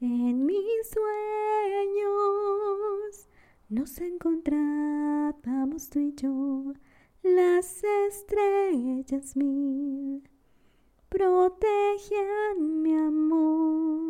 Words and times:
En 0.00 0.46
mis 0.46 0.90
sueños 0.90 2.08
nos 3.68 3.98
encontrábamos 3.98 5.90
tú 5.90 5.98
y 5.98 6.14
yo, 6.14 6.72
las 7.24 7.82
estrellas 8.06 9.34
mil 9.34 10.22
protegían 11.08 12.80
mi 12.80 12.94
amor. 12.94 14.07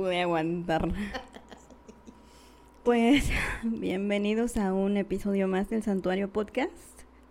Pude 0.00 0.22
aguantar. 0.22 0.88
Pues 2.84 3.28
bienvenidos 3.62 4.56
a 4.56 4.72
un 4.72 4.96
episodio 4.96 5.46
más 5.46 5.68
del 5.68 5.82
Santuario 5.82 6.30
Podcast. 6.32 6.72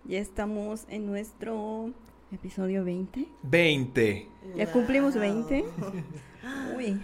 Ya 0.04 0.20
estamos 0.20 0.84
en 0.88 1.04
nuestro 1.06 1.90
episodio 2.30 2.84
20. 2.84 3.26
20. 3.42 4.28
Ya 4.54 4.70
cumplimos 4.70 5.16
20. 5.16 5.64
Uy, 6.76 7.02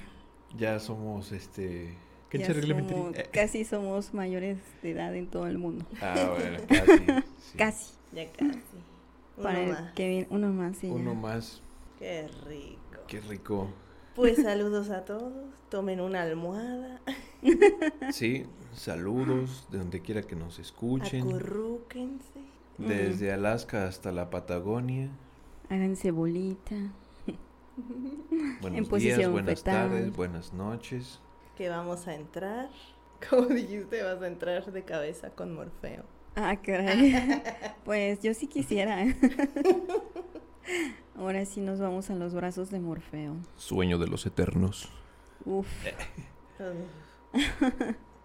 Ya 0.57 0.79
somos 0.79 1.33
este. 1.33 1.97
¿Qué 2.31 2.39
ya 2.39 2.47
somos- 2.55 3.17
Eh, 3.19 3.29
casi 3.33 3.65
somos 3.65 4.15
mayores 4.15 4.59
de 4.85 4.93
edad 4.93 5.17
en 5.17 5.27
todo 5.27 5.49
el 5.49 5.59
mundo. 5.59 5.85
Ah, 6.01 6.33
bueno, 6.39 6.59
casi. 6.69 6.99
sí. 7.39 7.57
Casi. 7.59 7.95
Ya 8.13 8.31
casi. 8.31 8.53
Uno 9.37 9.43
Para 9.43 9.61
el 9.65 9.71
más. 9.73 9.93
Kevin, 9.95 10.29
uno 10.31 10.49
más. 10.53 10.77
sí, 10.77 10.87
ya. 10.87 10.93
Uno 10.95 11.17
más. 11.17 11.61
Qué 11.99 12.29
rico. 12.47 13.01
Qué 13.09 13.21
rico. 13.21 13.69
Pues 14.17 14.43
saludos 14.43 14.89
a 14.91 15.05
todos. 15.05 15.33
Tomen 15.69 16.01
una 16.01 16.23
almohada. 16.23 17.01
Sí, 18.11 18.47
saludos 18.75 19.69
de 19.71 19.79
donde 19.79 20.01
quiera 20.01 20.23
que 20.23 20.35
nos 20.35 20.59
escuchen. 20.59 21.29
Acurrúquense. 21.29 22.41
Desde 22.79 23.33
Alaska 23.33 23.87
hasta 23.87 24.13
la 24.13 24.31
Patagonia. 24.31 25.11
Háganse 25.69 26.11
bolita. 26.11 26.75
Buenos 28.63 28.73
días, 28.73 28.89
posición 28.89 29.33
buenas 29.33 29.61
fetal. 29.61 29.91
tardes, 29.91 30.13
buenas 30.17 30.53
noches. 30.55 31.21
Que 31.57 31.69
vamos 31.69 32.07
a 32.09 32.15
entrar. 32.15 32.71
Como 33.31 33.47
dijiste, 33.47 34.03
vas 34.03 34.23
a 34.23 34.27
entrar 34.27 34.73
de 34.73 34.83
cabeza 34.83 35.31
con 35.31 35.55
Morfeo. 35.55 36.05
Ah, 36.37 36.57
caray. 36.57 37.43
Pues 37.85 38.21
yo 38.21 38.35
sí 38.35 38.47
quisiera. 38.47 39.05
Ahora 41.17 41.45
sí 41.45 41.61
nos 41.61 41.79
vamos 41.81 42.11
a 42.11 42.15
los 42.15 42.35
brazos 42.35 42.71
de 42.71 42.81
Morfeo. 42.81 43.37
Sueño 43.57 43.99
de 43.99 44.07
los 44.09 44.27
eternos. 44.27 44.89
Uf. 45.45 45.67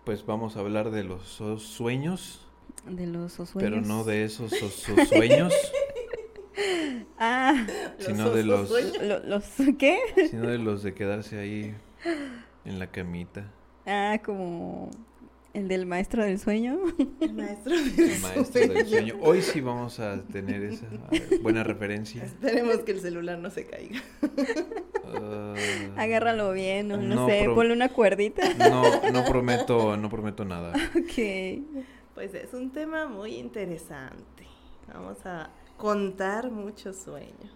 Pues 0.05 0.25
vamos 0.25 0.57
a 0.57 0.61
hablar 0.61 0.89
de 0.91 1.03
los 1.03 1.27
sueños, 1.61 2.47
De 2.87 3.05
los 3.05 3.39
osueños. 3.39 3.71
pero 3.71 3.81
no 3.85 4.03
de 4.03 4.23
esos 4.23 4.51
os- 4.53 4.89
os 4.89 5.07
sueños, 5.09 5.53
Ah, 7.19 7.67
sino 7.99 8.25
Los 8.25 8.33
de 8.35 8.43
los, 8.43 8.67
sueños. 8.69 8.97
lo- 9.03 9.19
los 9.19 9.43
¿qué? 9.77 9.99
sino 10.29 10.47
de 10.47 10.57
los 10.57 10.81
de 10.81 10.93
quedarse 10.95 11.37
ahí 11.39 11.75
en 12.65 12.79
la 12.79 12.87
camita. 12.87 13.51
Ah, 13.85 14.19
como 14.25 14.89
el 15.53 15.67
del 15.67 15.85
maestro 15.85 16.23
del 16.23 16.39
sueño. 16.39 16.79
El 17.19 17.33
maestro 17.33 17.75
del 17.95 17.99
El 17.99 18.19
maestro 18.21 18.67
del 18.67 18.87
sueño. 18.87 19.15
Hoy 19.21 19.41
sí 19.41 19.61
vamos 19.61 19.99
a 19.99 20.21
tener 20.23 20.63
esa 20.63 20.85
buena 21.41 21.63
referencia. 21.63 22.23
Esperemos 22.23 22.77
que 22.79 22.91
el 22.93 23.01
celular 23.01 23.37
no 23.39 23.49
se 23.49 23.65
caiga. 23.65 24.01
Ah, 25.05 25.53
Agárralo 25.97 26.51
bien, 26.53 26.87
no, 26.87 26.97
no 26.97 27.15
No, 27.15 27.27
sé, 27.27 27.41
pro- 27.43 27.55
ponle 27.55 27.73
una 27.73 27.89
cuerdita. 27.89 28.53
no, 28.69 29.11
no 29.11 29.25
prometo, 29.25 29.97
no 29.97 30.09
prometo 30.09 30.45
nada. 30.45 30.73
Ok. 30.95 31.63
Pues 32.13 32.33
es 32.33 32.53
un 32.53 32.71
tema 32.71 33.07
muy 33.07 33.35
interesante. 33.35 34.45
Vamos 34.93 35.25
a 35.25 35.49
contar 35.77 36.51
muchos 36.51 36.97
sueños. 36.97 37.51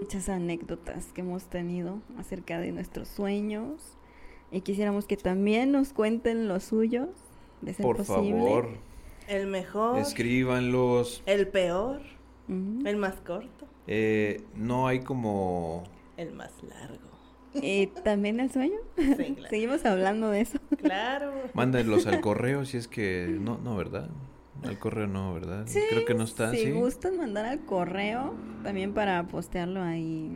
Muchas 0.00 0.28
anécdotas 0.28 1.12
que 1.12 1.20
hemos 1.20 1.44
tenido 1.44 2.00
acerca 2.18 2.58
de 2.58 2.72
nuestros 2.72 3.08
sueños. 3.08 3.96
Y 4.56 4.62
quisiéramos 4.62 5.04
que 5.06 5.18
también 5.18 5.70
nos 5.70 5.92
cuenten 5.92 6.48
los 6.48 6.64
suyos, 6.64 7.10
de 7.60 7.74
ser 7.74 7.84
Por 7.84 7.98
posible. 7.98 8.30
favor, 8.32 8.68
El 9.28 9.48
mejor. 9.48 9.98
escríbanlos. 9.98 11.22
El 11.26 11.46
peor. 11.48 12.00
El 12.48 12.96
más 12.96 13.16
corto. 13.16 13.66
Eh, 13.86 14.42
no 14.54 14.86
hay 14.86 15.00
como... 15.00 15.84
El 16.16 16.32
más 16.32 16.52
largo. 16.62 17.10
¿Y 17.52 17.88
también 18.02 18.40
el 18.40 18.50
sueño? 18.50 18.78
Sí, 18.96 19.34
claro. 19.34 19.46
Seguimos 19.50 19.84
hablando 19.84 20.30
de 20.30 20.40
eso. 20.40 20.58
Claro. 20.78 21.32
Mándenlos 21.52 22.06
al 22.06 22.20
correo 22.22 22.64
si 22.64 22.78
es 22.78 22.88
que... 22.88 23.26
No, 23.38 23.58
no, 23.58 23.76
¿verdad? 23.76 24.08
Al 24.62 24.78
correo 24.78 25.06
no, 25.06 25.34
¿verdad? 25.34 25.64
Sí, 25.66 25.80
Creo 25.90 26.06
que 26.06 26.14
no 26.14 26.24
está, 26.24 26.50
Si 26.52 26.64
¿sí? 26.64 26.70
gustan 26.70 27.18
mandar 27.18 27.44
al 27.44 27.60
correo, 27.66 28.34
también 28.62 28.94
para 28.94 29.22
postearlo 29.28 29.82
ahí 29.82 30.30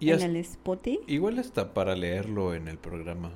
Y 0.00 0.10
en 0.10 0.20
el 0.22 0.36
Spotify. 0.36 1.00
Igual 1.06 1.38
hasta 1.38 1.72
para 1.74 1.94
leerlo 1.96 2.54
en 2.54 2.68
el 2.68 2.78
programa. 2.78 3.32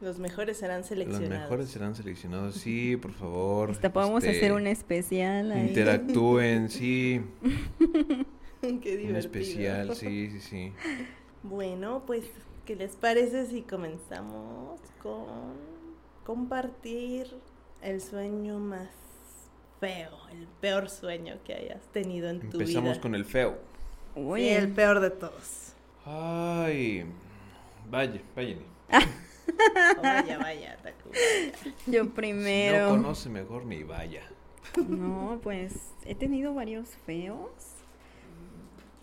Los 0.00 0.18
mejores 0.18 0.58
serán 0.58 0.80
Los 0.80 0.88
seleccionados. 0.88 1.30
mejores 1.44 1.68
serán 1.70 1.94
seleccionados. 1.94 2.54
Sí, 2.56 2.96
por 2.96 3.12
favor. 3.12 3.70
Hasta 3.70 3.92
podemos 3.92 4.22
este, 4.24 4.36
hacer 4.36 4.52
un 4.52 4.66
especial 4.66 5.52
ahí. 5.52 5.68
Interactúen, 5.68 6.68
sí. 6.70 7.22
Qué 8.60 8.68
divertido. 8.70 9.10
Un 9.10 9.16
especial, 9.16 9.94
sí, 9.96 10.30
sí, 10.30 10.40
sí. 10.40 10.72
Bueno, 11.42 12.02
pues, 12.06 12.24
¿qué 12.64 12.76
les 12.76 12.96
parece 12.96 13.46
si 13.46 13.62
comenzamos 13.62 14.80
con 15.02 15.24
compartir 16.24 17.28
el 17.82 18.00
sueño 18.00 18.58
más 18.58 18.88
feo, 19.80 20.10
el 20.32 20.46
peor 20.60 20.90
sueño 20.90 21.36
que 21.44 21.54
hayas 21.54 21.82
tenido 21.92 22.28
en 22.28 22.40
tu 22.40 22.58
Empezamos 22.60 22.92
vida? 22.92 23.00
con 23.00 23.14
el 23.14 23.24
feo. 23.24 23.58
Sí, 24.16 24.22
Oye, 24.24 24.56
el 24.56 24.70
peor 24.72 25.00
de 25.00 25.10
todos. 25.10 25.72
Ay, 26.04 27.04
vaya, 27.90 28.20
vaya. 28.34 28.56
Oh, 29.98 30.02
vaya, 30.02 30.38
vaya, 30.38 30.78
vaya. 30.82 30.94
yo 31.86 32.02
Si 32.02 32.08
no 32.08 32.14
primero. 32.14 32.88
conoce 32.90 33.28
mejor 33.28 33.64
ni 33.66 33.82
vaya. 33.82 34.22
No, 34.88 35.38
pues 35.42 35.74
he 36.04 36.14
tenido 36.14 36.54
varios 36.54 36.88
feos. 37.06 37.50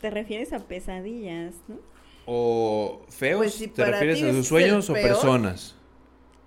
Te 0.01 0.09
refieres 0.09 0.51
a 0.53 0.59
pesadillas, 0.59 1.53
¿no? 1.67 1.77
O 2.25 3.01
feos, 3.09 3.37
Pues 3.39 3.53
si 3.55 3.67
¿te 3.67 3.85
refieres 3.85 4.21
a 4.23 4.31
sus 4.31 4.47
sueños 4.47 4.89
o 4.89 4.93
peor. 4.93 5.07
personas? 5.09 5.75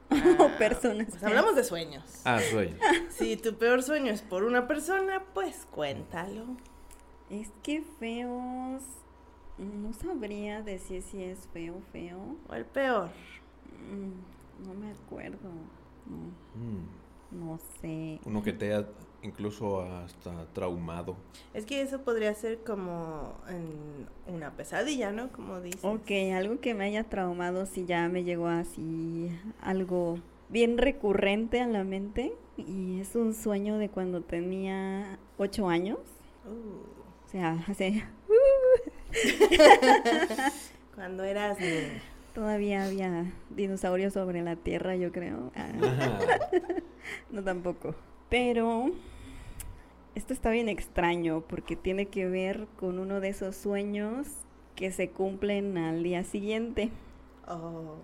O 0.39 0.49
personas 0.59 1.09
Pues 1.11 1.25
hablamos 1.25 1.57
de 1.57 1.65
sueños. 1.65 2.05
Ah, 2.25 2.41
sueños. 2.51 2.79
Si 3.11 3.37
tu 3.37 3.55
peor 3.59 3.83
sueño 3.83 4.13
es 4.13 4.23
por 4.23 4.45
una 4.45 4.67
persona, 4.69 5.25
pues 5.35 5.67
cuéntalo. 5.71 6.45
Es 7.31 7.51
que 7.63 7.83
feos. 7.99 8.83
No 9.59 9.93
sabría 9.95 10.63
decir 10.63 11.03
si 11.03 11.23
es 11.23 11.39
feo 11.53 11.81
feo. 11.93 12.37
O 12.49 12.55
el 12.55 12.65
peor. 12.67 13.09
Mm, 13.91 14.65
No 14.67 14.75
me 14.75 14.91
acuerdo. 14.93 15.51
No, 16.07 16.47
Mm, 16.55 17.43
no 17.43 17.59
sé. 17.81 18.21
Uno 18.25 18.43
que 18.43 18.53
te 18.53 18.73
ha 18.75 18.87
incluso 19.23 19.81
hasta 19.83 20.47
traumado. 20.53 21.17
Es 21.53 21.67
que 21.67 21.81
eso 21.83 22.03
podría 22.03 22.33
ser 22.35 22.63
como 22.63 23.35
en 23.49 24.07
una 24.33 24.53
pesadilla, 24.53 25.11
¿no? 25.11 25.33
Como 25.33 25.61
dices. 25.61 25.85
Ok, 25.85 26.11
algo 26.35 26.61
que 26.61 26.75
me 26.75 26.85
haya 26.85 27.05
traumado 27.05 27.67
si 27.67 27.85
ya 27.87 28.09
me 28.09 28.23
llegó 28.25 28.47
así 28.47 29.29
algo 29.61 30.19
bien 30.49 30.79
recurrente 30.79 31.61
a 31.61 31.67
la 31.67 31.83
mente 31.83 32.33
y 32.57 33.01
es 33.01 33.17
un 33.17 33.35
sueño 33.35 33.79
de 33.79 33.89
cuando 33.89 34.21
tenía 34.23 35.19
ocho 35.39 35.69
años, 35.69 35.99
Uh, 36.47 36.96
o 37.27 37.29
sea, 37.31 37.65
hace 37.67 38.05
cuando 40.95 41.25
eras 41.25 41.59
niña. 41.59 42.03
todavía 42.35 42.85
había 42.85 43.33
dinosaurios 43.51 44.13
sobre 44.13 44.43
la 44.43 44.57
tierra, 44.57 44.97
yo 44.97 45.13
creo. 45.13 45.51
Ah, 45.57 45.69
no 47.31 47.43
tampoco. 47.43 47.95
Pero 48.29 48.91
esto 50.15 50.33
está 50.33 50.51
bien 50.51 50.69
extraño 50.69 51.43
porque 51.49 51.77
tiene 51.77 52.07
que 52.07 52.27
ver 52.27 52.67
con 52.79 52.99
uno 52.99 53.21
de 53.21 53.29
esos 53.29 53.57
sueños 53.57 54.29
que 54.75 54.91
se 54.91 55.11
cumplen 55.11 55.79
al 55.79 56.03
día 56.03 56.25
siguiente. 56.25 56.91
Oh. 57.49 57.97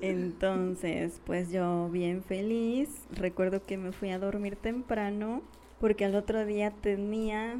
Entonces, 0.00 1.20
pues 1.24 1.50
yo 1.50 1.88
bien 1.90 2.22
feliz, 2.22 2.88
recuerdo 3.10 3.64
que 3.64 3.76
me 3.76 3.92
fui 3.92 4.10
a 4.10 4.18
dormir 4.18 4.56
temprano 4.56 5.42
porque 5.82 6.04
al 6.04 6.14
otro 6.14 6.46
día 6.46 6.70
tenía 6.70 7.56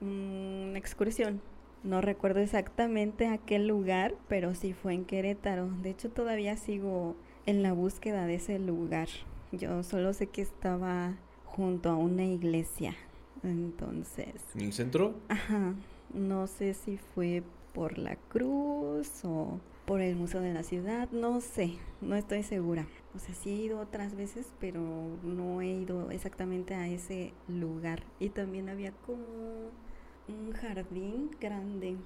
una 0.00 0.76
excursión. 0.76 1.40
No 1.84 2.00
recuerdo 2.00 2.40
exactamente 2.40 3.28
a 3.28 3.38
qué 3.38 3.60
lugar, 3.60 4.16
pero 4.26 4.56
sí 4.56 4.72
fue 4.72 4.94
en 4.94 5.04
Querétaro. 5.04 5.68
De 5.80 5.90
hecho, 5.90 6.10
todavía 6.10 6.56
sigo 6.56 7.14
en 7.46 7.62
la 7.62 7.72
búsqueda 7.72 8.26
de 8.26 8.34
ese 8.34 8.58
lugar. 8.58 9.06
Yo 9.52 9.84
solo 9.84 10.14
sé 10.14 10.26
que 10.26 10.42
estaba 10.42 11.14
junto 11.44 11.90
a 11.90 11.94
una 11.94 12.24
iglesia. 12.24 12.96
Entonces, 13.44 14.34
¿En 14.56 14.62
el 14.62 14.72
centro? 14.72 15.14
ajá, 15.28 15.74
no 16.12 16.48
sé 16.48 16.74
si 16.74 16.96
fue 16.96 17.44
por 17.72 17.98
la 17.98 18.16
cruz 18.16 19.24
o 19.24 19.60
por 19.88 20.02
el 20.02 20.16
Museo 20.16 20.42
de 20.42 20.52
la 20.52 20.64
Ciudad, 20.64 21.08
no 21.12 21.40
sé, 21.40 21.78
no 22.02 22.14
estoy 22.14 22.42
segura. 22.42 22.86
O 23.16 23.18
sea, 23.18 23.34
sí 23.34 23.48
he 23.48 23.54
ido 23.54 23.80
otras 23.80 24.14
veces, 24.14 24.52
pero 24.60 24.82
no 25.22 25.62
he 25.62 25.68
ido 25.68 26.10
exactamente 26.10 26.74
a 26.74 26.86
ese 26.88 27.32
lugar. 27.48 28.02
Y 28.20 28.28
también 28.28 28.68
había 28.68 28.92
como 28.92 29.24
un 30.28 30.52
jardín 30.52 31.30
grande. 31.40 31.96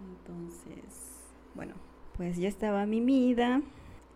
Entonces, 0.00 1.22
bueno, 1.54 1.74
pues 2.16 2.38
yo 2.38 2.48
estaba 2.48 2.86
mimida 2.86 3.62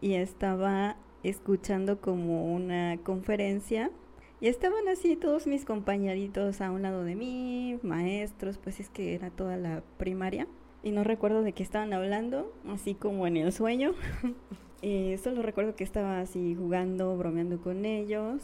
y 0.01 0.15
estaba 0.15 0.97
escuchando 1.23 2.01
como 2.01 2.53
una 2.53 2.99
conferencia 3.05 3.93
y 4.41 4.49
estaban 4.49 4.89
así 4.89 5.15
todos 5.15 5.47
mis 5.47 5.65
compañeritos 5.65 6.61
a 6.61 6.73
un 6.73 6.83
lado 6.83 7.05
de 7.05 7.15
mí, 7.15 7.79
maestros, 7.85 8.59
pues 8.59 8.81
es 8.81 8.91
que 8.91 9.15
era 9.15 9.31
toda 9.31 9.57
la 9.57 9.85
primaria. 9.97 10.49
Y 10.83 10.93
no 10.93 11.05
recuerdo 11.05 11.43
de 11.43 11.53
qué 11.53 11.63
estaban 11.63 11.93
hablando, 11.93 12.53
así 12.69 12.95
como 12.95 13.27
en 13.27 13.37
el 13.37 13.53
sueño. 13.53 13.95
Eh, 14.83 15.19
solo 15.25 15.41
recuerdo 15.43 15.75
que 15.75 15.83
estaba 15.83 16.21
así 16.21 16.55
jugando, 16.55 17.17
bromeando 17.17 17.61
con 17.61 17.87
ellos. 17.87 18.43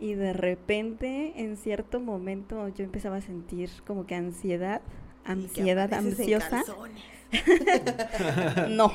Y 0.00 0.14
de 0.14 0.32
repente, 0.32 1.34
en 1.36 1.56
cierto 1.56 2.00
momento, 2.00 2.66
yo 2.68 2.82
empezaba 2.82 3.18
a 3.18 3.20
sentir 3.20 3.70
como 3.86 4.06
que 4.06 4.14
ansiedad, 4.16 4.80
ansiedad 5.24 5.92
ansiosa. 5.92 6.64
No. 8.68 8.92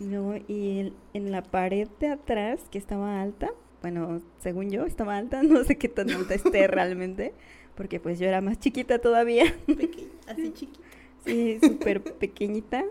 no, 0.00 0.36
y 0.48 0.80
en, 0.80 0.94
en 1.12 1.30
la 1.30 1.42
pared 1.42 1.86
de 2.00 2.08
atrás, 2.08 2.60
que 2.70 2.78
estaba 2.78 3.20
alta, 3.20 3.50
bueno, 3.82 4.22
según 4.38 4.70
yo, 4.70 4.86
estaba 4.86 5.16
alta, 5.16 5.42
no 5.42 5.62
sé 5.62 5.76
qué 5.76 5.88
tan 5.90 6.10
alta 6.10 6.34
esté 6.34 6.66
realmente, 6.66 7.34
porque 7.74 8.00
pues 8.00 8.18
yo 8.18 8.26
era 8.26 8.40
más 8.40 8.58
chiquita 8.58 8.98
todavía, 9.00 9.54
Pequeña, 9.76 10.10
así 10.26 10.52
chiquita. 10.52 10.88
sí, 11.24 11.58
súper 11.62 12.02
pequeñita, 12.02 12.84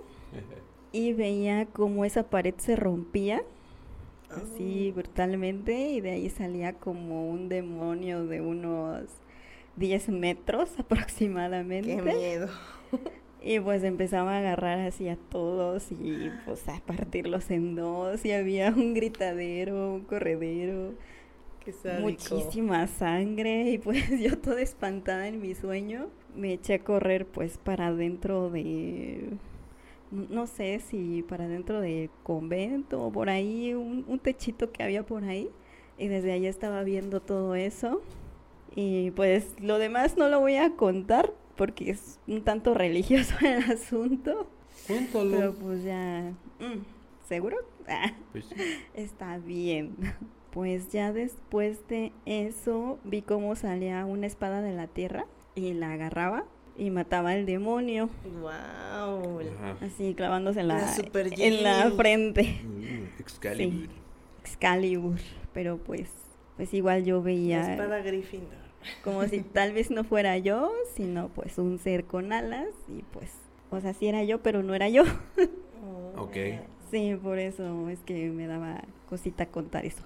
y 0.91 1.13
veía 1.13 1.65
como 1.67 2.05
esa 2.05 2.29
pared 2.29 2.55
se 2.57 2.75
rompía, 2.75 3.43
así 4.29 4.91
Oh. 4.91 4.95
brutalmente, 4.95 5.89
y 5.91 6.01
de 6.01 6.11
ahí 6.11 6.29
salía 6.29 6.73
como 6.73 7.29
un 7.29 7.49
demonio 7.49 8.25
de 8.25 8.41
unos 8.41 9.05
10 9.75 10.09
metros 10.09 10.71
aproximadamente. 10.79 11.95
Qué 11.95 12.01
miedo. 12.01 12.49
Y 13.45 13.59
pues 13.59 13.83
empezaba 13.83 14.35
a 14.35 14.39
agarrar 14.39 14.79
así 14.79 15.09
a 15.09 15.17
todos 15.17 15.91
y 15.91 16.31
pues 16.45 16.65
a 16.69 16.79
partirlos 16.85 17.51
en 17.51 17.75
dos 17.75 18.23
y 18.23 18.31
había 18.31 18.69
un 18.71 18.93
gritadero, 18.93 19.93
un 19.95 20.05
corredero. 20.05 20.93
Muchísima 21.99 22.87
sangre 22.87 23.71
y 23.71 23.77
pues 23.77 24.03
yo 24.21 24.37
toda 24.37 24.61
espantada 24.61 25.27
en 25.27 25.41
mi 25.41 25.55
sueño 25.55 26.07
me 26.35 26.53
eché 26.53 26.75
a 26.75 26.83
correr 26.83 27.25
pues 27.25 27.57
para 27.57 27.87
adentro 27.87 28.49
de, 28.49 29.29
no 30.11 30.47
sé 30.47 30.79
si 30.79 31.23
para 31.23 31.45
adentro 31.45 31.81
del 31.81 32.09
convento 32.23 33.01
o 33.03 33.11
por 33.11 33.29
ahí, 33.29 33.73
un, 33.73 34.05
un 34.07 34.19
techito 34.19 34.71
que 34.71 34.83
había 34.83 35.05
por 35.05 35.23
ahí 35.23 35.49
y 35.97 36.07
desde 36.07 36.31
allá 36.33 36.49
estaba 36.49 36.83
viendo 36.83 37.21
todo 37.21 37.55
eso 37.55 38.01
y 38.75 39.11
pues 39.11 39.55
lo 39.59 39.77
demás 39.77 40.17
no 40.17 40.29
lo 40.29 40.39
voy 40.39 40.55
a 40.55 40.71
contar 40.75 41.31
porque 41.55 41.91
es 41.91 42.19
un 42.27 42.43
tanto 42.43 42.73
religioso 42.73 43.35
el 43.41 43.63
asunto, 43.71 44.47
Cuéntalo. 44.87 45.31
pero 45.31 45.53
pues 45.53 45.83
ya, 45.83 46.33
mm, 46.59 47.27
¿seguro? 47.27 47.57
Ah. 47.87 48.13
Pues 48.31 48.45
sí. 48.45 48.55
Está 48.95 49.37
bien. 49.37 49.95
Pues 50.53 50.89
ya 50.91 51.11
después 51.13 51.87
de 51.87 52.11
eso 52.25 52.99
vi 53.03 53.21
cómo 53.23 53.55
salía 53.55 54.05
una 54.05 54.27
espada 54.27 54.61
de 54.61 54.71
la 54.73 54.87
tierra 54.87 55.25
y 55.55 55.73
la 55.73 55.93
agarraba 55.93 56.45
y 56.77 56.89
mataba 56.91 57.31
al 57.31 57.45
demonio, 57.45 58.09
Wow. 58.41 59.39
Ajá. 59.41 59.77
así 59.81 60.13
clavándose 60.15 60.59
en 60.61 60.67
la, 60.67 60.77
La 60.77 60.93
super 60.93 61.29
en 61.39 61.63
la 61.63 61.91
frente. 61.91 62.61
Uh, 62.65 63.19
Excalibur. 63.21 63.89
Excalibur. 64.41 65.19
Pero 65.53 65.77
pues, 65.77 66.09
pues 66.57 66.73
igual 66.73 67.03
yo 67.03 67.17
La 67.17 67.23
veía 67.23 67.71
espada 67.73 67.99
Gryffindor. 67.99 68.57
como 69.03 69.23
si 69.25 69.41
tal 69.53 69.73
vez 69.73 69.89
no 69.91 70.03
fuera 70.03 70.37
yo, 70.37 70.71
sino 70.95 71.29
pues 71.29 71.57
un 71.57 71.79
ser 71.79 72.05
con 72.05 72.31
alas 72.33 72.69
y 72.87 73.01
pues, 73.11 73.31
o 73.71 73.79
sea, 73.81 73.93
sí 73.93 74.07
era 74.07 74.23
yo, 74.23 74.41
pero 74.43 74.61
no 74.63 74.73
era 74.75 74.89
yo. 74.89 75.03
Oh. 75.83 76.21
Ok. 76.23 76.37
Sí, 76.91 77.17
por 77.21 77.39
eso 77.39 77.89
es 77.89 77.99
que 78.01 78.29
me 78.29 78.45
daba 78.47 78.83
cosita 79.09 79.47
contar 79.47 79.85
eso. 79.85 80.03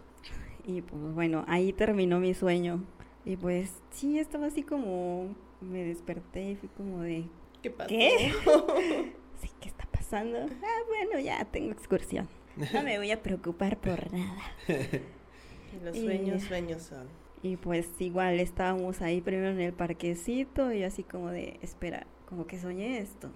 Y 0.68 0.81
pues 0.84 1.02
bueno, 1.16 1.44
ahí 1.48 1.74
terminó 1.74 2.19
mi 2.19 2.34
sueño. 2.36 2.84
Y 3.25 3.36
pues 3.38 3.74
sí, 3.90 4.19
estaba 4.19 4.46
así 4.48 4.62
como, 4.62 5.34
me 5.62 5.84
desperté 5.84 6.52
y 6.52 6.56
fui 6.56 6.69
como 6.69 7.02
de, 7.02 7.25
¿Qué 7.64 7.72
pasó? 7.72 7.88
¿Qué? 7.90 8.31
sí, 9.42 9.50
¿qué 9.60 9.69
está 9.69 9.86
pasando? 9.92 10.38
Ah, 10.64 10.80
bueno, 10.88 11.19
ya 11.19 11.44
tengo 11.46 11.72
excursión. 11.72 12.28
No 12.74 12.84
me 12.84 12.98
voy 12.98 13.12
a 13.12 13.22
preocupar 13.24 13.78
por 13.78 14.12
nada. 14.14 14.42
Los 15.84 15.96
Y- 15.98 16.02
sueños, 16.02 16.44
sueños 16.44 16.81
son. 16.84 17.08
Y 17.44 17.56
pues 17.56 17.90
igual 18.00 18.40
estábamos 18.40 19.02
ahí 19.02 19.22
primero 19.22 19.50
en 19.50 19.62
el 19.62 19.72
parquecito 19.74 20.72
y 20.74 20.80
yo 20.80 20.88
así 20.88 21.04
como 21.04 21.30
de, 21.30 21.60
espera, 21.62 22.08
como 22.28 22.48
que 22.48 22.60
soñé 22.60 22.98
esto. 23.00 23.30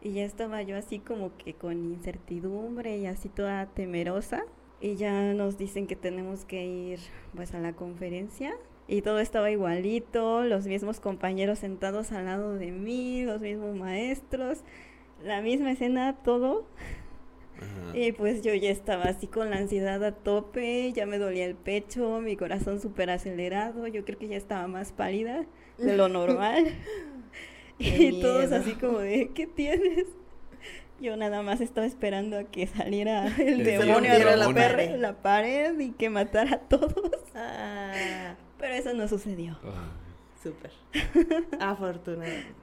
Y 0.00 0.12
ya 0.12 0.24
estaba 0.24 0.62
yo 0.62 0.76
así 0.76 1.00
como 1.00 1.36
que 1.36 1.54
con 1.54 1.84
incertidumbre 1.92 2.96
y 2.98 3.06
así 3.06 3.28
toda 3.28 3.66
temerosa. 3.66 4.44
Y 4.80 4.94
ya 4.96 5.34
nos 5.34 5.58
dicen 5.58 5.86
que 5.86 5.96
tenemos 5.96 6.44
que 6.44 6.64
ir 6.64 7.00
pues 7.34 7.54
a 7.54 7.58
la 7.58 7.72
conferencia. 7.72 8.54
Y 8.86 9.02
todo 9.02 9.18
estaba 9.18 9.50
igualito, 9.50 10.44
los 10.44 10.66
mismos 10.66 10.98
compañeros 11.00 11.58
sentados 11.58 12.10
al 12.12 12.24
lado 12.24 12.54
de 12.54 12.70
mí, 12.70 13.22
los 13.22 13.40
mismos 13.40 13.76
maestros, 13.76 14.60
la 15.22 15.42
misma 15.42 15.72
escena, 15.72 16.16
todo. 16.24 16.66
Ajá. 17.58 17.98
Y 17.98 18.12
pues 18.12 18.40
yo 18.42 18.54
ya 18.54 18.70
estaba 18.70 19.04
así 19.04 19.26
con 19.26 19.50
la 19.50 19.56
ansiedad 19.56 20.02
a 20.04 20.12
tope, 20.12 20.92
ya 20.92 21.04
me 21.06 21.18
dolía 21.18 21.44
el 21.44 21.54
pecho, 21.56 22.20
mi 22.20 22.36
corazón 22.36 22.80
súper 22.80 23.10
acelerado, 23.10 23.86
yo 23.88 24.04
creo 24.04 24.18
que 24.18 24.28
ya 24.28 24.36
estaba 24.36 24.68
más 24.68 24.92
pálida 24.92 25.44
de 25.76 25.96
lo 25.96 26.08
normal. 26.08 26.66
Y 27.80 28.20
todos 28.20 28.50
miedo. 28.50 28.56
así 28.56 28.72
como 28.72 28.98
de, 28.98 29.30
¿qué 29.34 29.46
tienes? 29.46 30.06
Yo 31.00 31.16
nada 31.16 31.42
más 31.42 31.60
estaba 31.60 31.86
esperando 31.86 32.36
a 32.38 32.44
que 32.44 32.66
saliera 32.66 33.26
el 33.38 33.62
demonio 33.64 33.92
a 33.94 34.14
rompiera 34.18 34.36
la 34.36 34.44
romper 34.46 34.70
pared. 34.72 34.96
la 34.96 35.12
pared 35.22 35.78
y 35.78 35.90
que 35.92 36.10
matara 36.10 36.56
a 36.56 36.58
todos. 36.60 36.92
Ah, 37.34 38.34
Pero 38.58 38.74
eso 38.74 38.92
no 38.94 39.06
sucedió. 39.06 39.58
Ah, 39.64 39.92
súper. 40.42 40.72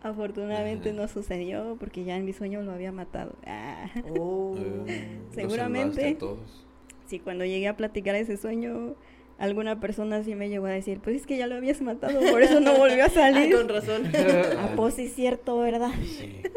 Afortunadamente 0.04 0.90
Ajá. 0.90 0.98
no 1.02 1.08
sucedió 1.08 1.78
porque 1.80 2.04
ya 2.04 2.18
en 2.18 2.26
mi 2.26 2.34
sueño 2.34 2.62
lo 2.62 2.72
había 2.72 2.92
matado. 2.92 3.34
Ah. 3.46 3.88
Oh. 4.20 4.56
eh, 4.88 5.20
Seguramente. 5.34 6.16
todos. 6.16 6.66
Sí, 7.08 7.20
cuando 7.20 7.46
llegué 7.46 7.68
a 7.68 7.78
platicar 7.78 8.16
ese 8.16 8.36
sueño, 8.36 8.96
alguna 9.38 9.80
persona 9.80 10.24
sí 10.24 10.36
me 10.36 10.50
llegó 10.50 10.66
a 10.66 10.72
decir, 10.72 11.00
pues 11.02 11.16
es 11.18 11.28
que 11.28 11.38
ya 11.38 11.46
lo 11.48 11.56
habías 11.56 11.82
matado, 11.82 12.20
por 12.32 12.42
eso 12.42 12.60
no 12.60 12.74
volvió 12.78 13.04
a 13.04 13.08
Ah, 13.08 13.10
salir. 13.12 13.56
con 13.56 13.70
razón. 13.70 14.12
Ah, 14.58 14.72
pues 14.76 14.96
sí, 14.96 15.06
es 15.06 15.14
cierto, 15.16 15.58
¿verdad? 15.60 15.92
Sí. 16.04 16.42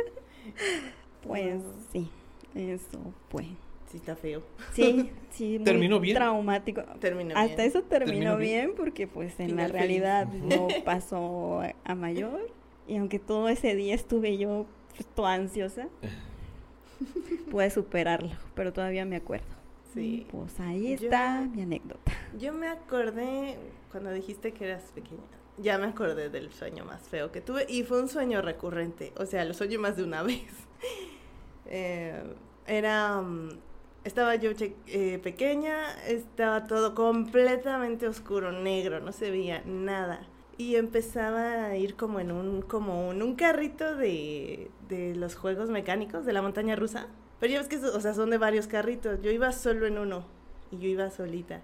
Pues 1.29 1.63
Wow. 1.63 1.73
sí, 1.93 2.11
eso 2.55 2.99
fue. 3.31 3.45
Sí, 3.91 3.97
está 3.99 4.17
feo. 4.17 4.43
Sí, 4.75 5.11
sí, 5.31 5.55
muy 5.59 5.65
¿Terminó 5.65 6.01
bien? 6.01 6.17
traumático. 6.17 6.83
Terminó 7.01 7.35
Hasta 7.37 7.57
bien. 7.57 7.69
eso 7.69 7.83
terminó, 7.83 8.11
¿Terminó 8.13 8.37
bien? 8.37 8.67
bien? 8.67 8.77
porque 8.77 9.07
pues 9.07 9.39
en 9.41 9.47
Final 9.51 9.73
la 9.73 9.79
feliz. 9.81 10.01
realidad 10.03 10.27
no 10.29 10.69
pasó 10.85 11.63
a- 11.85 11.95
mayor. 11.95 12.51
Y 12.87 12.97
aunque 12.97 13.19
todo 13.19 13.49
ese 13.49 13.75
día 13.75 13.95
estuve 13.95 14.37
yo 14.39 14.67
pues, 14.95 15.07
toda 15.15 15.35
ansiosa, 15.35 15.89
pude 17.51 17.71
superarlo, 17.71 18.31
pero 18.55 18.73
todavía 18.73 19.05
me 19.05 19.17
acuerdo. 19.17 19.47
Sí. 19.95 20.27
Pues 20.31 20.59
ahí 20.61 20.97
Yo- 20.97 21.05
está 21.09 21.41
mi 21.43 21.63
anécdota. 21.63 22.13
Yo 22.39 22.53
me 22.53 22.69
acordé 22.69 23.57
cuando 23.91 24.11
dijiste 24.13 24.53
que 24.53 24.67
eras 24.67 24.83
pequeña. 24.95 25.23
Ya 25.57 25.77
me 25.79 25.87
acordé 25.87 26.29
del 26.29 26.53
sueño 26.53 26.85
más 26.85 27.01
feo 27.09 27.33
que 27.33 27.41
tuve 27.41 27.65
y 27.69 27.83
fue 27.85 28.01
un 28.01 28.09
sueño 28.09 28.43
recurrente. 28.43 29.13
O 29.17 29.27
sea, 29.27 29.45
lo 29.45 29.55
soñé 29.55 29.79
más 29.79 29.97
de 29.97 30.05
una 30.05 30.23
vez. 30.25 30.45
Eh, 31.69 32.23
era. 32.67 33.21
mm, 33.21 33.51
Estaba 34.05 34.37
yo 34.37 34.53
eh, 34.87 35.19
pequeña, 35.23 35.75
estaba 36.07 36.65
todo 36.65 36.95
completamente 36.95 38.09
oscuro, 38.09 38.53
negro, 38.53 39.01
no 39.01 39.13
se 39.13 39.31
veía 39.31 39.63
nada. 39.67 40.21
Y 40.57 40.77
empezaba 40.77 41.67
a 41.67 41.77
ir 41.77 41.95
como 41.95 42.19
en 42.21 42.33
un, 42.33 42.63
como 42.63 43.13
en 43.13 43.23
un 43.23 43.35
carrito 43.35 43.97
de, 43.97 44.71
de 44.89 45.15
los 45.15 45.35
juegos 45.37 45.69
mecánicos 45.69 46.25
de 46.25 46.33
la 46.33 46.41
montaña 46.43 46.75
rusa. 46.75 47.09
Pero 47.39 47.53
ya 47.53 47.59
ves 47.59 47.69
que, 47.69 47.77
o 47.77 48.01
sea, 48.01 48.15
son 48.15 48.31
de 48.31 48.39
varios 48.39 48.67
carritos. 48.67 49.21
Yo 49.21 49.31
iba 49.31 49.53
solo 49.53 49.87
en 49.87 49.99
uno 49.99 50.25
y 50.71 50.79
yo 50.79 50.89
iba 50.89 51.11
solita 51.11 51.61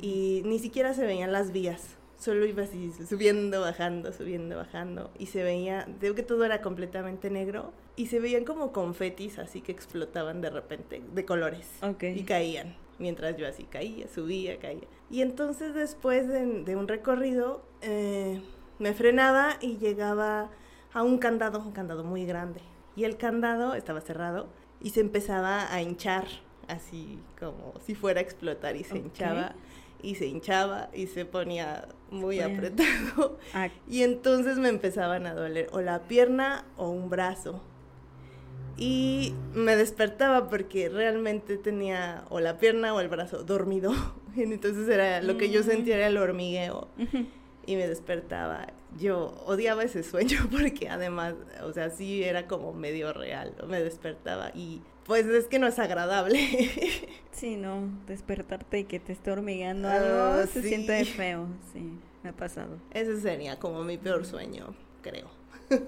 y 0.00 0.42
ni 0.44 0.58
siquiera 0.60 0.94
se 0.94 1.04
veían 1.04 1.32
las 1.32 1.50
vías. 1.50 1.96
Solo 2.24 2.46
iba 2.46 2.62
así 2.62 2.90
subiendo, 3.06 3.60
bajando, 3.60 4.12
subiendo, 4.12 4.56
bajando 4.56 5.10
y 5.18 5.26
se 5.26 5.42
veía, 5.42 5.86
digo 6.00 6.14
que 6.14 6.22
todo 6.22 6.44
era 6.44 6.62
completamente 6.62 7.28
negro 7.28 7.72
y 7.96 8.06
se 8.06 8.18
veían 8.18 8.44
como 8.44 8.72
confetis 8.72 9.38
así 9.38 9.60
que 9.60 9.72
explotaban 9.72 10.40
de 10.40 10.48
repente, 10.48 11.02
de 11.12 11.24
colores 11.26 11.68
Ok. 11.82 12.04
y 12.04 12.24
caían. 12.24 12.76
Mientras 12.98 13.36
yo 13.36 13.46
así 13.46 13.64
caía, 13.64 14.06
subía, 14.08 14.58
caía. 14.58 14.86
Y 15.10 15.20
entonces 15.20 15.74
después 15.74 16.26
de, 16.28 16.62
de 16.62 16.76
un 16.76 16.86
recorrido 16.88 17.62
eh, 17.82 18.40
me 18.78 18.94
frenaba 18.94 19.56
y 19.60 19.76
llegaba 19.78 20.50
a 20.92 21.02
un 21.02 21.18
candado, 21.18 21.58
un 21.60 21.72
candado 21.72 22.04
muy 22.04 22.24
grande. 22.24 22.60
Y 22.96 23.04
el 23.04 23.16
candado 23.16 23.74
estaba 23.74 24.00
cerrado 24.00 24.48
y 24.80 24.90
se 24.90 25.00
empezaba 25.00 25.72
a 25.72 25.82
hinchar, 25.82 26.24
así 26.68 27.18
como 27.38 27.74
si 27.84 27.94
fuera 27.96 28.20
a 28.20 28.22
explotar 28.22 28.76
y 28.76 28.84
se 28.84 28.96
hinchaba 28.96 29.54
y 30.04 30.14
se 30.16 30.26
hinchaba 30.26 30.90
y 30.94 31.06
se 31.06 31.24
ponía 31.24 31.88
muy 32.10 32.36
Bueno. 32.36 32.54
apretado. 32.54 33.38
Ah, 33.54 33.68
Y 33.88 34.02
entonces 34.02 34.58
me 34.58 34.68
empezaban 34.68 35.26
a 35.26 35.34
doler 35.34 35.68
o 35.72 35.80
la 35.80 36.00
pierna 36.02 36.64
o 36.76 36.90
un 36.90 37.08
brazo. 37.10 37.62
Y 38.76 39.34
me 39.54 39.76
despertaba 39.76 40.48
porque 40.50 40.88
realmente 40.88 41.56
tenía 41.56 42.24
o 42.28 42.40
la 42.40 42.58
pierna 42.58 42.92
o 42.94 43.00
el 43.00 43.08
brazo 43.08 43.44
dormido. 43.44 43.92
Entonces 44.36 44.88
era 44.88 45.22
lo 45.22 45.36
que 45.38 45.50
yo 45.50 45.60
Mm. 45.60 45.64
sentía 45.64 45.96
era 45.96 46.08
el 46.08 46.16
hormigueo 46.16 46.88
y 47.66 47.76
me 47.76 47.86
despertaba. 47.86 48.66
Yo 48.98 49.34
odiaba 49.46 49.82
ese 49.82 50.02
sueño 50.02 50.38
porque 50.50 50.88
además, 50.88 51.34
o 51.62 51.72
sea, 51.72 51.90
sí 51.90 52.22
era 52.24 52.46
como 52.46 52.72
medio 52.72 53.12
real. 53.12 53.54
Me 53.68 53.82
despertaba 53.82 54.50
y 54.54 54.82
pues 55.04 55.26
es 55.26 55.46
que 55.46 55.58
no 55.58 55.66
es 55.66 55.78
agradable. 55.78 56.40
Sí, 57.34 57.56
no, 57.56 57.88
despertarte 58.06 58.78
y 58.78 58.84
que 58.84 59.00
te 59.00 59.12
esté 59.12 59.32
hormigueando 59.32 59.88
Ah, 59.88 60.34
algo 60.36 60.46
se 60.52 60.62
sí. 60.62 60.68
siente 60.68 61.04
feo, 61.16 61.48
sí, 61.72 61.98
me 62.22 62.30
ha 62.30 62.32
pasado. 62.32 62.78
Ese 62.92 63.20
sería 63.20 63.58
como 63.58 63.82
mi 63.82 63.98
peor 63.98 64.24
sueño, 64.24 64.72
creo. 65.02 65.26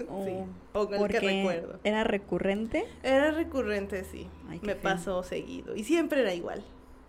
Oh, 0.09 0.25
Sí, 0.25 0.33
o 0.73 0.81
el 0.83 0.87
que 0.89 0.97
porque 0.97 1.19
recuerdo. 1.21 1.79
era 1.85 2.03
recurrente. 2.03 2.85
Era 3.01 3.31
recurrente, 3.31 4.03
sí. 4.03 4.27
Ay, 4.49 4.59
Me 4.61 4.73
feo. 4.73 4.81
pasó 4.83 5.23
seguido. 5.23 5.73
Y 5.73 5.85
siempre 5.85 6.19
era 6.19 6.33
igual. 6.33 6.65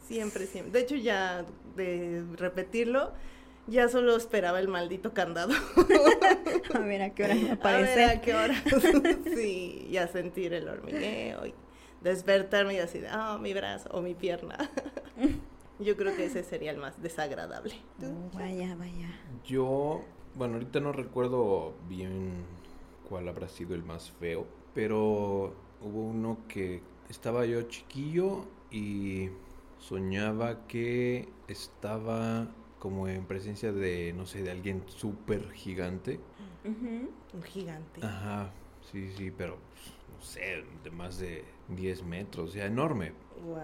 Siempre, 0.07 0.47
siempre. 0.47 0.71
De 0.73 0.81
hecho, 0.87 0.95
ya 0.95 1.45
de 1.75 2.23
repetirlo, 2.37 3.11
ya 3.69 3.89
solo 3.89 4.17
esperaba 4.17 4.61
el 4.61 4.69
maldito 4.69 5.13
candado. 5.15 5.53
A 6.75 6.79
ver 6.81 7.03
a 7.03 7.15
qué 7.15 7.25
hora 7.25 7.35
me 7.35 7.51
A 7.51 7.55
aparece. 7.55 7.95
ver 7.97 8.11
a 8.11 8.21
qué 8.21 8.35
hora. 8.35 8.55
sí, 9.37 9.89
ya 9.91 10.07
sentir 10.09 10.53
el 10.53 10.69
hormigueo 10.69 11.47
y 11.47 11.55
despertarme 12.03 12.75
y 12.75 12.79
así 12.79 12.99
de, 12.99 13.09
ah, 13.09 13.39
mi 13.41 13.55
brazo 13.55 13.89
o 13.93 14.01
mi 14.03 14.15
pierna. 14.15 14.57
Yo 15.79 15.97
creo 15.97 16.15
que 16.17 16.25
ese 16.25 16.43
sería 16.43 16.73
el 16.73 16.79
más 16.79 17.01
desagradable. 17.01 17.75
Oh, 18.03 18.37
vaya, 18.37 18.75
vaya. 18.75 19.09
Yo, 19.45 20.03
bueno, 20.35 20.55
ahorita 20.55 20.81
no 20.81 20.93
recuerdo 20.93 21.75
bien 21.89 22.45
cuál 23.09 23.29
habrá 23.29 23.49
sido 23.49 23.75
el 23.77 23.85
más 23.85 24.11
feo, 24.11 24.47
pero 24.75 25.55
hubo 25.81 26.03
uno 26.03 26.39
que 26.49 26.83
estaba 27.09 27.47
yo 27.47 27.63
chiquillo 27.63 28.45
y 28.73 29.31
soñaba 29.79 30.67
que 30.67 31.29
estaba 31.47 32.49
como 32.79 33.09
en 33.09 33.25
presencia 33.27 33.73
de, 33.73 34.13
no 34.17 34.27
sé, 34.27 34.43
de 34.43 34.51
alguien 34.51 34.83
súper 34.87 35.51
gigante. 35.53 36.21
Ujú. 36.65 37.11
Un 37.35 37.43
gigante. 37.43 38.05
Ajá, 38.05 38.53
sí, 38.91 39.11
sí, 39.17 39.31
pero 39.31 39.57
no 40.17 40.23
sé, 40.25 40.65
de 40.85 40.91
más 40.91 41.19
de 41.19 41.45
10 41.69 42.03
metros, 42.05 42.51
o 42.51 42.53
sea, 42.53 42.67
enorme. 42.67 43.13
Wow. 43.45 43.57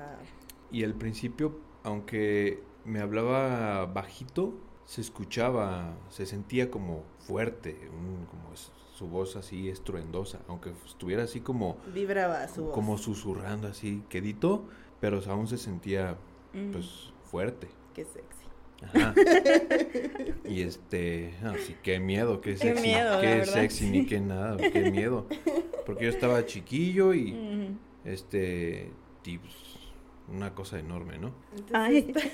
Y 0.70 0.84
al 0.84 0.94
principio, 0.94 1.58
aunque 1.82 2.62
me 2.84 3.00
hablaba 3.00 3.86
bajito, 3.86 4.54
se 4.84 5.00
escuchaba, 5.00 5.96
se 6.10 6.26
sentía 6.26 6.70
como 6.70 7.04
fuerte, 7.20 7.88
un- 7.92 8.26
como 8.26 8.54
su 8.94 9.08
voz 9.08 9.34
así 9.36 9.68
estruendosa, 9.70 10.40
aunque 10.46 10.72
estuviera 10.86 11.24
así 11.24 11.40
como, 11.40 11.76
Vibraba 11.92 12.46
su 12.48 12.64
voz. 12.66 12.74
como 12.74 12.98
susurrando 12.98 13.66
así, 13.68 14.04
quedito, 14.08 14.64
pero 15.00 15.20
aún 15.28 15.46
se 15.48 15.58
sentía 15.58 16.16
Mm. 16.52 16.70
pues 16.72 17.12
fuerte. 17.24 17.68
Qué 17.94 18.04
sexy. 18.04 18.33
Ajá. 18.92 19.14
y 20.44 20.62
este, 20.62 21.34
ah, 21.42 21.54
sí, 21.64 21.74
qué 21.82 22.00
miedo, 22.00 22.40
qué 22.40 22.52
Qué 22.52 22.56
sexy, 22.58 22.82
miedo, 22.82 23.14
la 23.16 23.20
qué 23.20 23.44
sexy, 23.46 23.86
ni 23.90 24.06
qué 24.06 24.20
nada, 24.20 24.56
qué 24.56 24.90
miedo. 24.90 25.26
Porque 25.86 26.04
yo 26.04 26.10
estaba 26.10 26.44
chiquillo 26.46 27.14
y 27.14 27.76
este, 28.04 28.90
pues, 29.22 29.54
una 30.28 30.54
cosa 30.54 30.78
enorme, 30.78 31.18
¿no? 31.18 31.32
Entonces, 31.56 31.72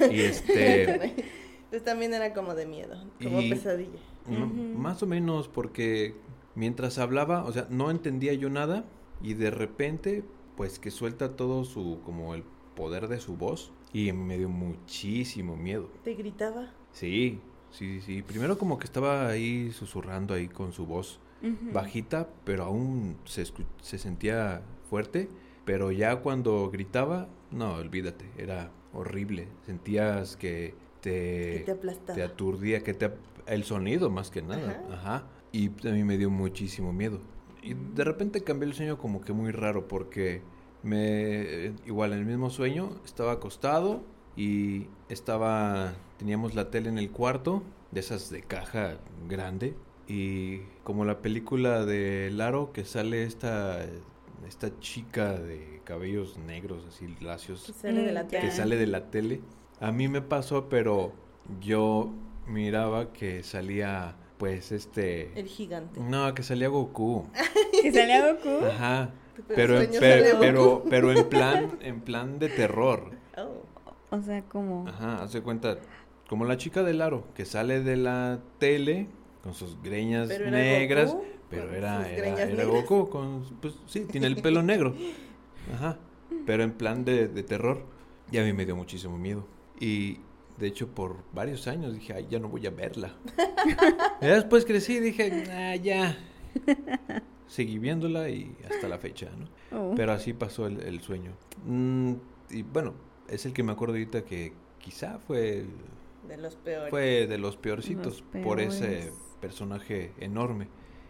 Ay. 0.00 0.10
Y 0.14 0.20
este, 0.20 0.82
Entonces 0.94 1.82
también 1.84 2.14
era 2.14 2.32
como 2.32 2.54
de 2.54 2.66
miedo, 2.66 3.04
como 3.22 3.40
Y- 3.40 3.50
pesadilla. 3.50 3.98
no, 4.26 4.46
más 4.46 5.02
o 5.02 5.06
menos 5.06 5.48
porque 5.48 6.14
mientras 6.54 6.98
hablaba, 6.98 7.44
o 7.44 7.52
sea, 7.52 7.66
no 7.70 7.90
entendía 7.90 8.32
yo 8.34 8.50
nada 8.50 8.84
y 9.22 9.34
de 9.34 9.50
repente, 9.50 10.24
pues 10.56 10.78
que 10.78 10.90
suelta 10.90 11.36
todo 11.36 11.64
su, 11.64 12.00
como 12.04 12.34
el 12.34 12.44
poder 12.74 13.08
de 13.08 13.18
su 13.20 13.36
voz 13.36 13.72
y 13.92 14.12
me 14.12 14.38
dio 14.38 14.48
muchísimo 14.48 15.56
miedo. 15.56 15.88
¿Te 16.04 16.14
gritaba? 16.14 16.70
Sí, 16.92 17.40
sí, 17.70 18.00
sí. 18.00 18.22
Primero 18.22 18.58
como 18.58 18.78
que 18.78 18.84
estaba 18.84 19.28
ahí 19.28 19.70
susurrando 19.72 20.34
ahí 20.34 20.48
con 20.48 20.72
su 20.72 20.86
voz 20.86 21.20
bajita, 21.72 22.28
pero 22.44 22.64
aún 22.64 23.16
se, 23.24 23.44
se 23.80 23.98
sentía 23.98 24.62
fuerte. 24.88 25.28
Pero 25.64 25.92
ya 25.92 26.16
cuando 26.16 26.70
gritaba, 26.70 27.28
no, 27.50 27.74
olvídate, 27.74 28.26
era 28.36 28.70
horrible. 28.92 29.48
Sentías 29.66 30.36
que 30.36 30.74
te, 31.00 31.58
Que 31.58 31.62
te 31.66 31.72
aplastaba. 31.72 32.14
te 32.14 32.22
aturdía, 32.22 32.82
que 32.82 32.94
te 32.94 33.10
el 33.46 33.64
sonido 33.64 34.10
más 34.10 34.30
que 34.30 34.42
nada, 34.42 34.84
ajá. 34.92 35.26
Y 35.52 35.68
a 35.88 35.92
mí 35.92 36.04
me 36.04 36.16
dio 36.18 36.30
muchísimo 36.30 36.92
miedo. 36.92 37.20
Y 37.62 37.74
de 37.74 38.04
repente 38.04 38.42
cambió 38.42 38.68
el 38.68 38.74
sueño 38.74 38.96
como 38.98 39.20
que 39.20 39.32
muy 39.32 39.50
raro 39.50 39.88
porque 39.88 40.42
me 40.82 41.72
igual 41.86 42.12
en 42.12 42.20
el 42.20 42.24
mismo 42.26 42.50
sueño 42.50 42.90
estaba 43.04 43.32
acostado 43.32 44.02
y 44.36 44.86
estaba 45.08 45.92
teníamos 46.18 46.54
la 46.54 46.70
tele 46.70 46.88
en 46.88 46.98
el 46.98 47.10
cuarto 47.10 47.62
de 47.90 48.00
esas 48.00 48.30
de 48.30 48.42
caja 48.42 48.96
grande 49.28 49.74
y 50.08 50.60
como 50.84 51.04
la 51.04 51.20
película 51.20 51.84
de 51.84 52.30
Laro 52.32 52.72
que 52.72 52.84
sale 52.84 53.24
esta 53.24 53.84
esta 54.48 54.78
chica 54.80 55.34
de 55.34 55.80
cabellos 55.84 56.38
negros 56.38 56.84
así 56.88 57.14
lacios 57.20 57.64
Que 57.64 57.72
sale 57.72 58.02
de 58.02 58.12
la 58.12 58.24
Mm, 58.24 58.28
tele. 58.28 58.40
que 58.42 58.50
sale 58.50 58.76
de 58.76 58.86
la 58.86 59.10
tele. 59.10 59.40
A 59.80 59.92
mí 59.92 60.08
me 60.08 60.20
pasó, 60.22 60.68
pero 60.68 61.12
yo 61.60 62.10
miraba 62.46 63.12
que 63.12 63.42
salía, 63.42 64.16
pues, 64.38 64.72
este... 64.72 65.38
El 65.38 65.46
gigante. 65.46 66.00
No, 66.00 66.34
que 66.34 66.42
salía 66.42 66.68
Goku. 66.68 67.26
Que 67.82 67.92
salía 67.92 68.32
Goku. 68.32 68.64
Ajá. 68.66 69.10
Pero, 69.48 69.76
sueño 69.76 70.00
pero, 70.00 70.24
sale 70.24 70.36
pero, 70.40 70.84
pero 70.90 71.12
en 71.12 71.28
plan, 71.28 71.78
en 71.80 72.00
plan 72.00 72.38
de 72.38 72.48
terror. 72.48 73.10
Oh. 73.36 73.70
O 74.10 74.22
sea, 74.22 74.42
como. 74.42 74.88
Ajá, 74.88 75.22
hace 75.22 75.40
cuenta, 75.40 75.78
como 76.28 76.44
la 76.44 76.56
chica 76.56 76.82
del 76.82 77.00
aro, 77.00 77.24
que 77.34 77.44
sale 77.44 77.80
de 77.80 77.96
la 77.96 78.40
tele 78.58 79.06
con 79.42 79.54
sus 79.54 79.80
greñas 79.82 80.28
Pero 80.28 80.48
era 80.48 80.58
negras, 80.58 81.12
Goku 81.12 81.24
pero 81.48 81.74
era, 81.74 81.98
sus 81.98 82.06
era, 82.12 82.28
era 82.28 82.46
negras. 82.46 82.66
Goku, 82.66 83.08
con, 83.08 83.44
pues 83.60 83.74
sí, 83.86 84.06
tiene 84.06 84.26
el 84.26 84.36
pelo 84.42 84.62
negro. 84.62 84.94
Ajá, 85.74 85.98
pero 86.44 86.62
en 86.64 86.72
plan 86.72 87.04
de, 87.04 87.28
de 87.28 87.42
terror. 87.42 87.84
Y 88.32 88.38
a 88.38 88.44
mí 88.44 88.52
me 88.52 88.64
dio 88.64 88.76
muchísimo 88.76 89.18
miedo. 89.18 89.46
Y 89.80 90.18
de 90.58 90.66
hecho, 90.66 90.88
por 90.88 91.16
varios 91.32 91.66
años 91.66 91.94
dije, 91.94 92.12
ay, 92.12 92.26
ya 92.30 92.38
no 92.38 92.48
voy 92.48 92.66
a 92.66 92.70
verla. 92.70 93.14
y 94.20 94.26
después 94.26 94.64
crecí 94.64 94.94
y 94.96 95.00
dije, 95.00 95.44
ah, 95.50 95.74
ya. 95.76 96.18
Seguí 97.50 97.80
viéndola 97.80 98.28
y 98.28 98.56
hasta 98.64 98.86
la 98.88 98.96
fecha, 98.98 99.28
¿no? 99.36 99.48
Oh. 99.76 99.94
Pero 99.96 100.12
así 100.12 100.32
pasó 100.32 100.68
el, 100.68 100.80
el 100.82 101.00
sueño. 101.00 101.32
Mm, 101.66 102.12
y 102.50 102.62
bueno, 102.62 102.94
es 103.28 103.44
el 103.44 103.52
que 103.52 103.64
me 103.64 103.72
acuerdo 103.72 103.94
ahorita 103.94 104.22
que 104.24 104.52
quizá 104.78 105.18
fue, 105.18 105.64
De 106.28 106.36
los 106.36 106.54
peores. 106.54 106.90
fue 106.90 107.26
de 107.26 107.38
los 107.38 107.56
peorcitos 107.56 108.22
Los 108.32 108.42
por 108.44 108.60
ese 108.60 109.10
personaje 109.40 110.12
enorme. 110.20 110.68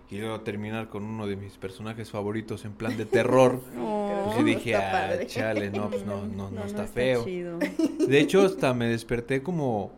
Y 0.09 0.17
luego 0.19 0.41
terminar 0.41 0.89
con 0.89 1.05
uno 1.05 1.27
de 1.27 1.37
mis 1.37 1.59
personajes 1.59 2.11
favoritos 2.11 2.65
en 2.65 2.73
plan 2.73 2.97
de 2.97 3.05
terror. 3.05 3.61
Oh. 3.79 4.23
Pues 4.25 4.39
sí 4.39 4.43
dije, 4.45 4.77
ah, 4.77 4.91
padre". 4.91 5.27
chale, 5.27 5.71
no, 5.71 5.91
pues 5.91 6.07
no, 6.07 6.27
no, 6.27 6.51
no, 6.51 6.65
está 6.65 6.85
está 6.85 6.95
feo. 6.95 7.23
chido. 7.25 7.59
De 7.59 8.19
hecho, 8.19 8.41
hasta 8.47 8.73
me 8.73 8.87
desperté 8.87 9.43
como, 9.43 9.93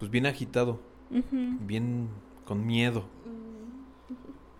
pues 0.00 0.10
bien 0.10 0.26
agitado, 0.26 0.80
bien 1.08 2.08
con 2.44 2.66
miedo. 2.66 3.04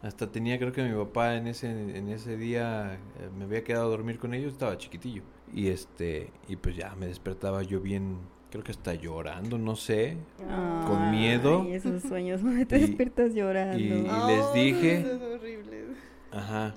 Hasta 0.02 0.30
tenía, 0.32 0.58
creo 0.58 0.72
que 0.72 0.82
mi 0.82 0.94
papá 0.96 1.36
en 1.36 1.46
ese, 1.46 1.70
en 1.70 2.08
ese 2.08 2.36
día 2.36 2.94
eh, 2.94 3.28
me 3.38 3.44
había 3.44 3.62
quedado 3.62 3.86
a 3.86 3.88
dormir 3.90 4.18
con 4.18 4.34
ellos, 4.34 4.52
estaba 4.52 4.76
chiquitillo. 4.76 5.22
Y 5.54 5.68
este, 5.68 6.30
y 6.48 6.56
pues 6.56 6.74
ya 6.76 6.94
me 6.96 7.06
despertaba 7.06 7.62
yo 7.62 7.80
bien, 7.80 8.18
creo 8.50 8.64
que 8.64 8.72
hasta 8.72 8.94
llorando, 8.94 9.58
no 9.58 9.76
sé. 9.76 10.16
Con 10.38 10.98
Ay, 11.02 11.16
miedo. 11.18 11.64
esos 11.68 12.02
sueños 12.08 12.42
donde 12.42 12.66
te 12.66 12.78
Y- 12.78 12.80
despiertas 12.80 13.32
llorando. 13.32 13.78
y- 13.78 14.08
Oh, 14.10 14.26
les 14.26 14.52
dije- 14.52 15.00
eso 15.00 15.12
es 15.14 15.22
horrible. 15.22 15.84
Ajá. 16.32 16.74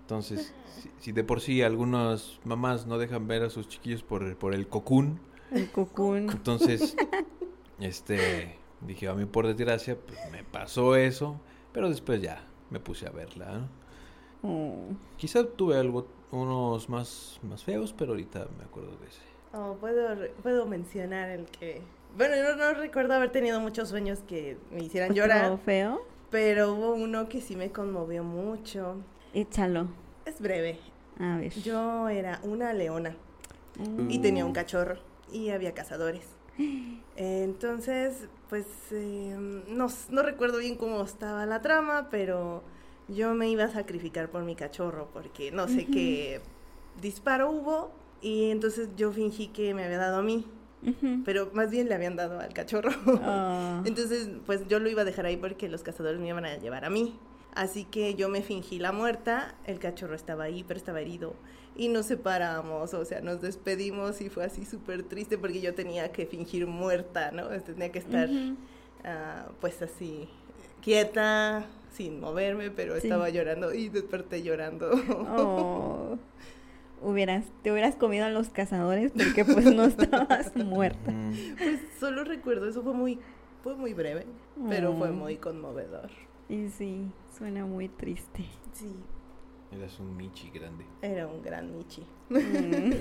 Entonces, 0.00 0.54
si, 0.80 0.90
si 0.98 1.12
de 1.12 1.24
por 1.24 1.40
sí 1.42 1.60
algunas 1.62 2.40
mamás 2.44 2.86
no 2.86 2.96
dejan 2.96 3.26
ver 3.28 3.42
a 3.42 3.50
sus 3.50 3.68
chiquillos 3.68 4.02
por, 4.02 4.36
por 4.36 4.54
el 4.54 4.66
cocún, 4.66 5.20
El 5.50 5.70
cocún. 5.70 6.30
entonces 6.30 6.96
este, 7.80 8.56
dije, 8.80 9.08
a 9.08 9.14
mí 9.14 9.26
por 9.26 9.46
desgracia, 9.46 9.96
pues 9.98 10.18
me 10.30 10.42
pasó 10.44 10.96
eso, 10.96 11.40
pero 11.72 11.88
después 11.88 12.20
ya 12.20 12.42
me 12.70 12.80
puse 12.80 13.06
a 13.06 13.10
verla. 13.10 13.58
¿no? 13.58 13.68
Oh. 14.42 14.76
Quizá 15.16 15.44
tuve 15.46 15.76
algo, 15.76 16.06
unos 16.30 16.88
más, 16.88 17.38
más 17.42 17.62
feos, 17.64 17.94
pero 17.96 18.12
ahorita 18.12 18.46
me 18.58 18.64
acuerdo 18.64 18.90
de 18.98 19.06
ese. 19.06 19.20
Oh, 19.52 19.76
puedo, 19.80 20.16
puedo 20.42 20.66
mencionar 20.66 21.28
el 21.30 21.46
que... 21.46 21.82
Bueno, 22.16 22.34
yo 22.36 22.56
no 22.56 22.74
recuerdo 22.74 23.14
haber 23.14 23.30
tenido 23.30 23.60
muchos 23.60 23.88
sueños 23.88 24.20
que 24.26 24.56
me 24.70 24.82
hicieran 24.84 25.10
¿Otro 25.12 25.22
llorar, 25.22 25.58
feo? 25.64 26.02
pero 26.30 26.72
hubo 26.72 26.94
uno 26.94 27.28
que 27.28 27.40
sí 27.40 27.56
me 27.56 27.70
conmovió 27.70 28.24
mucho. 28.24 28.96
Échalo. 29.34 29.88
Es 30.24 30.40
breve. 30.40 30.78
A 31.18 31.36
ver. 31.36 31.52
Yo 31.54 32.08
era 32.08 32.40
una 32.42 32.72
leona 32.72 33.14
Mm. 33.78 34.10
y 34.10 34.18
tenía 34.18 34.44
un 34.44 34.52
cachorro 34.52 34.96
y 35.32 35.48
había 35.48 35.72
cazadores. 35.72 36.26
Entonces, 37.16 38.28
pues 38.52 38.66
eh, 38.90 39.34
no, 39.66 40.22
recuerdo 40.22 40.58
bien 40.58 40.76
cómo 40.76 41.02
estaba 41.02 41.46
la 41.46 41.62
trama, 41.62 42.08
pero 42.10 42.62
yo 43.08 43.32
me 43.32 43.48
iba 43.48 43.64
a 43.64 43.70
sacrificar 43.70 44.30
por 44.30 44.44
mi 44.44 44.54
cachorro 44.54 45.08
porque 45.10 45.50
no 45.50 45.68
sé 45.68 45.86
qué 45.86 46.42
disparo 47.00 47.50
hubo 47.50 47.92
y 48.20 48.50
entonces 48.50 48.90
yo 48.94 49.10
fingí 49.10 49.46
que 49.46 49.72
me 49.72 49.84
había 49.84 49.96
dado 49.96 50.18
a 50.18 50.22
mí, 50.22 50.44
pero 51.24 51.48
más 51.54 51.70
bien 51.70 51.88
le 51.88 51.94
habían 51.94 52.14
dado 52.14 52.40
al 52.40 52.52
cachorro. 52.52 52.90
Ah. 53.22 53.82
Entonces, 53.86 54.28
pues 54.44 54.68
yo 54.68 54.80
lo 54.80 54.90
iba 54.90 55.00
a 55.00 55.06
dejar 55.06 55.24
ahí 55.24 55.38
porque 55.38 55.70
los 55.70 55.82
cazadores 55.82 56.20
me 56.20 56.28
iban 56.28 56.44
a 56.44 56.58
llevar 56.58 56.84
a 56.84 56.90
mí. 56.90 57.18
Así 57.54 57.84
que 57.84 58.16
yo 58.16 58.28
me 58.28 58.42
fingí 58.42 58.78
la 58.78 58.92
muerta, 58.92 59.54
el 59.64 59.78
cachorro 59.78 60.14
estaba 60.14 60.44
ahí, 60.44 60.62
pero 60.62 60.76
estaba 60.76 61.00
herido. 61.00 61.36
Y 61.74 61.88
nos 61.88 62.06
separamos, 62.06 62.92
o 62.94 63.04
sea, 63.04 63.20
nos 63.22 63.40
despedimos 63.40 64.20
y 64.20 64.28
fue 64.28 64.44
así 64.44 64.64
súper 64.66 65.02
triste 65.04 65.38
porque 65.38 65.60
yo 65.60 65.74
tenía 65.74 66.12
que 66.12 66.26
fingir 66.26 66.66
muerta, 66.66 67.30
¿no? 67.32 67.48
Tenía 67.62 67.90
que 67.90 67.98
estar, 67.98 68.28
ah, 69.04 69.46
pues 69.60 69.80
así, 69.80 70.28
quieta, 70.82 71.64
sin 71.90 72.20
moverme, 72.20 72.70
pero 72.70 72.94
Sí. 73.00 73.06
estaba 73.06 73.30
llorando 73.30 73.72
y 73.72 73.88
desperté 73.88 74.42
llorando. 74.42 74.90
Oh. 75.36 76.18
Hubieras, 77.04 77.44
te 77.64 77.72
hubieras 77.72 77.96
comido 77.96 78.26
a 78.26 78.30
los 78.30 78.48
cazadores 78.50 79.10
porque 79.10 79.44
pues 79.44 79.64
no 79.74 79.84
estabas 79.84 80.54
muerta. 80.56 81.10
Mm, 81.10 81.32
Pues 81.58 81.80
solo 81.98 82.22
recuerdo, 82.22 82.68
eso 82.68 82.82
fue 82.82 82.92
muy, 82.94 83.18
fue 83.64 83.74
muy 83.74 83.92
breve, 83.92 84.24
pero 84.68 84.94
fue 84.96 85.08
Oh. 85.08 85.12
muy 85.12 85.36
conmovedor. 85.36 86.10
Y 86.48 86.68
sí, 86.68 87.10
suena 87.36 87.64
muy 87.66 87.88
triste. 87.88 88.44
Sí, 88.72 88.94
eras 89.76 89.98
un 90.00 90.16
Michi 90.16 90.50
grande. 90.50 90.84
era 91.02 91.26
un 91.26 91.42
gran 91.42 91.72
Michi. 91.76 92.04
Mm. 92.30 92.92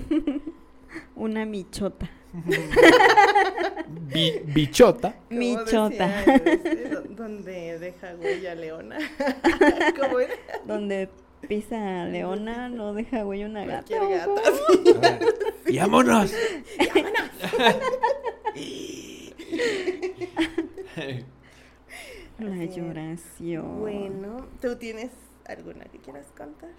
Una 1.16 1.46
michota. 1.46 2.10
bichota. 4.54 5.16
Como 5.30 5.40
Michota. 5.40 6.24
donde 7.16 7.80
deja 7.80 8.14
huella 8.16 8.56
leona. 8.56 8.98
Como 10.00 10.20
era 10.20 10.34
Donde 10.66 11.10
pisa 11.48 12.06
leona, 12.06 12.68
no 12.68 12.94
deja 12.94 13.26
huella 13.26 13.46
una 13.46 13.66
gata. 13.66 13.86
cualquier 13.98 14.28
¿o 14.28 14.36
gata. 14.36 14.52
cómo? 14.52 15.02
sí. 15.66 15.74
¡Y 15.74 15.78
vámonos! 15.80 16.34
La 22.40 22.66
lloración. 22.66 23.80
Bueno, 23.80 24.48
¿tú 24.62 24.76
tienes 24.76 25.12
alguna 25.52 25.86
que 25.86 26.00
quieras 26.00 26.32
contar? 26.38 26.72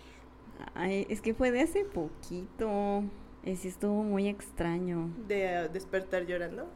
Ay, 0.74 1.06
es 1.08 1.20
que 1.20 1.34
fue 1.34 1.50
de 1.50 1.62
hace 1.62 1.84
poquito. 1.84 3.04
Y 3.44 3.56
sí 3.56 3.68
estuvo 3.68 4.02
muy 4.04 4.28
extraño. 4.28 5.10
¿De 5.26 5.44
eh, 5.44 5.68
despertar 5.68 6.26
llorando? 6.26 6.68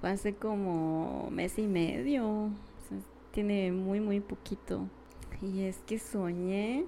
Fue 0.00 0.10
hace 0.10 0.34
como 0.34 1.28
mes 1.30 1.58
y 1.58 1.66
medio. 1.66 2.26
O 2.26 2.50
sea, 2.88 2.98
tiene 3.32 3.72
muy, 3.72 4.00
muy 4.00 4.20
poquito. 4.20 4.88
Y 5.42 5.62
es 5.64 5.78
que 5.86 5.98
soñé 5.98 6.84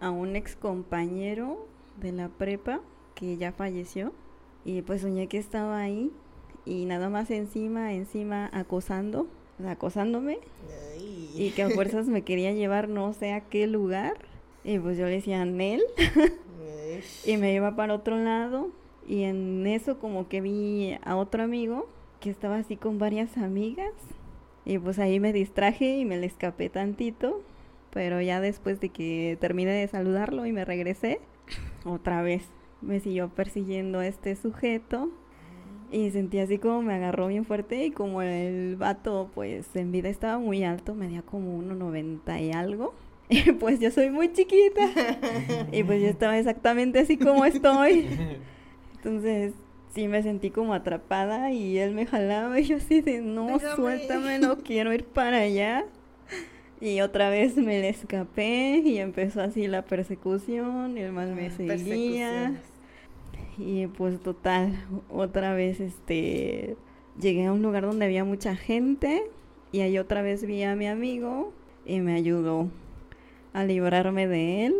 a 0.00 0.10
un 0.10 0.36
ex 0.36 0.56
compañero 0.56 1.66
de 2.00 2.12
la 2.12 2.28
prepa 2.28 2.80
que 3.14 3.36
ya 3.36 3.52
falleció. 3.52 4.12
Y 4.64 4.82
pues 4.82 5.02
soñé 5.02 5.28
que 5.28 5.38
estaba 5.38 5.78
ahí 5.78 6.12
y 6.66 6.84
nada 6.84 7.08
más 7.08 7.30
encima, 7.30 7.94
encima 7.94 8.50
acosando, 8.52 9.28
acosándome. 9.64 10.38
Ay. 10.94 11.30
Y 11.34 11.50
que 11.50 11.62
a 11.62 11.70
fuerzas 11.70 12.08
me 12.08 12.22
quería 12.22 12.52
llevar 12.52 12.88
no 12.88 13.12
sé 13.12 13.32
a 13.32 13.40
qué 13.42 13.66
lugar. 13.66 14.14
Y 14.64 14.78
pues 14.78 14.98
yo 14.98 15.04
le 15.06 15.12
decía 15.12 15.44
Nel. 15.44 15.82
Y 17.26 17.36
me 17.36 17.52
iba 17.52 17.76
para 17.76 17.94
otro 17.94 18.16
lado 18.16 18.70
y 19.06 19.22
en 19.22 19.66
eso 19.66 19.98
como 19.98 20.28
que 20.28 20.40
vi 20.40 20.96
a 21.04 21.16
otro 21.16 21.42
amigo 21.42 21.88
que 22.20 22.30
estaba 22.30 22.56
así 22.56 22.76
con 22.76 22.98
varias 22.98 23.36
amigas 23.36 23.92
y 24.64 24.78
pues 24.78 24.98
ahí 24.98 25.20
me 25.20 25.32
distraje 25.32 25.98
y 25.98 26.04
me 26.04 26.16
le 26.16 26.26
escapé 26.26 26.68
tantito, 26.68 27.40
pero 27.92 28.20
ya 28.20 28.40
después 28.40 28.80
de 28.80 28.88
que 28.88 29.38
terminé 29.40 29.70
de 29.70 29.86
saludarlo 29.86 30.44
y 30.44 30.52
me 30.52 30.64
regresé, 30.64 31.20
otra 31.84 32.22
vez 32.22 32.42
me 32.80 33.00
siguió 33.00 33.28
persiguiendo 33.28 34.02
este 34.02 34.34
sujeto 34.34 35.10
y 35.92 36.10
sentí 36.10 36.38
así 36.38 36.58
como 36.58 36.82
me 36.82 36.94
agarró 36.94 37.28
bien 37.28 37.44
fuerte 37.44 37.84
y 37.86 37.90
como 37.90 38.22
el 38.22 38.76
vato 38.76 39.30
pues 39.34 39.66
en 39.74 39.92
vida 39.92 40.08
estaba 40.08 40.38
muy 40.38 40.64
alto, 40.64 40.94
medía 40.94 41.22
como 41.22 41.58
1,90 41.62 42.40
y 42.42 42.52
algo. 42.52 42.94
Y 43.28 43.50
pues 43.52 43.80
yo 43.80 43.90
soy 43.90 44.08
muy 44.10 44.32
chiquita. 44.32 44.82
Y 45.72 45.82
pues 45.82 46.00
yo 46.00 46.06
estaba 46.06 46.38
exactamente 46.38 47.00
así 47.00 47.16
como 47.16 47.44
estoy. 47.44 48.06
Entonces 48.96 49.52
sí 49.94 50.06
me 50.06 50.22
sentí 50.22 50.50
como 50.50 50.74
atrapada 50.74 51.50
y 51.50 51.76
él 51.78 51.92
me 51.92 52.06
jalaba 52.06 52.60
y 52.60 52.64
yo 52.64 52.76
así 52.76 53.00
de 53.00 53.20
no, 53.22 53.46
Déjame". 53.46 53.74
suéltame, 53.74 54.38
no 54.38 54.58
quiero 54.62 54.92
ir 54.92 55.04
para 55.04 55.38
allá. 55.38 55.84
Y 56.80 57.00
otra 57.00 57.30
vez 57.30 57.56
me 57.56 57.80
le 57.80 57.88
escapé 57.88 58.82
y 58.84 58.98
empezó 58.98 59.40
así 59.40 59.66
la 59.66 59.82
persecución 59.82 60.96
y 60.96 61.00
el 61.00 61.10
mal 61.12 61.34
me 61.34 61.46
Ah, 61.46 61.50
seguía. 61.50 62.52
Y 63.58 63.86
pues 63.86 64.20
total, 64.20 64.74
otra 65.10 65.54
vez 65.54 65.80
este 65.80 66.76
llegué 67.18 67.46
a 67.46 67.52
un 67.52 67.62
lugar 67.62 67.84
donde 67.84 68.04
había 68.04 68.24
mucha 68.24 68.56
gente 68.56 69.22
y 69.72 69.80
ahí 69.80 69.98
otra 69.98 70.22
vez 70.22 70.44
vi 70.44 70.62
a 70.62 70.76
mi 70.76 70.86
amigo 70.86 71.52
y 71.84 72.00
me 72.00 72.14
ayudó 72.14 72.68
a 73.52 73.64
librarme 73.64 74.26
de 74.26 74.66
él. 74.66 74.74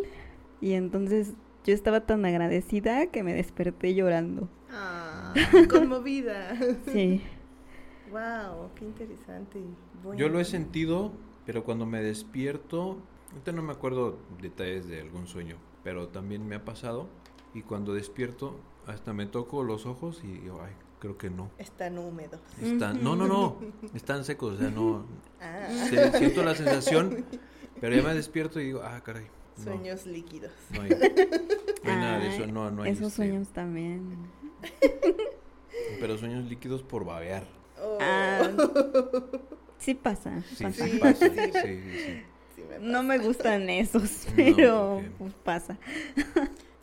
Y 0.61 0.73
entonces 0.73 1.35
yo 1.65 1.75
estaba 1.75 2.01
tan 2.01 2.25
agradecida 2.25 3.07
que 3.07 3.23
me 3.23 3.35
desperté 3.35 3.95
llorando. 3.95 4.49
Ah, 4.71 5.35
conmovida. 5.71 6.57
Sí. 6.93 7.23
Wow, 8.11 8.71
qué 8.75 8.85
interesante. 8.85 9.61
Bueno. 10.03 10.19
Yo 10.19 10.29
lo 10.29 10.39
he 10.39 10.45
sentido, 10.45 11.13
pero 11.45 11.65
cuando 11.65 11.87
me 11.87 12.03
despierto, 12.03 12.99
ahorita 13.31 13.53
no 13.53 13.63
me 13.63 13.73
acuerdo 13.73 14.19
detalles 14.41 14.87
de 14.87 15.01
algún 15.01 15.27
sueño, 15.27 15.57
pero 15.83 16.09
también 16.09 16.47
me 16.47 16.57
ha 16.57 16.65
pasado. 16.65 17.09
Y 17.57 17.63
cuando 17.63 17.95
despierto, 17.95 18.55
hasta 18.87 19.13
me 19.15 19.25
toco 19.27 19.63
los 19.63 19.87
ojos 19.87 20.21
y 20.23 20.27
digo, 20.27 20.61
ay, 20.63 20.73
creo 20.99 21.17
que 21.17 21.31
no. 21.31 21.51
Están 21.57 21.97
húmedos. 21.97 22.39
Están, 22.61 23.03
no, 23.03 23.17
no, 23.17 23.27
no, 23.27 23.57
están 23.95 24.25
secos, 24.25 24.57
o 24.57 24.59
sea, 24.59 24.69
no. 24.71 25.07
Ah, 25.41 25.69
se- 25.89 26.19
siento 26.19 26.43
la 26.45 26.55
sensación, 26.55 27.25
pero 27.81 27.97
ya 27.97 28.03
me 28.03 28.15
despierto 28.15 28.61
y 28.61 28.67
digo, 28.67 28.83
ah, 28.85 29.01
caray. 29.03 29.27
No, 29.57 29.63
sueños 29.65 30.05
líquidos. 30.05 30.53
no 30.71 30.83
hay, 30.83 30.91
no 30.91 31.91
hay 31.91 31.97
nada 31.97 32.19
de 32.19 32.37
eso, 32.37 32.47
no, 32.47 32.71
no 32.71 32.83
hay. 32.83 32.91
Esos 32.93 33.07
este, 33.09 33.17
sueños 33.17 33.49
también. 33.49 34.05
Pero 35.99 36.19
sueños 36.19 36.45
líquidos 36.45 36.83
por 36.83 37.07
babear. 37.07 37.45
Oh. 37.83 37.97
Ah, 38.01 38.51
sí 39.79 39.95
pasa. 39.95 40.43
Sí, 40.55 40.63
pasa. 40.65 40.85
sí, 40.85 40.91
Sí, 40.93 40.99
pasa. 40.99 41.27
sí. 41.29 41.35
Sí, 41.35 41.51
sí, 41.63 41.99
sí. 42.05 42.23
Sí 42.55 42.63
me 42.69 42.79
No 42.81 43.03
me 43.03 43.17
gustan 43.19 43.69
esos, 43.71 44.27
No, 44.29 44.33
pero 44.37 44.95
porque- 44.97 45.11
pues 45.19 45.35
pasa. 45.43 45.79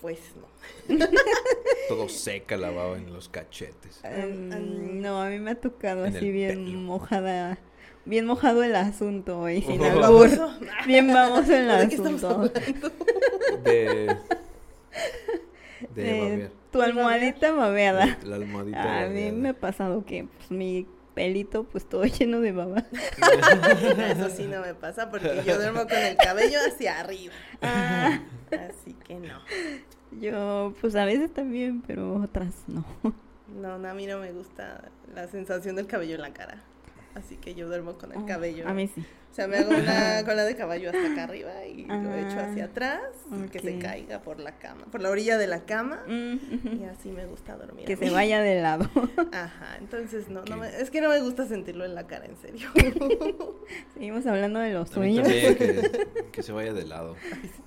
Pues 0.04 0.20
no. 0.36 0.98
Todo 1.88 2.10
seca 2.10 2.58
la 2.58 2.70
baba 2.72 2.98
en 2.98 3.14
los 3.14 3.30
cachetes. 3.30 4.02
No, 4.04 5.22
a 5.22 5.30
mí 5.30 5.40
me 5.40 5.52
ha 5.52 5.56
tocado 5.56 6.06
En 6.06 6.16
así 6.18 6.30
bien 6.30 6.66
pelo. 6.66 6.78
mojada, 6.80 7.58
bien 8.04 8.26
mojado 8.26 8.64
el 8.64 8.76
asunto 8.76 9.50
y 9.50 9.62
sin 9.62 9.80
Oh. 9.82 9.86
albur. 9.86 10.30
Bien 10.86 11.08
vamos 11.08 11.48
en 11.48 11.70
el 11.70 11.80
¿De 11.80 11.88
qué 11.88 11.96
estamos 11.96 12.22
asunto. 12.22 12.50
De. 13.64 14.18
De 15.96 16.04
De 16.04 16.52
tu 16.72 16.82
almohadita 16.82 17.54
babeada. 17.54 18.18
La 18.26 18.36
almohadita. 18.36 19.04
A 19.06 19.08
mí 19.08 19.32
me 19.32 19.50
ha 19.50 19.54
pasado 19.54 20.04
que 20.06 20.26
pues, 20.26 20.52
mi 20.52 20.86
pelito 21.14 21.64
pues 21.66 21.88
todo 21.88 22.04
lleno 22.06 22.40
de 22.42 22.52
baba. 22.52 22.84
Eso 24.10 24.30
sí 24.30 24.44
no 24.48 24.62
me 24.62 24.74
pasa 24.76 25.10
porque 25.10 25.44
yo 25.46 25.56
duermo 25.58 25.82
con 25.88 25.98
el 25.98 26.16
cabello 26.18 26.60
hacia 26.68 27.00
arriba. 27.00 27.34
Ah, 27.62 28.20
Así 28.70 28.94
que 29.06 29.16
no. 29.16 29.40
yo 30.20 30.74
pues 30.82 30.96
a 30.96 31.06
veces 31.06 31.34
también, 31.34 31.82
pero 31.82 32.16
otras 32.16 32.54
no. 32.68 32.86
No, 33.60 33.78
no, 33.78 33.90
a 33.90 33.94
mí 33.94 34.06
no 34.08 34.20
me 34.20 34.32
gusta 34.32 34.90
la 35.14 35.28
sensación 35.28 35.76
del 35.76 35.88
cabello 35.88 36.16
en 36.16 36.22
la 36.22 36.34
cara. 36.34 36.62
así 37.16 37.36
que 37.38 37.54
yo 37.56 37.68
duermo 37.68 37.98
con 37.98 38.12
el 38.12 38.18
Oh, 38.20 38.26
cabello. 38.26 38.68
A 38.68 38.74
mí 38.74 38.88
sí. 38.88 39.06
O 39.34 39.36
sea, 39.36 39.48
me 39.48 39.58
hago 39.58 39.72
una 39.72 40.24
cola 40.26 40.44
de 40.46 40.56
caballo 40.56 40.92
hasta 40.92 41.12
acá 41.12 41.24
arriba 41.24 41.66
y 41.66 41.86
lo 41.86 42.14
echo 42.14 42.36
Ah, 42.38 42.48
hacia 42.52 42.66
atrás 42.66 43.00
y 43.32 43.50
que 43.50 43.60
se 43.62 43.80
caiga 43.80 44.22
por 44.22 44.40
la 44.40 44.60
cama, 44.60 44.86
por 44.92 45.02
la 45.02 45.10
orilla 45.10 45.40
de 45.40 45.48
la 45.48 45.66
cama. 45.66 46.04
Mm. 46.08 46.38
Y 46.80 46.86
así 46.86 47.10
me 47.10 47.26
gusta 47.26 47.56
dormir. 47.58 47.86
Que 47.86 47.98
se 47.98 48.12
vaya 48.12 48.42
de 48.44 48.62
lado. 48.62 48.88
Ajá, 49.32 49.78
entonces 49.80 50.30
no, 50.30 50.44
no 50.46 50.58
me- 50.58 50.70
es 50.80 50.92
que 50.92 51.02
no 51.02 51.10
me 51.10 51.20
gusta 51.20 51.48
sentirlo 51.48 51.84
en 51.84 51.96
la 51.96 52.06
cara, 52.06 52.26
en 52.28 52.38
serio. 52.38 52.70
Seguimos 53.96 54.24
hablando 54.28 54.60
de 54.60 54.72
los 54.72 54.88
sueños. 54.92 55.24
también 55.24 55.56
que, 55.58 56.08
que 56.32 56.44
se 56.44 56.52
vaya 56.52 56.72
de 56.74 56.86
lado. 56.86 57.16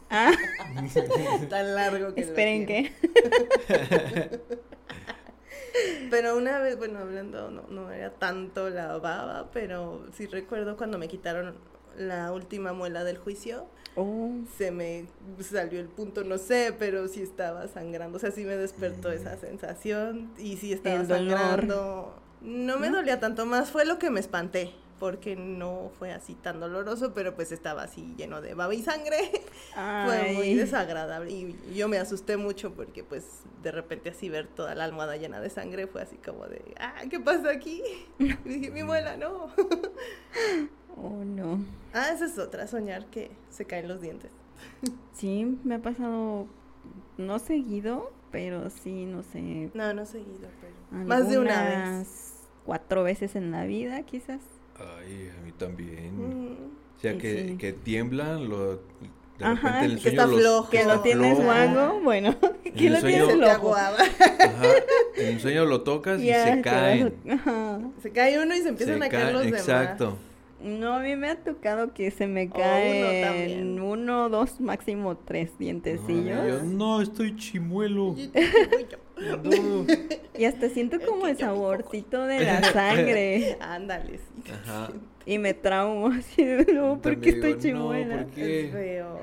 Ah, 0.08 0.30
Tan 1.50 1.74
largo 1.74 2.14
que 2.14 2.20
esperen 2.20 2.64
que. 2.64 2.92
Pero 6.10 6.36
una 6.36 6.58
vez, 6.60 6.76
bueno, 6.78 6.98
hablando, 7.00 7.50
no, 7.50 7.62
no 7.68 7.90
era 7.90 8.10
tanto 8.10 8.70
la 8.70 8.96
baba, 8.98 9.50
pero 9.52 10.04
sí 10.14 10.26
recuerdo 10.26 10.76
cuando 10.76 10.98
me 10.98 11.08
quitaron 11.08 11.54
la 11.98 12.32
última 12.32 12.72
muela 12.72 13.04
del 13.04 13.18
juicio, 13.18 13.66
Oh, 13.98 14.30
se 14.58 14.70
me 14.70 15.06
salió 15.40 15.80
el 15.80 15.88
punto, 15.88 16.22
no 16.22 16.36
sé, 16.36 16.74
pero 16.78 17.08
sí 17.08 17.22
estaba 17.22 17.66
sangrando, 17.66 18.18
o 18.18 18.20
sea, 18.20 18.30
sí 18.30 18.44
me 18.44 18.54
despertó 18.56 19.08
Mm. 19.08 19.12
esa 19.12 19.36
sensación 19.38 20.30
y 20.36 20.58
sí 20.58 20.72
estaba 20.74 21.00
El 21.00 21.06
sangrando. 21.06 22.14
No 22.42 22.78
me 22.78 22.90
¿No? 22.90 22.96
dolía 22.96 23.18
tanto, 23.20 23.46
más 23.46 23.70
fue 23.70 23.86
lo 23.86 23.98
que 23.98 24.10
me 24.10 24.20
espanté, 24.20 24.72
porque 24.98 25.36
no 25.36 25.90
fue 25.98 26.12
así 26.12 26.34
tan 26.34 26.60
doloroso, 26.60 27.12
pero 27.14 27.34
pues 27.34 27.52
estaba 27.52 27.82
así 27.82 28.14
lleno 28.16 28.40
de 28.40 28.54
baba 28.54 28.74
y 28.74 28.82
sangre. 28.82 29.30
Fue 29.74 30.32
muy 30.34 30.54
desagradable 30.54 31.30
y 31.30 31.56
yo 31.74 31.88
me 31.88 31.98
asusté 31.98 32.36
mucho 32.36 32.72
porque 32.72 33.04
pues 33.04 33.24
de 33.62 33.72
repente 33.72 34.10
así 34.10 34.28
ver 34.28 34.46
toda 34.46 34.74
la 34.74 34.84
almohada 34.84 35.16
llena 35.16 35.40
de 35.40 35.50
sangre 35.50 35.86
fue 35.86 36.02
así 36.02 36.16
como 36.16 36.46
de, 36.46 36.62
ah, 36.78 37.02
¿qué 37.10 37.20
pasa 37.20 37.50
aquí? 37.50 37.82
Y 38.18 38.48
dije, 38.48 38.70
mi 38.70 38.82
muela, 38.82 39.16
no. 39.16 39.50
Oh, 40.98 41.24
no. 41.24 41.62
ah, 41.92 42.08
esa 42.10 42.24
es 42.24 42.38
otra, 42.38 42.66
soñar 42.66 43.04
que 43.06 43.30
se 43.50 43.66
caen 43.66 43.86
los 43.86 44.00
dientes. 44.00 44.30
Sí, 45.12 45.58
me 45.62 45.74
ha 45.74 45.78
pasado, 45.78 46.46
no 47.18 47.38
seguido, 47.38 48.12
pero 48.30 48.70
sí, 48.70 49.04
no 49.04 49.22
sé. 49.22 49.70
No, 49.74 49.92
no 49.92 50.06
seguido, 50.06 50.48
pero 50.58 51.04
más 51.04 51.28
de 51.28 51.38
una 51.38 51.98
vez. 51.98 52.32
Cuatro 52.64 53.02
veces 53.04 53.36
en 53.36 53.50
la 53.50 53.64
vida, 53.64 54.02
quizás. 54.04 54.40
Ay, 54.78 55.30
a 55.38 55.44
mí 55.44 55.52
también. 55.52 56.16
Mm, 56.16 56.52
O 56.96 57.00
sea, 57.00 57.12
Sí, 57.12 57.18
que, 57.18 57.48
sí. 57.48 57.56
que 57.58 57.72
tiemblan, 57.72 58.48
lo, 58.48 58.72
de 59.38 59.44
Ajá, 59.44 59.54
repente 59.80 59.84
en 59.84 59.90
el 59.90 59.96
que 59.96 60.02
sueño 60.02 60.20
está 60.22 60.26
los- 60.26 60.40
flojo. 60.40 60.70
Que 60.70 60.80
está 60.80 60.94
lo 60.96 61.00
tienes 61.02 61.44
guango, 61.44 62.00
bueno, 62.00 62.36
que 62.76 62.86
el 62.86 62.92
lo 62.94 63.00
tienes 63.00 63.36
loco. 63.36 63.50
aguaba. 63.52 63.98
Ajá, 63.98 64.64
en 65.16 65.26
el 65.34 65.40
sueño 65.40 65.64
lo 65.66 65.82
tocas 65.82 66.20
y 66.20 66.26
Ya, 66.26 66.54
se 66.54 66.60
caen. 66.62 67.14
Ajá. 67.30 67.80
Se 68.02 68.10
cae 68.10 68.42
uno 68.42 68.54
y 68.54 68.58
se 68.62 68.68
empiezan 68.70 68.98
Se 68.98 69.04
a 69.04 69.08
caer 69.08 69.32
los 69.34 69.42
demás. 69.44 69.60
Exacto. 69.60 70.16
No, 70.62 70.94
a 70.94 71.00
mí 71.00 71.14
me 71.16 71.28
ha 71.28 71.36
tocado 71.36 71.92
que 71.92 72.10
se 72.10 72.26
me 72.26 72.44
uno 72.46 72.54
caen 72.54 73.22
también. 73.24 73.80
uno, 73.80 74.30
dos, 74.30 74.58
máximo 74.58 75.14
tres 75.18 75.50
dientecillos. 75.58 76.34
No, 76.34 76.48
yo, 76.48 76.62
no, 76.64 77.02
estoy 77.02 77.36
chimuelo. 77.36 78.16
Y- 80.34 80.40
No. 80.40 80.46
Hasta 80.48 80.68
siento 80.68 80.98
como 81.00 81.24
que 81.24 81.30
el 81.30 81.38
saborcito 81.38 82.24
de 82.26 82.40
la 82.44 82.62
sangre. 82.72 83.56
Ándale, 83.60 84.18
sí. 84.18 84.52
Ajá. 84.52 84.90
Y 85.24 85.38
me 85.38 85.54
traumo 85.54 86.08
así 86.18 86.44
de 86.44 86.72
no, 86.72 87.00
¿por 87.00 87.18
qué 87.20 87.32
También 87.32 87.34
estoy 87.34 87.52
digo, 87.72 87.78
no, 87.78 87.84
chimuela? 87.92 88.16
¿por 88.24 88.26
qué? 88.32 88.66
Es 88.66 88.72
feo. 88.72 89.18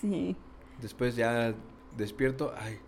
Sí. 0.00 0.36
Después 0.82 1.16
ya 1.16 1.54
despierto. 1.96 2.52
Ay, 2.58 2.78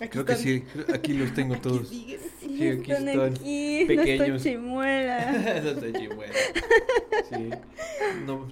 Aquí 0.00 0.08
creo 0.08 0.24
que 0.24 0.32
están. 0.32 0.44
sí. 0.46 0.64
Aquí 0.92 1.12
los 1.12 1.32
tengo 1.34 1.54
Aquí 1.54 1.62
todos. 1.62 1.88
siguen. 1.88 2.20
Sí, 2.40 2.46
Sí, 2.58 2.68
aquí 2.68 2.90
están 2.92 3.08
están 3.08 3.32
aquí, 3.32 3.80
no 3.82 3.86
pequeños. 3.86 4.20
estoy 4.46 4.52
chimuela. 4.52 5.32
no 5.62 5.70
estoy 5.70 5.92
chimuelo. 5.92 6.32
Sí. 7.28 7.50
No, 8.26 8.48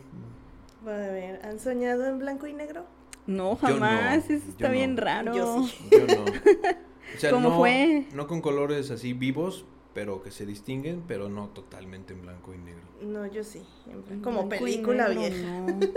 A 0.87 0.91
ver, 0.97 1.41
¿han 1.45 1.59
soñado 1.59 2.07
en 2.07 2.19
blanco 2.21 2.47
y 2.47 2.53
negro? 2.53 2.85
No, 3.27 3.57
jamás, 3.57 4.29
no, 4.29 4.35
eso 4.35 4.49
está 4.51 4.67
yo 4.69 4.73
bien 4.73 4.95
no. 4.95 5.01
raro. 5.03 5.35
Yo 5.35 5.67
sí. 5.67 5.89
yo 5.91 6.07
no. 6.07 6.25
O 7.17 7.19
sea, 7.19 7.31
¿Cómo 7.31 7.51
no, 7.51 7.59
fue? 7.59 8.07
no 8.15 8.27
con 8.27 8.41
colores 8.41 8.91
así 8.91 9.13
vivos, 9.13 9.65
pero 9.95 10.23
que 10.23 10.31
se 10.31 10.47
distinguen, 10.47 11.03
pero 11.07 11.29
no 11.29 11.49
totalmente 11.49 12.13
en 12.15 12.23
blanco 12.23 12.55
y 12.55 12.59
negro. 12.59 12.83
No, 13.03 13.27
yo 13.27 13.45
sí. 13.45 13.63
en 13.91 14.03
blanco. 14.05 14.25
Como 14.25 14.47
blanco 14.49 14.65
película 14.65 15.09
negro, 15.09 15.21
vieja. 15.21 15.61
no. 15.61 15.81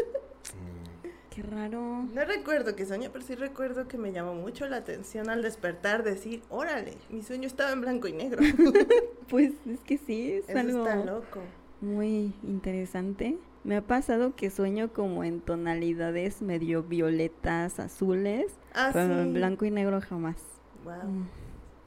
Mm. 0.45 1.09
Qué 1.31 1.41
raro. 1.41 2.05
No 2.13 2.23
recuerdo 2.23 2.75
que 2.77 2.85
soñé, 2.85 3.09
pero 3.09 3.25
sí 3.25 3.35
recuerdo 3.35 3.87
que 3.89 3.97
me 3.97 4.13
llamó 4.13 4.35
mucho 4.35 4.67
la 4.67 4.77
atención 4.77 5.29
al 5.29 5.41
despertar 5.41 6.03
decir, 6.03 6.41
órale, 6.49 6.93
mi 7.09 7.23
sueño 7.23 7.47
estaba 7.47 7.71
en 7.71 7.81
blanco 7.81 8.07
y 8.07 8.13
negro. 8.13 8.41
Pues 9.27 9.53
es 9.67 9.79
que 9.81 9.97
sí, 9.97 10.31
es 10.33 10.47
Eso 10.47 10.59
algo 10.59 10.87
está 10.87 11.03
loco. 11.03 11.39
muy 11.81 12.31
interesante. 12.43 13.37
Me 13.63 13.75
ha 13.75 13.81
pasado 13.81 14.35
que 14.35 14.51
sueño 14.51 14.93
como 14.93 15.23
en 15.23 15.41
tonalidades 15.41 16.43
medio 16.43 16.83
violetas, 16.83 17.79
azules, 17.79 18.45
Ah, 18.75 18.91
pero 18.93 19.15
sí. 19.15 19.21
en 19.21 19.33
blanco 19.33 19.65
y 19.65 19.71
negro 19.71 19.99
jamás. 20.01 20.37
Wow. 20.85 21.03
Mm. 21.09 21.27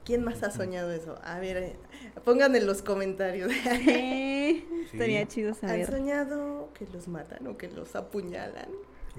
¿Quién 0.04 0.24
más 0.24 0.42
ha 0.42 0.50
soñado 0.50 0.90
eso? 0.92 1.18
A 1.22 1.38
ver, 1.38 1.56
eh, 1.58 1.76
pongan 2.24 2.54
en 2.56 2.66
los 2.66 2.82
comentarios. 2.82 3.50
Sí, 3.52 4.64
estaría 4.92 5.20
Sí. 5.22 5.26
chido 5.28 5.48
¿Han 5.50 5.54
saber. 5.54 5.86
soñado 5.86 6.68
que 6.74 6.86
los 6.92 7.08
matan 7.08 7.46
o 7.46 7.56
que 7.56 7.68
los 7.68 7.94
apuñalan? 7.96 8.68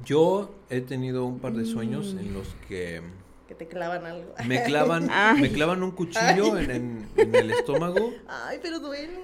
Yo 0.06 0.52
he 0.70 0.82
tenido 0.82 1.26
un 1.26 1.40
par 1.40 1.54
de 1.54 1.66
sueños 1.66 2.14
Mm. 2.16 2.20
en 2.20 2.34
los 2.34 2.48
que 2.68 3.02
Que 3.48 3.56
te 3.56 3.68
clavan 3.68 4.06
algo. 4.06 4.34
me 4.48 4.64
clavan, 4.64 5.08
Ay. 5.12 5.42
me 5.42 5.52
clavan 5.52 5.82
un 5.84 5.92
cuchillo 5.92 6.58
en, 6.58 6.72
en- 6.72 7.08
en 7.18 7.36
el 7.36 7.52
estómago. 7.52 8.12
Ay, 8.28 8.60
pero 8.62 8.80
duele. 8.80 9.20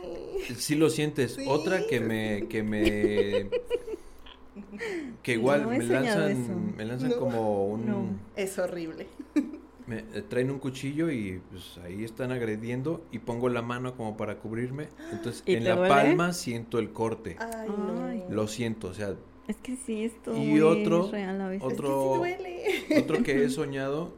Sí 0.58 0.76
lo 0.76 0.89
sientes. 0.89 1.34
Sí. 1.36 1.46
Otra 1.48 1.86
que 1.88 2.00
me, 2.00 2.48
que 2.48 2.62
me, 2.63 3.50
que 5.24 5.32
igual 5.34 5.63
No 5.63 5.70
me 5.70 5.80
lanzan, 5.84 6.76
me 6.76 6.86
lanzan 6.86 7.10
No. 7.12 7.18
como 7.20 7.65
un, 7.68 7.86
No. 7.88 8.06
Es 8.36 8.60
horrible. 8.60 9.08
Me 9.88 10.00
eh, 10.00 10.24
traen 10.28 10.50
un 10.52 10.60
cuchillo 10.60 11.12
y 11.12 11.41
pues 11.52 11.78
ahí 11.84 12.04
están 12.04 12.32
agrediendo 12.32 13.06
y 13.12 13.19
pongo 13.19 13.50
la 13.50 13.62
mano 13.62 13.95
como 13.95 14.17
para 14.17 14.39
cubrirme. 14.39 14.89
Entonces 15.12 15.43
¿Y 15.45 15.56
en 15.56 15.63
la 15.65 15.76
duele? 15.76 15.89
palma 15.93 16.34
siento 16.34 16.80
el 16.80 16.91
corte. 16.91 17.38
Ay, 17.39 17.69
no. 17.69 18.34
Lo 18.34 18.48
siento, 18.48 18.88
o 18.88 18.93
sea, 18.93 19.15
Es 19.48 19.58
que 19.58 19.76
sí, 19.76 20.06
es 20.06 20.21
todo 20.24 20.36
Y 20.41 20.60
otro- 20.62 21.10
real 21.12 21.39
a 21.41 21.48
veces. 21.50 21.63
Es 21.67 21.74
que 21.74 21.76
sí 21.78 21.84
otro- 21.88 22.17
duele. 22.17 22.63
Otro 23.04 23.24
que 23.24 23.43
he 23.43 23.50
soñado 23.50 24.13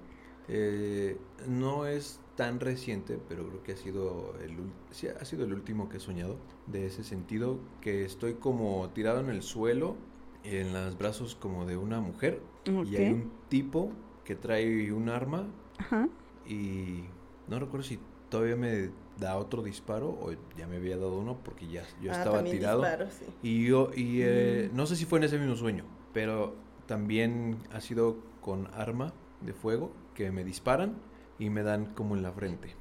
eh, 0.47 1.17
no 1.47 1.85
es 1.85 2.19
tan 2.35 2.59
reciente, 2.59 3.17
pero 3.27 3.47
creo 3.49 3.63
que 3.63 3.71
ha 3.73 3.77
sido 3.77 4.35
el 4.43 4.53
sí, 4.91 5.07
ha 5.07 5.25
sido 5.25 5.43
el 5.45 5.53
último 5.53 5.89
que 5.89 5.97
he 5.97 5.99
soñado 5.99 6.37
de 6.67 6.85
ese 6.85 7.03
sentido 7.03 7.59
que 7.81 8.05
estoy 8.05 8.35
como 8.35 8.89
tirado 8.91 9.19
en 9.19 9.29
el 9.29 9.41
suelo 9.41 9.95
en 10.43 10.71
los 10.71 10.97
brazos 10.97 11.35
como 11.35 11.65
de 11.65 11.75
una 11.77 11.99
mujer 11.99 12.39
y 12.85 12.95
hay 12.95 13.11
un 13.11 13.31
tipo 13.49 13.91
que 14.27 14.35
trae 14.35 14.91
un 14.91 15.07
arma 15.07 15.47
Ajá. 15.77 16.09
y 16.45 17.05
no 17.47 17.59
recuerdo 17.59 17.85
si 17.87 17.97
todavía 18.29 18.57
me 18.57 18.89
da 19.17 19.37
otro 19.37 19.63
disparo 19.63 20.09
o 20.09 20.33
ya 20.57 20.67
me 20.67 20.75
había 20.75 20.97
dado 20.97 21.17
uno 21.17 21.37
porque 21.45 21.65
ya 21.67 21.83
yo 22.01 22.11
Ah, 22.11 22.17
estaba 22.17 22.43
tirado. 22.43 22.81
disparo, 22.81 23.07
sí. 23.09 23.25
Y 23.41 23.65
yo, 23.67 23.89
y 23.95 24.19
eh, 24.21 24.69
Mm. 24.69 24.75
no 24.75 24.85
sé 24.85 24.97
si 24.97 25.05
fue 25.05 25.19
en 25.19 25.23
ese 25.23 25.37
mismo 25.39 25.55
sueño, 25.55 25.85
pero 26.13 26.55
también 26.87 27.55
ha 27.71 27.79
sido 27.79 28.17
con 28.41 28.67
arma 28.73 29.13
de 29.39 29.53
fuego 29.53 29.93
que 30.13 30.29
me 30.31 30.43
disparan 30.43 30.95
y 31.39 31.49
me 31.49 31.63
dan 31.63 31.85
como 31.93 32.15
en 32.17 32.21
la 32.23 32.33
frente. 32.33 32.75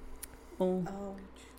Oh. 0.59 0.83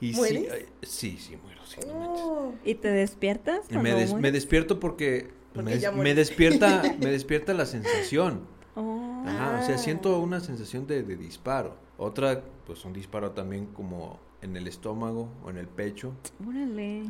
Y 0.02 0.14
sí, 0.14 0.48
sí, 0.82 1.18
sí, 1.18 1.38
muero, 1.42 1.62
sí, 1.66 1.80
no. 1.88 1.94
Oh. 1.94 2.54
¿Y 2.66 2.76
te 2.76 2.90
despiertas? 2.90 3.72
Me, 3.72 3.94
des- 3.94 4.14
me 4.14 4.34
despierto 4.34 4.82
porque, 4.82 5.30
Porque 5.54 5.80
me, 5.96 6.14
des- 6.14 6.28
despierta, 6.28 6.82
me 7.00 7.10
despierta 7.10 7.54
la 7.54 7.66
sensación. 7.66 8.42
Oh. 8.80 9.24
Ajá, 9.26 9.60
o 9.62 9.66
sea, 9.66 9.76
Ah. 9.76 9.78
siento 9.80 10.20
una 10.20 10.40
sensación 10.40 10.86
de, 10.88 11.02
de 11.04 11.18
disparo. 11.18 11.76
Otra, 11.98 12.44
pues 12.66 12.86
un 12.86 12.94
disparo 12.94 13.32
también 13.32 13.66
como 13.68 14.20
en 14.42 14.56
el 14.56 14.68
estómago 14.68 15.30
o 15.44 15.50
en 15.50 15.58
el 15.58 15.68
pecho. 15.68 16.14
Órale. 16.48 17.04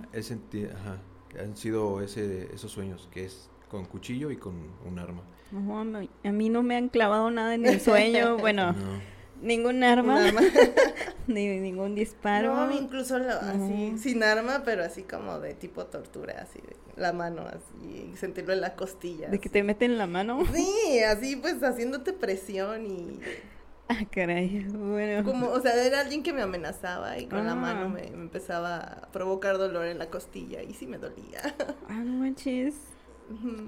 Ajá, 0.73 0.97
han 1.43 1.58
sido 1.58 2.01
ese, 2.01 2.49
esos 2.53 2.71
sueños, 2.71 3.10
que 3.12 3.25
es 3.25 3.49
con 3.69 3.84
cuchillo 3.86 4.32
y 4.32 4.38
con 4.38 4.56
un 4.86 4.97
arma. 4.97 5.21
No, 5.51 5.80
a 5.80 5.84
mí- 5.84 6.10
a 6.23 6.32
mí 6.32 6.49
no 6.49 6.63
me 6.63 6.77
han 6.77 6.88
clavado 6.89 7.30
nada 7.32 7.53
en 7.56 7.65
el 7.65 7.82
sueño. 7.82 8.38
Bueno, 8.39 8.71
No. 8.71 9.16
Ningún 9.41 9.84
arma, 9.84 10.15
Un 10.15 10.21
arma. 10.28 10.41
ni 11.28 11.47
ningún 11.60 11.95
disparo. 11.95 12.56
No, 12.56 12.71
incluso 12.71 13.19
lo- 13.19 13.30
así, 13.34 13.91
No. 13.91 13.97
sin 13.97 14.23
arma, 14.23 14.63
pero 14.65 14.84
así 14.84 15.04
como 15.04 15.39
de 15.39 15.54
tipo 15.54 15.86
tortura, 15.86 16.39
así 16.41 16.60
de 16.62 16.76
la 17.02 17.13
mano 17.13 17.43
así, 17.47 18.12
sentirlo 18.15 18.54
en 18.54 18.62
la 18.62 18.76
costilla. 18.76 19.28
De 19.30 19.39
que 19.39 19.50
así. 19.50 19.54
te 19.54 19.63
meten 19.63 19.97
la 19.97 20.08
mano. 20.08 20.43
Sí, 20.54 21.00
así 21.02 21.36
pues 21.36 21.62
haciéndote 21.63 22.13
presión 22.13 22.86
y 22.86 23.19
Ah, 23.89 24.04
caray. 24.12 24.65
Bueno. 24.69 25.23
como, 25.23 25.47
o 25.47 25.62
sea, 25.62 25.73
era 25.86 26.02
alguien 26.02 26.21
que 26.21 26.34
me 26.34 26.41
amenazaba 26.41 27.17
y 27.19 27.28
con 27.28 27.45
la 27.45 27.54
Ah. 27.54 27.56
mano 27.56 27.88
me, 27.88 28.02
me 28.12 28.21
empezaba 28.23 28.78
a 28.80 29.12
provocar 29.13 29.58
dolor 29.58 29.86
en 29.86 29.97
la 29.97 30.10
costilla 30.10 30.62
y 30.62 30.73
sí 30.73 30.88
me 30.88 30.97
dolía. 30.97 31.39
Ah, 31.88 31.93
no 32.04 32.13
manches. 32.19 32.76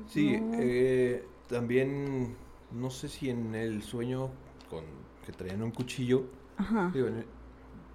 Sí, 0.07 0.37
No. 0.37 0.57
eh, 0.59 1.23
también 1.47 2.35
no 2.71 2.89
sé 2.89 3.07
si 3.07 3.29
en 3.29 3.55
el 3.55 3.81
sueño 3.81 4.29
con 4.69 4.83
que 5.29 5.37
traían 5.37 5.61
un 5.61 5.69
cuchillo, 5.71 6.23
Ajá. 6.57 6.89
digo, 6.93 7.07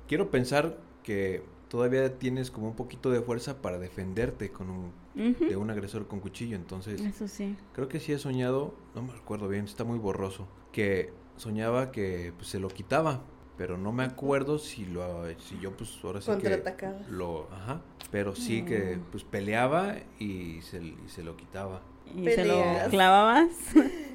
quiero 0.07 0.31
pensar 0.31 0.79
que 1.03 1.42
todavía 1.68 2.16
tienes 2.18 2.51
como 2.53 2.68
un 2.68 2.77
poquito 2.77 3.11
de 3.11 3.20
fuerza 3.23 3.61
para 3.61 3.79
defenderte 3.79 4.51
con 4.53 4.70
un, 4.70 4.92
de 5.14 5.57
un 5.57 5.68
agresor 5.70 6.07
con 6.07 6.20
cuchillo. 6.20 6.55
Entonces, 6.55 7.01
Eso 7.01 7.27
sí. 7.27 7.57
creo 7.73 7.88
que 7.88 7.99
sí 7.99 8.12
he 8.12 8.18
soñado, 8.18 8.75
no 8.94 9.03
me 9.03 9.12
recuerdo 9.12 9.49
bien, 9.49 9.64
está 9.64 9.83
muy 9.83 9.99
borroso, 9.99 10.47
que 10.70 11.12
soñaba 11.37 11.90
que 11.90 12.33
pues, 12.37 12.49
se 12.49 12.61
lo 12.61 12.68
quitaba, 12.68 13.23
pero 13.57 13.77
no 13.79 13.90
me 13.92 14.05
acuerdo 14.05 14.59
si 14.61 14.85
lo 14.87 15.27
si 15.40 15.59
yo 15.59 15.73
pues 15.77 15.99
ahora 16.05 16.20
sí 16.20 16.27
que 16.27 16.33
Contraatacabas. 16.35 17.09
lo, 17.09 17.49
ajá, 17.53 17.83
pero 18.12 18.37
sí 18.37 18.64
que 18.64 18.99
pues 19.11 19.25
peleaba 19.25 19.97
y 20.20 20.61
se, 20.62 20.81
y 20.83 20.97
se 21.09 21.25
lo 21.25 21.37
quitaba. 21.37 21.83
¿Y 22.14 22.31
se 22.31 22.44
lo 22.44 22.62
clavabas? 22.90 23.49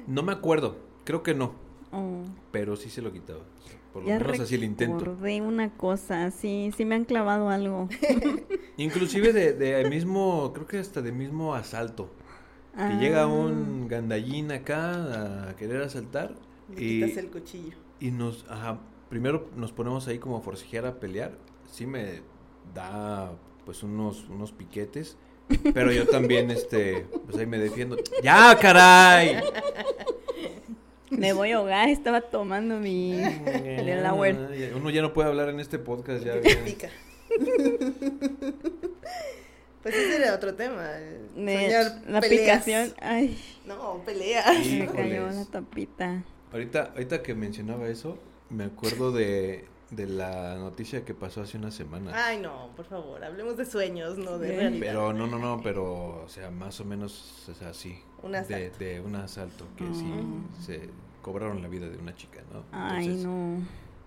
No 0.06 0.22
me 0.22 0.32
acuerdo, 0.32 0.76
creo 1.04 1.22
que 1.22 1.34
no, 1.34 1.52
Oh, 1.92 2.22
pero 2.52 2.76
sí 2.76 2.88
se 2.90 3.02
lo 3.02 3.12
quitaba. 3.12 3.40
Por 3.92 4.02
lo 4.02 4.08
ya 4.08 4.18
menos 4.18 4.38
así 4.40 4.54
el 4.54 4.64
intento. 4.64 4.98
recordé 5.04 5.40
una 5.42 5.70
cosa, 5.76 6.30
sí, 6.30 6.72
sí 6.76 6.84
me 6.84 6.94
han 6.94 7.04
clavado 7.04 7.48
algo. 7.48 7.88
Inclusive 8.76 9.32
de, 9.32 9.52
de 9.52 9.88
mismo, 9.88 10.52
creo 10.54 10.66
que 10.66 10.78
hasta 10.78 11.02
de 11.02 11.10
mismo 11.12 11.54
asalto. 11.54 12.10
Que 12.76 12.94
llega 12.94 13.22
Ah, 13.22 13.26
un 13.26 13.88
gandallín 13.88 14.52
acá 14.52 15.48
a 15.50 15.56
querer 15.56 15.82
asaltar 15.82 16.34
Le 16.68 16.80
y, 16.84 17.00
quitas 17.00 17.16
el 17.18 17.28
cuchillo. 17.30 17.76
y 17.98 18.12
nos, 18.12 18.46
ajá, 18.48 18.78
primero 19.08 19.48
nos 19.56 19.72
ponemos 19.72 20.06
ahí 20.06 20.18
como 20.20 20.36
a 20.36 20.40
forcejear 20.40 20.86
a 20.86 21.00
pelear. 21.00 21.36
Sí 21.66 21.84
me 21.86 22.22
da 22.72 23.32
pues 23.64 23.82
unos, 23.82 24.28
unos 24.28 24.52
piquetes, 24.52 25.16
pero 25.74 25.90
yo 25.92 26.06
también, 26.06 26.52
este, 26.52 27.08
pues 27.26 27.36
ahí 27.38 27.46
me 27.46 27.58
defiendo. 27.58 27.96
¡Ya, 28.22 28.56
caray! 28.56 29.40
Me 31.10 31.32
voy 31.32 31.50
a 31.52 31.56
ahogar, 31.56 31.88
estaba 31.88 32.20
tomando 32.20 32.76
mi 32.78 33.12
Delaware. 33.16 34.58
Ya, 34.58 34.76
Uno 34.76 34.90
ya 34.90 35.02
no 35.02 35.12
puede 35.12 35.28
hablar 35.28 35.48
en 35.48 35.60
este 35.60 35.78
podcast, 35.78 36.24
ya. 36.24 36.34
Pica. 36.64 36.88
pues 39.82 39.94
ese 39.94 40.16
era 40.16 40.34
otro 40.34 40.54
tema. 40.54 40.88
el 40.96 41.28
soñar 41.36 42.02
la 42.08 42.20
peleas. 42.20 42.40
picación. 42.62 42.94
Ay, 43.00 43.38
No, 43.66 44.02
pelea. 44.04 44.44
me 44.52 44.60
Híjoles. 44.64 44.90
cayó 44.92 45.26
la 45.30 45.44
tapita. 45.46 46.22
Ahorita, 46.52 46.90
ahorita 46.94 47.22
que 47.22 47.34
mencionaba 47.34 47.88
eso, 47.88 48.18
me 48.50 48.64
acuerdo 48.64 49.12
de, 49.12 49.64
de 49.90 50.06
la 50.06 50.54
noticia 50.56 51.04
que 51.04 51.14
pasó 51.14 51.42
hace 51.42 51.58
una 51.58 51.70
semana. 51.70 52.12
Ay, 52.14 52.38
no, 52.40 52.68
por 52.76 52.84
favor, 52.86 53.22
hablemos 53.24 53.56
de 53.56 53.64
sueños, 53.66 54.16
no 54.18 54.38
de 54.38 54.56
realidad. 54.56 54.80
Pero 54.86 55.12
no, 55.12 55.26
no, 55.26 55.38
no, 55.38 55.60
pero, 55.62 56.22
o 56.24 56.28
sea, 56.28 56.50
más 56.50 56.80
o 56.80 56.84
menos 56.84 57.48
es 57.50 57.60
así. 57.62 57.98
Un 58.22 58.32
De, 58.32 58.38
asalto. 58.38 58.78
de 58.78 59.00
un 59.00 59.14
asalto 59.16 59.66
que 59.76 59.84
sí 59.94 60.06
Ah. 60.12 60.62
se 60.64 60.88
cobraron 61.22 61.60
la 61.62 61.68
vida 61.68 61.88
de 61.88 61.98
una 61.98 62.14
chica, 62.14 62.40
¿no? 62.52 62.62
Ay, 62.72 63.06
Entonces, 63.06 63.24
no. 63.26 63.58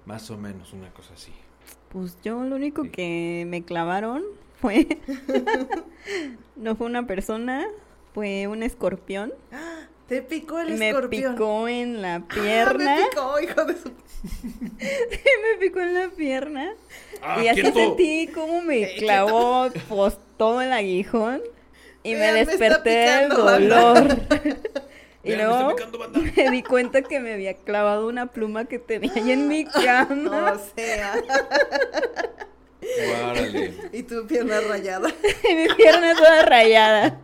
Más 0.05 0.29
o 0.31 0.37
menos 0.37 0.71
una 0.73 0.91
cosa 0.93 1.13
así. 1.13 1.31
Pues 1.89 2.17
yo 2.23 2.43
lo 2.43 2.55
único 2.55 2.83
Sí. 2.83 2.89
que 2.89 3.45
me 3.47 3.63
clavaron 3.63 4.23
fue. 4.59 4.87
no 6.55 6.75
fue 6.75 6.87
una 6.87 7.07
persona, 7.07 7.65
fue 8.13 8.47
un 8.47 8.63
escorpión. 8.63 9.33
Te 10.07 10.21
picó 10.21 10.59
el 10.59 10.77
me 10.77 10.89
escorpión. 10.89 11.33
picó 11.33 11.67
en 11.67 12.01
la 12.01 12.15
Ah, 12.15 12.27
pierna. 12.27 12.95
me 12.97 13.05
picó, 13.09 13.39
hijo 13.39 13.65
de 13.65 13.75
su... 13.77 13.89
me 14.79 15.57
picó 15.59 15.79
en 15.81 15.93
la 15.93 16.09
pierna. 16.09 16.73
¡Ah, 17.21 17.41
y 17.41 17.47
así 17.47 17.61
quieto! 17.61 17.79
sentí 17.79 18.27
como 18.27 18.61
me 18.61 18.83
Eh, 18.83 18.95
clavó 18.99 19.69
pues 19.89 20.17
todo 20.37 20.61
el 20.61 20.71
aguijón. 20.73 21.41
Y 22.03 22.15
Vean, 22.15 22.33
me 22.33 22.45
me 22.45 22.45
desperté 22.45 22.89
del 22.89 23.29
dolor. 23.29 24.17
y 25.23 25.33
Vean, 25.35 25.47
me 25.57 25.57
luego 25.57 25.69
picando, 25.75 25.99
me 26.35 26.51
di 26.51 26.63
cuenta 26.63 27.01
que 27.01 27.19
me 27.21 27.33
había 27.33 27.53
clavado 27.55 28.07
una 28.07 28.27
pluma 28.27 28.65
que 28.65 28.79
tenía 28.79 29.11
ahí 29.15 29.31
en 29.31 29.47
mi 29.47 29.65
cama. 29.85 30.53
O 30.53 30.59
sea, 30.75 31.13
y 33.93 34.03
tu 34.03 34.27
pierna 34.27 34.59
rayada. 34.61 35.09
y 35.49 35.55
mi 35.55 35.67
pierna 35.75 36.13
toda 36.15 36.43
rayada. 36.43 37.19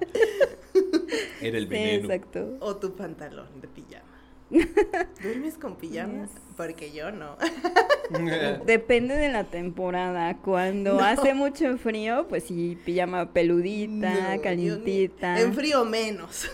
era 1.42 1.58
el 1.58 1.63
Sí, 1.65 1.70
veneno. 1.70 2.13
exacto. 2.13 2.58
O 2.60 2.76
tu 2.78 2.96
pantalón 2.96 3.48
de 3.62 3.68
pijama. 3.68 4.06
¿Duermes 5.22 5.58
con 5.60 5.76
pijama? 5.76 6.24
Yes. 6.24 6.32
Porque 6.58 6.92
yo 6.92 7.12
no. 7.12 7.38
Depende 8.65 9.15
de 9.15 9.30
la 9.30 9.44
temporada. 9.44 10.38
Cuando 10.38 10.96
No. 10.96 11.04
hace 11.06 11.34
mucho 11.36 11.78
frío, 11.78 12.26
pues 12.28 12.46
sí, 12.46 12.78
pijama 12.84 13.32
peludita, 13.32 14.10
No, 14.12 14.20
yo 14.30 14.36
ni- 14.36 14.42
calientita. 14.42 15.39
En 15.39 15.54
frío 15.54 15.86
menos. 15.86 16.50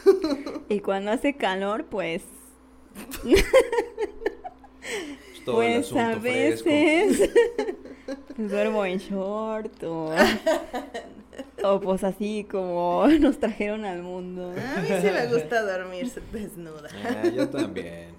Y 0.68 0.82
cuando 0.82 1.12
hace 1.12 1.36
calor, 1.36 1.86
pues, 1.86 2.24
el 3.26 3.44
pues 5.46 5.94
a 5.94 6.16
veces 6.16 6.64
pues, 6.64 7.30
duermo 8.38 8.86
en 8.86 8.98
short 9.00 9.84
o, 9.84 10.12
o 11.64 11.80
pues 11.80 12.04
así 12.04 12.46
como 12.50 13.06
nos 13.20 13.40
trajeron 13.40 13.86
al 13.86 14.02
mundo. 14.02 14.52
A 14.52 14.82
mí 14.82 14.88
sí 15.02 15.08
me 15.14 15.28
gusta 15.28 15.62
dormir 15.64 16.12
desnuda. 16.32 16.90
Ah, 17.06 17.28
yo 17.28 17.50
también. 17.50 18.10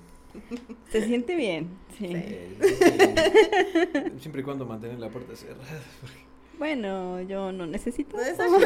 Se 0.90 1.04
siente 1.06 1.34
bien, 1.34 1.70
sí. 1.98 2.08
Eh, 2.14 2.56
sí. 2.60 4.20
Siempre 4.20 4.42
y 4.42 4.44
cuando 4.44 4.66
mantener 4.66 4.98
la 4.98 5.08
puerta 5.08 5.34
cerrada. 5.34 5.62
Bueno, 6.58 7.20
yo 7.22 7.52
no 7.52 7.66
necesito 7.66 8.16
No, 8.16 8.22
eso. 8.22 8.42
No, 8.48 8.58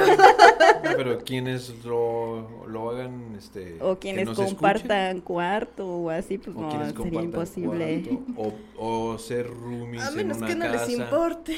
pero 0.96 1.18
quienes 1.24 1.84
lo, 1.84 2.66
lo 2.68 2.90
hagan, 2.90 3.34
este... 3.36 3.78
O 3.82 3.94
que 3.94 4.00
quienes 4.10 4.26
nos 4.26 4.38
escuchen, 4.38 4.54
compartan 4.56 5.20
cuarto 5.22 5.88
o 5.88 6.10
así, 6.10 6.38
pues 6.38 6.56
o 6.56 6.60
no, 6.60 6.70
sería 6.70 6.94
compartan 6.94 7.24
imposible. 7.24 8.02
cuarto, 8.36 8.54
o, 8.78 9.12
o 9.12 9.18
ser 9.18 9.48
roomies 9.48 10.02
A 10.04 10.08
en 10.10 10.16
menos 10.16 10.38
una 10.38 10.46
que 10.46 10.54
no 10.54 10.64
casa. 10.66 10.86
les 10.86 10.98
importe. 10.98 11.56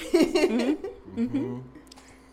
Ujú. 1.19 1.63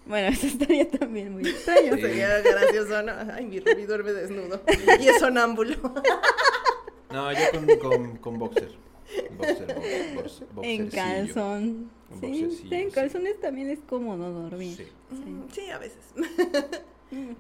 Bueno, 0.10 0.28
eso 0.34 0.48
estaría 0.48 0.90
también 0.90 1.32
muy 1.32 1.48
extraño. 1.48 1.96
Sí. 1.96 2.02
Sería 2.02 2.42
gracioso, 2.42 3.02
¿no? 3.04 3.14
Ay, 3.34 3.46
mi 3.46 3.60
Ruby 3.62 3.84
duerme 3.84 4.12
desnudo. 4.12 4.62
Y 5.00 5.08
es 5.08 5.20
sonámbulo. 5.20 5.76
No, 7.12 7.32
yo 7.32 7.40
con, 7.52 7.80
con, 7.80 8.18
con 8.18 8.38
boxer. 8.38 8.72
Boxer, 9.36 9.76
box- 10.16 10.44
box- 10.54 10.68
En 10.68 10.88
calzón. 10.90 11.90
Sí, 12.20 12.44
en 12.70 12.90
sí. 12.90 12.94
calzones 12.94 13.40
también 13.42 13.72
es 13.72 13.80
cómodo 13.80 14.32
dormir. 14.32 14.78
Sí. 14.78 15.16
Mm, 15.16 15.50
Sí, 15.52 15.70
a 15.72 15.80
veces. 15.80 16.04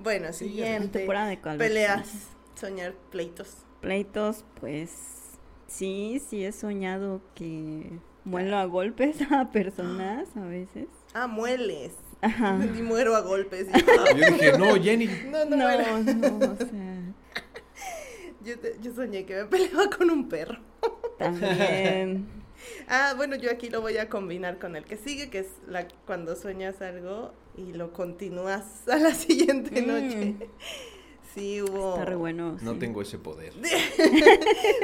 Bueno, 0.01 0.27
En 0.29 0.33
siguiente. 0.33 1.05
de. 1.05 1.57
Peleas. 1.59 2.29
Soñar 2.55 2.95
pleitos. 3.11 3.57
Pleitos, 3.81 4.43
pues 4.59 4.89
sí, 5.67 6.19
sí 6.27 6.43
he 6.43 6.51
soñado 6.51 7.21
que 7.35 7.91
muelo 8.23 8.57
a 8.57 8.65
golpes 8.65 9.17
a 9.31 9.51
personas 9.51 10.27
a 10.35 10.45
veces. 10.45 10.87
Ah, 11.13 11.27
mueles. 11.27 11.93
Ajá. 12.21 12.59
Y 12.77 12.81
muero 12.81 13.15
a 13.15 13.21
golpes. 13.21 13.67
Y 13.73 13.79
yo, 13.79 13.85
Yo 14.15 14.31
dije, 14.33 14.57
no, 14.57 14.75
Jenny. 14.75 15.07
no, 15.31 15.45
no, 15.45 15.55
No, 15.55 15.63
muero. 15.63 16.03
no, 16.15 16.37
o 16.51 16.55
sea, 16.57 16.67
Yo, 18.43 18.57
te- 18.59 18.77
yo 18.81 18.93
soñé 18.93 19.25
que 19.25 19.35
me 19.35 19.45
peleaba 19.45 19.89
con 19.89 20.09
un 20.09 20.29
perro. 20.29 20.59
también. 21.17 22.25
Ah, 22.87 23.13
bueno, 23.15 23.35
yo 23.35 23.51
aquí 23.51 23.69
lo 23.69 23.81
voy 23.81 23.97
a 23.97 24.09
combinar 24.09 24.59
con 24.59 24.75
el 24.75 24.85
que 24.85 24.97
sigue, 24.97 25.29
que 25.29 25.39
es 25.39 25.47
la 25.67 25.87
cuando 26.05 26.35
sueñas 26.35 26.81
algo 26.81 27.33
y 27.57 27.73
lo 27.73 27.91
continúas 27.93 28.87
a 28.89 28.97
la 28.97 29.13
siguiente 29.13 29.81
Mm. 29.81 29.87
noche. 29.87 30.35
Sí, 31.39 31.61
hubo. 31.61 31.93
Está 31.93 32.05
re 32.05 32.15
bueno. 32.15 32.57
No 32.61 32.73
sí. 32.73 32.79
tengo 32.79 33.01
ese 33.01 33.17
poder. 33.17 33.53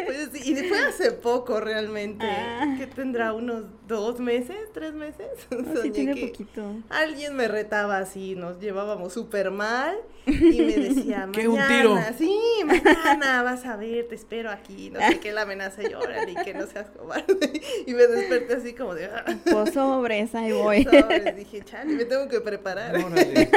Pues 0.06 0.30
sí, 0.34 0.52
y 0.52 0.56
fue 0.68 0.80
hace 0.80 1.12
poco 1.12 1.60
realmente. 1.60 2.26
Ah. 2.28 2.76
que 2.78 2.88
tendrá 2.88 3.34
unos 3.34 3.63
dos 3.88 4.20
meses, 4.20 4.56
tres 4.74 4.94
meses? 4.94 5.28
No, 5.50 5.82
sí 5.82 5.91
tiene 5.91 6.13
que 6.15 6.28
poquito. 6.28 6.76
alguien 6.89 7.36
me 7.36 7.48
retaba 7.48 7.98
así, 7.98 8.36
nos 8.36 8.60
llevábamos 8.60 9.13
súper 9.13 9.52
mal 9.52 9.96
y 10.26 10.32
me 10.62 10.74
decía, 10.78 11.30
¿Qué, 11.32 11.48
un 11.48 11.58
mañana, 11.58 11.78
tiro? 11.82 11.98
sí, 12.18 12.39
mañana 12.65 13.44
vas 13.44 13.65
a 13.65 13.76
ver, 13.78 14.08
te 14.08 14.15
espero 14.15 14.50
aquí, 14.52 14.89
no 14.89 15.00
sé 15.00 15.20
qué, 15.20 15.32
la 15.32 15.41
amenaza 15.44 15.82
y 15.84 15.94
órale, 15.94 16.32
y 16.32 16.36
que 16.36 16.54
no 16.54 16.65
seas 16.68 16.88
cobarde. 16.89 17.62
Y 17.86 17.94
me 17.94 18.08
desperté 18.08 18.56
así 18.56 18.74
como 18.74 18.96
de, 18.96 19.06
ah, 19.06 19.26
Pues 19.52 19.74
sobres, 19.74 20.34
ahí 20.36 20.52
voy. 20.52 20.84
sobres. 20.84 21.36
dije, 21.36 21.63
chale, 21.63 21.94
me 21.94 22.06
tengo 22.06 22.28
que 22.28 22.41
preparar. 22.41 22.96
Órale. 22.96 23.50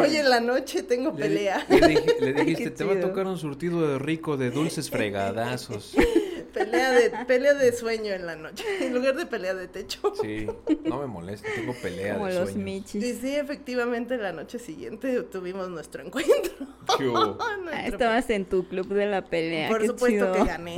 Hoy 0.00 0.16
en 0.16 0.30
la 0.30 0.40
noche 0.40 0.82
tengo 0.82 1.10
Le, 1.12 1.16
pelea. 1.18 1.64
le 1.68 1.88
dije- 1.88 2.16
le 2.22 2.32
dijiste, 2.32 2.70
te 2.70 2.84
va 2.84 2.94
a 2.94 3.00
tocar 3.00 3.26
un 3.26 3.38
surtido 3.38 3.86
de 3.86 3.98
rico 3.98 4.36
de 4.36 4.50
dulces 4.50 4.90
fregadazos. 4.90 5.94
Pelea 6.52 6.90
de, 6.90 7.10
pelea 7.24 7.54
de 7.54 7.72
sueño 7.72 8.12
en 8.12 8.26
la 8.26 8.36
noche, 8.36 8.62
en 8.86 8.92
lugar 8.92 9.16
de 9.16 9.24
pelea 9.24 9.54
de 9.54 9.68
techo. 9.68 10.12
Sí, 10.20 10.46
no 10.84 11.00
me 11.00 11.06
molesta, 11.06 11.48
tengo 11.54 11.72
pelea 11.72 12.12
Como 12.14 12.26
de 12.26 12.34
los 12.34 12.50
sueños. 12.50 12.60
Y 12.60 12.98
michis. 12.98 13.18
sí, 13.22 13.34
efectivamente, 13.34 14.18
la 14.18 14.32
noche 14.32 14.58
siguiente 14.58 15.22
tuvimos 15.22 15.70
nuestro 15.70 16.02
encuentro. 16.04 16.52
Ah, 17.72 17.86
estabas 17.86 18.28
en 18.28 18.44
tu 18.44 18.68
club 18.68 18.88
de 18.88 19.06
la 19.06 19.24
pelea. 19.24 19.68
Por 19.68 19.80
qué 19.80 19.86
supuesto 19.86 20.32
chido. 20.32 20.32
que 20.32 20.44
gané. 20.44 20.74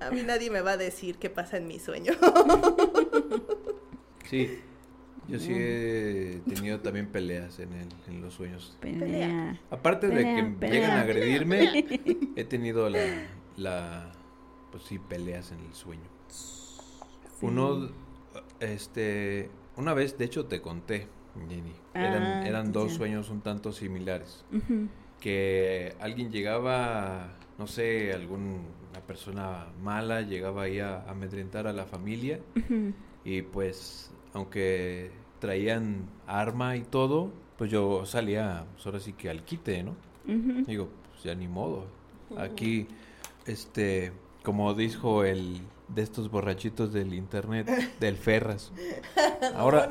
A 0.00 0.10
mí 0.10 0.22
nadie 0.22 0.50
me 0.50 0.60
va 0.60 0.72
a 0.72 0.76
decir 0.76 1.16
qué 1.16 1.30
pasa 1.30 1.56
en 1.56 1.66
mi 1.66 1.78
sueño. 1.78 2.12
Sí, 4.28 4.60
yo 5.30 5.38
sí 5.38 5.52
he 5.54 6.40
tenido 6.48 6.80
también 6.80 7.06
peleas 7.08 7.58
en, 7.60 7.72
el, 7.72 7.88
en 8.08 8.20
los 8.22 8.34
sueños. 8.34 8.76
Pelea. 8.80 9.60
Aparte 9.70 10.08
de 10.08 10.16
que 10.24 10.42
pelea, 10.58 10.72
llegan 10.80 10.98
a 10.98 11.04
pelea, 11.06 11.14
agredirme, 11.40 12.32
he 12.36 12.44
tenido 12.44 12.88
la, 12.90 13.00
la, 13.56 14.12
pues 14.70 14.84
sí, 14.84 14.98
peleas 14.98 15.52
en 15.52 15.60
el 15.60 15.74
sueño. 15.74 16.02
Uno, 17.42 17.88
Este, 18.60 19.50
una 19.76 19.94
vez, 19.94 20.18
de 20.18 20.24
hecho, 20.26 20.46
te 20.46 20.60
conté, 20.60 21.08
Jenny. 21.48 21.72
Eran, 21.94 22.22
Ah, 22.22 22.46
eran 22.46 22.72
dos 22.72 22.92
ya. 22.92 22.98
sueños 22.98 23.30
un 23.30 23.40
tanto 23.40 23.72
similares. 23.72 24.44
Que 25.20 25.94
alguien 26.00 26.30
llegaba, 26.30 27.32
no 27.58 27.66
sé, 27.66 28.12
alguna 28.12 28.60
persona 29.06 29.66
mala 29.82 30.22
llegaba 30.22 30.62
ahí 30.64 30.78
a 30.80 31.02
amedrentar 31.08 31.66
a 31.66 31.72
la 31.72 31.84
familia 31.86 32.40
y 33.24 33.42
pues, 33.42 34.10
aunque 34.34 35.10
traían 35.40 36.08
arma 36.26 36.76
y 36.76 36.82
todo, 36.82 37.32
pues 37.58 37.70
yo 37.70 38.06
salía, 38.06 38.64
pues 38.74 38.86
ahora 38.86 39.00
sí 39.00 39.12
que 39.14 39.28
al 39.30 39.42
quite, 39.44 39.82
¿no? 39.82 39.96
Digo, 40.66 40.88
pues 41.10 41.24
ya 41.24 41.34
ni 41.34 41.48
modo. 41.48 41.86
Aquí, 42.38 42.86
este, 43.46 44.12
como 44.44 44.72
dijo 44.74 45.24
el 45.24 45.60
de 45.88 46.02
estos 46.02 46.30
borrachitos 46.30 46.92
del 46.92 47.12
internet, 47.14 47.68
del 48.00 48.16
Ferras. 48.16 48.70
Ahora, 49.56 49.90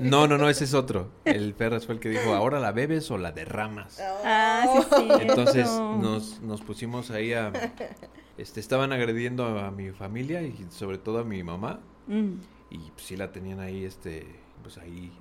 No, 0.00 0.20
no, 0.20 0.28
no, 0.28 0.38
no, 0.38 0.48
ese 0.48 0.64
es 0.64 0.74
otro. 0.74 1.08
El 1.24 1.54
Ferras 1.54 1.84
fue 1.86 1.96
el 1.96 2.00
que 2.00 2.10
dijo, 2.10 2.32
ahora 2.34 2.60
la 2.60 2.70
bebes 2.70 3.10
o 3.10 3.18
la 3.18 3.32
derramas. 3.32 4.00
Ah, 4.24 4.64
sí, 4.72 4.96
sí. 4.96 5.08
Entonces 5.22 5.66
nos, 6.00 6.40
nos 6.42 6.60
pusimos 6.60 7.10
ahí 7.10 7.32
a, 7.32 7.50
este, 8.38 8.60
estaban 8.60 8.92
agrediendo 8.92 9.58
a 9.58 9.70
mi 9.72 9.90
familia 9.90 10.42
y 10.42 10.54
sobre 10.70 10.98
todo 10.98 11.18
a 11.18 11.24
mi 11.24 11.42
mamá 11.42 11.80
Mm. 12.08 12.34
y 12.70 12.78
pues, 12.78 13.06
sí 13.06 13.16
la 13.16 13.30
tenían 13.30 13.60
ahí, 13.60 13.84
este, 13.84 14.26
pues 14.62 14.78
ahí 14.78 15.12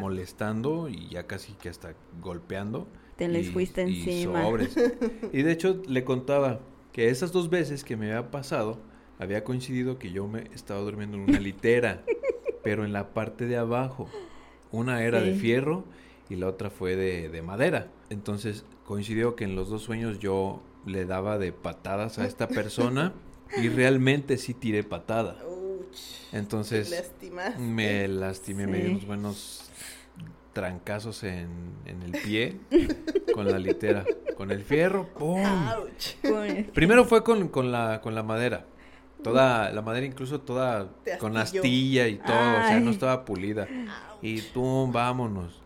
molestando 0.00 0.88
y 0.88 1.08
ya 1.08 1.26
casi 1.26 1.52
que 1.54 1.68
hasta 1.68 1.94
golpeando. 2.22 2.86
Te 3.16 3.28
les 3.28 3.46
y- 3.48 3.50
fuiste 3.50 3.88
y 3.88 4.00
encima. 4.02 4.42
sobres. 4.44 4.76
Y 5.32 5.42
de 5.42 5.52
hecho 5.52 5.82
le 5.86 6.04
contaba 6.04 6.60
que 6.92 7.08
esas 7.10 7.32
dos 7.32 7.50
veces 7.50 7.84
que 7.84 7.96
me 7.96 8.06
había 8.12 8.30
pasado, 8.30 8.78
había 9.18 9.44
coincidido 9.44 9.98
que 9.98 10.10
yo 10.12 10.26
me 10.28 10.44
estaba 10.54 10.80
durmiendo 10.80 11.16
en 11.16 11.24
una 11.24 11.40
litera, 11.40 12.04
pero 12.62 12.84
en 12.84 12.92
la 12.92 13.12
parte 13.14 13.46
de 13.46 13.56
abajo. 13.56 14.08
Una 14.72 15.02
era 15.04 15.20
de 15.20 15.32
fierro 15.34 15.84
y 16.28 16.36
la 16.36 16.48
otra 16.48 16.70
fue 16.70 16.96
de, 16.96 17.28
de 17.28 17.40
madera. 17.42 17.88
Entonces 18.10 18.64
coincidió 18.84 19.36
que 19.36 19.44
en 19.44 19.54
los 19.56 19.68
dos 19.70 19.82
sueños 19.82 20.18
yo 20.18 20.60
le 20.84 21.04
daba 21.06 21.38
de 21.38 21.52
patadas 21.52 22.18
a 22.18 22.26
esta 22.26 22.48
persona 22.48 23.12
y 23.62 23.68
realmente 23.68 24.36
sí 24.36 24.52
tiré 24.54 24.82
patada. 24.84 25.38
Ouch. 26.36 26.42
Entonces 26.42 26.90
lastimaste. 26.90 27.60
me 27.60 28.08
lastimé, 28.08 28.66
me 28.66 28.78
di 28.78 28.82
Sí. 28.84 28.90
unos 28.90 29.06
buenos 29.06 29.70
trancazos 30.52 31.22
en, 31.24 31.48
en 31.84 32.02
el 32.02 32.12
pie 32.12 32.56
con 33.34 33.46
la 33.50 33.58
litera, 33.58 34.04
con 34.36 34.50
el 34.50 34.62
fierro, 34.62 35.06
¡pum! 35.08 35.42
Ouch. 35.44 36.66
Primero 36.72 37.04
fue 37.04 37.22
con, 37.22 37.48
con 37.48 37.70
la, 37.72 38.00
con 38.00 38.14
la 38.14 38.22
madera. 38.22 38.64
Toda, 39.22 39.70
la 39.72 39.82
madera 39.82 40.06
incluso 40.06 40.40
toda 40.40 40.88
con 41.18 41.36
astilla 41.36 42.06
y 42.06 42.16
todo, 42.18 42.36
o 42.36 42.62
sea, 42.68 42.80
no 42.80 42.90
estaba 42.90 43.24
pulida. 43.24 43.66
Y 44.22 44.40
tú, 44.40 44.88
vámonos. 44.92 45.60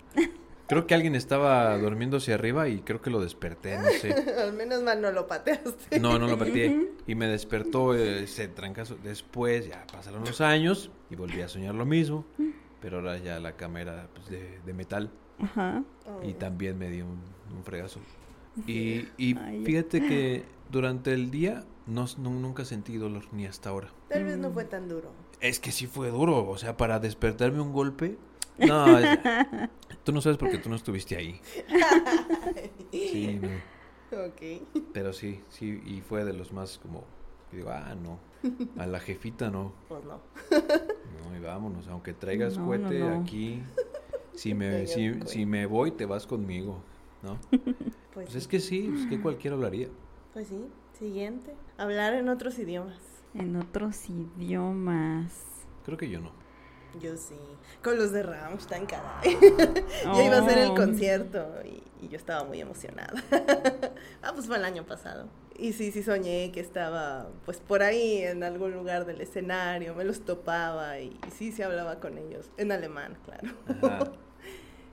Creo 0.71 0.87
que 0.87 0.95
alguien 0.95 1.15
estaba 1.15 1.77
durmiéndose 1.77 2.33
arriba 2.33 2.69
y 2.69 2.81
creo 2.81 3.03
que 3.03 3.11
lo 3.11 3.21
desperté, 3.21 3.77
no 3.79 3.89
sé. 3.91 4.13
Al 4.43 4.53
menos 4.55 4.83
mal 4.83 5.03
no 5.03 5.11
lo 5.13 5.27
pateaste. 5.27 6.01
No, 6.01 6.19
no 6.19 6.27
lo 6.27 6.39
pateé. 6.39 6.93
Y 7.07 7.15
me 7.15 7.27
despertó 7.27 7.95
ese 7.95 8.49
trancazo. 8.49 8.97
Después 9.03 9.67
ya 9.69 9.85
pasaron 9.93 10.25
los 10.25 10.41
años 10.41 10.91
y 11.11 11.17
volví 11.17 11.43
a 11.43 11.49
soñar 11.49 11.75
lo 11.75 11.85
mismo. 11.85 12.25
Pero 12.81 12.99
ahora 12.99 13.19
ya 13.19 13.39
la 13.41 13.57
cama 13.57 13.83
era 13.83 14.09
pues, 14.15 14.31
de, 14.31 14.59
de 14.65 14.73
metal 14.73 15.11
Ajá. 15.39 15.83
Oh. 16.07 16.27
y 16.27 16.33
también 16.33 16.79
me 16.79 16.89
dio 16.89 17.05
un, 17.05 17.21
un 17.55 17.63
fregazo. 17.65 18.01
Y, 18.67 19.07
fíjate 19.65 20.01
que 20.01 20.45
durante 20.71 21.13
el 21.13 21.31
día 21.31 21.65
no, 21.87 22.07
no- 22.19 22.31
nunca 22.31 22.65
sentí 22.65 22.97
dolor 22.97 23.25
ni 23.33 23.47
hasta 23.47 23.71
ahora. 23.71 23.89
Tal 24.09 24.25
vez 24.25 24.39
no 24.39 24.51
fue 24.51 24.65
tan 24.65 24.89
duro. 24.89 25.11
Es 25.41 25.59
que 25.61 25.73
sí 25.73 25.87
fue 25.87 26.11
duro, 26.11 26.49
o 26.49 26.59
sea, 26.59 26.77
para 26.77 26.99
despertarme 27.01 27.61
un 27.61 27.73
golpe. 27.73 28.17
No, 28.67 28.99
es- 28.99 29.19
tú 30.05 30.13
no 30.13 30.21
sabes 30.21 30.39
porque 30.39 30.59
tú 30.59 30.69
no 30.69 30.77
estuviste 30.77 31.17
ahí. 31.17 31.41
Sí, 32.93 33.39
no. 33.41 33.49
Ok. 34.27 34.83
Pero 34.93 35.13
sí, 35.13 35.41
sí, 35.51 35.81
y 35.87 36.01
fue 36.01 36.25
de 36.25 36.33
los 36.33 36.53
más 36.53 36.79
como, 36.79 37.05
que 37.51 37.59
digo, 37.59 37.71
ah, 37.71 37.95
no, 37.95 38.19
a 38.81 38.87
la 38.87 38.99
jefita 39.01 39.51
no, 39.51 39.73
Pues 39.89 40.03
no. 40.05 40.21
no, 41.31 41.37
y 41.37 41.41
vámonos, 41.41 41.87
aunque 41.89 42.13
traigas 42.13 42.59
No, 42.59 42.67
cohete 42.67 42.99
no, 43.01 43.15
no. 43.15 43.21
aquí, 43.23 43.63
si 44.35 44.55
me, 44.55 44.87
si, 44.87 45.13
si 45.27 45.47
me 45.47 45.67
voy, 45.67 45.93
te 45.93 46.07
vas 46.07 46.27
conmigo, 46.27 46.83
¿no? 47.23 47.39
Pues, 48.13 48.27
Pues 48.27 48.33
sí. 48.33 48.39
es 48.39 48.49
que 48.49 48.59
sí, 48.59 48.89
pues 48.93 49.07
que 49.07 49.21
cualquiera 49.21 49.55
hablaría. 49.57 49.87
Pues 50.33 50.49
sí. 50.49 50.67
Siguiente. 50.99 51.55
Hablar 51.79 52.13
en 52.15 52.29
otros 52.29 52.59
idiomas. 52.59 52.99
En 53.35 53.55
otros 53.55 54.11
idiomas. 54.11 55.33
Creo 55.85 55.97
que 55.97 56.11
yo 56.11 56.21
no. 56.21 56.33
Yo 56.99 57.17
sí. 57.17 57.37
Con 57.83 57.97
los 57.99 58.11
de 58.13 58.23
Rammstein, 58.23 58.87
caray. 58.87 59.37
ya 60.05 60.25
iba 60.25 60.39
a 60.39 60.49
ser 60.49 60.59
el 60.59 60.71
Oh. 60.71 60.75
concierto 60.75 61.47
y, 61.65 61.83
y 62.05 62.09
yo 62.09 62.17
estaba 62.17 62.45
muy 62.45 62.61
emocionada. 62.61 63.13
ah, 64.23 64.33
pues 64.35 64.47
fue 64.47 64.57
el 64.57 64.65
año 64.65 64.85
pasado. 64.85 65.29
Y 65.57 65.73
sí, 65.75 65.93
sí 65.93 66.03
soñé 66.03 66.51
que 66.53 66.61
estaba 66.61 67.29
pues 67.45 67.59
por 67.61 67.83
ahí 67.83 68.23
en 68.23 68.43
algún 68.43 68.73
lugar 68.73 69.05
del 69.07 69.21
escenario, 69.21 69.95
me 69.95 70.05
los 70.05 70.21
topaba 70.25 70.99
y, 70.99 71.09
y 71.27 71.31
sí 71.31 71.53
se 71.53 71.63
hablaba 71.65 72.01
con 72.01 72.17
ellos, 72.19 72.47
en 72.57 72.73
alemán, 72.73 73.19
claro. 73.25 73.49
Ajá. 73.69 74.11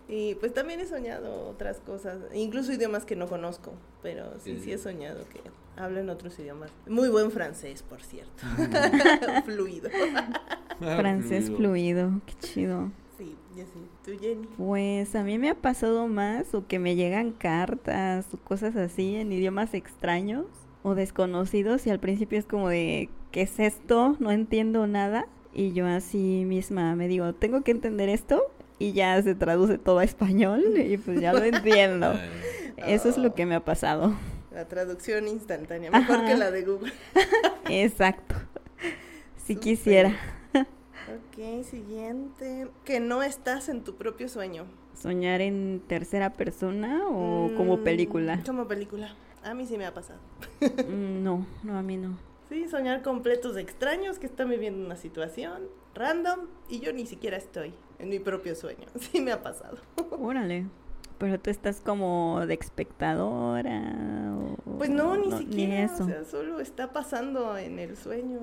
Y 0.10 0.36
pues 0.36 0.54
también 0.54 0.80
he 0.80 0.86
soñado 0.86 1.50
otras 1.50 1.80
cosas, 1.80 2.18
incluso 2.34 2.72
idiomas 2.72 3.04
que 3.04 3.18
no 3.18 3.28
conozco, 3.28 3.74
pero 4.02 4.40
sí, 4.40 4.58
sí 4.64 4.72
he 4.72 4.78
soñado 4.78 5.28
que 5.28 5.42
hablo 5.76 6.00
en 6.00 6.10
otros 6.10 6.40
idiomas. 6.40 6.72
Muy 6.88 7.10
buen 7.10 7.30
francés, 7.30 7.84
por 7.84 8.02
cierto. 8.02 8.44
Fluido. 9.46 9.90
Francés 10.80 11.52
fluido, 11.52 12.22
qué 12.26 12.34
chido. 12.40 12.92
Sí, 13.18 13.36
ya 13.56 13.66
sí. 13.66 13.80
¿Tú, 14.06 14.12
Jenny? 14.18 14.48
Pues 14.58 15.14
a 15.16 15.24
mí 15.24 15.38
me 15.38 15.50
ha 15.50 15.56
pasado 15.56 16.08
más 16.08 16.54
o 16.54 16.66
que 16.68 16.80
me 16.80 16.96
llegan 16.96 17.32
cartas 17.32 18.28
o 18.34 18.38
cosas 18.38 18.76
así 18.78 19.16
en 19.16 19.34
idiomas 19.34 19.74
extraños 19.74 20.46
o 20.84 20.96
desconocidos 20.96 21.86
y 21.86 21.90
al 21.90 22.00
principio 22.00 22.40
es 22.40 22.46
como 22.46 22.70
de, 22.70 23.10
¿qué 23.32 23.42
es 23.42 23.60
esto? 23.60 24.16
No 24.20 24.32
entiendo 24.32 24.88
nada. 24.88 25.28
Y 25.54 25.74
yo 25.74 25.88
así 25.88 26.46
misma 26.46 26.96
me 26.96 27.08
digo, 27.08 27.34
tengo 27.34 27.64
que 27.64 27.72
entender 27.72 28.10
esto 28.10 28.44
y 28.80 28.94
ya 28.94 29.22
se 29.22 29.36
traduce 29.36 29.78
todo 29.78 30.00
a 30.00 30.04
español 30.04 30.78
y 30.78 30.98
pues 30.98 31.20
ya 31.20 31.34
lo 31.34 31.44
entiendo. 31.44 32.14
Eso 32.78 33.10
es 33.10 33.18
lo 33.18 33.34
que 33.34 33.46
me 33.46 33.56
ha 33.56 33.66
pasado. 33.66 34.14
La 34.52 34.68
traducción 34.68 35.28
instantánea, 35.28 35.92
mejor 35.92 36.18
Ajá. 36.18 36.26
que 36.28 36.36
la 36.36 36.52
de 36.52 36.64
Google. 36.64 36.94
Exacto. 37.70 38.36
Si 39.46 39.56
quisiera 39.56 40.16
Ok, 40.54 41.64
siguiente. 41.64 42.68
Que 42.84 43.00
no 43.00 43.24
estás 43.24 43.70
en 43.70 43.84
tu 43.84 43.96
propio 43.96 44.28
sueño. 44.28 44.66
soñar 45.00 45.42
en 45.42 45.82
tercera 45.88 46.34
persona 46.34 47.08
o 47.08 47.52
como 47.56 47.78
Mm, 47.78 47.84
película. 47.84 48.40
Como 48.46 48.68
película. 48.68 49.16
A 49.44 49.54
mí 49.54 49.66
sí 49.66 49.78
me 49.78 49.86
ha 49.86 49.94
pasado. 49.94 50.20
Mm, 50.62 51.24
No, 51.24 51.46
no, 51.64 51.78
a 51.78 51.82
mí 51.82 51.96
no. 51.98 52.18
Sí, 52.50 52.68
soñar 52.68 53.02
completos 53.04 53.56
extraños 53.58 54.20
que 54.20 54.26
están 54.26 54.50
viviendo 54.50 54.84
una 54.86 54.96
situación 54.98 55.64
random 55.98 56.42
y 56.70 56.80
yo 56.80 56.94
ni 56.94 57.06
siquiera 57.06 57.38
estoy 57.38 57.74
en 58.00 58.10
mi 58.10 58.20
propio 58.20 58.56
sueño. 58.56 58.86
Sí 59.00 59.22
me 59.22 59.32
ha 59.32 59.42
pasado. 59.42 59.78
Órale. 60.12 60.66
Pero 61.18 61.40
tú 61.40 61.50
estás 61.50 61.82
como 61.82 62.46
de 62.46 62.54
espectadora 62.54 63.82
o... 64.66 64.78
Pues 64.78 64.92
no, 64.92 65.18
ni 65.18 65.30
no, 65.30 65.38
siquiera. 65.40 65.84
eso. 65.86 66.04
O 66.04 66.08
sea, 66.08 66.24
solo 66.26 66.60
está 66.60 66.94
pasando 66.94 67.58
en 67.58 67.80
el 67.80 67.98
sueño. 67.98 68.40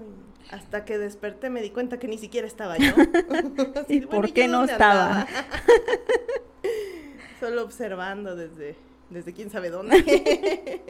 y 0.51 0.55
hasta 0.55 0.85
que 0.85 0.99
desperté 0.99 1.51
me 1.51 1.63
di 1.63 1.71
cuenta 1.71 2.01
que 2.01 2.09
ni 2.09 2.19
siquiera 2.19 2.49
estaba 2.49 2.77
yo. 2.77 2.93
¿Y 3.89 4.01
por 4.01 4.33
qué 4.33 4.49
no 4.49 4.65
estaba? 4.65 5.25
solo 7.41 7.63
observando 7.63 8.35
desde, 8.35 8.75
desde 9.11 9.33
quién 9.33 9.51
sabe 9.51 9.71
dónde. 9.71 10.83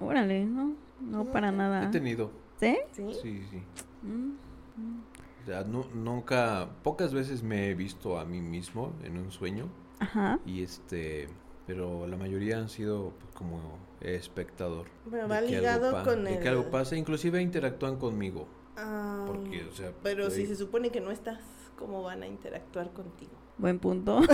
Órale, 0.00 0.44
no, 0.46 0.74
no 1.00 1.24
para 1.26 1.48
He 1.48 1.52
nada. 1.52 1.90
tenido, 1.90 2.30
¿Sí? 2.60 2.78
¿Sí? 2.92 3.02
sí, 3.22 3.42
sí. 3.50 3.62
Mm, 4.02 4.32
mm. 4.76 5.02
O 5.48 5.50
sea, 5.50 5.64
nu- 5.64 5.86
nunca, 5.94 6.68
pocas 6.82 7.14
veces 7.14 7.42
me 7.42 7.70
he 7.70 7.74
visto 7.74 8.18
a 8.18 8.26
mí 8.26 8.42
mismo 8.42 8.92
en 9.02 9.16
un 9.16 9.30
sueño 9.32 9.64
Ajá. 9.98 10.38
y 10.44 10.62
este, 10.62 11.26
pero 11.66 12.06
la 12.06 12.18
mayoría 12.18 12.58
han 12.58 12.68
sido 12.68 13.14
pues, 13.18 13.32
como 13.32 13.58
espectador. 14.02 14.88
Bueno, 15.06 15.26
de 15.26 15.34
va 15.34 15.40
que 15.40 15.56
algo 15.56 15.60
ligado 15.60 16.04
con 16.04 16.24
de 16.24 16.34
el... 16.34 16.42
que 16.42 16.48
algo 16.50 16.70
pasa, 16.70 16.96
inclusive 16.96 17.40
interactúan 17.40 17.96
conmigo, 17.96 18.46
Ah, 18.76 19.24
porque, 19.26 19.64
o 19.64 19.72
sea, 19.72 19.90
Pero 20.02 20.28
si 20.28 20.44
se 20.44 20.54
supone 20.54 20.90
que 20.90 21.00
no 21.00 21.10
estás, 21.10 21.40
¿cómo 21.78 22.02
van 22.02 22.22
a 22.22 22.26
interactuar 22.26 22.92
contigo? 22.92 23.32
Buen 23.56 23.78
punto. 23.78 24.20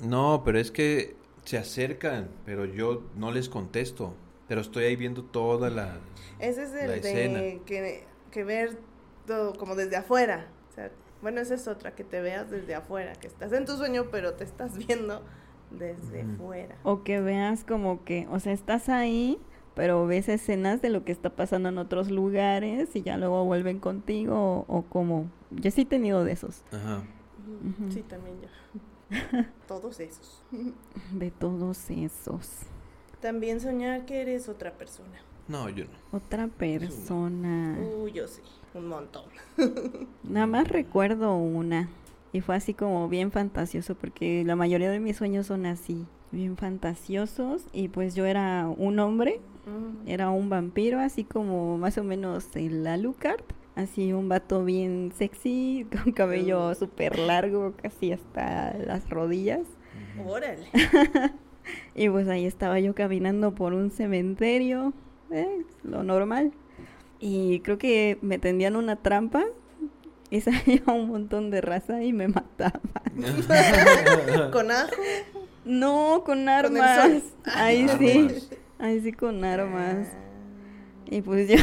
No, 0.00 0.42
pero 0.44 0.58
es 0.58 0.70
que 0.70 1.14
se 1.44 1.58
acercan, 1.58 2.30
pero 2.44 2.64
yo 2.64 3.02
no 3.16 3.30
les 3.32 3.48
contesto, 3.48 4.14
pero 4.48 4.60
estoy 4.62 4.84
ahí 4.84 4.96
viendo 4.96 5.22
toda 5.24 5.70
la... 5.70 5.98
Ese 6.38 6.62
es 6.64 6.72
La 6.72 6.84
el 6.84 6.90
escena. 6.92 7.38
de 7.38 7.60
que, 7.66 8.04
que 8.30 8.44
ver 8.44 8.78
todo 9.26 9.54
como 9.54 9.74
desde 9.74 9.96
afuera. 9.96 10.46
O 10.70 10.74
sea, 10.74 10.90
bueno, 11.22 11.40
esa 11.40 11.54
es 11.54 11.68
otra, 11.68 11.94
que 11.94 12.04
te 12.04 12.20
veas 12.20 12.50
desde 12.50 12.74
afuera, 12.74 13.12
que 13.14 13.26
estás 13.26 13.52
en 13.52 13.66
tu 13.66 13.76
sueño, 13.76 14.06
pero 14.10 14.34
te 14.34 14.44
estás 14.44 14.76
viendo 14.86 15.22
desde 15.70 16.24
Ujú. 16.24 16.36
fuera. 16.46 16.76
O 16.82 17.02
que 17.02 17.20
veas 17.20 17.64
como 17.64 18.04
que, 18.04 18.26
o 18.30 18.40
sea, 18.40 18.52
estás 18.52 18.88
ahí, 18.88 19.38
pero 19.74 20.06
ves 20.06 20.28
escenas 20.28 20.82
de 20.82 20.90
lo 20.90 21.04
que 21.04 21.12
está 21.12 21.30
pasando 21.30 21.68
en 21.68 21.78
otros 21.78 22.10
lugares 22.10 22.94
y 22.96 23.02
ya 23.02 23.16
luego 23.16 23.44
vuelven 23.44 23.78
contigo 23.78 24.64
o, 24.68 24.78
o 24.78 24.82
como... 24.82 25.30
Yo 25.50 25.70
sí 25.70 25.82
he 25.82 25.86
tenido 25.86 26.24
de 26.24 26.32
esos. 26.32 26.62
Ajá. 26.72 27.02
Sí, 27.90 28.02
también 28.02 28.36
yo. 28.40 28.48
Todos 29.66 30.00
esos. 30.00 30.42
De 31.12 31.30
todos 31.32 31.90
esos. 31.90 32.48
También 33.20 33.60
soñar 33.60 34.06
que 34.06 34.20
eres 34.22 34.48
otra 34.48 34.72
persona. 34.72 35.18
No, 35.50 35.68
yo 35.68 35.84
no. 35.84 36.16
Otra 36.18 36.46
persona. 36.48 37.76
Uy, 38.02 38.12
yo 38.12 38.26
sí, 38.28 38.40
un 38.74 38.88
montón. 38.88 39.24
Nada 40.24 40.46
más 40.46 40.68
recuerdo 40.68 41.34
una. 41.36 41.88
Y 42.32 42.40
fue 42.40 42.54
así 42.54 42.74
como 42.74 43.08
bien 43.08 43.32
fantasioso 43.32 43.94
porque 43.96 44.44
la 44.44 44.54
mayoría 44.54 44.90
de 44.90 45.00
mis 45.00 45.16
sueños 45.16 45.46
son 45.48 45.66
así, 45.66 46.06
bien 46.30 46.56
fantasiosos. 46.56 47.64
Y 47.72 47.88
pues 47.88 48.14
yo 48.14 48.24
era 48.26 48.68
un 48.68 48.98
hombre, 48.98 49.40
Mm. 49.66 50.08
era 50.08 50.30
un 50.30 50.48
vampiro, 50.48 51.00
así 51.00 51.22
como 51.24 51.76
más 51.76 51.98
o 51.98 52.02
menos 52.04 52.48
el 52.56 52.86
Alucard. 52.86 53.42
Así 53.76 54.12
un 54.12 54.28
vato 54.28 54.64
bien 54.64 55.12
sexy, 55.16 55.86
con 56.04 56.12
cabello 56.12 56.70
Mm. 56.70 56.74
súper 56.76 57.18
largo, 57.18 57.74
casi 57.82 58.12
hasta 58.12 58.72
las 58.78 59.08
rodillas. 59.10 59.66
Órale. 60.26 60.66
Y 61.94 62.08
pues 62.08 62.26
ahí 62.28 62.46
estaba 62.46 62.80
yo 62.80 62.94
caminando 62.94 63.54
por 63.54 63.74
un 63.74 63.90
cementerio, 63.90 64.92
eh, 65.30 65.64
lo 65.84 66.02
normal. 66.02 66.52
Y 67.18 67.60
creo 67.60 67.78
que 67.78 68.18
me 68.22 68.38
tendían 68.38 68.76
una 68.76 68.96
trampa 68.96 69.44
y 70.30 70.40
salía 70.40 70.82
un 70.86 71.08
montón 71.08 71.50
de 71.50 71.60
raza 71.60 72.02
y 72.02 72.12
me 72.12 72.28
mataba. 72.28 72.80
Con 74.52 74.70
ajo. 74.70 74.90
No, 75.64 76.22
con 76.24 76.48
armas. 76.48 77.02
sol. 77.02 77.22
Ahí 77.44 77.82
Armas. 77.82 77.98
sí, 77.98 78.28
ahí 78.78 79.00
sí 79.02 79.12
con 79.12 79.44
armas. 79.44 80.08
Ah. 80.10 80.16
Y 81.10 81.20
pues 81.20 81.48
yo 81.50 81.56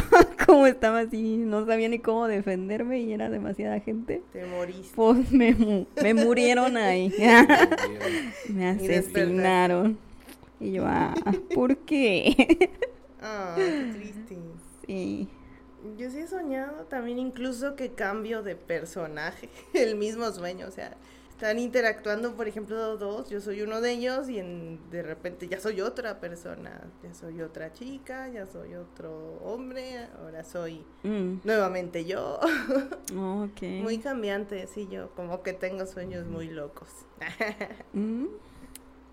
como 0.46 0.66
estaba 0.68 1.00
así, 1.00 1.38
no 1.38 1.66
sabía 1.66 1.88
ni 1.88 1.98
cómo 1.98 2.28
defenderme 2.28 3.00
y 3.00 3.12
era 3.12 3.28
demasiada 3.28 3.80
gente. 3.80 4.22
Te 4.32 4.46
moriste. 4.46 4.92
Pues 4.94 5.32
me, 5.32 5.52
mu- 5.52 5.86
me 6.00 6.14
murieron 6.14 6.76
ahí. 6.76 7.12
me 8.50 8.68
asesinaron. 8.68 9.98
Y 10.60 10.72
yo, 10.72 10.84
ah, 10.86 11.14
¿por 11.54 11.76
qué? 11.78 12.70
Ah, 13.20 13.56
qué 13.56 13.90
triste. 13.92 14.38
sí. 14.86 15.28
Yo 15.96 16.10
sí 16.10 16.18
he 16.18 16.26
soñado 16.26 16.86
también 16.86 17.18
incluso 17.20 17.76
que 17.76 17.92
cambio 17.92 18.42
de 18.42 18.56
personaje, 18.56 19.48
el 19.74 19.94
mismo 19.96 20.30
sueño, 20.32 20.66
o 20.66 20.72
sea, 20.72 20.96
están 21.30 21.60
interactuando, 21.60 22.34
por 22.34 22.48
ejemplo, 22.48 22.96
dos, 22.96 23.30
yo 23.30 23.40
soy 23.40 23.62
uno 23.62 23.80
de 23.80 23.92
ellos 23.92 24.28
y 24.28 24.40
en- 24.40 24.80
de 24.90 25.04
repente 25.04 25.46
ya 25.46 25.60
soy 25.60 25.80
otra 25.80 26.18
persona, 26.18 26.80
ya 27.04 27.14
soy 27.14 27.40
otra 27.42 27.72
chica, 27.72 28.28
ya 28.28 28.44
soy 28.48 28.74
otro 28.74 29.36
hombre, 29.44 30.08
ahora 30.20 30.42
soy 30.42 30.84
Mm, 31.04 31.34
nuevamente 31.44 32.04
yo, 32.04 32.40
ok. 33.16 33.62
muy 33.80 33.98
cambiante, 33.98 34.66
sí, 34.66 34.88
yo 34.90 35.10
como 35.14 35.44
que 35.44 35.52
tengo 35.52 35.86
sueños 35.86 36.26
muy 36.26 36.48
locos. 36.48 36.88
Mm, 37.92 38.26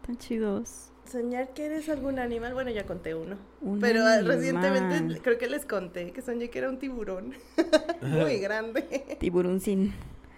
Están 0.02 0.18
chidos. 0.18 0.90
Soñar 1.12 1.54
que 1.54 1.66
eres 1.68 1.88
algún 1.90 2.18
animal, 2.20 2.54
bueno, 2.54 2.72
ya 2.72 2.86
conté 2.86 3.14
uno. 3.14 3.38
Un 3.62 3.80
Pero 3.80 4.04
ah, 4.04 4.16
animal. 4.16 4.36
recientemente 4.38 5.22
creo 5.22 5.38
que 5.38 5.48
les 5.48 5.66
conté 5.66 6.12
que 6.12 6.22
soñé 6.22 6.50
que 6.50 6.60
era 6.60 6.70
un 6.70 6.80
tiburón. 6.80 7.34
Muy 8.02 8.40
grande. 8.40 9.18
Tiburón 9.20 9.60
sin. 9.62 9.94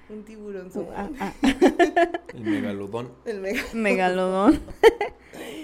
Un 0.09 0.23
tiburón. 0.23 0.69
Uh, 0.73 0.85
ah, 0.95 1.09
ah, 1.19 1.33
El 2.33 2.43
megalodón. 2.43 3.11
El 3.25 3.39
mega- 3.41 3.63
megalodón. 3.73 4.59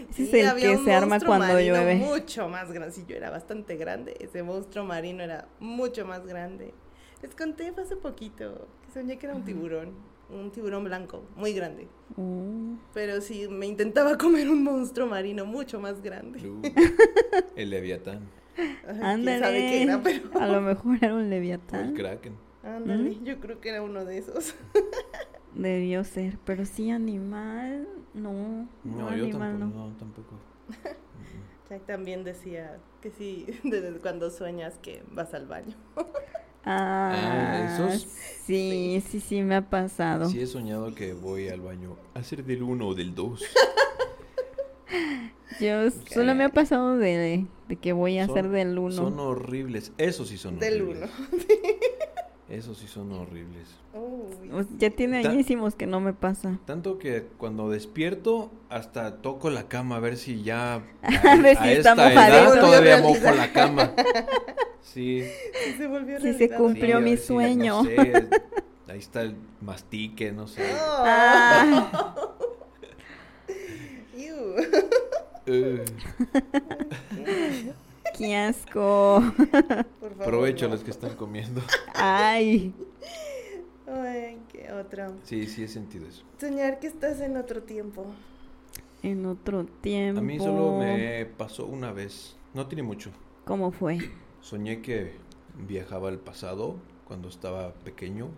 Ese 0.10 0.26
Sí, 0.28 0.40
es 0.40 0.54
el 0.54 0.56
que 0.56 0.78
se 0.78 0.94
arma 0.94 1.20
cuando 1.20 1.60
llueve. 1.60 1.96
Mucho 1.96 2.48
más 2.48 2.72
grande. 2.72 2.94
Sí, 2.94 3.04
yo 3.08 3.16
era 3.16 3.30
bastante 3.30 3.76
grande. 3.78 4.16
Ese 4.20 4.44
monstruo 4.44 4.86
marino 4.86 5.24
era 5.24 5.48
mucho 5.60 6.06
más 6.06 6.26
grande. 6.26 6.74
Les 7.22 7.34
conté 7.36 7.72
fue 7.72 7.84
hace 7.84 7.96
poquito 7.96 8.68
que 8.86 8.92
soñé 8.94 9.18
que 9.18 9.26
era 9.28 9.36
un 9.36 9.44
tiburón. 9.46 9.94
Un 10.34 10.52
tiburón 10.52 10.84
blanco, 10.84 11.24
muy 11.36 11.54
grande. 11.54 11.88
Oh, 12.18 12.76
Pero 12.94 13.22
sí, 13.22 13.48
me 13.48 13.68
intentaba 13.68 14.18
comer 14.18 14.50
un 14.50 14.64
monstruo 14.64 15.08
marino 15.08 15.46
mucho 15.46 15.80
más 15.80 16.02
grande. 16.02 16.40
Uh, 16.50 16.62
el 17.56 17.70
leviatán. 17.70 18.22
Ay, 18.58 18.76
¿Quién 18.86 19.04
ándale. 19.04 19.40
sabe 19.40 19.58
qué 19.58 19.84
era? 19.84 20.02
Pero 20.04 20.30
A 20.42 20.48
lo 20.48 20.62
mejor 20.62 20.98
era 21.02 21.14
un 21.14 21.20
O 21.20 21.24
el 21.24 21.30
leviatán. 21.30 21.94
kraken. 21.94 22.36
ándale, 22.64 23.18
yo 23.24 23.40
creo 23.40 23.60
que 23.62 23.70
era 23.70 23.82
uno 23.82 24.06
de 24.06 24.18
esos. 24.18 24.56
Debió 25.56 26.04
ser. 26.04 26.38
Pero 26.46 26.66
sí, 26.66 26.90
animal. 26.90 27.88
No. 28.14 28.32
No, 28.34 28.68
No, 28.84 29.16
yo 29.16 29.24
animal 29.26 29.60
tampoco. 29.60 29.78
no. 29.80 29.88
No, 29.90 29.96
tampoco. 29.98 30.32
Mm, 30.34 31.70
Jack 31.70 31.86
también 31.86 32.24
decía 32.24 32.80
que 33.02 33.12
sí, 33.12 33.46
desde 33.64 33.92
cuando 34.00 34.30
sueñas 34.32 34.78
que 34.82 35.04
vas 35.12 35.34
al 35.34 35.46
baño. 35.48 35.76
Ah, 36.66 37.70
¿esos? 37.76 38.08
Sí, 38.46 39.02
sí, 39.10 39.20
sí, 39.20 39.42
me 39.42 39.56
ha 39.56 39.70
pasado. 39.70 40.30
Sí 40.30 40.42
he 40.42 40.48
soñado 40.48 40.94
que 40.96 41.14
voy 41.14 41.50
al 41.50 41.62
baño 41.62 41.98
a 42.14 42.20
hacer 42.20 42.44
del 42.44 42.64
uno 42.64 42.88
o 42.90 42.96
del 42.96 43.16
dos. 43.16 43.44
Yo 45.60 45.90
solo 46.12 46.34
me 46.36 46.44
ha 46.46 46.50
pasado 46.50 46.98
de, 46.98 47.46
de 47.68 47.76
que 47.78 47.94
voy 47.94 48.18
a 48.18 48.26
Son- 48.28 48.38
hacer 48.38 48.52
del 48.52 48.78
uno. 48.78 48.92
Son 48.92 49.20
horribles. 49.20 49.92
Esos 49.98 50.30
sí 50.30 50.38
son 50.38 50.60
Del 50.60 50.82
horribles. 50.82 51.10
uno. 51.32 51.40
Esos 52.50 52.78
sí 52.78 52.88
son 52.88 53.12
horribles. 53.14 53.68
Uy, 53.94 54.50
sea, 54.64 54.66
ya 54.78 54.90
tiene 54.90 55.26
añísimos 55.26 55.76
que 55.76 55.88
no 55.88 56.00
me 56.02 56.14
pasa. 56.14 56.60
Tanto 56.66 57.00
que 57.00 57.24
cuando 57.38 57.70
despierto, 57.70 58.52
hasta 58.70 59.22
toco 59.22 59.50
la 59.50 59.68
cama 59.70 59.96
a 59.96 60.00
ver 60.00 60.18
si 60.18 60.44
ya 60.44 60.76
a, 61.02 61.08
A 61.32 61.36
ver 61.38 61.58
si 61.58 61.64
a 61.64 61.72
está 61.72 61.92
esta 61.92 61.96
mojadito. 61.96 62.54
edad 62.54 62.60
todavía 62.62 62.98
mojo 63.02 63.32
la 63.36 63.52
cama. 63.54 63.94
Sí. 64.82 65.24
sí 65.66 65.74
se 65.78 65.88
volvió 65.88 66.18
Sí 66.18 66.34
se 66.34 66.38
realidad. 66.40 66.58
cumplió 66.58 66.98
sí, 67.00 67.04
mi 67.04 67.18
sueño. 67.18 67.82
no 67.84 67.90
sé, 67.90 68.30
ahí 68.90 69.00
está 69.00 69.22
el 69.22 69.36
mastique, 69.62 70.32
no 70.32 70.46
sé. 70.48 70.62
Oh. 70.72 71.04
Ah, 71.06 72.16
Iu. 74.16 74.56
Qué 78.18 78.36
asco. 78.36 79.22
Por 80.00 80.10
favor, 80.12 80.26
provecho 80.26 80.66
a 80.66 80.70
no. 80.70 80.76
los 80.76 80.84
que 80.84 80.92
están 80.92 81.16
comiendo. 81.16 81.62
Ay, 81.96 82.74
Ay, 83.88 84.40
qué 84.52 84.72
otro. 84.72 85.14
Sí, 85.24 85.46
sí 85.48 85.64
he 85.64 85.68
sentido 85.68 86.08
eso. 86.08 86.24
Soñar 86.40 86.80
que 86.80 86.88
estás 86.88 87.20
en 87.22 87.38
otro 87.38 87.64
tiempo. 87.64 88.06
en 89.02 89.26
otro 89.26 89.66
tiempo. 89.82 90.20
A 90.20 90.24
mí 90.24 90.40
solo 90.40 90.78
me 90.80 91.26
pasó 91.26 91.66
una 91.66 91.92
vez, 91.92 92.38
no 92.54 92.68
tiene 92.68 92.84
mucho. 92.84 93.12
¿Cómo 93.46 93.72
fue? 93.72 93.98
Soñé 94.42 94.82
que 94.82 95.14
viajaba 95.68 96.10
al 96.10 96.20
pasado 96.20 96.78
cuando 97.06 97.28
estaba 97.28 97.74
pequeño. 97.74 98.30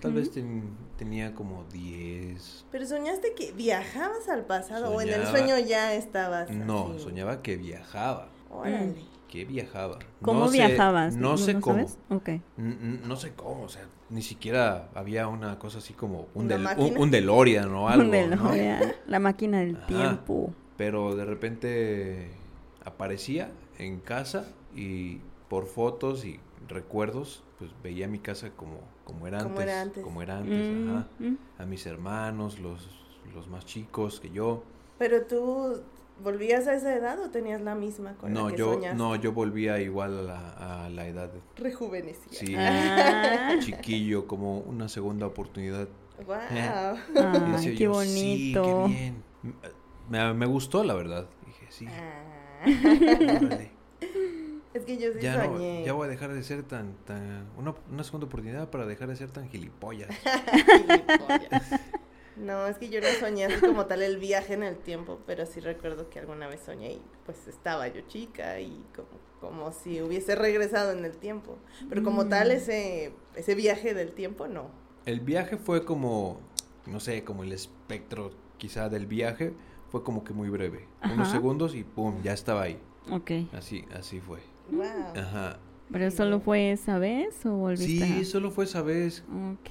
Tal 0.00 0.14
vez 0.14 0.30
ten- 0.30 0.70
tenía 0.96 1.34
como 1.34 1.64
10. 1.70 2.64
Pero 2.72 2.86
soñaste 2.86 3.34
que 3.34 3.52
viajabas 3.52 4.30
al 4.30 4.46
pasado 4.46 4.90
o 4.90 5.00
en 5.02 5.10
el 5.10 5.26
sueño 5.26 5.58
ya 5.58 5.92
estabas. 5.94 6.50
No, 6.50 6.92
así? 6.92 7.00
soñaba 7.04 7.42
que 7.42 7.58
viajaba. 7.58 8.30
Órale. 8.50 8.94
Viajaba. 9.42 9.98
¿Cómo 10.22 10.40
No 10.40 10.48
sé- 10.48 10.58
viajabas? 10.58 11.16
No, 11.16 11.36
sé 11.36 11.58
cómo. 11.60 11.76
sabes? 11.78 11.98
Ok. 12.10 12.28
N- 12.28 12.42
n- 12.58 13.00
No 13.04 13.16
sé 13.16 13.32
cómo, 13.34 13.64
o 13.64 13.68
sea, 13.68 13.88
ni 14.10 14.22
siquiera 14.22 14.90
había 14.94 15.26
una 15.26 15.58
cosa 15.58 15.78
así 15.78 15.92
como 15.94 16.28
un, 16.34 16.44
¿Una 16.44 16.74
del, 16.74 16.78
un, 16.78 16.98
un 16.98 17.10
DeLorean 17.10 17.72
o 17.74 17.88
algo, 17.88 18.04
Un 18.04 18.10
¿no? 18.10 18.16
DeLorean, 18.16 18.92
La 19.08 19.18
máquina 19.18 19.58
del 19.60 19.76
Ajá. 19.76 19.86
tiempo. 19.86 20.54
Pero 20.76 21.16
de 21.16 21.24
repente 21.24 22.30
aparecía 22.84 23.50
en 23.78 23.98
casa 24.00 24.46
y 24.74 25.20
por 25.48 25.66
fotos 25.66 26.24
y 26.24 26.38
recuerdos, 26.68 27.42
pues 27.58 27.70
veía 27.82 28.08
mi 28.08 28.18
casa 28.18 28.50
como, 28.50 28.80
como 29.04 29.26
era 29.26 29.38
Como 29.38 29.50
antes. 29.60 29.64
era 29.66 29.80
antes. 29.82 30.04
Como 30.04 30.22
era 30.22 30.38
antes, 30.38 30.68
Mm, 30.68 30.88
ajá. 30.90 31.06
mm. 31.18 31.34
A 31.58 31.66
mis 31.66 31.86
hermanos, 31.86 32.58
los, 32.58 32.88
los 33.34 33.48
más 33.48 33.64
chicos 33.64 34.20
que 34.20 34.30
yo. 34.30 34.64
Pero 34.98 35.22
tú 35.26 35.80
volvías 36.22 36.66
a 36.68 36.74
esa 36.74 36.94
edad 36.94 37.18
o 37.20 37.30
tenías 37.30 37.60
la 37.60 37.74
misma 37.74 38.14
con 38.14 38.32
No, 38.32 38.46
la 38.46 38.52
que 38.52 38.58
yo, 38.58 38.74
soñaste? 38.74 38.96
no, 38.96 39.16
yo 39.16 39.32
volvía 39.32 39.80
igual 39.80 40.18
a 40.18 40.22
la, 40.22 40.84
a 40.84 40.88
la 40.88 41.06
edad 41.08 41.30
Rejuvenecía. 41.56 42.32
Sí. 42.38 42.54
Ah, 42.56 43.56
chiquillo, 43.60 44.26
como 44.26 44.58
una 44.60 44.88
segunda 44.88 45.26
oportunidad. 45.26 45.88
Wow. 46.26 46.36
Decía 47.52 47.72
qué 47.72 47.76
yo, 47.84 47.90
bonito. 47.92 48.86
Sí, 48.88 48.94
qué 48.94 49.00
bien. 49.00 49.22
Me, 50.08 50.34
me 50.34 50.46
gustó, 50.46 50.84
la 50.84 50.94
verdad. 50.94 51.26
Dije, 51.46 51.66
sí. 51.70 51.86
Ah. 51.88 52.64
es 54.74 54.84
que 54.84 54.96
yo 54.96 55.12
sí 55.12 55.18
Ya, 55.20 55.36
no, 55.46 55.54
soñé. 55.54 55.84
ya 55.84 55.92
voy 55.92 56.06
a 56.06 56.10
dejar 56.10 56.32
de 56.32 56.42
ser 56.42 56.62
tan, 56.62 56.94
tan 57.04 57.46
una, 57.56 57.74
una 57.90 58.04
segunda 58.04 58.26
oportunidad 58.26 58.70
para 58.70 58.86
dejar 58.86 59.08
de 59.08 59.16
ser 59.16 59.30
tan 59.30 59.48
gilipollas. 59.48 60.08
Gilipollas. 60.86 61.80
No, 62.36 62.66
es 62.66 62.78
que 62.78 62.88
yo 62.88 63.00
no 63.00 63.06
soñé 63.20 63.44
así 63.46 63.60
como 63.60 63.86
tal 63.86 64.02
el 64.02 64.18
viaje 64.18 64.54
en 64.54 64.62
el 64.64 64.76
tiempo, 64.76 65.20
pero 65.26 65.46
sí 65.46 65.60
recuerdo 65.60 66.10
que 66.10 66.18
alguna 66.18 66.48
vez 66.48 66.60
soñé 66.64 66.92
y 66.94 67.02
pues 67.24 67.46
estaba 67.46 67.86
yo 67.88 68.00
chica 68.08 68.60
y 68.60 68.82
como, 68.94 69.08
como 69.40 69.72
si 69.72 70.02
hubiese 70.02 70.34
regresado 70.34 70.92
en 70.92 71.04
el 71.04 71.16
tiempo. 71.16 71.58
Pero 71.88 72.02
como 72.02 72.24
Mm. 72.24 72.28
tal 72.28 72.50
ese, 72.50 73.12
ese 73.36 73.54
viaje 73.54 73.94
del 73.94 74.12
tiempo 74.12 74.48
no. 74.48 74.68
El 75.06 75.20
viaje 75.20 75.56
fue 75.58 75.84
como, 75.84 76.40
no 76.86 76.98
sé, 76.98 77.22
como 77.24 77.44
el 77.44 77.52
espectro 77.52 78.32
quizá 78.58 78.88
del 78.88 79.06
viaje 79.06 79.52
fue 79.90 80.02
como 80.02 80.24
que 80.24 80.32
muy 80.32 80.48
breve. 80.48 80.88
Unos 81.12 81.28
segundos 81.30 81.74
y 81.76 81.84
pum, 81.84 82.20
ya 82.22 82.32
estaba 82.32 82.62
ahí. 82.62 82.78
Ok. 83.10 83.30
Así, 83.52 83.84
así 83.94 84.18
fue. 84.20 84.40
Wow. 84.72 84.82
Ajá. 85.16 85.58
¿Pero 85.92 86.10
solo 86.10 86.40
fue 86.40 86.72
esa 86.72 86.98
vez 86.98 87.44
o 87.46 87.50
volviste 87.52 88.06
Sí, 88.06 88.20
a...? 88.22 88.24
solo 88.24 88.50
fue 88.50 88.64
esa 88.64 88.80
vez. 88.82 89.22
Ok. 89.52 89.70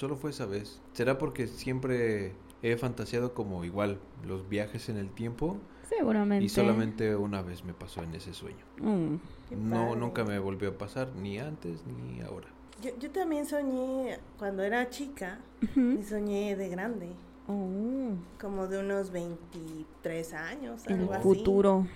Solo 0.00 0.16
fue 0.16 0.30
esa 0.30 0.46
vez. 0.46 0.80
¿Será 0.94 1.18
porque 1.18 1.46
siempre 1.46 2.32
he 2.62 2.78
fantaseado 2.78 3.34
como 3.34 3.66
igual 3.66 3.98
los 4.26 4.48
viajes 4.48 4.88
en 4.88 4.96
el 4.96 5.10
tiempo? 5.10 5.58
Seguramente. 5.90 6.42
Y 6.42 6.48
solamente 6.48 7.14
una 7.14 7.42
vez 7.42 7.64
me 7.66 7.74
pasó 7.74 8.02
en 8.02 8.14
ese 8.14 8.32
sueño. 8.32 8.64
Mm. 8.78 9.16
No, 9.68 9.94
nunca 9.96 10.24
me 10.24 10.38
volvió 10.38 10.70
a 10.70 10.78
pasar, 10.78 11.14
ni 11.16 11.38
antes 11.38 11.84
ni 11.86 12.22
ahora. 12.22 12.48
Yo, 12.80 12.92
yo 12.98 13.10
también 13.10 13.44
soñé, 13.44 14.18
cuando 14.38 14.62
era 14.62 14.88
chica, 14.88 15.40
Ujú. 15.62 15.80
me 15.80 16.02
soñé 16.02 16.56
de 16.56 16.70
grande, 16.70 17.08
Oh, 17.46 18.14
como 18.40 18.68
de 18.68 18.78
unos 18.78 19.10
23 19.10 20.32
años, 20.32 20.86
el 20.86 20.94
algo 21.00 21.12
así. 21.12 21.22
futuro. 21.24 21.86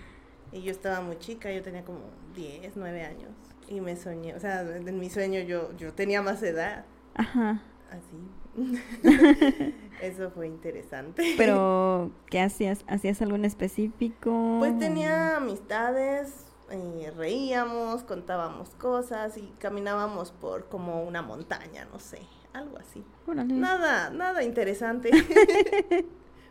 Y 0.52 0.60
yo 0.60 0.72
estaba 0.72 1.00
muy 1.00 1.18
chica, 1.20 1.50
yo 1.50 1.62
tenía 1.62 1.86
como 1.86 2.00
10, 2.36 2.76
9 2.76 3.02
años. 3.02 3.30
Y 3.66 3.80
me 3.80 3.96
soñé, 3.96 4.34
o 4.34 4.40
sea, 4.40 4.60
en 4.60 4.98
mi 4.98 5.08
sueño 5.08 5.40
yo, 5.40 5.74
yo 5.78 5.94
tenía 5.94 6.20
más 6.20 6.42
edad, 6.42 6.84
Ajá. 7.14 7.62
Así. 7.94 8.16
Eso 10.02 10.30
fue 10.30 10.46
interesante. 10.46 11.34
Pero, 11.36 12.10
¿qué 12.30 12.40
hacías? 12.40 12.84
¿Hacías 12.86 13.20
algo 13.22 13.36
en 13.36 13.44
específico? 13.44 14.56
Pues 14.58 14.78
tenía 14.78 15.36
amistades, 15.36 16.46
eh, 16.70 17.12
reíamos, 17.16 18.02
contábamos 18.02 18.70
cosas 18.70 19.36
y 19.36 19.52
caminábamos 19.58 20.32
por 20.32 20.68
como 20.68 21.02
una 21.02 21.22
montaña, 21.22 21.86
no 21.92 21.98
sé, 21.98 22.20
algo 22.52 22.78
así. 22.78 23.04
Órale. 23.26 23.54
Nada, 23.54 24.10
nada 24.10 24.42
interesante. 24.42 25.10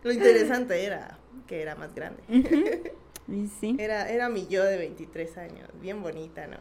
Lo 0.03 0.11
interesante 0.11 0.83
era 0.83 1.17
que 1.47 1.61
era 1.61 1.75
más 1.75 1.93
grande. 1.95 2.23
Y 3.27 3.47
sí. 3.47 3.77
Era, 3.79 4.09
era 4.09 4.27
mi 4.27 4.47
yo 4.47 4.63
de 4.65 4.77
23 4.77 5.37
años, 5.37 5.69
bien 5.81 6.01
bonita, 6.01 6.45
¿no? 6.47 6.57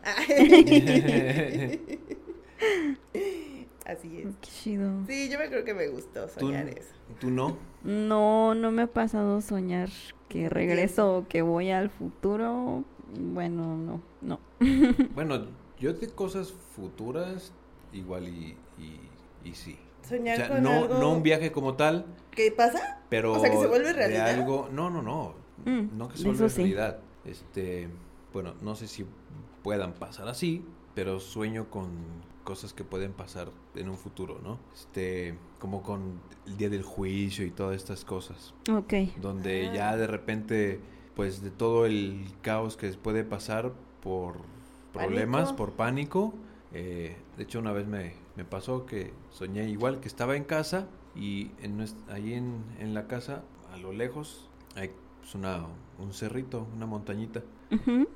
Así 3.85 4.19
es. 4.19 4.37
Qué 4.41 4.49
chido. 4.49 4.91
Sí, 5.07 5.29
yo 5.29 5.39
me 5.39 5.49
creo 5.49 5.65
que 5.65 5.75
me 5.75 5.89
gustó 5.89 6.27
¿Tú, 6.39 6.47
soñar 6.47 6.69
eso. 6.69 6.95
tú 7.21 7.31
no? 7.31 7.57
No, 7.83 8.55
no 8.55 8.71
me 8.71 8.83
ha 8.83 8.87
pasado 8.87 9.41
soñar 9.41 9.89
que 10.29 10.49
regreso 10.49 11.17
o 11.19 11.29
que 11.29 11.43
voy 11.43 11.71
al 11.71 11.91
futuro. 11.91 12.85
Bueno, 13.19 13.77
no, 13.77 14.01
no. 14.21 14.41
Bueno, 15.15 15.47
yo 15.79 15.93
de 15.95 16.09
cosas 16.09 16.53
futuras 16.75 17.53
igual 17.93 18.29
y, 18.29 18.57
y, 18.79 19.01
y 19.45 19.55
sí. 19.55 19.79
Soñar 20.09 20.35
O 20.35 20.37
sea, 20.37 20.49
con 20.49 20.63
no, 20.63 20.71
algo 20.73 20.95
no 21.01 21.13
un 21.13 21.23
viaje 21.23 21.53
como 21.53 21.75
tal, 21.77 22.07
¿Qué 22.31 22.51
pasa? 22.53 22.99
pero 23.09 23.33
O 23.33 23.39
sea, 23.41 23.51
que 23.51 23.57
se 23.59 23.67
vuelve 23.67 23.89
de 23.89 23.93
realidad. 23.95 24.29
algo, 24.31 24.69
no, 24.73 24.91
no, 24.91 25.03
no, 25.03 25.35
Mm, 25.65 25.97
no 25.97 26.09
que 26.09 26.17
se 26.17 26.49
sí. 26.49 26.63
realidad. 26.63 26.99
Este, 27.25 27.89
bueno, 28.33 28.55
no 28.63 28.75
sé 28.75 28.89
si 28.89 29.07
puedan 29.63 29.93
pasar 29.93 30.29
así, 30.29 30.65
pero 30.95 31.21
sueño 31.21 31.71
con 31.71 31.91
cosas 32.45 32.73
que 32.73 32.85
pueden 32.85 33.13
pasar 33.13 33.51
en 33.75 33.89
un 33.89 33.97
futuro, 33.97 34.41
¿no? 34.43 34.59
Este, 34.75 35.37
como 35.59 35.83
con 35.83 36.21
el 36.47 36.57
día 36.57 36.69
del 36.69 36.83
juicio 36.83 37.45
y 37.47 37.51
todas 37.51 37.77
estas 37.77 38.05
cosas, 38.05 38.53
Ok. 38.71 38.95
donde 39.21 39.69
Ah. 39.69 39.75
ya 39.75 39.97
de 39.97 40.07
repente, 40.07 40.81
pues 41.15 41.43
de 41.43 41.51
todo 41.51 41.87
el 41.87 42.25
caos 42.43 42.77
que 42.77 42.89
puede 42.93 43.25
pasar 43.25 43.73
por 44.03 44.37
problemas, 44.93 45.45
Pánico. 45.45 45.57
por 45.57 45.73
pánico. 45.73 46.35
eh, 46.75 47.17
de 47.37 47.43
hecho, 47.43 47.59
una 47.59 47.73
vez 47.73 47.87
me, 47.87 48.15
me 48.35 48.45
pasó 48.47 48.87
que 48.87 49.13
soñé 49.31 49.69
igual 49.69 50.01
que 50.01 50.09
estaba 50.09 50.37
en 50.37 50.45
casa 50.45 50.89
y 51.15 51.51
en 51.63 51.85
ahí 52.11 52.33
en, 52.33 52.65
en 52.79 52.95
la 52.95 53.07
casa, 53.09 53.43
a 53.73 53.77
lo 53.77 53.93
lejos, 53.93 54.49
hay 54.75 54.91
pues, 55.21 55.35
una, 55.35 55.67
un 55.99 56.15
cerrito, 56.15 56.67
una 56.75 56.87
montañita. 56.87 57.43
Ujú. 57.71 58.09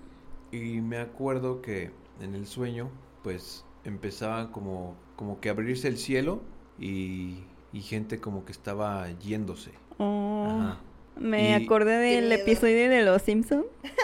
Y 0.52 0.80
me 0.80 0.96
acuerdo 0.98 1.60
que 1.60 1.90
en 2.20 2.34
el 2.34 2.46
sueño, 2.46 2.88
pues 3.22 3.62
empezaba 3.86 4.50
como, 4.52 4.96
como 5.16 5.40
que 5.40 5.48
abrirse 5.48 5.88
el 5.88 5.96
cielo 5.98 6.40
y, 6.78 7.38
y 7.72 7.80
gente 7.80 8.18
como 8.20 8.44
que 8.44 8.52
estaba 8.52 9.08
yéndose. 9.20 9.70
Oh, 9.98 10.46
Ajá. 10.48 10.80
me 11.18 11.50
Y- 11.50 11.64
acordé 11.64 11.96
del 11.98 12.30
episodio 12.32 12.90
de 12.90 13.02
Los 13.02 13.22
Simpson, 13.22 13.64
Ajá. 13.82 13.94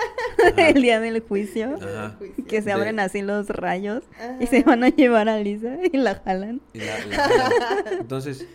el 0.69 0.81
día 0.83 1.01
del 1.01 1.21
juicio, 1.21 1.77
Ajá. 1.77 2.17
que 2.49 2.63
se 2.63 2.67
De- 2.67 2.73
abren 2.73 2.99
así 3.01 3.23
los 3.23 3.49
rayos 3.49 4.03
y 4.41 4.47
se 4.47 4.63
van 4.63 4.85
a 4.85 4.89
llevar 4.89 5.29
a 5.29 5.39
Lisa 5.39 5.77
y 5.93 5.97
la 5.97 6.15
jalan. 6.25 6.61
Y 6.73 6.79
la- 6.79 7.05
la 7.07 7.17
jalan. 7.17 7.53
Entonces, 8.01 8.47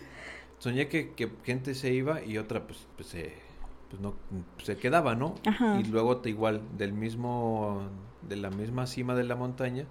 soñé 0.58 0.88
que, 0.88 1.12
que 1.12 1.30
gente 1.44 1.74
se 1.74 1.92
iba 1.92 2.24
y 2.24 2.38
otra 2.38 2.66
pues, 2.66 2.86
pues, 2.96 3.08
se, 3.08 3.34
pues 3.90 4.00
no, 4.02 4.14
se 4.62 4.76
quedaba, 4.76 5.14
¿no? 5.14 5.34
Ajá. 5.46 5.78
Y 5.80 5.84
luego 5.84 6.16
te, 6.18 6.30
igual 6.30 6.62
del 6.76 6.92
mismo, 6.92 7.82
de 8.22 8.36
la 8.36 8.50
misma 8.50 8.86
cima 8.86 9.14
de 9.14 9.24
la 9.24 9.36
montaña 9.36 9.86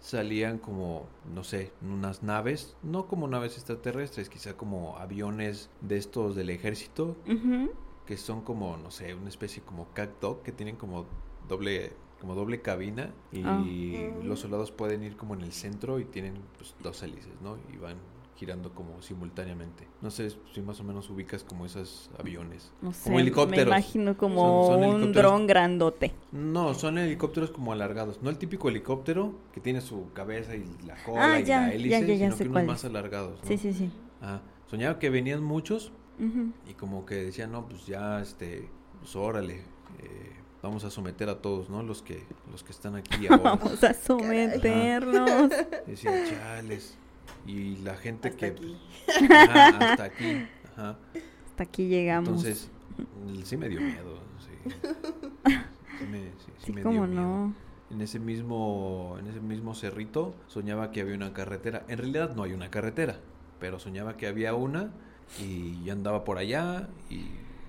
salían 0.00 0.58
como, 0.58 1.06
no 1.34 1.44
sé, 1.44 1.72
unas 1.82 2.22
naves, 2.22 2.76
no 2.82 3.06
como 3.06 3.28
naves 3.28 3.54
extraterrestres, 3.54 4.28
quizá 4.28 4.56
como 4.56 4.96
aviones 4.98 5.70
de 5.80 5.96
estos 5.96 6.36
del 6.36 6.50
ejército, 6.50 7.16
que 8.06 8.16
son 8.16 8.42
como, 8.42 8.76
no 8.76 8.90
sé, 8.90 9.14
una 9.14 9.28
especie 9.28 9.62
como 9.62 9.92
cat-dog, 9.92 10.42
que 10.42 10.52
tienen 10.52 10.76
como 10.76 11.06
doble 11.48 11.92
como 12.20 12.34
doble 12.34 12.60
cabina 12.60 13.12
y 13.30 14.10
los 14.24 14.40
soldados 14.40 14.72
pueden 14.72 15.04
ir 15.04 15.16
como 15.16 15.34
en 15.34 15.42
el 15.42 15.52
centro 15.52 16.00
y 16.00 16.04
tienen 16.04 16.34
pues, 16.56 16.74
dos 16.82 17.02
hélices, 17.02 17.40
¿no? 17.40 17.56
Y 17.72 17.76
van 17.76 17.96
girando 18.38 18.72
como 18.72 19.02
simultáneamente. 19.02 19.88
No 20.00 20.10
sé 20.12 20.30
si 20.54 20.60
más 20.62 20.78
o 20.78 20.84
menos 20.84 21.10
ubicas 21.10 21.42
como 21.42 21.66
esos 21.66 22.08
aviones. 22.18 22.70
No 22.80 22.92
sé, 22.92 23.04
Como 23.04 23.18
helicópteros. 23.18 23.64
me 23.66 23.70
imagino 23.72 24.16
como 24.16 24.66
Son- 24.68 24.80
son 24.82 24.90
un 25.02 25.12
dron 25.12 25.46
grandote. 25.48 26.12
No, 26.30 26.72
son 26.74 26.98
helicópteros 26.98 27.50
como 27.50 27.72
alargados. 27.72 28.22
No 28.22 28.30
el 28.30 28.38
típico 28.38 28.68
helicóptero 28.68 29.34
que 29.52 29.60
tiene 29.60 29.80
su 29.80 30.12
cabeza 30.12 30.54
y 30.54 30.64
la 30.86 30.94
cola 31.02 31.34
Ah, 31.34 31.40
y 31.40 31.44
ya, 31.44 31.62
la 31.62 31.68
ya, 31.68 31.74
hélice, 31.74 31.90
ya, 31.90 32.06
ya 32.06 32.16
sino 32.26 32.36
sé 32.36 32.44
que 32.44 32.50
unos 32.50 32.64
más 32.66 32.84
alargados, 32.84 33.40
¿no? 33.42 33.48
Sí, 33.48 33.58
sí, 33.58 33.72
sí. 33.72 33.90
Ah, 34.22 34.40
soñaba 34.66 34.98
que 35.00 35.10
venían 35.10 35.42
muchos 35.42 35.92
y 36.68 36.74
como 36.74 37.06
que 37.06 37.14
decían, 37.16 37.50
no, 37.52 37.68
pues 37.68 37.86
ya, 37.86 38.20
este, 38.20 38.68
pues 39.00 39.14
órale, 39.16 39.54
eh, 40.00 40.32
vamos 40.62 40.84
a 40.84 40.90
someter 40.90 41.28
a 41.28 41.40
todos, 41.40 41.70
¿no? 41.70 41.82
Los 41.82 42.02
que, 42.02 42.24
los 42.52 42.62
que 42.64 42.72
están 42.72 42.94
aquí 42.96 43.26
ahora. 43.30 43.42
Vamos 43.56 43.82
a 43.84 43.94
someternos. 43.94 45.50
Decía, 45.86 46.12
chales. 46.28 46.96
Y 47.46 47.76
la 47.78 47.96
gente 47.96 48.28
Hasta 48.28 48.36
que... 48.36 48.46
aquí. 48.46 48.78
Ajá, 49.32 49.68
hasta 49.78 50.04
aquí. 50.04 50.46
Ajá. 50.64 50.98
Hasta 51.46 51.62
aquí 51.64 51.88
llegamos. 51.88 52.44
Entonces, 52.44 52.70
mm, 52.96 53.42
sí 53.42 53.56
me 53.56 53.68
dio 53.68 53.82
miedo, 53.82 54.20
sí. 54.38 54.70
Sí 55.98 56.06
me, 56.06 56.32
sí- 56.38 56.52
sí 56.58 56.66
sí, 56.66 56.72
me 56.72 56.84
dio 56.84 56.84
cómo 56.84 57.06
miedo. 57.06 57.22
no. 57.22 57.54
En 57.90 58.02
ese 58.02 58.18
mismo, 58.20 59.16
en 59.18 59.26
ese 59.28 59.40
mismo 59.40 59.74
cerrito 59.74 60.34
soñaba 60.46 60.90
que 60.92 61.00
había 61.00 61.14
una 61.14 61.32
carretera. 61.32 61.84
En 61.88 61.98
realidad 61.98 62.34
no 62.36 62.42
hay 62.42 62.52
una 62.52 62.70
carretera, 62.70 63.20
pero 63.60 63.78
soñaba 63.78 64.16
que 64.16 64.26
había 64.26 64.54
una 64.54 64.92
y 65.38 65.82
yo 65.84 65.92
andaba 65.94 66.24
por 66.24 66.38
allá 66.38 66.88
y 67.10 67.26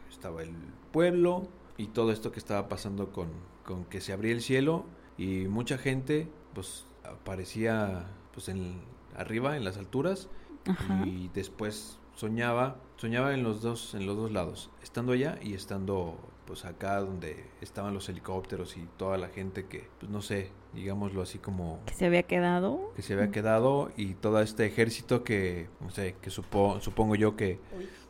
estaba 0.09 0.43
el 0.43 0.51
pueblo 0.91 1.47
y 1.77 1.87
todo 1.87 2.11
esto 2.11 2.31
que 2.33 2.39
estaba 2.39 2.67
pasando 2.67 3.11
con, 3.13 3.29
con 3.65 3.85
que 3.85 4.01
se 4.01 4.11
abría 4.13 4.33
el 4.33 4.41
cielo 4.41 4.85
y 5.17 5.47
mucha 5.47 5.77
gente 5.77 6.27
pues 6.53 6.85
aparecía 7.05 8.07
pues 8.33 8.49
en 8.49 8.81
arriba 9.15 9.55
en 9.57 9.63
las 9.63 9.77
alturas 9.77 10.29
Ajá. 10.67 11.03
y 11.05 11.29
después 11.33 11.99
soñaba 12.15 12.77
soñaba 12.97 13.33
en 13.33 13.43
los 13.43 13.61
dos 13.61 13.93
en 13.95 14.05
los 14.05 14.17
dos 14.17 14.31
lados 14.31 14.69
estando 14.83 15.13
allá 15.13 15.37
y 15.41 15.53
estando 15.53 16.17
pues 16.45 16.65
acá 16.65 16.99
donde 16.99 17.45
estaban 17.61 17.93
los 17.93 18.09
helicópteros 18.09 18.75
y 18.75 18.87
toda 18.97 19.17
la 19.17 19.29
gente 19.29 19.65
que 19.67 19.87
pues 19.99 20.11
no 20.11 20.21
sé 20.21 20.51
digámoslo 20.73 21.21
así 21.21 21.37
como 21.39 21.79
Que 21.85 21.93
se 21.93 22.05
había 22.07 22.23
quedado. 22.23 22.91
que 22.95 23.01
se 23.01 23.13
había 23.13 23.31
quedado 23.31 23.91
y 23.95 24.15
todo 24.15 24.41
este 24.41 24.65
ejército 24.65 25.23
que 25.23 25.69
no 25.79 25.89
sé 25.91 26.15
que 26.21 26.29
supo- 26.29 26.79
supongo 26.81 27.15
yo 27.15 27.35
que 27.35 27.59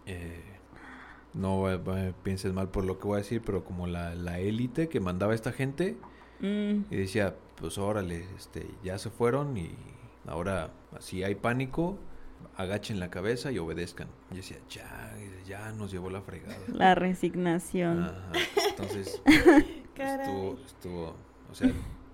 eh, 0.06 0.42
no 1.34 1.70
eh, 1.72 1.80
eh, 1.96 2.14
pienses 2.24 2.52
mal 2.54 2.70
por 2.70 2.86
lo 2.86 2.98
que 3.00 3.08
voy 3.08 3.16
a 3.16 3.18
decir 3.20 3.42
pero 3.46 3.64
como 3.64 3.86
la 3.88 4.16
la 4.16 4.40
élite 4.40 4.90
que 4.90 5.00
mandaba 5.00 5.36
esta 5.36 5.52
gente 5.52 5.98
Mm, 6.42 6.86
y 6.90 6.96
decía, 6.96 7.36
pues 7.58 7.78
órale, 7.78 8.24
este, 8.38 8.66
ya 8.82 8.98
se 8.98 9.10
fueron 9.10 9.58
y 9.58 9.72
ahora 10.30 10.72
si 11.00 11.24
hay 11.24 11.36
pánico, 11.36 11.98
agachen 12.56 13.00
la 13.00 13.10
cabeza 13.10 13.52
y 13.52 13.60
obedezcan. 13.60 14.08
Y 14.32 14.36
decía, 14.38 14.58
ya, 14.70 15.16
ya 15.46 15.72
nos 15.74 15.92
llevó 15.92 16.10
la 16.10 16.22
fregada. 16.22 16.58
la 16.68 16.96
resignación. 16.96 18.04
Ajá. 18.06 18.32
Entonces, 18.70 19.22
estuvo, 19.96 20.58
estuvo, 20.66 21.16
o 21.52 21.56
sea, 21.56 21.68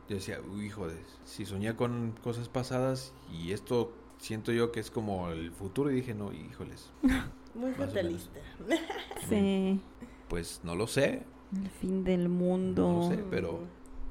yo 0.08 0.16
decía, 0.16 0.40
uy, 0.52 0.70
joder, 0.70 0.98
si 1.24 1.46
soñé 1.46 1.76
con 1.76 2.14
cosas 2.24 2.50
pasadas 2.50 3.14
y 3.32 3.52
esto 3.52 3.92
siento 4.18 4.52
yo 4.52 4.72
que 4.72 4.80
es 4.80 4.90
como 4.92 5.30
el 5.30 5.52
futuro 5.52 5.92
y 5.92 5.96
dije, 5.96 6.14
no, 6.14 6.32
híjoles, 6.34 6.92
Muy 7.54 7.72
fatalista. 7.74 8.40
Sí. 9.30 9.80
pues 10.28 10.62
no 10.64 10.76
lo 10.76 10.88
sé, 10.88 11.24
El 11.56 11.70
fin 11.70 12.04
del 12.04 12.30
mundo. 12.30 12.92
No 13.02 13.10
sé. 13.10 13.24
pero- 13.30 13.60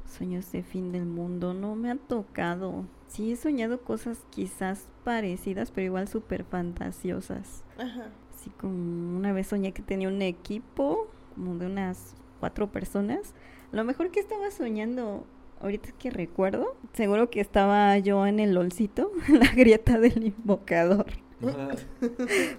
Sueños 0.07 0.53
de 0.53 0.63
fin 0.63 0.93
del 0.93 1.07
mundo. 1.07 1.55
No 1.55 1.75
me 1.75 1.91
ha 1.91 1.97
tocado. 1.97 2.85
Sí, 3.15 3.31
he 3.31 3.37
soñado 3.37 3.81
cosas 3.81 4.19
quizás 4.31 4.89
parecidas, 5.05 5.71
pero 5.71 5.85
igual 5.85 6.09
súper 6.09 6.43
fantasiosas. 6.43 7.63
Ajá. 7.79 8.09
Así 8.35 8.51
como 8.51 9.17
una 9.17 9.33
vez 9.33 9.47
soñé 9.47 9.71
que 9.71 9.83
tenía 9.83 10.09
un 10.09 10.21
equipo, 10.21 11.07
como 11.37 11.57
de 11.57 11.67
unas 11.67 12.17
cuatro 12.41 12.73
personas, 12.73 13.33
Lo 13.71 13.85
mejor 13.85 14.11
que 14.11 14.19
estaba 14.19 14.51
soñando, 14.51 15.25
ahorita 15.61 15.93
que 15.93 16.11
recuerdo, 16.11 16.77
seguro 16.93 17.31
que 17.31 17.41
estaba 17.41 17.97
yo 17.99 18.27
en 18.27 18.41
el 18.41 18.53
LOLcito, 18.53 19.13
la 19.29 19.53
grieta 19.55 20.01
del 20.01 20.27
invocador. 20.27 21.07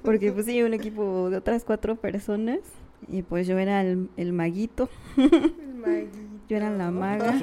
Porque 0.03 0.31
pues 0.31 0.45
sí, 0.45 0.63
un 0.63 0.73
equipo 0.73 1.29
de 1.29 1.37
otras 1.37 1.65
cuatro 1.65 1.97
personas. 1.97 2.59
Y 3.09 3.23
pues 3.23 3.45
yo 3.45 3.57
era 3.57 3.81
el, 3.81 4.09
el 4.15 4.31
maguito. 4.31 4.87
El 5.17 5.75
maguito. 5.75 6.17
Yo 6.47 6.55
era 6.55 6.69
la 6.71 6.91
maga. 6.91 7.33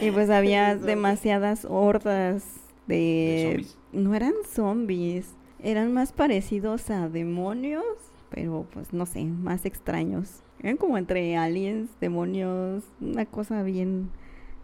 Y 0.00 0.10
pues 0.10 0.30
había 0.30 0.76
demasiadas 0.76 1.66
hordas 1.68 2.44
¿De 2.86 3.66
no 3.92 4.14
eran 4.14 4.34
zombies, 4.48 5.34
eran 5.62 5.92
más 5.92 6.12
parecidos 6.12 6.90
a 6.90 7.08
demonios, 7.08 7.84
pero 8.30 8.66
pues 8.72 8.92
no 8.92 9.06
sé, 9.06 9.24
más 9.24 9.64
extraños. 9.64 10.42
Eran 10.60 10.76
como 10.76 10.98
entre 10.98 11.36
aliens, 11.36 11.90
demonios, 12.00 12.84
una 13.00 13.26
cosa 13.26 13.62
bien 13.62 14.10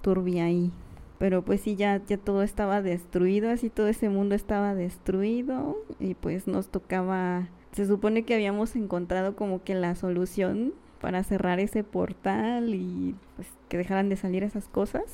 turbia 0.03 0.45
ahí. 0.45 0.71
Pero 1.19 1.43
pues 1.43 1.61
sí, 1.61 1.77
ya, 1.77 2.01
ya 2.07 2.17
todo 2.17 2.43
estaba 2.43 2.83
destruido, 2.83 3.51
así 3.51 3.71
todo 3.71 3.89
ese 3.89 4.09
mundo 4.09 4.35
estaba 4.35 4.75
destruido 4.75 5.77
y 6.01 6.15
pues 6.15 6.47
nos 6.47 6.69
tocaba, 6.69 7.49
se 7.73 7.87
supone 7.87 8.25
que 8.25 8.35
habíamos 8.35 8.77
encontrado 8.77 9.37
como 9.37 9.63
que 9.63 9.75
la 9.75 9.95
solución 9.95 10.75
para 11.01 11.25
cerrar 11.25 11.59
ese 11.61 11.85
portal 11.85 12.75
y 12.75 13.15
pues 13.37 13.49
que 13.73 13.79
dejaran 13.79 14.11
de 14.11 14.17
salir 14.17 14.43
esas 14.45 14.69
cosas. 14.69 15.05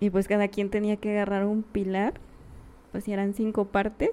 Y 0.00 0.08
pues 0.08 0.26
cada 0.26 0.48
quien 0.48 0.70
tenía 0.70 0.96
que 0.96 1.10
agarrar 1.10 1.44
un 1.44 1.62
pilar, 1.62 2.14
pues 2.92 3.06
eran 3.08 3.34
cinco 3.34 3.66
partes 3.66 4.10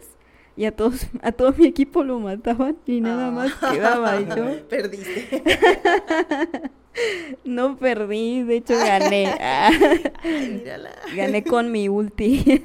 y 0.57 0.65
a 0.65 0.75
todos, 0.75 1.07
a 1.21 1.31
todo 1.31 1.53
mi 1.57 1.67
equipo 1.67 2.03
lo 2.03 2.19
mataban 2.19 2.75
y 2.85 2.99
nada 2.99 3.27
Ah. 3.27 3.31
más 3.31 3.53
quedaba 3.71 4.19
yo. 4.19 4.67
Perdiste. 4.69 5.41
No 7.43 7.75
perdí, 7.77 8.43
de 8.43 8.57
hecho 8.57 8.75
gané. 8.77 9.25
Ah. 9.41 9.71
Ay, 10.23 10.59
mírala. 10.59 10.91
Gané 11.15 11.43
con 11.43 11.71
mi 11.71 11.89
ulti, 11.89 12.61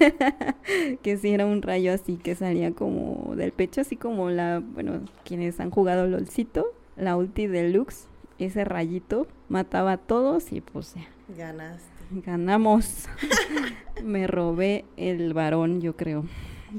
que 1.03 1.17
sí 1.17 1.31
era 1.31 1.47
un 1.47 1.63
rayo 1.63 1.95
así 1.95 2.17
que 2.19 2.35
salía 2.35 2.73
como 2.73 3.35
del 3.37 3.53
pecho, 3.53 3.81
así 3.81 3.97
como 3.97 4.29
la, 4.29 4.61
bueno, 4.63 5.01
quienes 5.25 5.59
han 5.61 5.71
jugado 5.71 6.07
LOLcito, 6.07 6.67
la 6.99 7.17
ulti 7.17 7.47
deluxe, 7.47 8.07
ese 8.39 8.67
rayito 8.67 9.27
mataba 9.49 9.93
a 9.93 9.97
todos 9.97 10.53
y 10.53 10.61
pues 10.61 10.93
ya, 10.95 11.07
Ganaste. 11.29 11.93
ganamos. 12.11 13.07
Me 14.03 14.27
robé 14.27 14.85
el 14.97 15.35
varón, 15.35 15.81
yo 15.81 15.97
creo. 15.97 16.25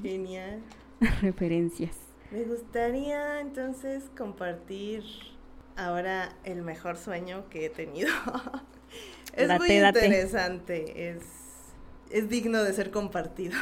Genial. 0.01 0.65
Referencias. 1.21 1.97
Me 2.31 2.43
gustaría 2.45 3.39
entonces 3.41 4.09
compartir 4.17 5.03
ahora 5.75 6.35
el 6.43 6.61
mejor 6.63 6.97
sueño 6.97 7.49
que 7.49 7.65
he 7.65 7.69
tenido. 7.69 8.09
es 9.33 9.47
Date, 9.47 9.57
muy 9.57 9.79
date. 9.79 10.05
interesante, 10.05 11.09
es, 11.11 11.23
es 12.09 12.29
digno 12.29 12.63
de 12.63 12.73
ser 12.73 12.91
compartido. 12.91 13.57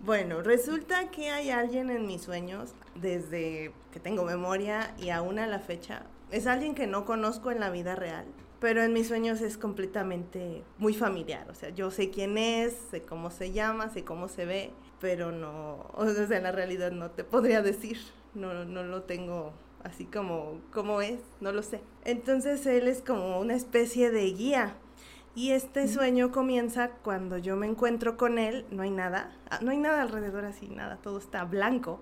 bueno, 0.00 0.42
resulta 0.42 1.10
que 1.10 1.30
hay 1.30 1.50
alguien 1.50 1.90
en 1.90 2.06
mis 2.06 2.22
sueños 2.22 2.74
desde 2.94 3.72
que 3.92 4.00
tengo 4.00 4.24
memoria 4.24 4.94
y 4.98 5.10
aún 5.10 5.38
a 5.38 5.46
la 5.46 5.60
fecha. 5.60 6.06
Es 6.30 6.46
alguien 6.46 6.74
que 6.74 6.86
no 6.86 7.04
conozco 7.04 7.50
en 7.50 7.60
la 7.60 7.70
vida 7.70 7.94
real, 7.96 8.26
pero 8.64 8.82
en 8.82 8.94
mis 8.94 9.08
sueños 9.08 9.42
es 9.42 9.58
completamente 9.58 10.64
muy 10.78 10.94
familiar. 10.94 11.50
O 11.50 11.54
sea, 11.54 11.68
yo 11.68 11.90
sé 11.90 12.08
quién 12.08 12.38
es, 12.38 12.72
sé 12.90 13.02
cómo 13.02 13.30
se 13.30 13.52
llama, 13.52 13.90
sé 13.90 14.04
cómo 14.04 14.26
se 14.26 14.46
ve, 14.46 14.70
pero 15.02 15.32
no, 15.32 15.90
o 15.92 16.06
sea, 16.06 16.38
en 16.38 16.44
la 16.44 16.50
realidad 16.50 16.90
no 16.90 17.10
te 17.10 17.24
podría 17.24 17.60
decir, 17.60 17.98
no, 18.32 18.64
no 18.64 18.82
lo 18.82 19.02
tengo 19.02 19.52
así 19.82 20.06
como, 20.06 20.62
como 20.72 21.02
es, 21.02 21.20
no 21.42 21.52
lo 21.52 21.62
sé. 21.62 21.82
Entonces 22.06 22.64
él 22.64 22.88
es 22.88 23.02
como 23.02 23.38
una 23.38 23.54
especie 23.54 24.10
de 24.10 24.32
guía. 24.32 24.74
Y 25.34 25.50
este 25.50 25.86
sueño 25.86 26.32
comienza 26.32 26.88
cuando 26.88 27.36
yo 27.36 27.56
me 27.56 27.66
encuentro 27.66 28.16
con 28.16 28.38
él, 28.38 28.64
no 28.70 28.82
hay 28.82 28.90
nada, 28.90 29.36
ah, 29.50 29.58
no 29.60 29.72
hay 29.72 29.78
nada 29.78 30.00
alrededor 30.00 30.46
así, 30.46 30.68
nada, 30.68 30.96
todo 31.02 31.18
está 31.18 31.44
blanco. 31.44 32.00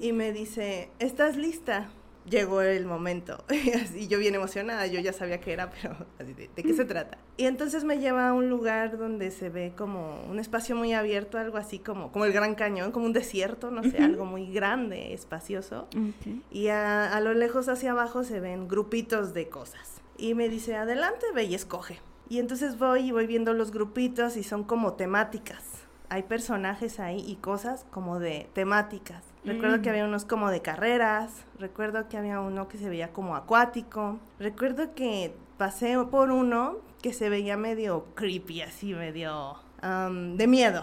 Y 0.00 0.12
me 0.12 0.32
dice, 0.32 0.90
¿estás 0.98 1.36
lista? 1.36 1.90
Llegó 2.28 2.60
el 2.60 2.86
momento. 2.86 3.44
Y 3.66 3.70
así 3.70 4.06
yo 4.08 4.18
bien 4.18 4.34
emocionada, 4.34 4.86
yo 4.86 5.00
ya 5.00 5.12
sabía 5.12 5.40
qué 5.40 5.52
era, 5.52 5.70
pero 5.70 5.96
así 6.18 6.34
de, 6.34 6.50
¿de 6.54 6.62
qué 6.62 6.74
se 6.74 6.84
trata? 6.84 7.18
Y 7.36 7.46
entonces 7.46 7.84
me 7.84 7.98
lleva 7.98 8.28
a 8.28 8.32
un 8.32 8.48
lugar 8.48 8.98
donde 8.98 9.30
se 9.30 9.48
ve 9.48 9.72
como 9.76 10.22
un 10.28 10.38
espacio 10.38 10.76
muy 10.76 10.92
abierto, 10.92 11.38
algo 11.38 11.58
así 11.58 11.78
como, 11.78 12.12
como 12.12 12.24
el 12.24 12.32
Gran 12.32 12.54
Cañón, 12.54 12.92
como 12.92 13.06
un 13.06 13.12
desierto, 13.12 13.70
no 13.70 13.82
sé, 13.82 13.98
algo 13.98 14.24
muy 14.24 14.52
grande, 14.52 15.14
espacioso. 15.14 15.88
Ok. 15.96 16.42
Y 16.50 16.68
a, 16.68 17.14
a 17.14 17.20
lo 17.20 17.34
lejos 17.34 17.68
hacia 17.68 17.92
abajo 17.92 18.24
se 18.24 18.40
ven 18.40 18.68
grupitos 18.68 19.34
de 19.34 19.48
cosas. 19.48 20.00
Y 20.18 20.34
me 20.34 20.48
dice, 20.48 20.76
adelante, 20.76 21.26
ve 21.34 21.44
y 21.44 21.54
escoge. 21.54 21.98
Y 22.28 22.38
entonces 22.38 22.78
voy 22.78 23.08
y 23.08 23.12
voy 23.12 23.26
viendo 23.26 23.52
los 23.52 23.70
grupitos 23.70 24.36
y 24.36 24.42
son 24.42 24.64
como 24.64 24.94
temáticas. 24.94 25.62
Hay 26.08 26.24
personajes 26.24 27.00
ahí 27.00 27.24
y 27.26 27.36
cosas 27.36 27.84
como 27.90 28.18
de 28.18 28.48
temáticas. 28.52 29.22
Recuerdo 29.46 29.78
Mm. 29.78 29.82
que 29.82 29.90
había 29.90 30.04
unos 30.04 30.24
como 30.24 30.50
de 30.50 30.60
carreras, 30.60 31.30
recuerdo 31.58 32.08
que 32.08 32.16
había 32.18 32.40
uno 32.40 32.68
que 32.68 32.76
se 32.78 32.88
veía 32.88 33.12
como 33.12 33.36
acuático, 33.36 34.18
recuerdo 34.38 34.94
que 34.94 35.34
pasé 35.56 35.96
por 36.10 36.30
uno 36.30 36.76
que 37.02 37.12
se 37.12 37.28
veía 37.30 37.56
medio 37.56 38.06
creepy, 38.14 38.62
así 38.62 38.92
medio 38.94 39.54
am, 39.80 40.36
de 40.36 40.46
miedo. 40.46 40.82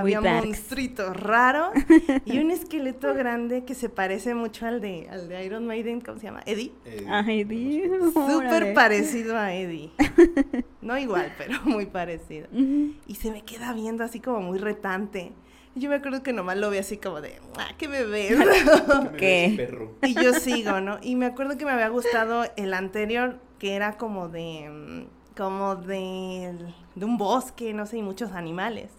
Muy 0.00 0.14
Había 0.14 0.20
darks. 0.20 0.46
monstruitos 0.46 1.16
raros 1.16 1.70
y 2.26 2.38
un 2.38 2.50
esqueleto 2.50 3.14
grande 3.14 3.64
que 3.64 3.74
se 3.74 3.88
parece 3.88 4.34
mucho 4.34 4.66
al 4.66 4.80
de, 4.80 5.08
al 5.08 5.28
de 5.28 5.44
Iron 5.44 5.64
Maiden, 5.66 6.00
¿cómo 6.00 6.18
se 6.18 6.26
llama? 6.26 6.42
Eddie. 6.44 6.72
Ay, 7.08 7.44
Dios. 7.44 8.12
Súper 8.14 8.34
órale. 8.62 8.72
parecido 8.74 9.36
a 9.38 9.54
Eddie. 9.54 9.90
No 10.82 10.96
igual, 10.98 11.32
pero 11.38 11.60
muy 11.64 11.86
parecido. 11.86 12.46
Ujú. 12.52 12.92
Y 13.08 13.14
se 13.16 13.30
me 13.32 13.42
queda 13.42 13.72
viendo 13.72 14.04
así 14.04 14.20
como 14.20 14.40
muy 14.40 14.58
retante. 14.58 15.32
Yo 15.76 15.90
me 15.90 15.96
acuerdo 15.96 16.22
que 16.22 16.32
nomás 16.32 16.56
lo 16.56 16.70
vi 16.70 16.78
así 16.78 16.96
como 16.96 17.20
de, 17.20 17.38
ah, 17.58 17.68
¿qué 17.76 17.86
me 17.86 18.02
ves? 18.02 18.38
¿Qué? 19.18 19.52
perro. 19.54 19.94
y 20.02 20.14
yo 20.14 20.32
sigo, 20.32 20.80
¿no? 20.80 20.98
Y 21.02 21.16
me 21.16 21.26
acuerdo 21.26 21.58
que 21.58 21.66
me 21.66 21.70
había 21.72 21.88
gustado 21.88 22.46
el 22.56 22.72
anterior, 22.72 23.38
que 23.58 23.74
era 23.74 23.98
como 23.98 24.30
de, 24.30 24.70
mm, 24.70 25.36
como 25.36 25.76
de, 25.76 26.56
de 26.94 27.04
un 27.04 27.18
bosque, 27.18 27.74
no 27.74 27.84
sé, 27.84 27.98
y 27.98 28.02
muchos 28.02 28.32
animales. 28.32 28.90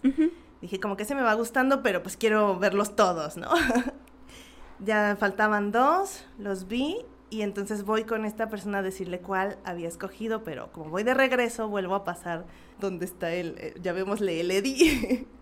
Dije, 0.60 0.78
como 0.78 0.96
que 0.96 1.04
se 1.04 1.16
me 1.16 1.22
va 1.22 1.34
gustando, 1.34 1.82
pero 1.82 2.00
pues 2.04 2.16
quiero 2.16 2.56
verlos 2.60 2.94
todos, 2.94 3.36
¿no? 3.36 3.48
ya 4.78 5.16
faltaban 5.18 5.72
dos, 5.72 6.26
los 6.38 6.68
vi 6.68 6.98
y 7.28 7.42
entonces 7.42 7.84
voy 7.84 8.04
con 8.04 8.24
esta 8.24 8.48
persona 8.48 8.78
a 8.78 8.82
decirle 8.82 9.18
cuál 9.18 9.58
había 9.64 9.88
escogido, 9.88 10.44
pero 10.44 10.70
como 10.70 10.90
voy 10.90 11.02
de 11.02 11.14
regreso, 11.14 11.68
vuelvo 11.68 11.96
a 11.96 12.04
pasar 12.04 12.46
donde 12.80 13.04
está 13.04 13.32
el, 13.32 13.56
eh, 13.58 13.74
llamémosle 13.82 14.40
el 14.40 14.52
Eddie. 14.52 15.26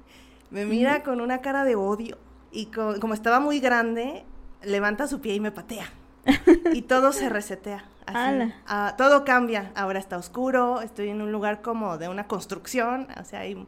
me 0.50 0.64
mira 0.66 1.02
con 1.02 1.20
una 1.20 1.38
cara 1.40 1.64
de 1.64 1.76
odio 1.76 2.18
y 2.52 2.66
co- 2.66 2.98
como 3.00 3.14
estaba 3.14 3.40
muy 3.40 3.60
grande, 3.60 4.24
levanta 4.62 5.06
su 5.06 5.20
pie 5.20 5.34
y 5.34 5.40
me 5.40 5.50
patea. 5.52 5.86
y 6.72 6.82
todo 6.82 7.12
se 7.12 7.28
resetea. 7.28 7.84
así. 8.06 8.52
Ah, 8.66 8.94
todo 8.98 9.24
cambia. 9.24 9.70
Ahora 9.74 9.98
está 9.98 10.16
oscuro, 10.16 10.80
estoy 10.80 11.08
en 11.10 11.22
un 11.22 11.32
lugar 11.32 11.62
como 11.62 11.98
de 11.98 12.08
una 12.08 12.26
construcción, 12.26 13.06
o 13.20 13.24
sea, 13.24 13.40
hay 13.40 13.66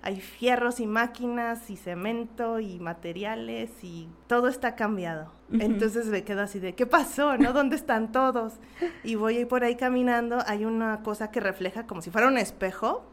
hay 0.00 0.20
fierros 0.20 0.78
y 0.78 0.86
máquinas 0.86 1.68
y 1.70 1.76
cemento 1.76 2.60
y 2.60 2.78
materiales 2.78 3.70
y 3.82 4.08
todo 4.28 4.46
está 4.46 4.76
cambiado. 4.76 5.32
Ujú. 5.52 5.60
Entonces 5.60 6.06
me 6.06 6.22
quedo 6.22 6.42
así 6.42 6.60
de, 6.60 6.74
¿qué 6.76 6.86
pasó? 6.86 7.36
¿No? 7.36 7.52
¿Dónde 7.52 7.74
están 7.74 8.12
todos? 8.12 8.54
Y 9.02 9.16
voy 9.16 9.44
por 9.44 9.64
ahí 9.64 9.74
caminando, 9.74 10.38
hay 10.46 10.64
una 10.64 11.02
cosa 11.02 11.32
que 11.32 11.40
refleja 11.40 11.86
como 11.88 12.00
si 12.00 12.10
fuera 12.12 12.28
un 12.28 12.38
espejo 12.38 13.04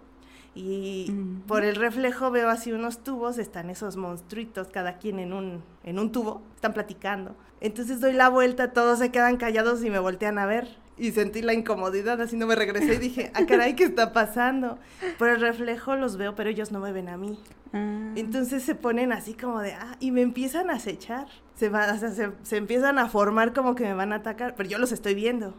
y 0.55 1.11
por 1.47 1.65
el 1.65 1.75
reflejo 1.75 2.31
veo 2.31 2.49
así 2.49 2.71
unos 2.71 3.03
tubos, 3.03 3.37
están 3.37 3.69
esos 3.69 3.97
monstruitos, 3.97 4.69
cada 4.69 4.97
quien 4.97 5.19
en 5.19 5.33
un, 5.33 5.61
en 5.83 5.99
un 5.99 6.13
tubo, 6.13 6.41
están 6.55 6.73
platicando. 6.73 7.35
Entonces 7.59 7.99
doy 7.99 8.13
la 8.13 8.29
vuelta, 8.29 8.71
todos 8.71 8.99
se 8.99 9.11
quedan 9.11 9.35
callados 9.35 9.83
y 9.83 9.89
me 9.89 9.99
voltean 9.99 10.39
a 10.39 10.45
ver. 10.45 10.67
Y 10.97 11.11
sentí 11.11 11.41
la 11.41 11.53
incomodidad, 11.53 12.21
así 12.21 12.37
no 12.37 12.47
me 12.47 12.55
regresé 12.55 12.95
y 12.95 12.97
dije, 12.99 13.31
ah, 13.33 13.45
caray, 13.45 13.75
¿qué 13.75 13.83
está 13.83 14.13
pasando? 14.13 14.79
Por 15.19 15.27
el 15.27 15.41
reflejo 15.41 15.97
los 15.97 16.15
veo, 16.15 16.35
pero 16.35 16.49
ellos 16.49 16.71
no 16.71 16.79
me 16.79 16.93
ven 16.93 17.09
a 17.09 17.17
mí. 17.17 17.37
Ah. 17.75 18.11
Entonces 18.15 18.63
se 18.63 18.73
ponen 18.75 19.11
así 19.11 19.33
como 19.33 19.59
de, 19.59 19.73
ah, 19.73 19.97
y 19.99 20.11
me 20.11 20.21
empiezan 20.21 20.69
a 20.69 20.75
acechar. 20.75 21.27
Se, 21.55 21.69
va, 21.69 21.91
o 21.93 21.97
sea, 21.97 22.11
se, 22.11 22.31
se 22.43 22.57
empiezan 22.57 22.97
a 22.99 23.07
formar 23.07 23.53
como 23.53 23.75
que 23.75 23.83
me 23.85 23.93
van 23.93 24.11
a 24.13 24.17
atacar, 24.17 24.55
pero 24.55 24.67
yo 24.67 24.77
los 24.77 24.91
estoy 24.91 25.13
viendo. 25.15 25.53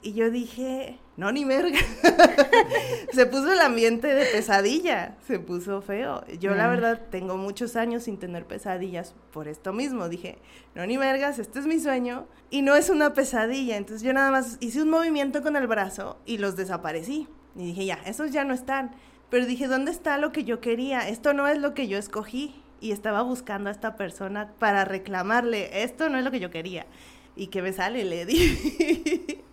Y 0.00 0.12
yo 0.14 0.30
dije, 0.30 0.98
no, 1.18 1.30
ni 1.32 1.44
merga. 1.44 1.78
se 3.12 3.26
puso 3.26 3.52
el 3.52 3.60
ambiente 3.60 4.06
de 4.08 4.24
pesadilla, 4.26 5.16
se 5.26 5.38
puso 5.38 5.82
feo. 5.82 6.24
Yo 6.40 6.54
la 6.54 6.66
Ah. 6.66 6.68
verdad 6.68 7.02
tengo 7.10 7.36
muchos 7.36 7.76
años 7.76 8.04
sin 8.04 8.18
tener 8.18 8.46
pesadillas 8.46 9.14
por 9.32 9.46
esto 9.48 9.72
mismo. 9.72 10.08
Dije, 10.08 10.38
no, 10.74 10.86
ni 10.86 10.96
mergas, 10.98 11.38
este 11.38 11.58
es 11.58 11.66
mi 11.66 11.80
sueño 11.80 12.26
y 12.50 12.62
no 12.62 12.74
es 12.74 12.88
una 12.90 13.12
pesadilla. 13.14 13.76
Entonces 13.76 14.02
yo 14.02 14.12
nada 14.12 14.30
más 14.30 14.56
hice 14.60 14.82
un 14.82 14.90
movimiento 14.90 15.42
con 15.42 15.56
el 15.56 15.66
brazo 15.66 16.18
y 16.26 16.38
los 16.38 16.56
desaparecí. 16.56 17.28
Y 17.56 17.64
dije, 17.66 17.86
ya, 17.86 17.98
esos 18.06 18.30
ya 18.32 18.44
no 18.44 18.54
están. 18.54 18.92
Pero 19.30 19.46
dije, 19.46 19.66
¿dónde 19.66 19.90
está 19.90 20.18
lo 20.18 20.32
que 20.32 20.44
yo 20.44 20.60
quería? 20.60 21.08
Esto 21.08 21.32
no 21.32 21.48
es 21.48 21.58
lo 21.58 21.74
que 21.74 21.88
yo 21.88 21.98
escogí. 21.98 22.54
Y 22.80 22.92
estaba 22.92 23.22
buscando 23.22 23.70
a 23.70 23.72
esta 23.72 23.96
persona 23.96 24.52
para 24.58 24.84
reclamarle, 24.84 25.82
esto 25.82 26.10
no 26.10 26.18
es 26.18 26.24
lo 26.24 26.30
que 26.30 26.40
yo 26.40 26.50
quería. 26.50 26.86
Y 27.34 27.46
que 27.46 27.62
me 27.62 27.72
sale, 27.72 28.04
le 28.04 28.26
di. 28.26 29.42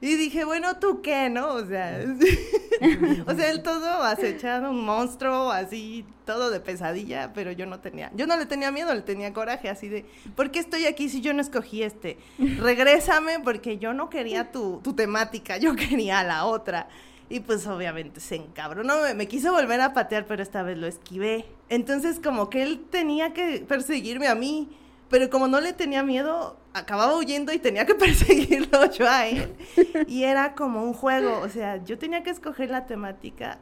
Y 0.00 0.16
dije, 0.16 0.44
bueno, 0.44 0.78
¿tú 0.78 1.02
qué, 1.02 1.28
no? 1.28 1.54
O 1.54 1.66
sea, 1.66 2.00
o 3.26 3.34
sea, 3.34 3.50
él 3.50 3.62
todo 3.62 4.02
acechado, 4.02 4.70
un 4.70 4.84
monstruo, 4.84 5.50
así, 5.50 6.04
todo 6.24 6.50
de 6.50 6.60
pesadilla, 6.60 7.32
pero 7.34 7.52
yo 7.52 7.66
no 7.66 7.80
tenía, 7.80 8.10
yo 8.14 8.26
no 8.26 8.36
le 8.36 8.46
tenía 8.46 8.70
miedo, 8.70 8.94
le 8.94 9.02
tenía 9.02 9.32
coraje, 9.32 9.68
así 9.68 9.88
de, 9.88 10.06
¿por 10.36 10.50
qué 10.50 10.58
estoy 10.58 10.86
aquí 10.86 11.08
si 11.08 11.20
yo 11.20 11.34
no 11.34 11.42
escogí 11.42 11.82
este? 11.82 12.18
Regrésame 12.38 13.40
porque 13.40 13.78
yo 13.78 13.92
no 13.92 14.08
quería 14.08 14.52
tu, 14.52 14.80
tu 14.82 14.94
temática, 14.94 15.58
yo 15.58 15.74
quería 15.74 16.22
la 16.22 16.46
otra. 16.46 16.88
Y 17.30 17.40
pues 17.40 17.66
obviamente 17.66 18.20
se 18.20 18.34
encabronó, 18.36 19.00
me, 19.02 19.14
me 19.14 19.28
quiso 19.28 19.52
volver 19.52 19.80
a 19.80 19.94
patear, 19.94 20.26
pero 20.26 20.42
esta 20.42 20.62
vez 20.62 20.76
lo 20.76 20.86
esquivé. 20.86 21.46
Entonces 21.70 22.20
como 22.22 22.50
que 22.50 22.62
él 22.62 22.84
tenía 22.90 23.32
que 23.32 23.64
perseguirme 23.66 24.28
a 24.28 24.34
mí, 24.34 24.68
pero 25.08 25.30
como 25.30 25.48
no 25.48 25.60
le 25.60 25.72
tenía 25.72 26.02
miedo, 26.02 26.58
acababa 26.74 27.16
huyendo 27.16 27.52
y 27.52 27.58
tenía 27.58 27.86
que 27.86 27.94
perseguirlo 27.96 28.90
yo 28.90 29.08
a 29.08 29.26
él. 29.26 29.54
Y 30.06 30.24
era 30.24 30.54
como 30.54 30.82
un 30.82 30.92
juego, 30.92 31.40
o 31.40 31.48
sea, 31.48 31.82
yo 31.84 31.98
tenía 31.98 32.22
que 32.22 32.30
escoger 32.30 32.70
la 32.70 32.86
temática 32.86 33.58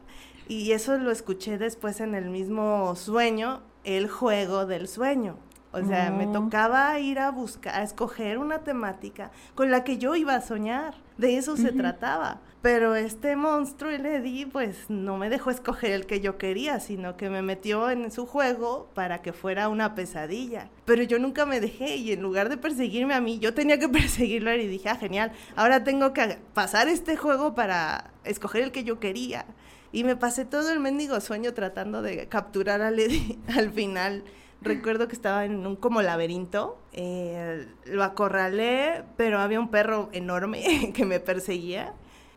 y 0.48 0.72
eso 0.72 0.96
lo 0.96 1.10
escuché 1.10 1.58
después 1.58 2.00
en 2.00 2.14
el 2.14 2.30
mismo 2.30 2.96
sueño, 2.96 3.60
el 3.84 4.08
juego 4.08 4.64
del 4.66 4.88
sueño. 4.88 5.36
O 5.72 5.84
sea, 5.84 6.10
me 6.10 6.26
tocaba 6.26 6.98
ir 6.98 7.18
a 7.18 7.30
buscar, 7.30 7.74
a 7.74 7.82
escoger 7.82 8.38
una 8.38 8.60
temática 8.60 9.30
con 9.54 9.70
la 9.70 9.84
que 9.84 9.98
yo 9.98 10.16
iba 10.16 10.34
a 10.34 10.40
soñar. 10.40 10.94
De 11.18 11.36
eso 11.36 11.56
se 11.56 11.72
trataba. 11.72 12.40
Pero 12.62 12.96
este 12.96 13.36
monstruo, 13.36 13.90
el 13.90 14.04
Eddie, 14.04 14.46
pues 14.46 14.88
no 14.88 15.16
me 15.16 15.30
dejó 15.30 15.50
escoger 15.50 15.92
el 15.92 16.06
que 16.06 16.20
yo 16.20 16.38
quería, 16.38 16.80
sino 16.80 17.16
que 17.16 17.30
me 17.30 17.42
metió 17.42 17.88
en 17.90 18.10
su 18.10 18.26
juego 18.26 18.88
para 18.94 19.22
que 19.22 19.32
fuera 19.32 19.68
una 19.68 19.94
pesadilla. 19.94 20.68
Pero 20.84 21.02
yo 21.04 21.18
nunca 21.18 21.46
me 21.46 21.60
dejé 21.60 21.96
y 21.96 22.12
en 22.12 22.22
lugar 22.22 22.48
de 22.48 22.56
perseguirme 22.56 23.14
a 23.14 23.20
mí, 23.20 23.38
yo 23.38 23.54
tenía 23.54 23.78
que 23.78 23.88
perseguirlo 23.88 24.50
a 24.50 24.54
él 24.54 24.62
y 24.62 24.68
dije, 24.68 24.88
ah, 24.88 24.96
genial, 24.96 25.32
ahora 25.54 25.84
tengo 25.84 26.12
que 26.12 26.38
pasar 26.54 26.88
este 26.88 27.16
juego 27.16 27.54
para 27.54 28.10
escoger 28.24 28.62
el 28.62 28.72
que 28.72 28.84
yo 28.84 28.98
quería. 28.98 29.44
Y 29.92 30.04
me 30.04 30.16
pasé 30.16 30.44
todo 30.44 30.70
el 30.70 30.80
mendigo 30.80 31.20
sueño 31.20 31.54
tratando 31.54 32.02
de 32.02 32.28
capturar 32.28 32.82
a 32.82 32.90
Eddie 32.90 33.38
al 33.56 33.70
final. 33.70 34.24
Recuerdo 34.60 35.06
que 35.06 35.14
estaba 35.14 35.44
en 35.44 35.66
un 35.66 35.76
como 35.76 36.02
laberinto, 36.02 36.78
eh, 36.92 37.68
lo 37.84 38.02
acorralé, 38.02 39.04
pero 39.16 39.38
había 39.38 39.60
un 39.60 39.70
perro 39.70 40.08
enorme 40.12 40.92
que 40.94 41.04
me 41.04 41.20
perseguía. 41.20 41.94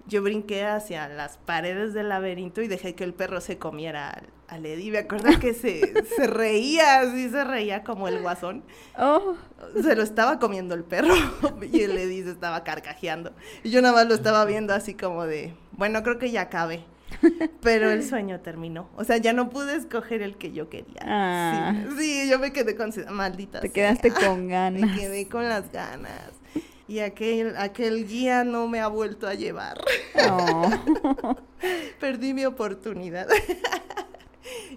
Yo 0.07 0.21
brinqué 0.21 0.65
hacia 0.65 1.07
las 1.07 1.37
paredes 1.37 1.93
del 1.93 2.09
laberinto 2.09 2.61
y 2.61 2.67
dejé 2.67 2.95
que 2.95 3.03
el 3.03 3.13
perro 3.13 3.39
se 3.39 3.57
comiera 3.57 4.09
al, 4.09 4.29
al 4.47 4.65
Eddie. 4.65 4.91
Me 4.91 4.97
acuerdo 4.99 5.39
que 5.39 5.53
se, 5.53 5.93
se 6.15 6.27
reía, 6.27 6.99
así 6.99 7.29
se 7.29 7.43
reía 7.43 7.83
como 7.83 8.07
el 8.07 8.19
guasón. 8.19 8.63
Oh, 8.97 9.35
Se 9.81 9.95
lo 9.95 10.03
estaba 10.03 10.39
comiendo 10.39 10.75
el 10.75 10.83
perro 10.83 11.13
y 11.71 11.81
el 11.81 11.97
Eddie 11.97 12.23
se 12.23 12.31
estaba 12.31 12.63
carcajeando. 12.63 13.31
Y 13.63 13.69
yo 13.71 13.81
nada 13.81 13.95
más 13.95 14.07
lo 14.07 14.13
estaba 14.15 14.43
viendo 14.45 14.73
así 14.73 14.95
como 14.95 15.25
de, 15.25 15.55
bueno, 15.71 16.03
creo 16.03 16.19
que 16.19 16.31
ya 16.31 16.41
acabé. 16.41 16.83
Pero 17.61 17.89
el 17.91 18.03
sueño 18.07 18.39
terminó. 18.39 18.89
O 18.95 19.03
sea, 19.03 19.17
ya 19.17 19.33
no 19.33 19.49
pude 19.49 19.75
escoger 19.75 20.21
el 20.21 20.37
que 20.37 20.51
yo 20.51 20.69
quería. 20.69 21.01
Ah. 21.05 21.75
Sí, 21.97 22.23
sí, 22.23 22.29
yo 22.29 22.39
me 22.39 22.51
quedé 22.53 22.75
con 22.75 22.91
maldita. 23.11 23.61
te 23.61 23.67
sea. 23.67 23.73
quedaste 23.73 24.11
con 24.11 24.45
Me 24.47 24.51
ganas. 24.51 24.99
quedé 24.99 25.27
con 25.27 25.47
las 25.47 25.71
ganas. 25.71 26.31
Y 26.87 26.99
aquel, 26.99 27.55
aquel 27.57 28.05
guía 28.07 28.43
no 28.43 28.67
me 28.67 28.81
ha 28.81 28.87
vuelto 28.87 29.27
a 29.27 29.33
llevar. 29.33 29.79
Oh. 30.29 30.69
Perdí 31.99 32.33
mi 32.33 32.43
oportunidad. 32.45 33.27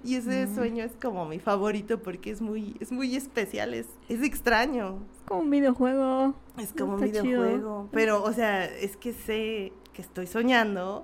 y 0.05 0.15
ese 0.17 0.55
sueño 0.55 0.85
es 0.85 0.93
como 1.01 1.27
mi 1.27 1.41
favorito 1.41 2.01
porque 2.03 2.31
es 2.31 2.41
muy, 2.41 2.77
es 2.79 2.93
muy 2.93 3.17
especial, 3.17 3.75
es, 3.75 3.87
es 4.09 4.23
extraño. 4.23 4.99
Es 5.17 5.23
como 5.27 5.41
un 5.41 5.51
videojuego. 5.51 6.35
Es 6.59 6.73
como 6.73 6.95
un 6.95 7.03
Está 7.05 7.23
chido. 7.23 7.43
videojuego. 7.43 7.89
Pero, 7.91 8.23
o 8.23 8.33
sea, 8.33 8.65
es 8.65 8.97
que 8.97 9.13
sé 9.13 9.73
que 9.95 10.03
estoy 10.03 10.27
soñando. 10.27 11.03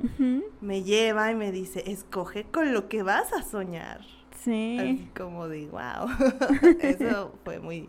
Me 0.60 0.82
lleva 0.82 1.30
y 1.30 1.34
me 1.34 1.50
dice, 1.52 1.82
escoge 1.90 2.44
con 2.44 2.74
lo 2.74 2.88
que 2.90 3.02
vas 3.02 3.32
a 3.32 3.42
soñar. 3.42 4.00
Sí. 4.44 4.76
Así 4.78 5.10
como 5.16 5.48
de, 5.48 5.66
wow. 5.66 6.08
Eso 6.80 7.32
fue 7.44 7.58
muy 7.60 7.88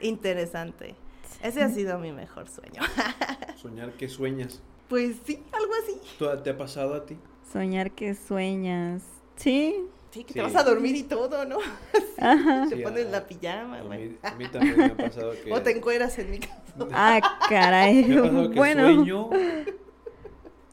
interesante. 0.00 0.94
Ese 1.42 1.62
ha 1.62 1.68
sido 1.68 1.98
mi 1.98 2.12
mejor 2.12 2.48
sueño. 2.48 2.82
Soñar 3.56 3.92
que 3.92 4.08
sueñas. 4.08 4.62
Pues 4.88 5.16
sí, 5.24 5.42
algo 5.52 5.72
así. 5.82 6.00
¿Tú- 6.18 6.42
¿Te 6.42 6.50
ha 6.50 6.56
pasado 6.58 6.94
a 6.94 7.04
ti? 7.06 7.16
Soñar 7.52 7.90
que 7.92 8.14
sueñas. 8.14 9.02
Sí. 9.36 9.76
Sí, 10.10 10.22
que 10.24 10.32
Sí. 10.32 10.38
te 10.38 10.42
vas 10.42 10.54
a 10.54 10.62
dormir 10.62 10.94
y 10.96 11.02
todo, 11.02 11.44
¿no? 11.44 11.58
Ajá. 12.18 12.66
Te 12.68 12.76
Sí, 12.76 12.82
pones 12.82 13.06
a- 13.06 13.10
la 13.10 13.26
pijama, 13.26 13.78
A 13.80 13.82
mí, 13.84 14.16
a 14.22 14.34
mí 14.36 14.48
también 14.48 14.76
me 14.78 14.84
ha 14.86 14.96
pasado 14.96 15.32
que... 15.44 15.52
O 15.52 15.60
te 15.60 15.72
encueras 15.76 16.18
en 16.18 16.30
mi 16.30 16.38
casa. 16.38 16.62
Ah, 16.92 17.20
caray. 17.48 18.04
Me 18.04 18.18
ha 18.18 18.22
pasado 18.22 18.50
que 18.50 18.56
bueno. 18.56 18.82
sueño 18.84 19.30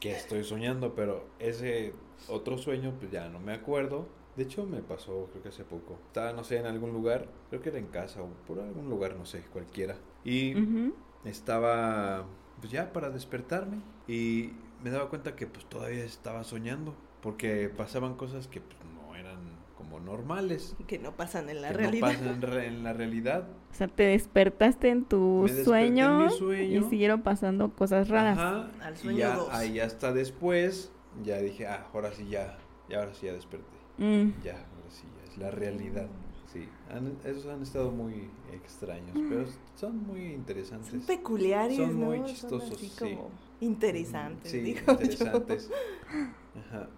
que 0.02 0.10
estoy 0.10 0.42
soñando, 0.42 0.96
pero 0.96 1.24
ese 1.38 1.94
otro 2.28 2.58
sueño, 2.58 2.92
pues 2.98 3.12
ya 3.12 3.28
no 3.28 3.38
me 3.38 3.52
acuerdo. 3.52 4.08
De 4.36 4.42
hecho, 4.42 4.66
me 4.66 4.82
pasó, 4.82 5.28
creo 5.30 5.44
que 5.44 5.50
hace 5.50 5.62
poco. 5.62 5.96
Estaba, 6.08 6.32
no 6.32 6.42
sé, 6.42 6.58
en 6.58 6.66
algún 6.66 6.92
lugar, 6.92 7.28
creo 7.50 7.62
que 7.62 7.68
era 7.68 7.78
en 7.78 7.86
casa 7.86 8.20
o 8.20 8.26
por 8.48 8.58
algún 8.58 8.90
lugar, 8.90 9.14
no 9.14 9.24
sé, 9.24 9.42
cualquiera. 9.52 9.94
Y 10.24 10.54
estaba, 11.24 12.26
pues 12.60 12.72
ya 12.72 12.92
para 12.92 13.10
despertarme 13.10 13.78
y 14.08 14.50
me 14.82 14.90
daba 14.90 15.08
cuenta 15.08 15.36
que 15.36 15.46
pues 15.46 15.66
todavía 15.66 16.04
estaba 16.04 16.42
soñando 16.42 16.96
porque 17.20 17.68
pasaban 17.68 18.16
cosas 18.16 18.48
que 18.48 18.60
pues, 18.60 18.76
como 19.92 20.04
normales. 20.04 20.74
Que 20.86 20.98
no 20.98 21.14
pasan 21.16 21.48
en 21.50 21.60
la 21.62 21.68
que 21.68 21.74
realidad. 21.74 22.06
no 22.08 22.12
pasan 22.18 22.28
en, 22.34 22.42
re- 22.42 22.66
en 22.66 22.82
la 22.82 22.92
realidad. 22.92 23.48
O 23.70 23.74
sea, 23.74 23.88
te 23.88 24.04
despertaste 24.04 24.88
en 24.88 25.04
tu 25.04 25.42
Me 25.44 25.52
desperté 25.52 25.58
en 25.60 25.64
sueño, 25.64 26.18
mi 26.20 26.30
sueño. 26.30 26.80
y 26.86 26.90
siguieron 26.90 27.22
pasando 27.22 27.70
cosas 27.74 28.08
raras. 28.08 28.38
Ajá, 28.38 28.70
Al 28.82 28.94
y 28.94 28.96
sueño 28.96 29.18
ya, 29.18 29.36
dos. 29.36 29.48
ahí 29.52 29.80
hasta 29.80 30.12
después, 30.12 30.90
ya 31.22 31.38
dije, 31.38 31.66
ah, 31.66 31.86
ahora 31.92 32.12
sí 32.12 32.26
ya, 32.28 32.58
ya 32.88 32.98
ahora 33.00 33.14
sí 33.14 33.26
ya 33.26 33.32
desperté. 33.34 33.66
Mm. 33.98 34.30
Ya, 34.42 34.52
ahora 34.54 34.90
sí 34.90 35.04
ya 35.18 35.30
es 35.30 35.38
la 35.38 35.50
realidad. 35.50 36.06
Sí, 36.52 36.68
han- 36.90 37.16
esos 37.24 37.46
han 37.46 37.62
estado 37.62 37.90
muy 37.90 38.28
extraños, 38.52 39.16
pero 39.28 39.44
son 39.74 40.06
muy 40.06 40.32
interesantes. 40.34 40.90
Son 40.90 41.00
peculiares, 41.00 41.76
Son 41.76 41.98
¿no? 41.98 42.06
muy 42.06 42.18
Son 42.18 42.26
chistosos, 42.26 42.72
así 42.72 42.88
sí. 42.88 42.98
como 42.98 43.30
interesantes, 43.60 44.50
Sí, 44.50 44.60
digo 44.60 44.80
yo. 44.86 44.92
interesantes. 44.92 45.70
Ajá. 46.68 46.88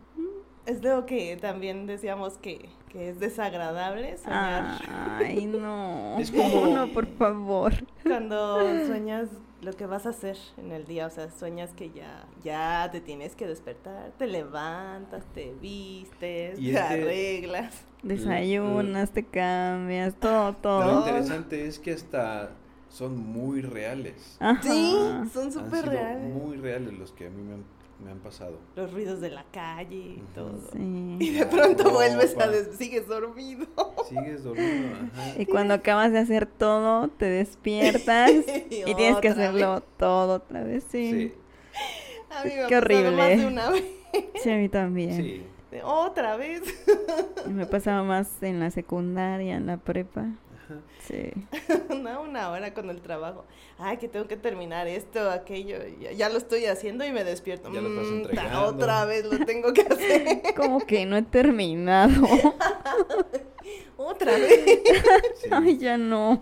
Es 0.66 0.82
lo 0.82 1.04
que 1.06 1.36
también 1.36 1.86
decíamos 1.86 2.38
que, 2.38 2.68
que 2.88 3.10
es 3.10 3.20
desagradable 3.20 4.16
soñar. 4.16 4.80
Ay, 5.18 5.46
no. 5.46 6.16
Es 6.18 6.30
como- 6.30 6.66
No, 6.74 6.86
por 6.92 7.06
favor. 7.16 7.72
Cuando 8.02 8.60
sueñas 8.86 9.28
lo 9.60 9.72
que 9.72 9.86
vas 9.86 10.04
a 10.06 10.10
hacer 10.10 10.36
en 10.58 10.72
el 10.72 10.84
día, 10.86 11.06
o 11.06 11.10
sea, 11.10 11.30
sueñas 11.30 11.70
que 11.74 11.90
ya, 11.90 12.26
ya 12.42 12.88
te 12.92 13.00
tienes 13.00 13.34
que 13.34 13.46
despertar, 13.46 14.12
te 14.18 14.26
levantas, 14.26 15.24
te 15.34 15.54
vistes, 15.60 16.58
te 16.58 16.78
arreglas. 16.78 17.82
Desayunas, 18.02 19.10
te 19.10 19.24
cambias, 19.24 20.14
todo, 20.20 20.48
Lo 20.48 20.54
todo. 20.56 20.98
interesante 21.00 21.66
es 21.66 21.78
que 21.78 21.92
hasta 21.92 22.50
son 22.90 23.16
muy 23.18 23.62
reales. 23.62 24.36
Ajá. 24.40 24.62
Sí, 24.62 24.94
son 25.32 25.50
súper 25.52 25.86
reales. 25.86 26.32
Muy 26.34 26.56
reales 26.58 26.92
los 26.98 27.12
que 27.12 27.26
a 27.26 27.30
mí 27.30 27.42
me 27.42 27.54
han, 27.54 27.64
me 28.02 28.10
han 28.10 28.18
pasado. 28.18 28.58
Los 28.76 28.92
ruidos 28.92 29.20
de 29.20 29.30
la 29.30 29.44
calle 29.52 29.96
y 30.18 30.22
todo. 30.34 30.58
Sí. 30.72 31.16
Y 31.20 31.30
de 31.30 31.46
pronto 31.46 31.90
vuelves 31.90 32.36
a 32.38 32.46
des 32.48 32.76
sigues 32.76 33.06
dormido. 33.06 33.66
Sigues 34.08 34.44
dormido, 34.44 34.88
ajá. 35.12 35.40
Y 35.40 35.46
cuando 35.46 35.74
acabas 35.74 36.12
de 36.12 36.18
hacer 36.18 36.46
todo, 36.46 37.08
te 37.08 37.26
despiertas 37.26 38.30
y 38.70 38.94
tienes 38.94 39.16
que 39.18 39.28
hacerlo 39.28 39.74
vez. 39.74 39.82
todo 39.96 40.34
otra 40.36 40.62
vez. 40.64 40.84
Sí. 40.90 41.10
Sí, 41.10 41.32
A 42.30 42.44
mí 42.44 42.50
me 42.50 42.66
Qué 42.66 42.80
pasado 42.80 43.12
más 43.12 43.26
horrible. 43.26 43.36
de 43.36 43.46
una 43.46 43.70
vez. 43.70 43.84
Sí, 44.42 44.50
a 44.50 44.56
mí 44.56 44.68
también. 44.68 45.16
sí. 45.16 45.46
Otra 45.82 46.36
vez. 46.36 46.62
Me 47.48 47.66
pasaba 47.66 48.04
más 48.04 48.40
en 48.44 48.60
la 48.60 48.70
secundaria, 48.70 49.56
en 49.56 49.66
la 49.66 49.76
prepa. 49.76 50.26
Sí. 51.00 51.30
una, 51.90 52.20
una 52.20 52.50
hora 52.50 52.72
con 52.74 52.90
el 52.90 53.00
trabajo. 53.00 53.44
Ay, 53.78 53.96
que 53.98 54.08
tengo 54.08 54.26
que 54.28 54.36
terminar 54.36 54.86
esto, 54.88 55.30
aquello. 55.30 55.78
Ya, 56.00 56.12
ya 56.12 56.28
lo 56.28 56.38
estoy 56.38 56.66
haciendo 56.66 57.04
y 57.04 57.12
me 57.12 57.24
despierto. 57.24 57.72
Ya 57.72 57.80
lo 57.80 57.88
estás 57.88 58.06
Mm, 58.06 58.14
entregando. 58.16 58.64
otra 58.66 59.04
vez 59.04 59.24
lo 59.24 59.44
tengo 59.44 59.72
que 59.72 59.82
hacer. 59.82 60.42
Como 60.56 60.80
que 60.80 61.06
no 61.06 61.16
he 61.16 61.22
terminado. 61.22 62.22
otra 63.96 64.32
vez. 64.32 64.64
Sí, 65.42 65.48
Ay, 65.50 65.78
ya 65.78 65.96
no. 65.98 66.40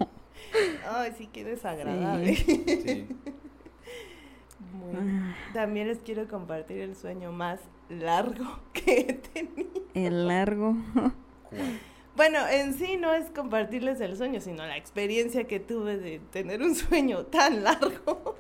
Ay, 0.91 1.13
sí, 1.17 1.29
qué 1.33 1.45
desagradable. 1.45 2.37
sí. 2.37 3.07
Muy- 4.73 5.35
También 5.55 5.89
les 5.89 5.99
quiero 5.99 6.27
compartir 6.29 6.79
el 6.81 6.97
sueño 6.97 7.33
más 7.33 7.61
largo 7.89 8.45
que 8.73 9.01
he 9.01 9.13
tenido. 9.15 9.83
El 9.95 10.27
largo. 10.29 10.77
¿Cuál? 11.49 11.79
Bueno, 12.17 12.47
en 12.49 12.75
sí 12.75 12.97
no 12.99 13.13
es 13.15 13.31
compartirles 13.31 14.01
el 14.01 14.17
sueño, 14.17 14.41
sino 14.41 14.67
la 14.67 14.77
experiencia 14.77 15.45
que 15.45 15.61
tuve 15.61 15.97
de 15.97 16.21
tener 16.31 16.63
un 16.63 16.75
sueño 16.75 17.25
tan 17.27 17.65
largo. 17.65 18.37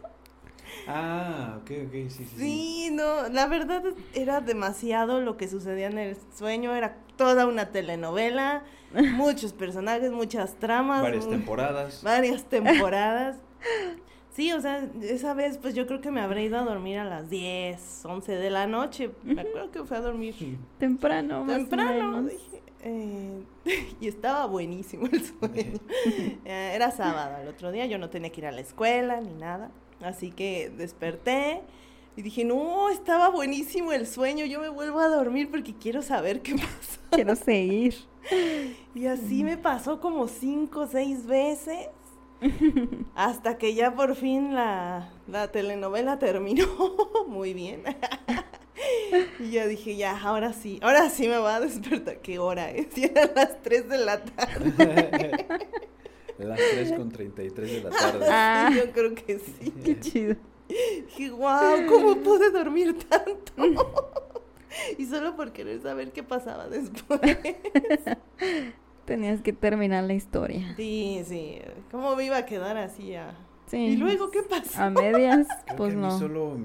Ah, 0.87 1.59
ok, 1.63 1.71
ok, 1.87 1.93
sí, 2.09 2.11
sí. 2.11 2.27
Sí, 2.37 2.89
no, 2.93 3.29
la 3.29 3.47
verdad 3.47 3.83
era 4.15 4.41
demasiado 4.41 5.21
lo 5.21 5.37
que 5.37 5.49
sucedía 5.49 5.87
en 5.87 5.99
el 5.99 6.17
sueño, 6.37 6.75
era 6.75 6.97
toda 7.17 7.47
una 7.47 7.71
telenovela, 7.71 8.65
muchos 9.15 9.53
personajes, 9.53 10.11
muchas 10.11 10.57
tramas, 10.57 11.03
Varias 11.03 11.29
temporadas. 11.29 12.03
varias 12.03 12.45
temporadas. 12.45 13.37
Sí, 14.33 14.51
o 14.53 14.61
sea, 14.61 14.89
esa 15.03 15.35
vez 15.35 15.59
pues 15.59 15.75
yo 15.75 15.87
creo 15.87 16.01
que 16.01 16.11
me 16.11 16.21
habré 16.21 16.45
ido 16.45 16.59
a 16.59 16.63
dormir 16.63 16.99
a 16.99 17.05
las 17.05 17.29
10, 17.29 18.05
11 18.07 18.33
de 18.33 18.51
la 18.51 18.67
noche. 18.67 19.11
Me 19.23 19.43
acuerdo 19.43 19.71
que 19.71 19.85
fui 19.85 19.97
a 19.97 20.01
dormir 20.01 20.35
temprano. 20.79 21.45
Temprano, 21.47 22.23
dije, 22.23 22.63
eh, 22.83 23.43
y 24.01 24.09
estaba 24.09 24.47
buenísimo 24.47 25.07
el 25.07 25.25
sueño. 25.25 25.79
Eh, 26.45 26.73
era 26.75 26.91
sábado 26.91 27.37
el 27.41 27.49
otro 27.49 27.71
día, 27.71 27.87
yo 27.87 27.99
no 27.99 28.11
tenía 28.11 28.31
que 28.33 28.41
ir 28.41 28.47
a 28.47 28.53
la 28.53 28.61
escuela 28.61 29.21
ni 29.21 29.33
nada. 29.35 29.71
Así 30.03 30.33
que 30.33 30.71
desperté 30.77 31.61
y 32.17 32.23
dije, 32.23 32.45
no, 32.45 32.89
estaba 32.89 33.29
buenísimo 33.29 33.93
el 33.93 34.07
sueño, 34.07 34.45
yo 34.45 34.61
me 34.61 34.69
vuelvo 34.69 34.99
a 34.99 35.09
dormir 35.09 35.51
porque 35.51 35.75
quiero 35.75 36.03
saber 36.03 36.43
qué 36.43 36.55
pasó. 36.57 37.01
Quiero 37.11 37.37
seguir. 37.37 37.95
Y 38.95 39.07
así 39.07 39.45
me 39.45 39.57
pasó 39.57 40.01
como 40.01 40.27
cinco 40.27 40.81
o 40.81 40.87
seis 40.87 41.27
veces. 41.27 41.89
Hasta 43.15 43.59
que 43.59 43.75
ya 43.75 43.95
por 43.95 44.15
fin 44.15 44.55
la, 44.55 45.11
telenovela 45.53 46.19
terminó 46.19 46.67
muy 47.29 47.55
bien. 47.55 47.83
y 49.39 49.51
yo 49.51 49.67
dije, 49.67 49.97
ya, 49.97 50.19
ahora 50.21 50.53
sí, 50.53 50.79
ahora 50.83 51.11
sí 51.11 51.29
me 51.29 51.39
voy 51.39 51.51
a 51.51 51.61
despertar. 51.61 52.19
¿Qué 52.19 52.39
hora 52.39 52.71
es? 52.71 52.97
Y 52.97 53.05
eran 53.05 53.31
las 53.35 53.61
3 53.63 53.89
de 53.89 53.99
la 53.99 54.25
tarde. 54.25 55.47
las 56.39 56.59
3 56.59 56.93
con 56.93 57.11
33 57.11 57.71
de 57.71 57.83
la 57.83 57.91
tarde. 57.91 58.27
Ah, 58.29 58.71
yo 58.75 58.91
creo 58.93 59.15
que 59.15 59.39
sí. 59.39 59.73
Qué 59.85 60.01
chido. 60.01 60.37
Dije, 60.69 61.31
wow, 61.31 61.87
¿cómo 61.89 62.17
pude 62.17 62.51
dormir 62.51 62.97
tanto? 63.09 63.53
y 64.97 65.05
solo 65.05 65.37
por 65.37 65.53
querer 65.53 65.83
saber 65.83 66.13
qué 66.13 66.23
pasaba 66.23 66.67
después. 66.69 67.21
Tenías 69.05 69.43
que 69.43 69.53
terminar 69.53 70.05
la 70.05 70.15
historia. 70.15 70.75
Sí, 70.77 71.23
sí. 71.25 71.59
¿Cómo 71.91 72.15
me 72.15 72.25
iba 72.25 72.37
a 72.37 72.47
quedar 72.47 72.77
así? 72.77 73.15
A... 73.15 73.35
Sí. 73.67 73.79
¿Y 73.79 73.97
luego 73.97 74.31
qué 74.31 74.43
pasó? 74.43 74.81
A 74.81 74.91
medias, 74.91 75.47
pues 75.77 75.95
no. 75.95 76.17
solo 76.19 76.57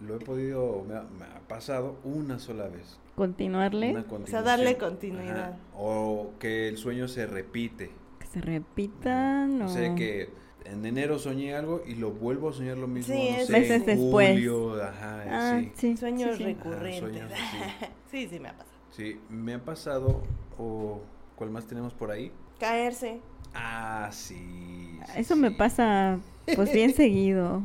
lo 0.00 0.16
he 0.16 0.18
podido, 0.18 0.84
me 0.84 1.24
ha, 1.24 1.40
pasado 1.48 1.96
una 2.04 2.38
sola 2.38 2.68
vez. 2.68 2.98
¿Continuarle? 3.14 3.96
O 3.96 4.26
sea, 4.26 4.42
darle 4.42 4.76
continuidad. 4.76 5.56
O 5.74 6.32
que 6.38 6.68
el 6.68 6.76
sueño 6.76 7.08
se 7.08 7.26
repite. 7.26 7.90
Que 8.18 8.26
se 8.26 8.40
repita, 8.40 9.46
no. 9.46 9.66
O 9.66 9.68
sea, 9.68 9.94
que 9.94 10.28
en 10.64 10.84
enero 10.84 11.18
soñé 11.18 11.54
algo 11.54 11.82
y 11.86 11.94
lo 11.94 12.10
vuelvo 12.10 12.50
a 12.50 12.52
soñar 12.52 12.76
lo 12.76 12.88
mismo. 12.88 13.14
Sí, 13.14 13.30
no 13.38 13.44
sé, 13.44 13.52
meses 13.52 13.86
después. 13.86 14.38
Ajá, 14.82 15.24
ah, 15.30 15.62
sí. 15.74 15.96
Sueños 15.96 16.38
recurrentes. 16.38 17.22
sí, 18.10 18.28
sí 18.28 18.40
me 18.40 18.48
ha 18.48 18.56
pasado. 18.56 18.76
Sí, 18.90 19.20
me 19.30 19.54
ha 19.54 19.64
pasado 19.64 20.22
o 20.58 21.00
¿Cuál 21.36 21.50
más 21.50 21.66
tenemos 21.66 21.92
por 21.94 22.10
ahí? 22.10 22.32
Caerse. 22.58 23.20
Ah, 23.54 24.08
sí. 24.10 24.98
Eso 25.16 25.36
me 25.36 25.50
pasa 25.50 26.18
pues 26.54 26.72
bien 26.72 26.94
seguido. 26.94 27.62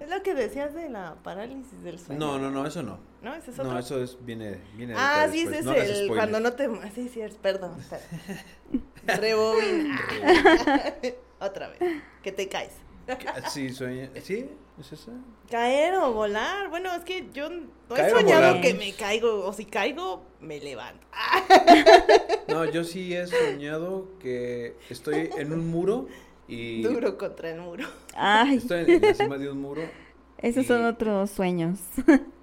Es 0.00 0.10
lo 0.10 0.22
que 0.22 0.34
decías 0.34 0.74
de 0.74 0.88
la 0.88 1.14
parálisis 1.22 1.82
del 1.84 1.98
sueño. 1.98 2.18
No, 2.18 2.38
no, 2.38 2.50
no, 2.50 2.66
eso 2.66 2.82
no. 2.82 2.98
No, 3.22 3.34
eso 3.34 3.52
es 3.52 3.58
otro. 3.58 3.72
No, 3.72 3.78
eso 3.78 4.02
es, 4.02 4.18
viene, 4.24 4.58
viene 4.76 4.94
Ah, 4.96 5.28
sí, 5.30 5.42
ese 5.42 5.60
es 5.60 5.66
el, 5.66 6.08
cuando 6.08 6.40
no 6.40 6.52
te... 6.54 6.68
Sí, 6.92 7.08
sí, 7.08 7.20
es, 7.20 7.34
perdón. 7.36 7.76
Rebobina. 9.06 10.00
Otra 11.40 11.68
vez, 11.68 11.78
que 12.22 12.32
te 12.32 12.48
caes. 12.48 12.72
Sí, 13.48 13.70
sueña, 13.70 14.10
sí, 14.22 14.48
es 14.80 14.92
eso. 14.92 15.12
Caer 15.50 15.94
o 15.94 16.12
volar. 16.12 16.68
Bueno, 16.70 16.92
es 16.94 17.04
que 17.04 17.28
yo 17.32 17.48
no 17.50 17.96
he 17.96 18.10
soñado 18.10 18.60
que 18.60 18.74
me 18.74 18.92
caigo. 18.92 19.44
O 19.44 19.52
si 19.52 19.64
caigo, 19.64 20.22
me 20.40 20.60
levanto. 20.60 21.06
No, 22.48 22.66
yo 22.66 22.84
sí 22.84 23.14
he 23.14 23.26
soñado 23.26 24.08
que 24.20 24.76
estoy 24.90 25.30
en 25.38 25.52
un 25.52 25.70
muro 25.70 26.06
y. 26.48 26.82
Duro 26.82 27.16
contra 27.16 27.50
el 27.50 27.60
muro. 27.60 27.88
Ay. 28.14 28.56
Estoy 28.56 28.80
en, 28.80 29.04
encima 29.04 29.38
de 29.38 29.50
un 29.50 29.60
muro. 29.60 29.82
Esos 30.36 30.66
son 30.66 30.84
otros 30.84 31.30
sueños. 31.30 31.78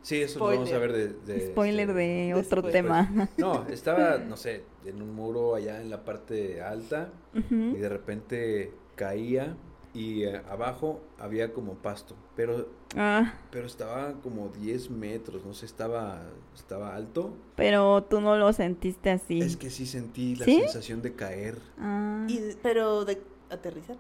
Sí, 0.01 0.21
eso 0.21 0.39
lo 0.39 0.45
vamos 0.45 0.71
a 0.71 0.77
ver 0.77 0.93
de... 0.93 1.47
Spoiler 1.47 1.89
este, 1.89 2.01
de 2.01 2.33
otro 2.33 2.63
tema. 2.63 3.29
No, 3.37 3.67
estaba, 3.67 4.17
no 4.17 4.37
sé, 4.37 4.63
en 4.85 5.01
un 5.01 5.13
muro 5.13 5.55
allá 5.55 5.81
en 5.81 5.89
la 5.89 6.05
parte 6.05 6.61
alta 6.61 7.09
y 7.33 7.75
de 7.75 7.89
repente 7.89 8.71
caía 8.95 9.55
y 9.93 10.23
eh, 10.23 10.41
abajo 10.49 11.01
había 11.17 11.53
como 11.53 11.75
pasto, 11.75 12.15
pero 12.35 12.67
ah. 12.95 13.33
pero 13.51 13.65
estaba 13.65 14.13
como 14.21 14.49
10 14.49 14.91
metros, 14.91 15.45
no 15.45 15.53
sé, 15.53 15.65
estaba 15.65 16.21
estaba 16.55 16.95
alto. 16.95 17.33
Pero 17.55 18.03
tú 18.03 18.21
no 18.21 18.37
lo 18.37 18.53
sentiste 18.53 19.09
así. 19.09 19.39
Es 19.39 19.57
que 19.57 19.69
sí 19.69 19.85
sentí 19.85 20.35
la 20.35 20.45
sensación 20.45 21.01
de 21.01 21.15
caer. 21.15 21.57
Ah. 21.79 22.25
Y, 22.29 22.39
pero 22.61 23.05
de 23.05 23.21
aterrizar. 23.49 23.97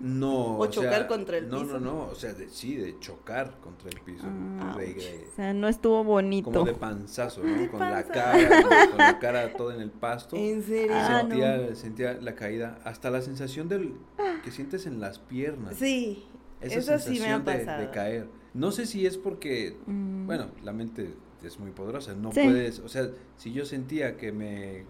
No. 0.00 0.58
o, 0.58 0.66
chocar 0.66 1.06
contra 1.06 1.38
el 1.38 1.46
piso. 1.46 1.64
No, 1.64 1.78
no, 1.78 1.80
no, 1.80 2.04
o 2.06 2.14
sea, 2.14 2.34
sí, 2.48 2.76
de 2.76 2.98
chocar 2.98 3.58
contra 3.60 3.90
el 3.90 4.00
piso. 4.00 4.26
Ah. 4.60 4.76
o 4.76 5.34
sea, 5.36 5.54
no 5.54 5.68
estuvo 5.68 6.02
bonito. 6.04 6.50
Como 6.50 6.64
de 6.64 6.74
panzazo, 6.74 7.42
¿no? 7.42 7.70
Con 7.70 7.80
la 7.80 8.02
cara, 8.04 8.62
con, 8.62 8.98
la 8.98 9.18
cara 9.18 9.52
toda 9.52 9.74
en 9.74 9.80
el 9.80 9.90
pasto. 9.90 10.36
¿En 10.36 10.62
serio? 10.62 10.94
sentía, 11.06 11.74
sentía 11.74 12.12
la 12.14 12.34
caída, 12.34 12.78
hasta 12.84 13.10
la 13.10 13.22
sensación 13.22 13.68
del 13.68 13.94
que 14.42 14.50
sientes 14.50 14.86
en 14.86 15.00
las 15.00 15.18
piernas. 15.18 15.76
Sí. 15.76 16.26
Esa 16.60 16.78
eso 16.78 16.98
sí 16.98 17.20
me 17.20 17.32
ha 17.32 17.44
pasado. 17.44 17.82
De, 17.82 17.90
caer. 17.90 18.28
No 18.54 18.72
sé 18.72 18.86
si 18.86 19.06
es 19.06 19.18
porque, 19.18 19.76
mm. 19.86 20.26
bueno, 20.26 20.46
la 20.62 20.72
mente 20.72 21.14
es 21.42 21.58
muy 21.58 21.70
poderosa, 21.70 22.14
no 22.14 22.30
puedes, 22.30 22.80
o 22.80 22.88
sea, 22.88 23.10
si 23.36 23.52
yo 23.52 23.64
sentía 23.64 24.16
que 24.16 24.32
me 24.32 24.84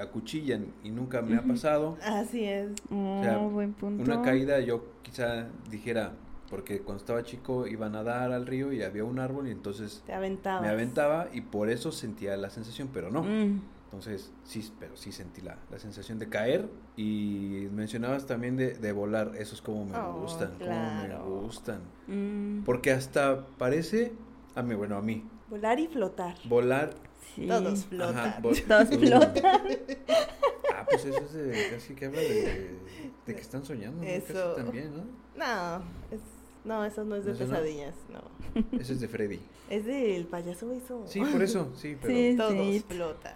acuchillan 0.00 0.66
y 0.84 0.90
nunca 0.90 1.22
me 1.22 1.36
ha 1.36 1.42
pasado. 1.42 1.96
Así 2.02 2.44
es. 2.44 2.70
Oh, 2.90 3.50
buen 3.50 3.72
punto. 3.74 4.02
Una 4.02 4.22
caída 4.22 4.60
yo 4.60 4.84
quizá 5.02 5.48
dijera, 5.70 6.12
porque 6.50 6.80
cuando 6.80 7.00
estaba 7.00 7.22
chico 7.22 7.66
iba 7.66 7.86
a 7.86 7.90
nadar 7.90 8.32
al 8.32 8.46
río 8.46 8.72
y 8.72 8.82
había 8.82 9.04
un 9.04 9.18
árbol 9.18 9.48
y 9.48 9.50
entonces 9.50 10.02
Te 10.06 10.12
aventaba. 10.12 10.60
me 10.60 10.68
aventaba 10.68 11.28
y 11.32 11.42
por 11.42 11.70
eso 11.70 11.92
sentía 11.92 12.36
la 12.36 12.50
sensación, 12.50 12.88
pero 12.92 13.10
no. 13.10 13.22
Mm. 13.22 13.60
Entonces, 13.84 14.30
sí, 14.44 14.70
pero 14.78 14.98
sí 14.98 15.12
sentí 15.12 15.40
la, 15.40 15.56
la, 15.70 15.78
sensación 15.78 16.18
de 16.18 16.28
caer 16.28 16.68
y 16.94 17.68
mencionabas 17.72 18.26
también 18.26 18.54
de, 18.54 18.74
de 18.74 18.92
volar, 18.92 19.32
esos 19.38 19.62
como 19.62 19.86
me 19.86 19.96
oh, 19.96 20.20
gustan, 20.20 20.50
como 20.58 20.70
me 20.70 21.40
gustan. 21.40 21.80
Mm. 22.06 22.64
Porque 22.64 22.92
hasta 22.92 23.46
parece, 23.56 24.12
a 24.54 24.62
mí, 24.62 24.74
bueno, 24.74 24.96
a 24.98 25.00
mí. 25.00 25.24
Volar 25.48 25.80
y 25.80 25.88
flotar. 25.88 26.36
Volar 26.44 26.90
todos 27.36 27.84
flotan. 27.84 28.42
Todos 28.42 28.88
flotan. 28.88 29.60
ah, 30.74 30.86
pues 30.88 31.04
eso 31.04 31.18
es 31.18 31.32
de, 31.32 31.68
casi 31.70 31.94
que 31.94 32.06
habla 32.06 32.20
de, 32.20 32.70
de, 33.26 33.34
que 33.34 33.40
están 33.40 33.64
soñando. 33.64 34.02
Eso. 34.02 34.54
también, 34.54 34.92
¿no? 34.96 35.04
No, 35.36 35.82
es, 36.10 36.20
no, 36.64 36.84
eso 36.84 37.04
no 37.04 37.16
es 37.16 37.24
de 37.24 37.34
pesadillas, 37.34 37.94
no? 38.10 38.20
Eso 38.78 38.92
es 38.92 39.00
de 39.00 39.08
Freddy. 39.08 39.40
Es 39.70 39.84
del 39.84 40.26
payaso 40.26 40.72
eso. 40.72 41.04
Sí, 41.06 41.20
por 41.20 41.42
eso, 41.42 41.72
sí, 41.76 41.96
pero. 42.00 42.48
todos 42.48 42.84
flotan. 42.84 43.34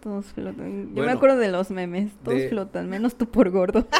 Todos 0.00 0.26
flotan. 0.26 0.94
Yo 0.94 1.02
me 1.02 1.10
acuerdo 1.10 1.38
de 1.38 1.50
los 1.50 1.70
memes. 1.70 2.12
Todos 2.22 2.42
flotan, 2.48 2.88
menos 2.88 3.16
tú 3.16 3.26
por 3.26 3.50
gordo. 3.50 3.86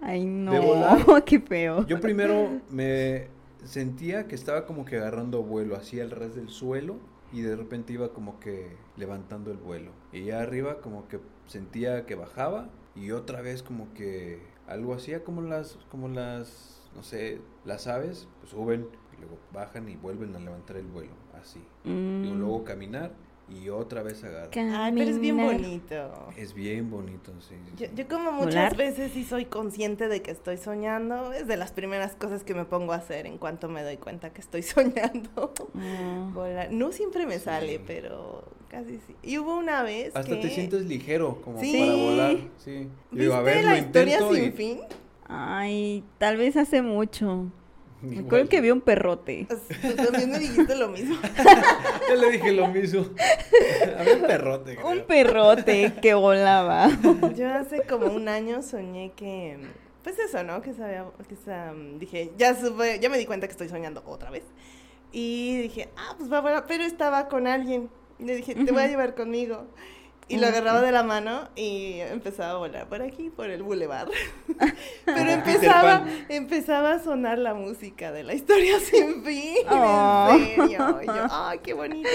Ay, 0.00 0.24
no. 0.24 1.22
Qué 1.24 1.40
feo. 1.40 1.86
Yo 1.86 2.00
primero 2.00 2.60
me 2.70 3.28
sentía 3.64 4.26
que 4.26 4.34
estaba 4.34 4.66
como 4.66 4.84
que 4.84 4.96
agarrando 4.96 5.42
vuelo, 5.42 5.76
así 5.76 6.00
al 6.00 6.10
ras 6.10 6.34
del 6.34 6.48
suelo 6.48 6.98
y 7.32 7.42
de 7.42 7.56
repente 7.56 7.92
iba 7.92 8.12
como 8.12 8.40
que 8.40 8.76
levantando 8.96 9.50
el 9.50 9.58
vuelo. 9.58 9.92
Y 10.12 10.24
ya 10.24 10.40
arriba 10.40 10.80
como 10.80 11.08
que 11.08 11.20
sentía 11.46 12.06
que 12.06 12.14
bajaba 12.14 12.68
y 12.94 13.12
otra 13.12 13.40
vez 13.40 13.62
como 13.62 13.92
que 13.94 14.40
algo 14.66 14.94
hacía 14.94 15.24
como 15.24 15.42
las, 15.42 15.78
como 15.90 16.08
las, 16.08 16.88
no 16.94 17.02
sé, 17.02 17.40
las 17.64 17.86
aves, 17.86 18.28
pues 18.40 18.50
suben 18.50 18.88
y 19.16 19.20
luego 19.20 19.38
bajan 19.52 19.88
y 19.88 19.96
vuelven 19.96 20.34
a 20.34 20.38
levantar 20.38 20.76
el 20.76 20.86
vuelo, 20.86 21.12
así. 21.40 21.62
Y 21.84 21.90
mm. 21.90 22.38
luego 22.38 22.64
caminar 22.64 23.12
y 23.50 23.68
otra 23.68 24.02
vez 24.02 24.22
agarra. 24.22 24.50
Ay, 24.54 24.92
pero 24.96 25.10
es 25.10 25.18
bien 25.18 25.36
bonito. 25.36 26.28
Es 26.36 26.54
bien 26.54 26.90
bonito, 26.90 27.32
sí. 27.40 27.56
Yo, 27.94 28.08
como 28.08 28.32
muchas 28.32 28.76
veces 28.76 29.12
sí 29.12 29.24
soy 29.24 29.46
consciente 29.46 30.08
de 30.08 30.22
que 30.22 30.30
estoy 30.30 30.56
soñando, 30.56 31.32
es 31.32 31.46
de 31.46 31.56
las 31.56 31.72
primeras 31.72 32.14
cosas 32.14 32.44
que 32.44 32.54
me 32.54 32.64
pongo 32.64 32.92
a 32.92 32.96
hacer 32.96 33.26
en 33.26 33.38
cuanto 33.38 33.68
me 33.68 33.82
doy 33.82 33.96
cuenta 33.96 34.32
que 34.32 34.40
estoy 34.40 34.62
soñando. 34.62 35.52
Mm. 35.74 36.34
Volar. 36.34 36.72
No 36.72 36.92
siempre 36.92 37.26
me 37.26 37.38
sale, 37.38 37.80
pero 37.84 38.44
casi 38.68 39.00
sí. 39.06 39.16
Y 39.22 39.38
hubo 39.38 39.56
una 39.56 39.82
vez 39.82 40.14
Hasta 40.14 40.40
te 40.40 40.50
sientes 40.50 40.86
ligero, 40.86 41.40
como 41.42 41.56
para 41.56 41.92
volar, 41.94 42.36
sí. 42.58 42.88
¿Viste 43.10 43.34
a 43.34 43.40
ver, 43.40 43.64
la 43.64 43.78
historia 43.78 44.20
sin 44.32 44.52
fin? 44.52 44.80
Ay, 45.26 46.04
tal 46.18 46.36
vez 46.36 46.56
hace 46.56 46.82
mucho. 46.82 47.50
Me 48.02 48.20
acuerdo 48.20 48.48
que 48.48 48.60
vi 48.60 48.70
un 48.70 48.80
perrote. 48.80 49.46
Tú 49.48 49.94
también 49.94 50.30
me 50.30 50.38
dijiste 50.38 50.74
lo 50.74 50.88
mismo. 50.88 51.16
Yo 52.08 52.14
le 52.14 52.30
dije 52.30 52.52
lo 52.52 52.68
mismo. 52.68 53.04
Había 53.98 54.14
un 54.14 54.22
perrote. 54.22 54.78
Un 54.82 55.00
perrote 55.02 55.92
que 56.00 56.14
volaba. 56.14 56.88
Yo 57.36 57.52
hace 57.52 57.82
como 57.82 58.06
un 58.06 58.28
año 58.28 58.62
soñé 58.62 59.12
que. 59.14 59.58
Pues 60.02 60.18
eso, 60.18 60.42
¿no? 60.44 60.62
Que 60.62 60.72
sabía. 60.72 61.04
Que 61.28 61.36
dije, 61.98 62.32
ya, 62.38 62.56
ya 63.00 63.10
me 63.10 63.18
di 63.18 63.26
cuenta 63.26 63.46
que 63.46 63.52
estoy 63.52 63.68
soñando 63.68 64.02
otra 64.06 64.30
vez. 64.30 64.44
Y 65.12 65.60
dije, 65.62 65.90
ah, 65.96 66.14
pues 66.16 66.32
va, 66.32 66.38
a 66.38 66.66
pero 66.66 66.84
estaba 66.84 67.28
con 67.28 67.46
alguien. 67.46 67.90
Y 68.18 68.24
le 68.24 68.36
dije, 68.36 68.54
te 68.54 68.72
voy 68.72 68.82
a 68.82 68.86
llevar 68.86 69.14
conmigo. 69.14 69.66
Y 70.30 70.38
lo 70.38 70.46
agarraba 70.46 70.80
de 70.80 70.92
la 70.92 71.02
mano 71.02 71.48
y 71.56 72.00
empezaba 72.00 72.52
a 72.52 72.56
volar 72.56 72.88
por 72.88 73.02
aquí, 73.02 73.30
por 73.30 73.50
el 73.50 73.62
bulevar. 73.62 74.08
Pero 75.04 75.30
empezaba, 75.30 76.06
empezaba 76.28 76.92
a 76.92 77.02
sonar 77.02 77.38
la 77.38 77.54
música 77.54 78.12
de 78.12 78.22
la 78.24 78.34
historia 78.34 78.78
sin 78.90 79.24
fin, 79.24 79.56
Oh. 79.68 80.28
en 80.32 80.46
serio. 80.56 81.00
Y 81.02 81.06
yo, 81.06 81.26
ay, 81.30 81.58
qué 81.62 81.74
bonito. 81.74 82.08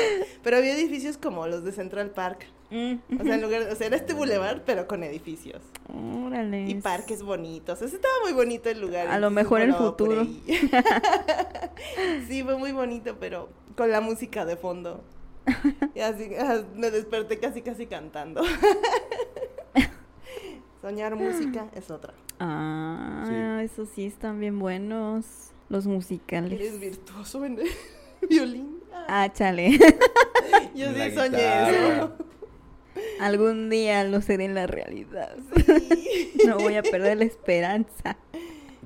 Pero 0.43 0.57
había 0.57 0.73
edificios 0.73 1.17
como 1.17 1.45
los 1.47 1.63
de 1.63 1.71
Central 1.71 2.09
Park. 2.11 2.47
Mm. 2.71 2.95
O 3.19 3.23
sea, 3.23 3.35
en 3.35 3.41
lugar, 3.41 3.61
o 3.71 3.75
sea, 3.75 3.87
era 3.87 3.95
este 3.95 4.13
bulevar, 4.13 4.63
pero 4.65 4.87
con 4.87 5.03
edificios. 5.03 5.61
Órale. 5.93 6.65
Y 6.67 6.75
parques 6.75 7.21
bonitos. 7.21 7.81
O 7.81 7.87
sea, 7.87 7.95
estaba 7.95 8.13
muy 8.23 8.33
bonito 8.33 8.69
el 8.69 8.81
lugar. 8.81 9.07
A 9.07 9.19
lo 9.19 9.29
mejor 9.29 9.61
el 9.61 9.73
futuro. 9.75 10.25
sí, 12.27 12.43
fue 12.43 12.57
muy 12.57 12.71
bonito, 12.71 13.17
pero 13.19 13.49
con 13.75 13.91
la 13.91 14.01
música 14.01 14.45
de 14.45 14.55
fondo. 14.57 15.03
Y 15.93 15.99
así 15.99 16.31
ah, 16.39 16.61
me 16.75 16.91
desperté 16.91 17.39
casi, 17.39 17.61
casi 17.61 17.85
cantando. 17.85 18.41
Soñar 20.81 21.15
música 21.15 21.67
es 21.75 21.89
otra. 21.89 22.13
Ah, 22.39 23.61
esos 23.63 23.89
sí 23.89 24.05
están 24.05 24.39
bien 24.39 24.59
buenos. 24.59 25.51
Los 25.67 25.87
musicales. 25.87 26.59
Eres 26.59 26.79
virtuoso 26.79 27.43
en 27.43 27.59
el 27.59 27.67
violín. 28.29 28.79
Ah, 29.07 29.31
chale. 29.33 29.71
Yo 30.75 30.93
sí 30.93 31.11
soñé 31.15 31.37
guitarra. 31.37 31.97
eso. 31.97 32.13
Algún 33.19 33.69
día 33.69 34.03
lo 34.03 34.21
seré 34.21 34.45
en 34.45 34.53
la 34.53 34.67
realidad. 34.67 35.35
Sí. 35.65 36.33
No 36.45 36.57
voy 36.57 36.75
a 36.75 36.83
perder 36.83 37.17
la 37.17 37.25
esperanza. 37.25 38.17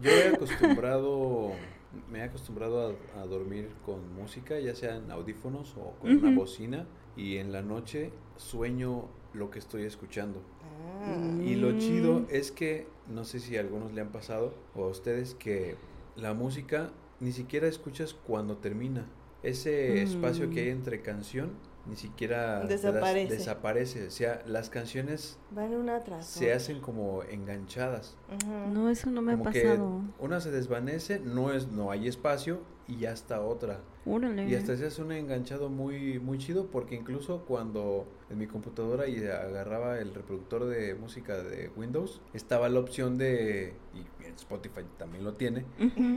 Yo 0.01 0.09
he 0.09 0.29
acostumbrado, 0.29 1.51
me 2.09 2.19
he 2.19 2.23
acostumbrado 2.23 2.95
a, 3.15 3.21
a 3.21 3.25
dormir 3.25 3.69
con 3.85 4.13
música, 4.15 4.59
ya 4.59 4.75
sea 4.75 4.95
en 4.97 5.09
audífonos 5.11 5.75
o 5.77 5.93
con 5.99 6.11
una 6.11 6.29
Ujú. 6.29 6.41
bocina, 6.41 6.85
y 7.17 7.37
en 7.37 7.51
la 7.51 7.61
noche 7.61 8.11
sueño 8.37 9.05
lo 9.33 9.49
que 9.49 9.59
estoy 9.59 9.83
escuchando. 9.83 10.41
Ah. 10.63 11.41
Y 11.43 11.55
lo 11.55 11.77
chido 11.79 12.25
es 12.29 12.51
que, 12.51 12.87
no 13.07 13.23
sé 13.25 13.39
si 13.39 13.57
a 13.57 13.61
algunos 13.61 13.93
le 13.93 14.01
han 14.01 14.11
pasado, 14.11 14.53
o 14.75 14.83
a 14.85 14.87
ustedes, 14.87 15.33
que 15.35 15.75
la 16.15 16.33
música 16.33 16.91
ni 17.19 17.31
siquiera 17.31 17.67
escuchas 17.67 18.13
cuando 18.13 18.57
termina. 18.57 19.07
Ese 19.43 20.01
espacio 20.03 20.49
que 20.49 20.61
hay 20.61 20.67
Mm. 20.67 20.77
entre 20.77 21.01
canción 21.01 21.51
ni 21.89 21.95
siquiera 21.95 22.61
Desaparece. 22.65 23.35
desaparece. 23.35 24.07
O 24.07 24.11
sea, 24.11 24.41
las 24.45 24.69
canciones 24.69 25.37
Van 25.51 25.73
una 25.73 25.99
tras 26.01 26.25
se 26.25 26.45
otra. 26.45 26.57
hacen 26.57 26.79
como 26.81 27.23
enganchadas. 27.23 28.15
No, 28.73 28.89
eso 28.89 29.09
no 29.09 29.21
me 29.21 29.33
ha 29.33 29.37
como 29.37 29.51
que 29.51 29.61
pasado. 29.63 30.01
una 30.19 30.39
se 30.41 30.51
desvanece, 30.51 31.19
no 31.19 31.51
es, 31.51 31.67
no 31.67 31.91
hay 31.91 32.07
espacio 32.07 32.61
y 32.87 32.97
ya 32.99 33.11
está 33.11 33.41
otra. 33.41 33.79
Órale. 34.05 34.47
Y 34.49 34.55
hasta 34.55 34.75
se 34.77 34.87
hace 34.87 35.01
un 35.03 35.11
enganchado 35.11 35.69
muy, 35.69 36.19
muy 36.19 36.37
chido 36.39 36.67
porque 36.67 36.95
incluso 36.95 37.43
cuando 37.45 38.07
en 38.31 38.37
mi 38.39 38.47
computadora 38.47 39.07
y 39.07 39.17
agarraba 39.23 39.99
el 39.99 40.13
reproductor 40.15 40.65
de 40.65 40.95
música 40.95 41.37
de 41.43 41.69
Windows, 41.75 42.21
estaba 42.33 42.69
la 42.69 42.79
opción 42.79 43.17
de, 43.19 43.73
y 43.93 44.25
en 44.25 44.33
Spotify 44.35 44.81
también 44.97 45.23
lo 45.23 45.33
tiene, 45.33 45.65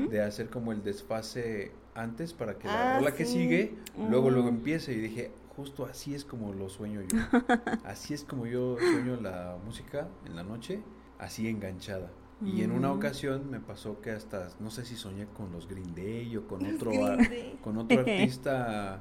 de 0.08 0.22
hacer 0.22 0.48
como 0.48 0.72
el 0.72 0.82
desfase 0.82 1.72
antes 1.94 2.32
para 2.32 2.58
que 2.58 2.68
Ah, 2.68 2.72
la 2.94 2.98
rola 3.00 3.14
que 3.14 3.26
sigue, 3.26 3.74
luego 4.08 4.30
luego 4.30 4.46
Oh. 4.46 4.50
empiece 4.50 4.92
y 4.94 4.96
dije, 5.00 5.30
justo 5.56 5.84
así 5.86 6.14
es 6.14 6.24
como 6.24 6.52
lo 6.52 6.68
sueño 6.68 7.00
yo. 7.02 7.16
Así 7.84 8.14
es 8.14 8.24
como 8.24 8.46
yo 8.46 8.76
sueño 8.80 9.16
la 9.20 9.58
música 9.64 10.08
en 10.24 10.36
la 10.36 10.42
noche, 10.44 10.82
así 11.18 11.48
enganchada. 11.48 12.10
Y 12.44 12.62
en 12.62 12.72
una 12.72 12.88
Mm. 12.92 12.96
ocasión 12.96 13.50
me 13.50 13.60
pasó 13.60 14.00
que 14.00 14.10
hasta, 14.10 14.48
no 14.60 14.70
sé 14.70 14.84
si 14.84 14.96
soñé 14.96 15.26
con 15.28 15.52
los 15.52 15.68
Green 15.68 15.94
Day 15.94 16.36
o 16.36 16.46
con 16.48 16.64
otro, 16.66 16.92
con 17.60 17.76
otro 17.78 18.00
artista, 18.00 19.00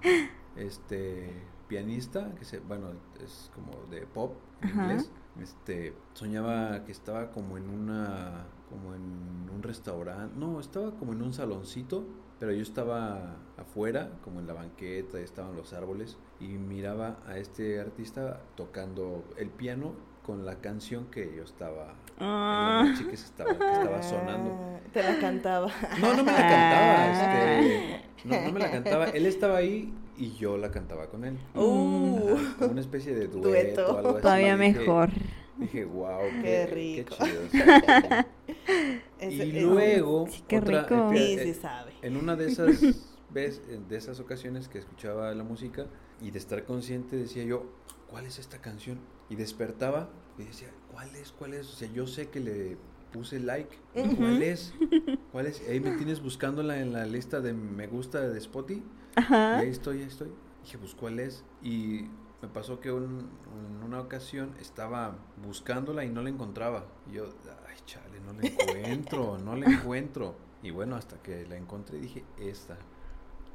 este, 0.55 1.47
pianista, 1.67 2.35
que 2.35 2.45
se, 2.45 2.59
bueno, 2.59 2.89
es 3.23 3.49
como 3.55 3.85
de 3.89 4.05
pop 4.05 4.35
en 4.61 4.69
Ajá. 4.69 4.81
inglés. 4.83 5.11
Este, 5.39 5.95
soñaba 6.13 6.83
que 6.83 6.91
estaba 6.91 7.31
como 7.31 7.57
en 7.57 7.69
una, 7.69 8.45
como 8.69 8.93
en 8.93 9.01
un 9.49 9.63
restaurante, 9.63 10.35
no, 10.37 10.59
estaba 10.59 10.91
como 10.97 11.13
en 11.13 11.21
un 11.21 11.33
saloncito, 11.33 12.05
pero 12.39 12.51
yo 12.51 12.61
estaba 12.61 13.37
afuera, 13.57 14.11
como 14.23 14.39
en 14.39 14.47
la 14.47 14.53
banqueta, 14.53 15.19
estaban 15.19 15.55
los 15.55 15.73
árboles, 15.73 16.17
y 16.41 16.47
miraba 16.57 17.17
a 17.27 17.37
este 17.37 17.79
artista 17.79 18.41
tocando 18.55 19.23
el 19.37 19.49
piano 19.49 19.93
con 20.23 20.45
la 20.45 20.55
canción 20.55 21.05
que 21.11 21.33
yo 21.35 21.43
estaba, 21.43 21.87
la 22.19 22.81
Ah. 22.81 22.93
que 23.07 23.13
estaba, 23.15 23.49
que 23.57 23.71
estaba 23.71 24.03
sonando. 24.03 24.51
Ah, 24.51 24.79
Te 24.93 25.03
la 25.03 25.19
cantaba. 25.19 25.67
No, 25.99 26.13
no 26.15 26.23
me 26.23 26.31
la 26.31 26.37
Ah. 26.37 27.11
cantaba, 27.11 27.11
este, 27.11 28.01
no, 28.25 28.41
no 28.41 28.51
me 28.53 28.59
la 28.59 28.71
cantaba. 28.71 29.05
Él 29.09 29.25
estaba 29.25 29.57
ahí 29.57 29.93
y 30.17 30.31
yo 30.33 30.57
la 30.57 30.69
cantaba 30.71 31.07
con 31.07 31.25
él. 31.25 31.37
Uh, 31.55 32.35
Ajá, 32.35 32.55
como 32.59 32.71
una 32.71 32.81
especie 32.81 33.13
de 33.15 33.27
dueto, 33.27 33.49
Dueto. 33.49 33.97
algo 33.97 34.09
así. 34.11 34.21
Todavía 34.21 34.57
Dije- 34.57 34.73
mejor. 34.79 35.09
Dije, 35.57 35.85
wow, 35.85 36.19
Qué 36.29 36.41
qué, 36.41 36.67
rico. 36.67 37.15
qué 37.19 37.25
chido. 37.25 37.41
sí". 37.51 37.59
ese- 39.19 39.45
y 39.45 39.59
luego, 39.61 40.27
Sí, 40.29 40.43
qué 40.47 40.57
otra, 40.59 40.81
rico. 40.83 41.11
eh, 41.13 41.17
Sí, 41.17 41.33
eh, 41.39 41.43
sí 41.53 41.59
sabe. 41.59 41.91
en 42.01 42.17
una 42.17 42.35
de 42.35 42.47
esas 42.47 42.67
vez, 43.29 43.61
de 43.87 43.95
esas 43.97 44.19
ocasiones 44.19 44.67
que 44.67 44.77
escuchaba 44.79 45.33
la 45.33 45.43
música 45.43 45.85
y 46.22 46.32
de 46.32 46.39
estar 46.39 46.63
consciente 46.65 47.15
decía 47.17 47.43
yo, 47.43 47.65
¿cuál 48.09 48.26
es 48.26 48.39
esta 48.39 48.59
canción? 48.61 48.99
Y 49.30 49.36
despertaba 49.36 50.09
y 50.38 50.43
decía, 50.43 50.69
¿cuál 50.91 51.15
es? 51.15 51.32
¿Cuál 51.32 51.53
es? 51.53 51.67
O 51.69 51.76
sea, 51.76 51.91
yo 51.91 52.05
sé 52.07 52.30
que 52.30 52.39
le 52.39 52.78
puse 53.11 53.39
like. 53.39 53.78
¿Cuál 54.17 54.41
es? 54.41 54.74
¿Cuál 55.32 55.47
es? 55.47 55.61
Ahí 55.67 55.80
me 55.80 55.91
tienes 55.91 56.22
buscándola 56.22 56.80
en 56.80 56.93
la 56.93 57.05
lista 57.05 57.41
de 57.41 57.53
me 57.53 57.88
gusta 57.88 58.22
de 58.22 58.38
Spotify. 58.38 58.84
Y 59.15 59.19
Ajá. 59.19 59.57
ahí 59.59 59.69
estoy, 59.69 59.97
ahí 59.99 60.07
estoy. 60.07 60.30
Dije, 60.63 60.78
pues, 60.78 60.95
¿cuál 60.95 61.19
es? 61.19 61.43
Y 61.61 62.05
me 62.41 62.47
pasó 62.47 62.80
que 62.80 62.91
un- 62.91 63.30
en 63.78 63.84
una 63.84 63.99
ocasión 63.99 64.53
estaba 64.59 65.15
buscándola 65.45 66.05
y 66.05 66.09
no 66.09 66.22
la 66.22 66.30
encontraba. 66.30 66.86
Y 67.09 67.13
yo, 67.15 67.26
ay, 67.67 67.78
chale, 67.86 68.19
no 68.22 68.34
la 68.34 68.47
encuentro, 68.47 69.38
no 69.38 69.55
la 69.55 69.69
encuentro. 69.69 70.36
Y 70.63 70.72
bueno, 70.72 70.95
hasta 70.95 71.22
que 71.22 71.45
la 71.47 71.57
encontré 71.57 71.99
dije, 71.99 72.24
esta. 72.38 72.78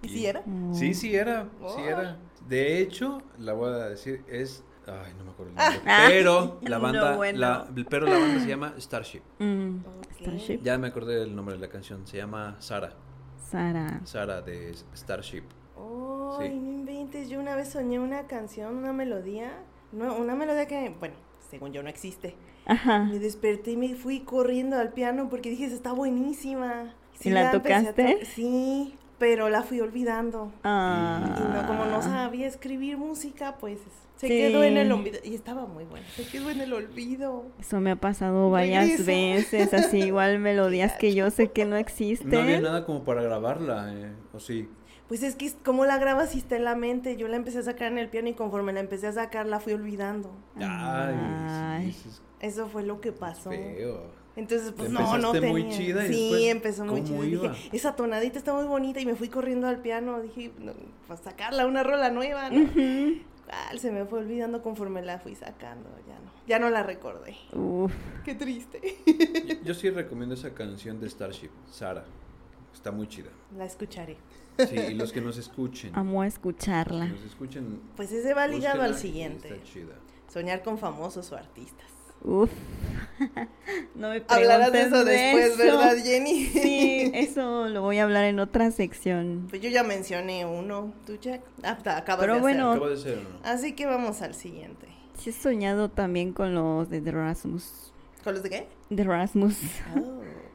¿Y 0.02 0.08
si 0.08 0.26
era? 0.26 0.42
Oh. 0.46 0.74
Sí, 0.74 0.94
sí 0.94 1.14
era, 1.14 1.44
sí 1.44 1.48
Oh. 1.78 1.78
era. 1.80 2.18
De 2.48 2.78
hecho, 2.80 3.22
la 3.38 3.52
voy 3.54 3.72
a 3.72 3.88
decir, 3.88 4.24
es... 4.28 4.62
Ay, 4.86 5.12
no 5.18 5.24
me 5.24 5.30
acuerdo 5.32 5.50
el 5.50 5.56
nombre. 5.56 5.80
Ah. 5.90 6.06
Pero 6.08 6.58
la 6.62 6.76
No, 6.76 6.82
banda, 6.82 7.16
bueno. 7.16 7.38
la, 7.40 7.66
pero 7.90 8.06
la 8.06 8.18
banda 8.18 8.40
se 8.40 8.46
llama 8.48 8.74
Starship. 8.78 9.22
Mm. 9.40 9.78
Starship. 10.20 10.60
Ya 10.62 10.78
me 10.78 10.86
acordé 10.88 11.16
del 11.18 11.34
nombre 11.34 11.56
de 11.56 11.60
la 11.60 11.68
canción. 11.68 12.06
Se 12.06 12.18
llama 12.18 12.54
Sara. 12.60 12.92
Sara. 13.50 14.00
Sara 14.04 14.42
de 14.42 14.74
Starship. 14.94 15.42
Ay, 15.76 16.48
Sí. 16.50 16.54
no 16.54 16.70
inventes. 16.72 17.28
Yo 17.28 17.40
una 17.40 17.56
vez 17.56 17.70
soñé 17.70 17.98
una 17.98 18.26
canción, 18.28 18.76
una 18.76 18.92
melodía. 18.92 19.52
No, 19.92 20.14
una 20.16 20.34
melodía 20.36 20.66
que, 20.66 20.94
bueno, 21.00 21.14
según 21.50 21.72
yo 21.72 21.82
no 21.82 21.88
existe. 21.88 22.36
Ajá. 22.66 23.04
Me 23.04 23.18
desperté 23.18 23.72
y 23.72 23.76
me 23.76 23.94
fui 23.96 24.20
corriendo 24.20 24.76
al 24.78 24.92
piano 24.92 25.28
porque 25.28 25.50
dije, 25.50 25.64
está 25.66 25.92
buenísima. 25.92 26.94
¿Y 27.22 27.30
la 27.30 27.50
empecé 27.52 27.74
a 27.74 27.78
tocaste? 27.94 28.18
to- 28.20 28.26
sí, 28.26 28.94
pero 29.18 29.48
la 29.48 29.62
fui 29.62 29.80
olvidando. 29.80 30.52
Ah. 30.64 31.20
Y 31.38 31.52
no, 31.54 31.66
como 31.66 31.84
no 31.86 32.02
sabía 32.02 32.46
escribir 32.46 32.96
música, 32.98 33.56
pues 33.58 33.78
se 34.16 34.28
Sí. 34.28 34.34
quedó 34.34 34.64
en 34.64 34.76
el 34.78 34.90
olvido. 34.92 35.18
Y 35.24 35.34
estaba 35.34 35.66
muy 35.66 35.84
buena. 35.84 36.06
Se 36.14 36.26
quedó 36.26 36.50
en 36.50 36.60
el 36.60 36.72
olvido. 36.72 37.44
Eso 37.58 37.80
me 37.80 37.90
ha 37.90 37.96
pasado 37.96 38.50
varias 38.50 39.04
veces, 39.04 39.72
así 39.74 39.98
igual 40.06 40.38
melodías 40.38 40.94
que 40.98 41.14
yo 41.14 41.30
sé 41.30 41.50
que 41.50 41.64
no 41.64 41.76
existen. 41.76 42.30
No 42.30 42.40
había 42.40 42.60
nada 42.60 42.84
como 42.86 43.04
para 43.04 43.22
grabarla, 43.22 43.92
eh, 43.94 44.12
¿o 44.32 44.40
sí? 44.40 44.68
Pues 45.08 45.22
es 45.22 45.36
que 45.36 45.52
como 45.64 45.84
la 45.84 45.98
grabas 45.98 46.30
si 46.30 46.38
está 46.38 46.56
en 46.56 46.64
la 46.64 46.74
mente. 46.74 47.16
Yo 47.16 47.28
la 47.28 47.36
empecé 47.36 47.58
a 47.58 47.62
sacar 47.62 47.92
en 47.92 47.98
el 47.98 48.08
piano 48.08 48.28
y 48.28 48.34
conforme 48.34 48.72
la 48.72 48.80
empecé 48.80 49.06
a 49.06 49.12
sacar 49.12 49.46
la 49.46 49.60
fui 49.60 49.72
olvidando. 49.74 50.32
Ay, 50.56 51.14
Ay. 51.16 51.92
sí, 51.92 52.08
eso 52.08 52.22
Eso 52.40 52.68
fue 52.68 52.82
lo 52.82 53.00
que 53.00 53.12
pasó. 53.12 53.50
feo. 53.50 54.25
Entonces, 54.36 54.72
pues 54.76 54.90
no, 54.90 55.18
no 55.18 55.32
tenía. 55.32 55.50
muy 55.50 55.68
chida 55.70 56.06
y 56.06 56.12
sí, 56.12 56.20
después, 56.22 56.42
empezó 56.44 56.84
muy 56.84 57.00
¿cómo 57.02 57.24
chida. 57.24 57.26
iba? 57.26 57.48
Dije, 57.52 57.76
esa 57.76 57.96
tonadita 57.96 58.38
está 58.38 58.52
muy 58.52 58.66
bonita 58.66 59.00
y 59.00 59.06
me 59.06 59.14
fui 59.16 59.28
corriendo 59.28 59.66
al 59.66 59.80
piano. 59.80 60.20
Dije, 60.20 60.52
no, 60.58 60.72
pues 61.06 61.20
sacarla 61.20 61.66
una 61.66 61.82
rola 61.82 62.10
nueva, 62.10 62.50
¿no? 62.50 62.68
Ah, 63.48 63.70
se 63.78 63.92
me 63.92 64.04
fue 64.06 64.18
olvidando 64.18 64.60
conforme 64.60 65.02
la 65.02 65.18
fui 65.18 65.34
sacando. 65.34 65.88
Ya 66.06 66.14
no, 66.18 66.30
ya 66.46 66.58
no 66.58 66.68
la 66.68 66.82
recordé. 66.82 67.36
Uf. 67.52 67.92
Qué 68.24 68.34
triste. 68.34 68.80
Yo, 69.06 69.54
yo 69.64 69.74
sí 69.74 69.88
recomiendo 69.90 70.34
esa 70.34 70.52
canción 70.52 71.00
de 71.00 71.08
Starship, 71.08 71.50
Sara. 71.70 72.04
Está 72.74 72.90
muy 72.90 73.06
chida. 73.06 73.30
La 73.56 73.64
escucharé. 73.64 74.16
Sí, 74.58 74.76
y 74.76 74.94
los 74.94 75.12
que 75.12 75.20
nos 75.20 75.38
escuchen. 75.38 75.92
Amo 75.94 76.22
que 76.22 76.28
escucharla. 76.28 77.06
nos 77.06 77.22
escuchen. 77.22 77.80
Pues 77.96 78.10
ese 78.12 78.34
va 78.34 78.46
ligado 78.48 78.82
al 78.82 78.96
siguiente. 78.96 79.48
Está 79.48 79.62
chida. 79.64 79.94
Soñar 80.28 80.62
con 80.62 80.76
famosos 80.76 81.30
o 81.32 81.36
artistas. 81.36 81.86
Uf. 82.22 82.50
No 83.94 84.10
me 84.10 84.22
Hablarás 84.28 84.72
de 84.72 84.82
eso 84.82 85.04
después, 85.04 85.46
eso. 85.46 85.58
¿verdad, 85.58 85.96
Jenny? 86.04 86.44
Sí, 86.52 87.10
eso 87.14 87.66
lo 87.68 87.80
voy 87.82 87.98
a 87.98 88.04
hablar 88.04 88.24
en 88.24 88.38
otra 88.40 88.70
sección. 88.70 89.46
Pues 89.48 89.62
yo 89.62 89.70
ya 89.70 89.82
mencioné 89.82 90.44
uno, 90.44 90.92
tú, 91.06 91.16
Jack. 91.16 91.40
Ah, 91.62 91.78
ta- 91.82 91.96
acabas 91.96 92.20
Pero 92.20 92.34
de 92.34 92.40
bueno. 92.40 92.72
Acaba 92.72 92.90
de 92.90 92.96
ser. 92.98 93.26
Así 93.42 93.72
que 93.72 93.86
vamos 93.86 94.20
al 94.22 94.34
siguiente. 94.34 94.86
Sí 95.18 95.30
he 95.30 95.32
soñado 95.32 95.88
también 95.90 96.32
con 96.34 96.54
los 96.54 96.90
de 96.90 97.00
The 97.00 97.10
Rasmus. 97.10 97.92
¿Con 98.22 98.34
los 98.34 98.42
de 98.42 98.50
qué? 98.50 98.68
The 98.94 99.04
Rasmus. 99.04 99.56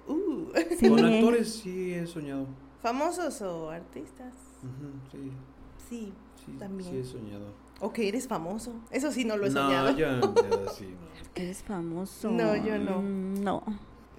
Oh, 0.07 0.13
uh. 0.13 0.51
Sí. 0.79 0.87
Con 0.89 1.03
actores 1.03 1.53
sí 1.63 1.93
he 1.95 2.05
soñado. 2.05 2.45
¿Famosos 2.81 3.41
o 3.41 3.69
artistas? 3.71 4.33
Sí, 5.11 5.31
Sí, 5.89 6.13
sí, 6.45 6.51
También. 6.59 6.89
sí 6.91 6.97
he 6.99 7.03
soñado. 7.03 7.53
O 7.81 7.91
que 7.93 8.07
eres 8.07 8.27
famoso. 8.27 8.73
Eso 8.91 9.11
sí 9.11 9.25
no 9.25 9.37
lo 9.37 9.47
he 9.47 9.49
no, 9.49 9.61
soñado. 9.63 9.89
yo, 9.97 10.07
yo 10.21 10.69
sí. 10.77 10.87
Que 11.33 11.43
eres 11.43 11.63
famoso. 11.63 12.31
No, 12.31 12.55
yo 12.55 12.77
no. 12.77 13.01
Mm, 13.01 13.43
No. 13.43 13.63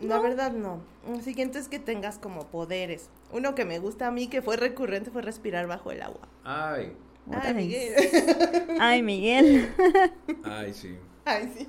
La 0.00 0.18
verdad 0.20 0.52
no. 0.52 0.80
El 1.06 1.22
siguiente 1.22 1.60
es 1.60 1.68
que 1.68 1.78
tengas 1.78 2.18
como 2.18 2.48
poderes. 2.48 3.08
Uno 3.32 3.54
que 3.54 3.64
me 3.64 3.78
gusta 3.78 4.08
a 4.08 4.10
mí, 4.10 4.26
que 4.26 4.42
fue 4.42 4.56
recurrente, 4.56 5.10
fue 5.12 5.22
respirar 5.22 5.68
bajo 5.68 5.92
el 5.92 6.02
agua. 6.02 6.26
Ay, 6.42 6.92
Ay. 7.30 7.54
Miguel. 7.54 7.94
Ay, 8.80 9.02
Miguel. 9.02 9.68
ay, 10.44 10.74
sí. 10.74 10.96
Ay, 11.24 11.52
sí. 11.56 11.68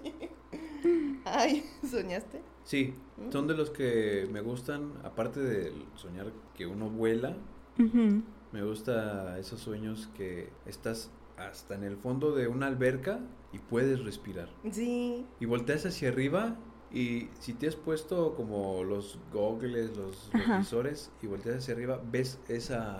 Ay, 1.25 1.63
¿soñaste? 1.89 2.41
Sí, 2.63 2.95
son 3.31 3.45
de 3.47 3.53
los 3.53 3.69
que 3.69 4.27
me 4.31 4.41
gustan, 4.41 4.93
aparte 5.03 5.39
de 5.39 5.71
soñar 5.95 6.31
que 6.55 6.65
uno 6.65 6.89
vuela, 6.89 7.35
me 7.77 8.63
gusta 8.63 9.37
esos 9.37 9.59
sueños 9.59 10.09
que 10.15 10.49
estás 10.65 11.11
hasta 11.37 11.75
en 11.75 11.83
el 11.83 11.97
fondo 11.97 12.33
de 12.33 12.47
una 12.47 12.67
alberca 12.67 13.19
y 13.51 13.59
puedes 13.59 14.03
respirar. 14.03 14.49
Sí. 14.71 15.25
Y 15.39 15.45
volteas 15.45 15.85
hacia 15.85 16.09
arriba 16.09 16.55
y 16.91 17.29
si 17.39 17.53
te 17.53 17.67
has 17.67 17.75
puesto 17.75 18.35
como 18.35 18.83
los 18.83 19.17
goggles, 19.31 19.95
los, 19.97 20.29
los 20.33 20.57
visores 20.59 21.11
y 21.21 21.27
volteas 21.27 21.57
hacia 21.57 21.73
arriba, 21.73 21.99
ves 22.11 22.39
esa 22.47 22.97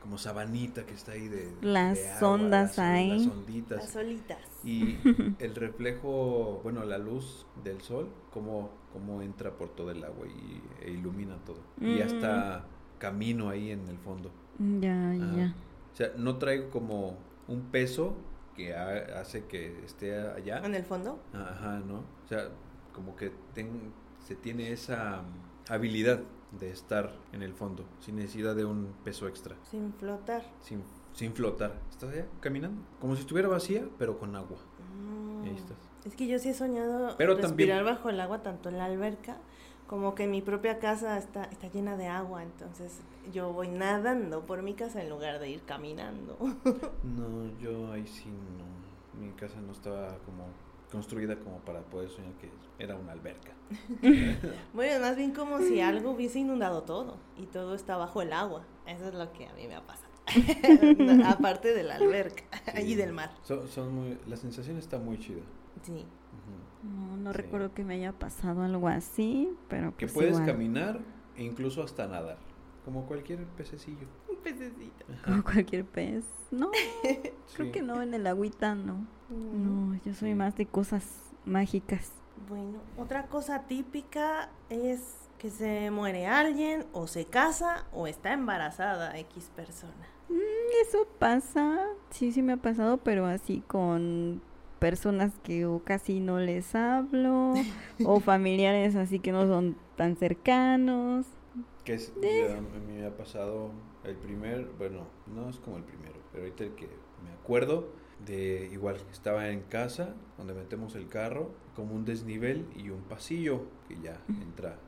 como 0.00 0.18
sabanita 0.18 0.86
que 0.86 0.94
está 0.94 1.12
ahí 1.12 1.26
de 1.26 1.52
Las 1.62 1.98
de 1.98 2.08
agua, 2.10 2.28
ondas 2.30 2.76
las, 2.76 2.78
ahí. 2.78 3.18
Las 3.18 3.26
onditas. 3.26 3.78
Las 3.78 3.90
solitas. 3.90 4.38
Y 4.64 4.98
el 5.40 5.54
reflejo, 5.56 6.60
bueno, 6.62 6.84
la 6.84 6.98
luz 6.98 7.44
del 7.64 7.80
sol, 7.82 8.08
como, 8.32 8.70
como 8.92 9.20
entra 9.22 9.50
por 9.56 9.68
todo 9.70 9.90
el 9.90 10.04
agua 10.04 10.26
y, 10.28 10.84
e 10.84 10.90
ilumina 10.92 11.36
todo. 11.44 11.58
Y 11.80 11.98
Mm. 11.98 12.02
hasta 12.02 12.64
camino 12.98 13.48
ahí 13.48 13.70
en 13.72 13.88
el 13.88 13.98
fondo. 13.98 14.30
Ya, 14.80 15.10
Ajá. 15.12 15.36
ya. 15.36 15.54
O 15.92 15.96
sea, 15.96 16.12
no 16.16 16.36
traigo 16.38 16.70
como 16.70 17.16
un 17.48 17.62
peso 17.70 18.14
que 18.54 18.74
ha- 18.74 19.20
hace 19.20 19.44
que 19.46 19.84
esté 19.84 20.16
allá. 20.18 20.58
¿En 20.64 20.74
el 20.74 20.84
fondo? 20.84 21.18
Ajá, 21.32 21.78
¿no? 21.80 21.98
O 22.24 22.28
sea, 22.28 22.48
como 22.92 23.14
que 23.16 23.30
ten- 23.54 23.92
se 24.24 24.34
tiene 24.34 24.72
esa 24.72 25.22
mm, 25.22 25.72
habilidad 25.72 26.20
de 26.58 26.70
estar 26.70 27.12
en 27.32 27.42
el 27.42 27.52
fondo, 27.52 27.84
sin 28.00 28.16
necesidad 28.16 28.54
de 28.56 28.64
un 28.64 28.94
peso 29.04 29.28
extra, 29.28 29.56
Sin 29.70 29.92
flotar. 29.92 30.42
sin, 30.62 30.82
sin 31.12 31.32
flotar. 31.34 31.74
Estás 31.90 32.10
allá 32.12 32.26
caminando, 32.40 32.80
como 33.00 33.14
si 33.14 33.20
estuviera 33.22 33.48
vacía, 33.48 33.84
pero 33.98 34.18
con 34.18 34.34
agua. 34.36 34.58
Mm. 34.98 35.44
Y 35.44 35.48
ahí 35.50 35.56
estás. 35.56 35.76
Es 36.04 36.14
que 36.14 36.26
yo 36.26 36.38
sí 36.38 36.48
he 36.50 36.54
soñado 36.54 37.14
Pero 37.18 37.34
respirar 37.34 37.78
también- 37.80 37.84
bajo 37.84 38.08
el 38.10 38.20
agua, 38.20 38.42
tanto 38.42 38.68
en 38.70 38.78
la 38.78 38.86
alberca 38.86 39.36
como 39.86 40.14
que 40.14 40.26
mi 40.26 40.40
propia 40.40 40.78
casa 40.78 41.18
está, 41.18 41.44
está 41.44 41.68
llena 41.68 41.96
de 41.96 42.06
agua. 42.08 42.42
Entonces 42.42 43.00
yo 43.32 43.52
voy 43.52 43.68
nadando 43.68 44.44
por 44.46 44.62
mi 44.62 44.74
casa 44.74 45.02
en 45.02 45.08
lugar 45.10 45.38
de 45.38 45.50
ir 45.50 45.62
caminando. 45.62 46.36
No, 47.04 47.58
yo 47.60 47.92
ahí 47.92 48.06
sí 48.06 48.28
no. 48.28 49.20
Mi 49.20 49.32
casa 49.32 49.60
no 49.60 49.72
estaba 49.72 50.18
como 50.26 50.44
construida 50.92 51.38
como 51.40 51.58
para 51.60 51.80
poder 51.80 52.08
soñar 52.10 52.32
que 52.34 52.50
era 52.78 52.94
una 52.96 53.12
alberca. 53.12 53.52
bueno, 54.74 55.00
más 55.00 55.16
bien 55.16 55.32
como 55.32 55.58
si 55.60 55.80
algo 55.80 56.10
hubiese 56.10 56.38
inundado 56.40 56.82
todo 56.82 57.16
y 57.36 57.46
todo 57.46 57.74
está 57.74 57.96
bajo 57.96 58.22
el 58.22 58.32
agua. 58.32 58.64
Eso 58.86 59.08
es 59.08 59.14
lo 59.14 59.32
que 59.32 59.46
a 59.46 59.52
mí 59.54 59.66
me 59.66 59.74
ha 59.74 59.86
pasado. 59.86 60.12
No, 60.98 61.26
Aparte 61.28 61.72
de 61.72 61.82
la 61.82 61.96
alberca 61.96 62.44
Sí. 62.74 62.82
y 62.82 62.94
del 62.94 63.12
mar. 63.12 63.30
Son, 63.42 63.66
son 63.68 63.94
muy, 63.94 64.18
la 64.26 64.36
sensación 64.36 64.76
está 64.76 64.98
muy 64.98 65.18
chida. 65.18 65.40
Sí. 65.82 66.04
No, 66.82 67.16
no 67.16 67.32
Sí. 67.32 67.36
recuerdo 67.38 67.72
que 67.74 67.84
me 67.84 67.94
haya 67.94 68.12
pasado 68.12 68.62
algo 68.62 68.86
así, 68.88 69.50
pero 69.68 69.90
Que 69.96 70.06
pues 70.06 70.12
puedes 70.12 70.32
igual. 70.32 70.46
caminar 70.46 71.00
e 71.36 71.42
incluso 71.44 71.82
hasta 71.82 72.06
nadar, 72.06 72.38
como 72.86 73.04
cualquier 73.04 73.44
pececillo. 73.48 74.06
Un 74.30 74.36
pececito. 74.36 75.04
Como 75.24 75.42
cualquier 75.44 75.84
pez. 75.84 76.24
No, 76.50 76.70
creo 77.02 77.66
Sí. 77.66 77.72
que 77.72 77.82
no, 77.82 78.00
en 78.00 78.14
el 78.14 78.26
agüita 78.26 78.74
no. 78.74 79.06
Mm. 79.28 79.64
No, 79.92 79.94
yo 80.04 80.14
soy 80.14 80.30
Sí. 80.30 80.34
más 80.36 80.56
de 80.56 80.64
cosas 80.66 81.04
mágicas. 81.44 82.12
Bueno, 82.48 82.78
otra 82.96 83.26
cosa 83.26 83.64
típica 83.66 84.48
es 84.70 85.16
que 85.38 85.50
se 85.50 85.90
muere 85.90 86.26
alguien 86.26 86.86
o 86.92 87.06
se 87.08 87.24
casa 87.26 87.86
o 87.92 88.06
está 88.06 88.32
embarazada 88.32 89.18
X 89.18 89.50
persona. 89.54 90.06
Eso 90.82 91.06
pasa, 91.18 91.78
sí, 92.10 92.30
sí 92.32 92.42
me 92.42 92.52
ha 92.54 92.56
pasado, 92.56 92.98
pero 92.98 93.26
así 93.26 93.62
con 93.66 94.40
personas 94.78 95.32
que 95.42 95.66
o 95.66 95.82
casi 95.82 96.20
no 96.20 96.38
les 96.38 96.74
hablo 96.74 97.54
o 98.04 98.20
familiares 98.20 98.94
así 98.96 99.18
que 99.18 99.32
no 99.32 99.46
son 99.46 99.76
tan 99.96 100.16
cercanos. 100.16 101.26
Que 101.86 101.94
es, 101.94 102.12
ya 102.20 102.58
a 102.58 102.60
mí 102.60 102.68
me 102.86 103.06
ha 103.06 103.16
pasado 103.16 103.70
el 104.04 104.16
primer, 104.16 104.66
bueno, 104.76 105.06
no 105.26 105.48
es 105.48 105.56
como 105.58 105.76
el 105.78 105.84
primero, 105.84 106.16
pero 106.32 106.44
ahorita 106.44 106.64
el 106.64 106.74
que 106.74 106.88
me 107.24 107.30
acuerdo 107.32 107.88
de 108.26 108.68
igual, 108.72 108.96
estaba 109.12 109.48
en 109.50 109.60
casa 109.62 110.14
donde 110.36 110.52
metemos 110.54 110.94
el 110.96 111.06
carro, 111.08 111.50
como 111.74 111.94
un 111.94 112.04
desnivel 112.04 112.66
y 112.74 112.90
un 112.90 113.02
pasillo 113.02 113.62
que 113.88 114.00
ya 114.00 114.20
entra, 114.42 114.78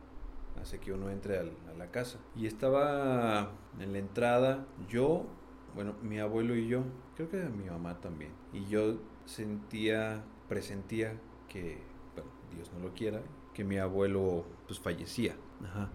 hace 0.61 0.79
que 0.81 0.93
uno 0.93 1.09
entre 1.11 1.39
al- 1.39 1.57
a 1.71 1.75
la 1.79 1.91
casa. 1.91 2.19
Y 2.35 2.47
estaba 2.47 3.53
en 3.79 3.93
la 3.93 3.99
entrada 3.99 4.67
yo, 4.89 5.27
bueno, 5.75 5.95
mi 6.03 6.19
abuelo 6.19 6.57
y 6.57 6.67
yo, 6.69 6.83
creo 7.17 7.29
que 7.31 7.37
mi 7.49 7.65
mamá 7.71 8.01
también. 8.01 8.33
Y 8.53 8.65
yo 8.67 8.99
sentía, 9.25 10.25
presentía 10.49 11.13
que, 11.49 11.79
bueno, 12.15 12.31
Dios 12.55 12.73
no 12.73 12.81
lo 12.81 12.93
quiera, 12.95 13.21
que 13.55 13.63
mi 13.63 13.77
abuelo 13.79 14.45
pues 14.67 14.81
fallecía. 14.81 15.37
Ajá. 15.63 15.91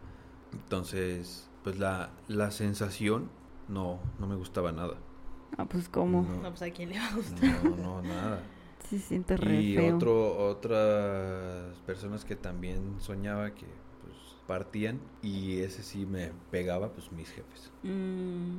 Entonces, 0.54 1.50
pues 1.64 1.78
la, 1.80 2.12
la 2.28 2.52
sensación 2.52 3.30
no, 3.68 4.00
no 4.20 4.28
me 4.28 4.36
gustaba 4.36 4.72
nada. 4.72 4.96
Ah, 5.58 5.66
pues 5.66 5.88
como, 5.90 6.24
No, 6.24 6.44
No, 6.44 6.50
pues 6.50 6.62
a 6.64 6.70
quién 6.72 6.90
le 6.90 7.00
va 7.00 7.08
a 7.08 7.16
gustar. 7.16 7.64
no, 7.64 7.76
no, 7.78 8.02
nada. 8.02 8.42
se 8.90 9.00
siente 9.00 9.38
re 9.38 9.62
Y 9.62 9.76
feo. 9.76 9.96
otro, 9.96 10.38
otras 10.50 11.78
personas 11.86 12.26
que 12.26 12.36
también 12.36 12.96
soñaba 13.00 13.52
que 13.54 13.66
pues 14.04 14.16
partían 14.48 15.00
y 15.22 15.60
ese 15.60 15.84
sí 15.84 16.06
me 16.06 16.32
pegaba, 16.52 16.92
pues 16.92 17.12
mis 17.12 17.30
jefes. 17.30 17.72
Mm, 17.84 18.58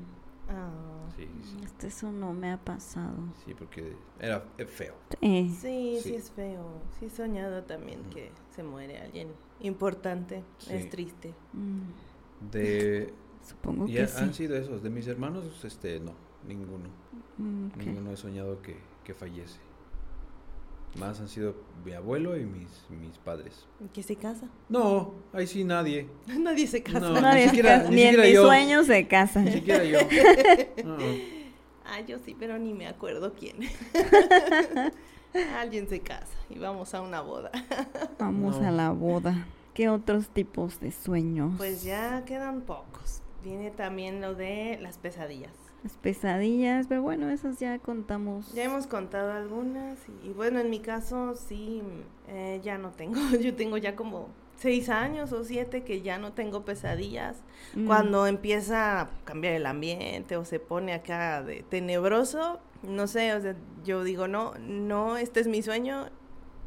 Ah, 0.48 0.70
Sí, 1.16 1.28
sí, 1.42 1.60
este 1.64 1.86
eso 1.86 2.10
no 2.10 2.32
me 2.32 2.50
ha 2.50 2.56
pasado. 2.58 3.14
sí, 3.44 3.54
porque 3.54 3.96
era 4.18 4.40
feo. 4.66 4.94
Sí, 5.20 5.48
sí, 5.60 5.98
Sí. 6.02 6.14
es 6.14 6.30
feo. 6.32 6.82
Sí 6.98 7.06
he 7.06 7.10
soñado 7.10 7.62
también 7.64 8.00
Ujú. 8.00 8.10
que 8.10 8.32
se 8.50 8.62
muere 8.62 8.98
alguien 9.00 9.28
importante. 9.60 10.42
Sí. 10.58 10.74
Es 10.74 10.88
triste. 10.90 11.34
mm, 11.52 12.50
De 12.50 13.14
supongo 13.42 13.86
y 13.86 13.92
que 13.94 14.02
han 14.02 14.34
sido 14.34 14.56
esos, 14.56 14.82
de 14.82 14.90
mis 14.90 15.06
hermanos, 15.06 15.64
este, 15.64 16.00
no, 16.00 16.12
ninguno. 16.46 16.88
Mm, 17.38 17.66
ok. 17.68 17.76
Ninguno 17.76 18.10
he 18.12 18.16
soñado 18.16 18.60
que, 18.60 18.76
que 19.04 19.14
fallece. 19.14 19.60
Más 20.98 21.18
han 21.20 21.28
sido 21.28 21.54
mi 21.84 21.92
abuelo 21.92 22.36
y 22.36 22.44
mis, 22.46 22.68
mis 22.90 23.18
padres. 23.18 23.66
¿Que 23.92 24.02
se 24.02 24.14
casa? 24.16 24.46
No, 24.68 25.14
ahí 25.32 25.46
sí 25.46 25.64
nadie. 25.64 26.08
Nadie 26.26 26.66
se 26.66 26.82
casa. 26.82 27.00
No, 27.00 27.12
Nadie 27.20 27.44
ni 27.46 27.50
se 27.50 27.56
siquiera- 27.56 27.78
casa, 27.78 27.90
ni 27.90 27.96
ni 27.96 28.02
en 28.02 28.20
mis 28.20 28.32
yo. 28.34 28.42
sueños 28.44 28.86
se 28.86 29.08
casa. 29.08 29.40
Ni 29.42 29.52
siquiera 29.52 29.84
yo. 29.84 29.98
No. 30.84 30.96
Ah, 31.86 32.00
yo 32.00 32.18
sí, 32.24 32.34
pero 32.38 32.58
ni 32.58 32.72
me 32.72 32.86
acuerdo 32.86 33.34
quién. 33.34 33.56
Alguien 35.58 35.88
se 35.88 36.00
casa 36.00 36.32
y 36.48 36.58
vamos 36.58 36.94
a 36.94 37.02
una 37.02 37.20
boda. 37.20 37.50
Vamos 38.18 38.60
No. 38.60 38.68
a 38.68 38.70
la 38.70 38.90
boda. 38.90 39.46
¿Qué 39.74 39.88
otros 39.88 40.28
tipos 40.28 40.78
de 40.80 40.92
sueños? 40.92 41.54
Pues 41.58 41.82
ya 41.82 42.24
quedan 42.24 42.60
pocos. 42.62 43.20
Viene 43.42 43.70
también 43.72 44.20
lo 44.20 44.34
de 44.34 44.78
las 44.80 44.98
pesadillas. 44.98 45.52
Las 45.84 45.92
pesadillas, 45.98 46.86
pero 46.88 47.02
bueno, 47.02 47.28
esas 47.28 47.60
ya 47.60 47.78
contamos. 47.78 48.52
Ya 48.54 48.64
hemos 48.64 48.86
contado 48.86 49.32
algunas 49.32 49.98
y, 50.08 50.28
y 50.28 50.32
bueno, 50.32 50.58
en 50.58 50.70
mi 50.70 50.80
caso 50.80 51.36
sí, 51.36 51.82
eh, 52.26 52.60
ya 52.64 52.78
no 52.78 52.90
tengo. 52.90 53.14
Yo 53.40 53.54
tengo 53.54 53.76
ya 53.76 53.94
como 53.94 54.28
seis 54.56 54.88
años 54.88 55.32
o 55.32 55.44
siete 55.44 55.82
que 55.82 56.00
ya 56.00 56.18
no 56.18 56.32
tengo 56.32 56.64
pesadillas. 56.64 57.36
Mm, 57.74 57.86
Cuando 57.86 58.26
empieza 58.26 59.02
a 59.02 59.10
cambiar 59.24 59.52
el 59.52 59.66
ambiente 59.66 60.38
o 60.38 60.46
se 60.46 60.58
pone 60.58 60.94
acá 60.94 61.42
de 61.42 61.62
tenebroso, 61.68 62.60
no 62.82 63.06
sé, 63.06 63.34
o 63.34 63.40
sea, 63.42 63.54
yo 63.84 64.04
digo, 64.04 64.26
no, 64.26 64.54
no, 64.58 65.18
este 65.18 65.40
es 65.40 65.48
mi 65.48 65.62
sueño, 65.62 66.08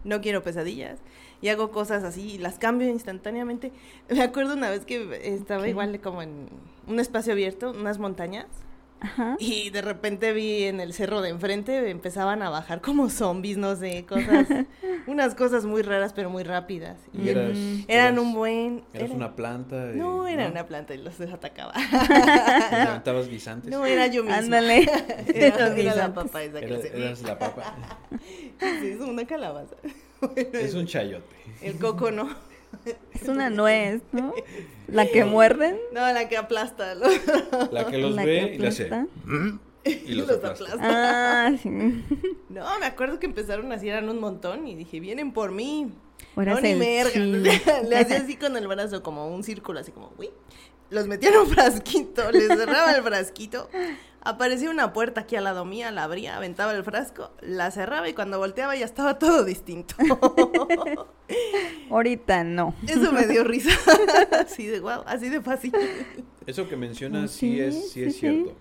no 0.03 0.21
quiero 0.21 0.43
pesadillas. 0.43 0.99
Y 1.41 1.49
hago 1.49 1.71
cosas 1.71 2.03
así 2.03 2.33
y 2.33 2.37
las 2.37 2.59
cambio 2.59 2.87
instantáneamente. 2.87 3.71
Me 4.09 4.21
acuerdo 4.21 4.53
una 4.53 4.69
vez 4.69 4.85
que 4.85 5.33
estaba 5.33 5.67
igual 5.67 5.99
como 6.01 6.21
en 6.21 6.49
un 6.87 6.99
espacio 6.99 7.33
abierto, 7.33 7.71
unas 7.71 7.97
montañas. 7.97 8.45
Ajá. 8.99 9.35
Y 9.39 9.69
de 9.69 9.81
repente 9.83 10.33
vi 10.33 10.63
en 10.63 10.79
el 10.79 10.91
cerro 10.93 11.21
de 11.21 11.29
enfrente, 11.29 11.89
empezaban 11.89 12.41
a 12.41 12.49
bajar 12.49 12.81
como 12.81 13.09
zombies, 13.09 13.57
no 13.57 13.75
sé, 13.75 14.05
cosas, 14.07 14.47
unas 15.07 15.35
cosas 15.35 15.65
muy 15.65 15.83
raras 15.83 16.13
pero 16.13 16.29
muy 16.31 16.43
rápidas. 16.43 16.97
Y 17.13 17.21
Y 17.21 17.29
eras, 17.29 17.51
eran 17.87 18.13
eras- 18.15 18.19
un 18.19 18.33
buen... 18.33 18.83
Eras 18.93 19.07
era- 19.09 19.15
una 19.15 19.35
planta. 19.35 19.91
y- 19.93 19.97
No, 19.97 20.27
era 20.27 20.47
una 20.47 20.65
planta 20.65 20.95
y 20.95 20.97
los 20.97 21.19
atacaba. 21.21 21.73
¿Y 21.75 22.75
levantabas 22.75 23.27
guisantes. 23.29 23.69
No, 23.69 23.85
era 23.85 24.07
yo 24.07 24.23
misma. 24.23 24.37
Ándale. 24.37 24.89
Era, 25.33 25.67
era 25.75 25.95
la 25.95 26.13
papa 26.13 26.41
esa 26.43 26.59
que 26.59 26.81
se 26.81 26.97
eras 26.97 27.21
la 27.21 27.37
papa. 27.37 27.75
Sí, 28.59 28.87
es 28.87 28.99
una 28.99 29.25
calabaza. 29.25 29.75
Bueno, 30.19 30.49
Es 30.53 30.73
un 30.73 30.87
chayote. 30.87 31.35
El 31.61 31.77
coco 31.77 32.09
no. 32.09 32.27
Es 33.13 33.27
una 33.27 33.49
nuez, 33.49 34.01
¿no? 34.11 34.33
La 34.87 35.05
que 35.07 35.25
muerden. 35.25 35.77
No, 35.93 36.01
la 36.13 36.29
que 36.29 36.37
aplasta. 36.37 36.95
¿no? 36.95 37.07
La 37.71 37.87
que 37.87 37.97
los 37.97 38.15
la 38.15 38.23
ve 38.25 38.49
que 38.49 38.55
y 38.55 38.57
le 38.59 38.67
hace. 38.67 38.83
aplasta. 38.85 39.07
Y 39.85 40.13
los, 40.15 40.27
los 40.27 40.37
aplasta. 40.37 40.73
aplasta. 40.73 41.47
Ah, 41.47 41.51
sí. 41.61 41.69
No, 42.49 42.79
me 42.79 42.85
acuerdo 42.85 43.19
que 43.19 43.25
empezaron 43.25 43.71
así, 43.71 43.89
eran 43.89 44.09
un 44.09 44.19
montón 44.19 44.67
y 44.67 44.75
dije, 44.75 44.99
vienen 44.99 45.31
por 45.33 45.51
mí. 45.51 45.91
Ahora 46.35 46.55
no, 46.55 46.61
ni 46.61 46.75
merga. 46.75 47.19
Le 47.19 47.97
hacía 47.97 48.17
así 48.17 48.35
con 48.35 48.55
el 48.57 48.67
brazo, 48.67 49.03
como 49.03 49.27
un 49.27 49.43
círculo, 49.43 49.79
así 49.79 49.91
como, 49.91 50.13
uy. 50.17 50.29
Los 50.89 51.05
metía 51.07 51.29
en 51.29 51.37
un 51.37 51.47
frasquito, 51.47 52.31
les 52.31 52.47
cerraba 52.47 52.91
el 52.91 53.03
frasquito. 53.03 53.69
Aparecía 54.29 54.69
una 54.69 54.91
puerta 54.91 55.21
aquí 55.21 55.35
al 55.37 55.45
lado 55.45 55.63
mía, 55.63 55.89
la 55.91 56.03
abría, 56.03 56.35
aventaba 56.35 56.73
el 56.73 56.83
frasco, 56.83 57.31
la 57.41 57.71
cerraba 57.71 58.09
y 58.09 58.13
cuando 58.13 58.37
volteaba 58.39 58.75
ya 58.75 58.83
estaba 58.83 59.17
todo 59.19 59.45
distinto. 59.45 59.95
Ahorita 61.89 62.43
no. 62.43 62.75
Eso 62.87 63.11
me 63.11 63.25
dio 63.27 63.43
risa. 63.43 63.69
Así 64.31 64.65
de 64.67 64.79
wow, 64.79 65.03
así 65.05 65.29
de 65.29 65.41
fácil. 65.41 65.71
Eso 66.45 66.67
que 66.67 66.75
mencionas 66.75 67.23
Oh, 67.25 67.27
sí, 67.33 67.53
sí, 67.53 67.59
es, 67.61 67.75
sí 67.75 67.89
sí, 67.89 68.03
es 68.03 68.13
sí. 68.13 68.19
cierto. 68.19 68.55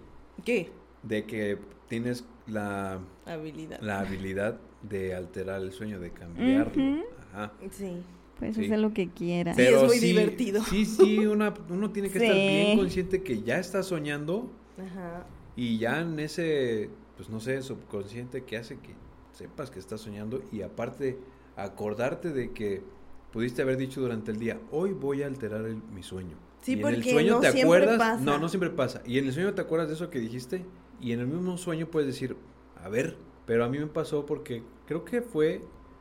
¿Qué? 0.44 0.70
De 1.02 1.24
que 1.24 1.58
tienes 1.88 2.24
la, 2.46 3.00
Habilidad. 3.26 3.80
la 3.80 4.00
habilidad 4.00 4.58
de 4.82 5.14
alterar 5.14 5.60
el 5.62 5.72
sueño, 5.72 5.98
de 6.00 6.10
cambiarlo. 6.12 7.02
Ajá. 7.32 7.52
Sí. 7.72 7.96
Pues 8.38 8.54
Sí. 8.54 8.66
hacer 8.66 8.78
lo 8.78 8.92
que 8.92 9.08
quiera. 9.10 9.54
Sí, 9.54 9.62
es 9.62 9.82
muy 9.82 9.98
divertido. 9.98 10.62
Sí, 10.64 10.84
sí, 10.84 11.26
una- 11.26 11.54
uno 11.70 11.90
tiene 11.90 12.10
que 12.10 12.18
estar 12.18 12.34
bien 12.36 12.76
consciente 12.78 13.22
que 13.22 13.42
ya 13.42 13.58
está 13.58 13.82
soñando 13.82 14.50
Ajá. 14.78 15.24
Y 15.56 15.78
ya 15.78 16.00
en 16.00 16.18
ese, 16.20 16.90
pues 17.16 17.28
no 17.30 17.40
sé, 17.40 17.62
subconsciente 17.62 18.44
que 18.44 18.56
hace 18.56 18.76
que 18.78 18.94
sepas 19.32 19.70
que 19.70 19.78
estás 19.78 20.00
soñando 20.02 20.42
y 20.52 20.62
aparte 20.62 21.18
acordarte 21.56 22.32
de 22.32 22.52
que 22.52 22.82
pudiste 23.32 23.62
haber 23.62 23.76
dicho 23.76 24.00
durante 24.00 24.30
el 24.30 24.38
día, 24.38 24.60
hoy 24.70 24.92
voy 24.92 25.22
a 25.22 25.26
alterar 25.26 25.64
el- 25.66 25.82
mi 25.92 26.02
sueño. 26.02 26.36
Sí, 26.62 26.72
y 26.72 26.74
en 26.76 26.80
porque 26.82 26.94
el 26.96 27.04
sueño 27.04 27.34
no 27.34 27.40
te 27.40 27.52
siempre 27.52 27.76
acuerdas, 27.78 27.98
pasa. 27.98 28.24
no, 28.24 28.38
no 28.38 28.48
siempre 28.48 28.70
pasa. 28.70 29.02
Y 29.06 29.18
en 29.18 29.26
el 29.26 29.32
sueño 29.32 29.54
te 29.54 29.60
acuerdas 29.62 29.88
de 29.88 29.94
eso 29.94 30.10
que 30.10 30.18
dijiste 30.18 30.64
y 31.00 31.12
en 31.12 31.20
el 31.20 31.26
mismo 31.26 31.56
sueño 31.58 31.86
puedes 31.88 32.06
decir, 32.06 32.36
a 32.82 32.88
ver, 32.88 33.16
pero 33.46 33.64
a 33.64 33.68
mí 33.68 33.78
me 33.78 33.86
pasó 33.86 34.26
porque 34.26 34.62
creo 34.86 35.04
que 35.04 35.22
fue 35.22 35.60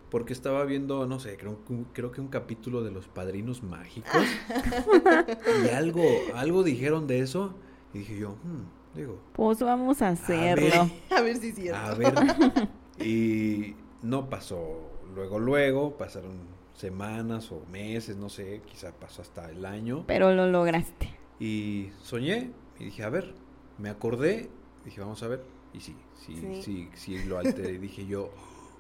porque 0.10 0.34
estaba 0.34 0.64
viendo, 0.66 1.06
no 1.08 1.20
sé, 1.20 1.36
creo, 1.36 1.64
que 1.66 1.74
un- 1.74 1.84
creo 1.94 2.12
que 2.12 2.22
un 2.22 2.28
capítulo 2.30 2.84
de 2.84 2.92
los 2.92 3.08
padrinos 3.08 3.64
mágicos 3.64 4.24
y 5.66 5.70
algo, 5.70 6.04
algo 6.36 6.64
dijeron 6.64 7.06
de 7.08 7.20
eso 7.20 7.54
y 7.94 8.00
dije 8.00 8.18
yo, 8.18 8.32
"Hmm", 8.44 8.64
digo, 8.96 9.20
Pues 9.34 9.60
vamos 9.60 10.02
a 10.02 10.10
hacerlo. 10.10 10.90
A 11.16 11.22
ver 11.22 11.38
si 11.38 11.50
es 11.50 11.56
cierto. 11.56 11.80
a 11.80 11.94
ver. 11.96 12.14
Y 13.00 13.76
no 14.02 14.30
pasó 14.30 14.80
luego, 15.14 15.38
luego, 15.40 15.98
pasaron 15.98 16.38
semanas 16.76 17.52
o 17.52 17.62
meses, 17.72 18.16
no 18.16 18.30
sé, 18.30 18.62
quizá 18.66 18.94
pasó 18.94 19.22
hasta 19.22 19.50
el 19.52 19.66
año. 19.66 20.06
Pero 20.08 20.34
lo 20.34 20.48
lograste. 20.48 21.10
Y 21.40 21.90
soñé 22.02 22.52
y 22.80 22.86
dije, 22.86 23.04
a 23.04 23.10
ver, 23.10 23.34
me 23.78 23.90
acordé, 23.90 24.50
dije, 24.86 25.02
vamos 25.02 25.22
a 25.24 25.28
ver. 25.28 25.44
Y 25.74 25.82
sí, 25.82 25.96
sí, 26.26 26.36
sí, 26.38 26.62
Sí. 26.64 26.90
sí, 26.96 27.24
lo 27.26 27.38
alteré. 27.38 27.74
Y 27.74 27.78
dije 27.80 28.06
yo, 28.06 28.32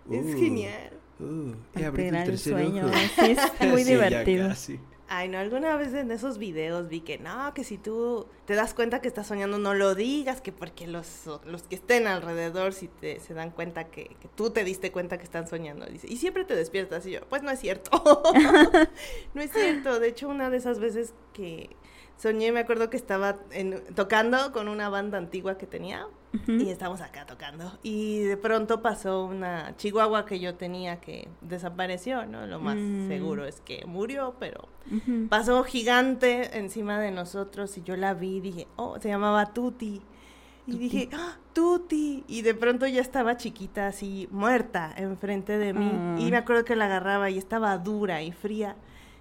Es 0.09 0.23
"Uh, 0.33 0.39
genial. 0.39 0.91
uh, 1.19 1.23
he 1.77 1.85
abierto 1.85 1.87
Alterar 1.87 2.21
el 2.21 2.29
tercer 2.29 2.53
sueño. 2.53 2.85
ojo". 2.85 2.93
Sí, 3.15 3.35
es 3.59 3.69
muy 3.71 3.83
Sí, 3.83 3.89
ya 3.91 3.95
divertido. 3.95 4.47
casi. 4.47 4.79
Ay, 5.07 5.29
no, 5.29 5.37
alguna 5.37 5.75
vez 5.77 5.93
en 5.93 6.09
esos 6.09 6.39
videos 6.39 6.89
vi 6.89 7.01
que 7.01 7.19
no, 7.19 7.53
que 7.53 7.63
si 7.63 7.77
tú 7.77 8.25
te 8.45 8.55
das 8.55 8.73
cuenta 8.73 9.01
que 9.01 9.07
estás 9.07 9.27
soñando, 9.27 9.59
no 9.59 9.75
lo 9.75 9.93
digas, 9.93 10.41
que 10.41 10.51
porque 10.51 10.87
los, 10.87 11.27
los 11.45 11.61
que 11.63 11.75
estén 11.75 12.07
alrededor, 12.07 12.73
si 12.73 12.87
te, 12.87 13.19
se 13.19 13.35
dan 13.35 13.51
cuenta 13.51 13.85
que, 13.85 14.15
tú 14.35 14.49
te 14.49 14.63
diste 14.63 14.91
cuenta 14.91 15.19
que 15.19 15.23
están 15.23 15.47
soñando, 15.47 15.85
y 15.91 16.17
siempre 16.17 16.43
te 16.43 16.55
despiertas, 16.55 17.05
y 17.05 17.11
yo, 17.11 17.21
pues 17.29 17.43
no 17.43 17.51
es 17.51 17.59
cierto, 17.59 17.91
no 19.35 19.41
es 19.41 19.51
cierto, 19.51 19.99
de 19.99 20.07
hecho 20.07 20.27
una 20.27 20.49
de 20.49 20.57
esas 20.57 20.79
veces 20.79 21.13
que 21.33 21.69
soñé, 22.17 22.51
me 22.51 22.59
acuerdo 22.61 22.89
que 22.89 22.97
estaba 22.97 23.37
en- 23.51 23.83
tocando 23.95 24.51
con 24.51 24.67
una 24.67 24.89
banda 24.89 25.17
antigua 25.17 25.57
que 25.57 25.65
tenía, 25.67 26.07
y 26.47 26.69
estábamos 26.69 26.99
acá 26.99 27.25
tocando. 27.25 27.79
Y 27.81 28.19
de 28.23 28.35
pronto 28.35 28.81
pasó 28.81 29.23
una 29.23 29.73
chihuahua 29.77 30.25
que 30.25 30.39
yo 30.41 30.55
tenía 30.55 30.99
que 30.99 31.29
desapareció, 31.39 32.25
¿no? 32.25 32.45
Lo 32.45 32.59
más 32.59 32.75
Mm. 32.75 33.07
seguro 33.07 33.45
es 33.45 33.61
que 33.61 33.85
murió, 33.85 34.35
pero 34.37 34.67
pasó 35.29 35.63
gigante 35.63 36.57
encima 36.57 36.99
de 36.99 37.11
nosotros 37.11 37.77
y 37.77 37.83
yo 37.83 37.95
la 37.95 38.13
vi 38.13 38.37
y 38.37 38.41
dije, 38.41 38.67
oh, 38.75 38.99
se 38.99 39.07
llamaba 39.07 39.53
Tuti. 39.53 40.01
Y 40.67 40.71
Tuti. 40.71 40.77
dije, 40.89 41.09
¡Ah, 41.13 41.37
Tuti. 41.53 42.25
Y 42.27 42.41
de 42.41 42.53
pronto 42.53 42.85
ya 42.87 42.99
estaba 42.99 43.37
chiquita, 43.37 43.87
así, 43.87 44.27
muerta, 44.31 44.93
enfrente 44.97 45.57
de 45.57 45.73
mí. 45.73 45.89
Ah. 45.93 46.15
Y 46.19 46.31
me 46.31 46.37
acuerdo 46.37 46.65
que 46.65 46.75
la 46.75 46.85
agarraba 46.85 47.29
y 47.29 47.37
estaba 47.37 47.77
dura 47.77 48.21
y 48.23 48.31
fría. 48.33 48.75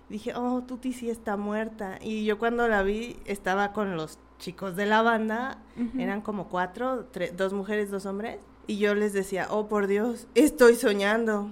Dije, 0.08 0.32
oh, 0.34 0.62
Tuti 0.62 0.92
sí 0.92 1.08
está 1.10 1.36
muerta. 1.36 1.98
Y 2.02 2.24
yo 2.24 2.38
cuando 2.38 2.68
la 2.68 2.82
vi, 2.82 3.16
estaba 3.24 3.72
con 3.72 3.96
los 3.96 4.18
chicos 4.38 4.76
de 4.76 4.86
la 4.86 5.02
banda. 5.02 5.58
Eran 5.98 6.20
como 6.20 6.48
cuatro, 6.48 7.08
tre- 7.12 7.32
dos 7.32 7.52
mujeres, 7.52 7.90
dos 7.90 8.04
hombres. 8.06 8.38
Y 8.66 8.78
yo 8.78 8.94
les 8.94 9.12
decía, 9.12 9.46
oh, 9.50 9.66
por 9.68 9.86
Dios, 9.86 10.26
estoy 10.34 10.74
soñando. 10.76 11.50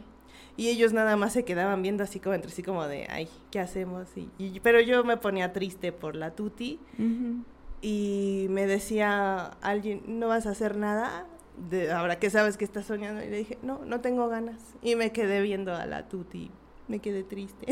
Y 0.57 0.69
ellos 0.69 0.93
nada 0.93 1.17
más 1.17 1.33
se 1.33 1.45
quedaban 1.47 1.81
viendo 1.83 2.05
así 2.05 2.21
como 2.21 2.35
entre 2.35 2.51
sí 2.51 2.63
como 2.63 2.87
de, 2.87 3.07
ay, 3.11 3.27
¿qué 3.51 3.59
hacemos? 3.59 4.07
Y, 4.17 4.29
y- 4.39 4.61
pero 4.61 4.81
yo 4.81 5.03
me 5.03 5.17
ponía 5.17 5.53
triste 5.55 5.93
por 5.93 6.15
la 6.15 6.33
Tuti 6.35 6.79
Ujú. 6.99 7.43
y 7.81 8.47
me 8.51 8.67
decía 8.67 9.45
alguien, 9.63 10.03
¿no 10.07 10.29
vas 10.29 10.47
a 10.47 10.51
hacer 10.51 10.77
nada? 10.77 11.27
De, 11.71 11.91
ahora 11.93 12.19
que 12.19 12.29
sabes 12.31 12.57
que 12.59 12.65
estás 12.65 12.85
soñando. 12.87 13.23
Y 13.25 13.29
le 13.31 13.39
dije, 13.39 13.59
no, 13.63 13.81
no 13.87 14.01
tengo 14.01 14.29
ganas. 14.29 14.61
Y 14.83 14.95
me 14.95 15.11
quedé 15.13 15.41
viendo 15.41 15.75
a 15.75 15.87
la 15.87 16.09
Tuti. 16.09 16.51
Me 16.93 16.99
quedé 16.99 17.25
triste. 17.25 17.67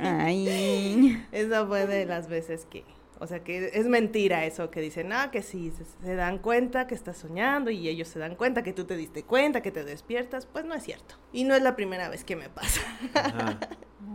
Ay. 0.00 1.22
Esa 1.32 1.66
fue 1.66 1.86
de 1.86 2.06
las 2.06 2.30
veces 2.30 2.64
que, 2.64 2.82
o 3.20 3.26
sea, 3.26 3.44
que 3.44 3.72
es 3.74 3.86
mentira 3.88 4.46
eso 4.46 4.70
que 4.70 4.80
dicen, 4.80 5.12
ah, 5.12 5.30
que 5.30 5.42
sí, 5.42 5.70
se, 5.70 5.84
se 5.84 6.14
dan 6.14 6.38
cuenta 6.38 6.86
que 6.86 6.94
estás 6.94 7.18
soñando 7.18 7.70
y 7.70 7.90
ellos 7.90 8.08
se 8.08 8.18
dan 8.18 8.36
cuenta 8.36 8.62
que 8.62 8.72
tú 8.72 8.84
te 8.84 8.96
diste 8.96 9.22
cuenta, 9.22 9.60
que 9.60 9.70
te 9.70 9.84
despiertas, 9.84 10.46
pues 10.46 10.64
no 10.64 10.72
es 10.72 10.82
cierto. 10.82 11.16
Y 11.30 11.44
no 11.44 11.54
es 11.54 11.60
la 11.60 11.76
primera 11.76 12.08
vez 12.08 12.24
que 12.24 12.36
me 12.36 12.48
pasa. 12.48 12.80
Ajá. 13.12 13.58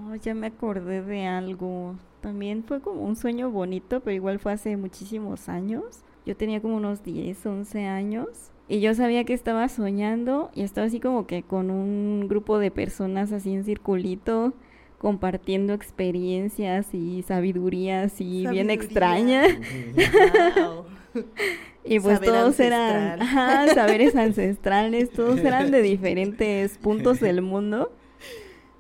Oh, 0.09 0.15
ya 0.15 0.33
me 0.33 0.47
acordé 0.47 1.01
de 1.01 1.27
algo. 1.27 1.95
También 2.21 2.63
fue 2.63 2.81
como 2.81 3.01
un 3.01 3.15
sueño 3.15 3.51
bonito, 3.51 3.99
pero 3.99 4.15
igual 4.15 4.39
fue 4.39 4.53
hace 4.53 4.75
muchísimos 4.77 5.49
años. 5.49 6.03
Yo 6.25 6.35
tenía 6.35 6.61
como 6.61 6.77
unos 6.77 7.03
10, 7.03 7.45
11 7.45 7.85
años. 7.85 8.52
Y 8.67 8.79
yo 8.79 8.93
sabía 8.95 9.23
que 9.25 9.33
estaba 9.33 9.67
soñando 9.69 10.49
y 10.55 10.61
estaba 10.63 10.87
así 10.87 10.99
como 10.99 11.27
que 11.27 11.43
con 11.43 11.69
un 11.69 12.27
grupo 12.29 12.59
de 12.59 12.71
personas 12.71 13.31
así 13.31 13.53
en 13.53 13.65
circulito, 13.65 14.53
compartiendo 14.97 15.73
experiencias 15.73 16.93
y 16.93 17.23
sabidurías 17.23 18.21
y 18.21 18.47
bien 18.47 18.67
Sabiduría. 18.67 18.73
extrañas. 18.73 19.47
Wow. 20.55 20.85
Y 21.83 21.99
pues 21.99 22.15
Saber 22.15 22.29
todos 22.29 22.59
eran 22.59 23.21
ajá, 23.21 23.67
saberes 23.75 24.15
ancestrales, 24.15 25.11
todos 25.11 25.37
eran 25.39 25.69
de 25.69 25.81
diferentes 25.83 26.77
puntos 26.79 27.19
del 27.19 27.41
mundo. 27.43 27.91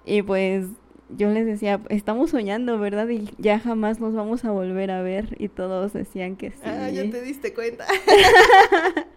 Y 0.05 0.21
pues 0.23 0.65
yo 1.09 1.29
les 1.29 1.45
decía, 1.45 1.81
estamos 1.89 2.31
soñando, 2.31 2.79
¿verdad? 2.79 3.07
Y 3.09 3.29
ya 3.37 3.59
jamás 3.59 3.99
nos 3.99 4.15
vamos 4.15 4.45
a 4.45 4.51
volver 4.51 4.89
a 4.89 5.01
ver. 5.03 5.35
Y 5.37 5.49
todos 5.49 5.93
decían 5.93 6.37
que 6.37 6.51
sí. 6.51 6.61
Ah, 6.63 6.89
ya 6.89 7.07
te 7.09 7.21
diste 7.21 7.53
cuenta. 7.53 7.85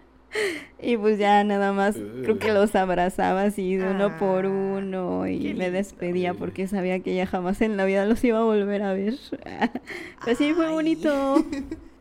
Y 0.79 0.97
pues 0.97 1.17
ya 1.17 1.43
nada 1.43 1.73
más, 1.73 1.95
creo 1.95 2.37
que 2.37 2.53
los 2.53 2.75
abrazaba 2.75 3.43
así 3.43 3.75
de 3.75 3.89
uno 3.89 4.17
por 4.17 4.45
Ah, 4.45 4.49
uno 4.49 5.27
y 5.27 5.53
me 5.53 5.71
despedía 5.71 6.33
porque 6.33 6.67
sabía 6.67 6.99
que 6.99 7.15
ya 7.15 7.25
jamás 7.25 7.61
en 7.61 7.77
la 7.77 7.85
vida 7.85 8.05
los 8.05 8.23
iba 8.23 8.39
a 8.39 8.43
volver 8.43 8.83
a 8.83 8.93
ver. 8.93 9.15
Pero 10.25 10.37
sí 10.37 10.53
fue 10.53 10.71
bonito. 10.71 11.43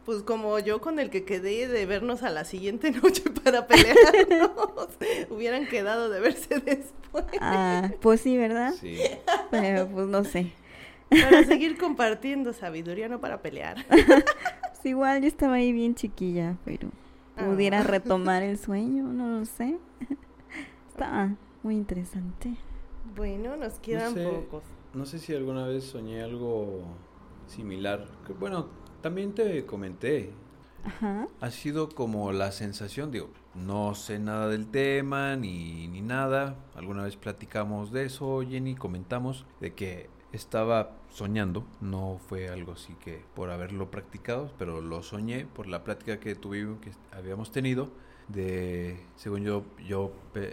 Pues 0.07 0.23
como 0.23 0.57
yo 0.61 0.81
con 0.81 1.01
el 1.01 1.11
que 1.11 1.25
quedé 1.25 1.67
de 1.67 1.85
vernos 1.85 2.23
a 2.23 2.31
la 2.31 2.45
siguiente 2.45 2.93
noche 3.03 3.25
para 3.43 3.67
pelearnos, 3.67 4.89
hubieran 5.31 5.67
quedado 5.67 6.09
de 6.11 6.21
verse 6.21 6.61
después. 6.61 7.25
Ah, 7.41 7.91
pues 8.01 8.21
sí, 8.21 8.37
¿verdad? 8.37 8.73
Sí. 8.81 9.01
Pero 9.51 9.89
pues 9.89 10.07
no 10.07 10.23
sé. 10.23 10.53
Para 11.09 11.43
seguir 11.43 11.77
compartiendo 11.77 12.53
sabiduría, 12.53 13.09
no 13.09 13.21
para 13.21 13.43
pelear. 13.43 13.85
Pues 13.89 14.85
igual 14.85 15.23
yo 15.23 15.27
estaba 15.27 15.55
ahí 15.55 15.73
bien 15.73 15.97
chiquilla, 15.97 16.55
pero 16.65 16.89
pudiera 17.37 17.81
Ah. 17.81 17.85
retomar 17.85 18.43
el 18.43 18.59
sueño, 18.67 19.05
no 19.05 19.39
lo 19.39 19.45
sé. 19.45 19.79
Estaba 20.91 21.35
muy 21.63 21.75
interesante. 21.77 22.55
Bueno, 23.15 23.57
nos 23.57 23.79
quedan 23.81 24.15
sé. 24.15 24.25
pocos. 24.27 24.65
No 24.95 25.05
sé 25.07 25.19
si 25.19 25.35
alguna 25.35 25.67
vez 25.67 25.85
soñé 25.85 26.23
algo 26.23 26.81
similar. 27.47 28.07
Que, 28.27 28.33
bueno, 28.33 28.69
también 29.03 29.35
te 29.35 29.65
comenté. 29.67 30.33
Ajá. 30.85 31.27
Ha 31.41 31.51
sido 31.51 31.89
como 31.89 32.31
la 32.33 32.53
sensación, 32.53 33.11
digo, 33.11 33.31
no 33.55 33.95
sé 33.97 34.19
nada 34.21 34.49
del 34.49 34.69
tema 34.69 35.35
ni, 35.37 35.89
ni 35.89 36.01
nada. 36.01 36.57
Alguna 36.77 37.03
vez 37.03 37.17
platicamos 37.17 37.91
de 37.91 38.05
eso, 38.05 38.41
Jenny, 38.49 38.77
comentamos 38.77 39.47
de 39.61 39.75
que 39.75 40.09
estaba 40.33 40.91
soñando. 41.11 41.65
No 41.81 42.19
fue 42.29 42.49
algo 42.49 42.73
así 42.73 42.95
que 43.05 43.23
por 43.35 43.51
haberlo 43.51 43.91
practicado, 43.91 44.51
pero 44.59 44.81
lo 44.81 45.03
soñé 45.03 45.47
por 45.47 45.67
la 45.67 45.85
plática 45.85 46.19
que 46.21 46.35
tuvimos, 46.35 46.79
que 46.81 46.91
habíamos 47.17 47.51
tenido. 47.53 47.89
De, 48.29 48.99
según 49.15 49.45
yo, 49.45 49.63
yo, 49.87 50.11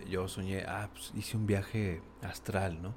yo 0.08 0.28
soñé, 0.28 0.64
ah, 0.68 0.90
pues 0.94 1.12
hice 1.16 1.38
un 1.38 1.48
viaje 1.48 2.02
astral, 2.22 2.80
¿no? 2.82 2.94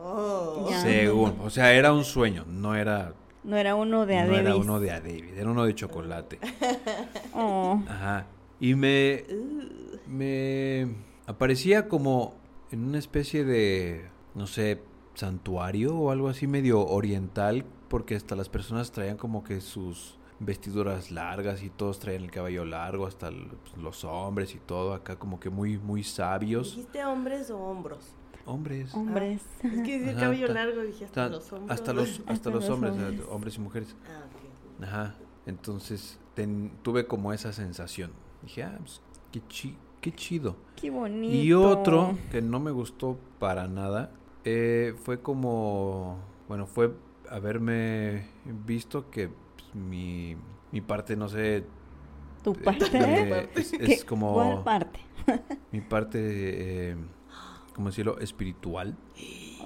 Oh. 0.00 0.68
Según, 0.82 1.34
o 1.42 1.50
sea, 1.50 1.72
era 1.72 1.92
un 1.92 2.04
sueño, 2.04 2.44
no 2.46 2.76
era, 2.76 3.14
No 3.42 3.56
era 3.56 3.74
uno 3.74 4.06
de 4.06 4.14
no 4.14 4.20
Adebis. 4.20 4.38
era 4.38 4.56
uno 4.56 4.78
de 4.78 4.90
a 4.92 5.00
David, 5.00 5.36
era 5.36 5.50
uno 5.50 5.64
de 5.64 5.74
chocolate. 5.74 6.38
Oh, 7.34 7.82
Ajá. 7.88 8.26
Y 8.60 8.74
me, 8.76 9.24
Uh, 9.28 9.98
me 10.08 10.86
aparecía 11.26 11.88
como 11.88 12.34
en 12.70 12.84
una 12.84 12.98
especie 12.98 13.44
de, 13.44 14.08
no 14.34 14.46
sé, 14.46 14.80
santuario 15.20 15.96
o 15.96 16.10
algo 16.10 16.28
así 16.28 16.46
medio 16.46 16.86
oriental, 16.86 17.64
porque 17.88 18.14
hasta 18.14 18.36
las 18.36 18.48
personas 18.48 18.92
traían 18.92 19.16
como 19.16 19.42
que 19.42 19.60
sus 19.60 20.18
vestiduras 20.38 21.10
largas 21.10 21.62
y 21.62 21.70
todos 21.70 21.98
traían 21.98 22.22
el 22.24 22.30
cabello 22.30 22.64
largo, 22.64 23.06
hasta 23.06 23.28
el- 23.28 23.46
pues, 23.48 23.76
los 23.82 24.04
hombres 24.04 24.54
y 24.54 24.58
todo, 24.58 24.92
acá 24.94 25.18
como 25.18 25.40
que 25.40 25.48
muy, 25.50 25.78
muy 25.78 26.04
sabios. 26.04 26.76
¿Dijiste 26.76 27.04
hombres 27.04 27.50
o 27.50 27.58
hombros? 27.58 28.14
Hombres. 28.44 28.94
Hombres. 28.94 29.42
Es 29.62 29.72
que 29.82 29.98
dice 29.98 30.10
Ajá, 30.10 30.20
cabello 30.20 30.48
largo, 30.48 30.82
dije 30.82 31.06
hasta 31.06 31.24
Ta- 31.24 31.28
los 31.30 31.50
hombros. 31.52 31.70
hasta 31.80 31.92
los, 31.94 32.08
hasta 32.20 32.32
Hasta 32.32 32.50
los 32.50 32.60
los 32.62 32.70
hombres, 32.70 32.92
hombres. 32.92 33.20
eh, 33.20 33.24
hombres 33.30 33.56
y 33.56 33.60
mujeres. 33.60 33.96
Ah, 34.06 34.24
ok. 34.26 34.84
Ajá. 34.84 35.14
Entonces 35.46 36.20
ten- 36.34 36.70
tuve 36.82 37.06
como 37.06 37.32
esa 37.32 37.52
sensación. 37.52 38.12
Dije, 38.42 38.62
ah, 38.64 38.76
pues, 38.78 39.00
qué, 39.32 39.40
chi- 39.48 39.76
qué 40.02 40.12
chido. 40.14 40.56
Qué 40.76 40.90
bonito. 40.90 41.34
Y 41.34 41.52
otro 41.54 42.16
que 42.30 42.42
no 42.42 42.60
me 42.60 42.70
gustó 42.70 43.18
para 43.40 43.66
nada 43.68 44.10
eh, 44.46 44.94
fue 45.04 45.20
como, 45.20 46.18
bueno, 46.48 46.66
fue 46.66 46.94
haberme 47.28 48.26
visto 48.64 49.10
que 49.10 49.28
pues, 49.28 49.74
mi, 49.74 50.36
mi 50.72 50.80
parte, 50.80 51.16
no 51.16 51.28
sé, 51.28 51.64
Tu 52.42 52.52
eh, 52.52 52.58
parte. 52.64 52.84
eh, 52.94 53.48
es, 53.56 53.72
¿Qué- 53.72 53.92
es 53.92 54.04
como 54.04 54.34
¿Cuál 54.34 54.62
parte? 54.62 55.00
mi 55.72 55.80
parte, 55.80 56.18
eh, 56.22 56.96
¿cómo 57.74 57.88
decirlo? 57.88 58.18
Espiritual. 58.20 58.96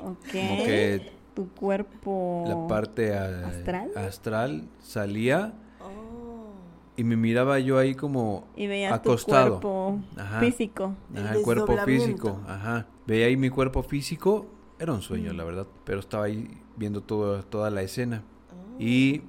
Ok. 0.02 0.32
Como 0.32 0.56
que 0.64 1.12
Tu 1.34 1.48
cuerpo. 1.50 2.44
la 2.46 2.66
parte 2.66 3.14
a- 3.16 3.46
¿Astral? 3.48 3.90
astral 3.96 4.68
salía 4.78 5.52
Oh. 5.82 6.52
y 6.96 7.04
me 7.04 7.16
miraba 7.16 7.58
yo 7.58 7.76
ahí 7.78 7.94
como 7.94 8.44
Y 8.56 8.66
veías 8.66 8.92
acostado. 8.94 9.56
tu 9.56 9.60
cuerpo 9.60 9.98
Ajá. 10.16 10.40
físico. 10.40 10.94
El 11.14 11.24
Ajá, 11.26 11.34
el 11.36 11.42
cuerpo 11.42 11.76
físico, 11.84 12.40
ajá. 12.48 12.86
Veía 13.06 13.26
ahí 13.26 13.36
mi 13.36 13.50
cuerpo 13.50 13.82
físico, 13.82 14.46
era 14.80 14.92
un 14.92 15.02
sueño, 15.02 15.32
Mm. 15.32 15.36
la 15.36 15.44
verdad, 15.44 15.66
pero 15.84 16.00
estaba 16.00 16.24
ahí 16.24 16.48
viendo 16.76 17.02
todo, 17.02 17.42
toda 17.44 17.70
la 17.70 17.82
escena. 17.82 18.22
Oh. 18.50 18.76
Y 18.80 19.22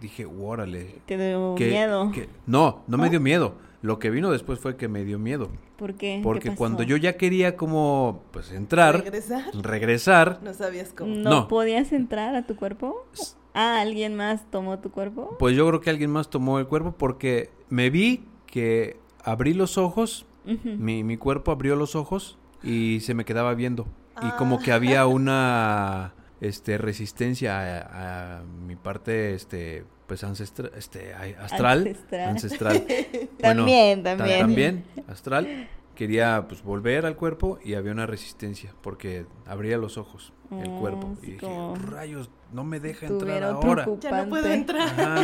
dije, 0.00 0.26
órale. 0.26 0.96
Te 1.06 1.16
dio 1.16 1.54
que- 1.54 1.70
miedo. 1.70 2.10
que- 2.12 2.28
No, 2.46 2.82
no 2.86 2.98
me 2.98 3.08
dio 3.08 3.20
miedo. 3.20 3.54
Lo 3.82 3.98
que 4.00 4.10
vino 4.10 4.30
después 4.32 4.58
fue 4.58 4.76
que 4.76 4.88
me 4.88 5.04
dio 5.04 5.18
miedo. 5.18 5.48
¿Por 5.76 5.94
qué? 5.94 6.16
¿Qué 6.16 6.20
Porque 6.22 6.48
pasó? 6.48 6.58
cuando 6.58 6.82
yo 6.82 6.96
ya 6.96 7.16
quería 7.16 7.56
como, 7.56 8.22
pues, 8.32 8.50
entrar, 8.50 8.96
¿Regresar? 9.04 9.44
regresar, 9.54 10.40
No 10.42 10.52
sabías 10.54 10.92
cómo. 10.92 11.14
¿No, 11.14 11.30
No. 11.30 11.48
podías 11.48 11.92
entrar 11.92 12.34
a 12.34 12.46
tu 12.46 12.56
cuerpo? 12.56 13.06
Ah, 13.54 13.80
¿alguien 13.80 14.16
más 14.16 14.50
tomó 14.50 14.78
tu 14.80 14.90
cuerpo? 14.90 15.36
pues 15.38 15.54
yo 15.56 15.66
creo 15.68 15.80
que 15.80 15.90
alguien 15.90 16.10
más 16.10 16.28
tomó 16.30 16.58
el 16.58 16.66
cuerpo 16.66 16.92
porque 16.98 17.50
me 17.70 17.90
vi 17.90 18.24
que 18.46 18.98
abrí 19.22 19.54
los 19.54 19.78
ojos, 19.78 20.26
mi, 20.64 21.04
mi 21.04 21.16
cuerpo 21.16 21.52
abrió 21.52 21.76
los 21.76 21.94
ojos 21.96 22.38
y 22.62 23.00
se 23.00 23.14
me 23.14 23.24
quedaba 23.24 23.54
viendo. 23.54 23.86
Y 24.22 24.26
Ah. 24.28 24.34
como 24.38 24.58
que 24.58 24.72
había 24.72 25.06
una 25.06 26.12
este 26.40 26.78
resistencia 26.78 27.58
a, 27.58 28.38
a 28.38 28.42
mi 28.42 28.76
parte 28.76 29.34
este 29.34 29.84
pues 30.06 30.22
ancestral 30.22 30.70
este 30.76 31.12
astral 31.14 31.78
Ancestral. 31.88 32.28
ancestral 32.28 32.84
Bueno, 32.86 33.28
También, 33.40 34.02
ta- 34.02 34.16
también. 34.16 34.40
también 34.40 34.84
astral 35.08 35.68
quería 35.94 36.44
pues 36.46 36.62
volver 36.62 37.06
al 37.06 37.16
cuerpo 37.16 37.58
y 37.64 37.74
había 37.74 37.92
una 37.92 38.04
resistencia 38.06 38.72
porque 38.82 39.26
abría 39.46 39.78
los 39.78 39.96
ojos 39.98 40.32
el 40.50 40.70
Ah, 40.70 40.78
cuerpo 40.78 41.14
y 41.22 41.26
dije 41.26 41.38
como 41.38 41.74
rayos 41.74 42.30
no 42.52 42.62
me 42.64 42.78
deja 42.80 43.06
entrar 43.06 43.42
ahora. 43.42 43.86
Ya 43.98 44.22
no 44.24 44.28
puedo 44.30 44.46
entrar. 44.46 44.82
Ajá, 44.88 45.22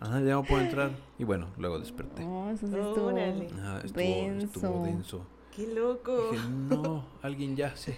ajá, 0.00 0.20
ya 0.20 0.32
no 0.34 0.42
puedo 0.44 0.60
entrar 0.60 0.90
y 1.18 1.24
bueno 1.24 1.46
luego 1.56 1.78
desperté 1.78 2.24
No, 2.24 2.50
eso 2.50 2.66
sí 2.66 2.74
estuvo. 2.76 3.08
Ajá, 3.10 3.80
estuvo, 3.84 4.02
denso. 4.02 4.46
estuvo 4.46 4.84
denso 4.84 5.26
Qué 5.56 5.66
loco. 5.74 6.30
Dije, 6.32 6.44
no, 6.48 7.04
alguien 7.22 7.56
ya 7.56 7.74
se, 7.76 7.96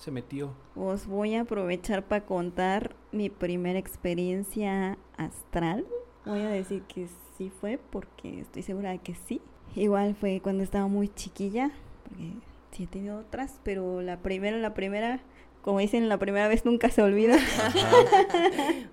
se, 0.00 0.10
metió. 0.10 0.52
Os 0.74 1.06
voy 1.06 1.34
a 1.34 1.42
aprovechar 1.42 2.04
para 2.04 2.24
contar 2.24 2.96
mi 3.12 3.30
primera 3.30 3.78
experiencia 3.78 4.98
astral. 5.16 5.86
Voy 6.24 6.40
a 6.40 6.48
decir 6.48 6.82
que 6.82 7.06
sí 7.36 7.50
fue 7.60 7.78
porque 7.90 8.40
estoy 8.40 8.62
segura 8.62 8.90
de 8.90 8.98
que 8.98 9.14
sí. 9.14 9.40
Igual 9.76 10.14
fue 10.14 10.40
cuando 10.40 10.64
estaba 10.64 10.88
muy 10.88 11.08
chiquilla, 11.08 11.70
porque 12.02 12.32
sí 12.72 12.84
he 12.84 12.86
tenido 12.86 13.18
otras, 13.18 13.60
pero 13.62 14.02
la 14.02 14.18
primera, 14.18 14.56
la 14.58 14.74
primera, 14.74 15.20
como 15.62 15.78
dicen, 15.78 16.08
la 16.08 16.18
primera 16.18 16.48
vez 16.48 16.64
nunca 16.64 16.90
se 16.90 17.02
olvida. 17.02 17.36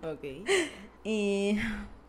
Ok. 0.03 0.47
Y 1.03 1.57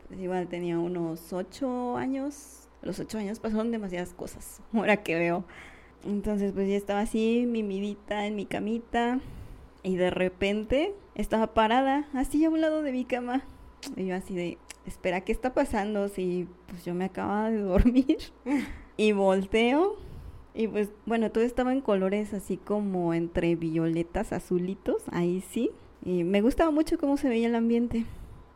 pues, 0.08 0.20
igual 0.20 0.48
tenía 0.48 0.78
unos 0.78 1.32
ocho 1.32 1.96
años. 1.96 2.68
Los 2.82 2.98
ocho 3.00 3.18
años 3.18 3.40
pasaron 3.40 3.70
demasiadas 3.70 4.12
cosas, 4.12 4.60
ahora 4.72 5.02
que 5.02 5.14
veo. 5.14 5.44
Entonces 6.08 6.52
pues 6.52 6.68
ya 6.68 6.76
estaba 6.76 7.00
así, 7.00 7.44
mimidita 7.46 8.26
en 8.26 8.34
mi 8.34 8.46
camita. 8.46 9.20
Y 9.82 9.96
de 9.96 10.10
repente 10.10 10.94
estaba 11.14 11.52
parada, 11.54 12.08
así 12.14 12.44
a 12.44 12.50
un 12.50 12.60
lado 12.60 12.82
de 12.82 12.92
mi 12.92 13.04
cama. 13.04 13.44
Y 13.94 14.06
yo 14.06 14.16
así 14.16 14.34
de, 14.34 14.58
espera, 14.86 15.20
¿qué 15.20 15.32
está 15.32 15.52
pasando? 15.52 16.08
Si 16.08 16.48
pues 16.66 16.84
yo 16.84 16.94
me 16.94 17.04
acababa 17.04 17.50
de 17.50 17.60
dormir. 17.60 18.18
y 18.96 19.12
volteo. 19.12 19.96
Y 20.54 20.66
pues 20.66 20.88
bueno, 21.06 21.30
todo 21.30 21.44
estaba 21.44 21.72
en 21.72 21.82
colores 21.82 22.32
así 22.32 22.56
como 22.56 23.12
entre 23.14 23.54
violetas, 23.54 24.32
azulitos, 24.32 25.02
ahí 25.12 25.44
sí. 25.50 25.70
Y 26.04 26.24
me 26.24 26.40
gustaba 26.40 26.70
mucho 26.70 26.98
cómo 26.98 27.18
se 27.18 27.28
veía 27.28 27.48
el 27.48 27.54
ambiente. 27.54 28.06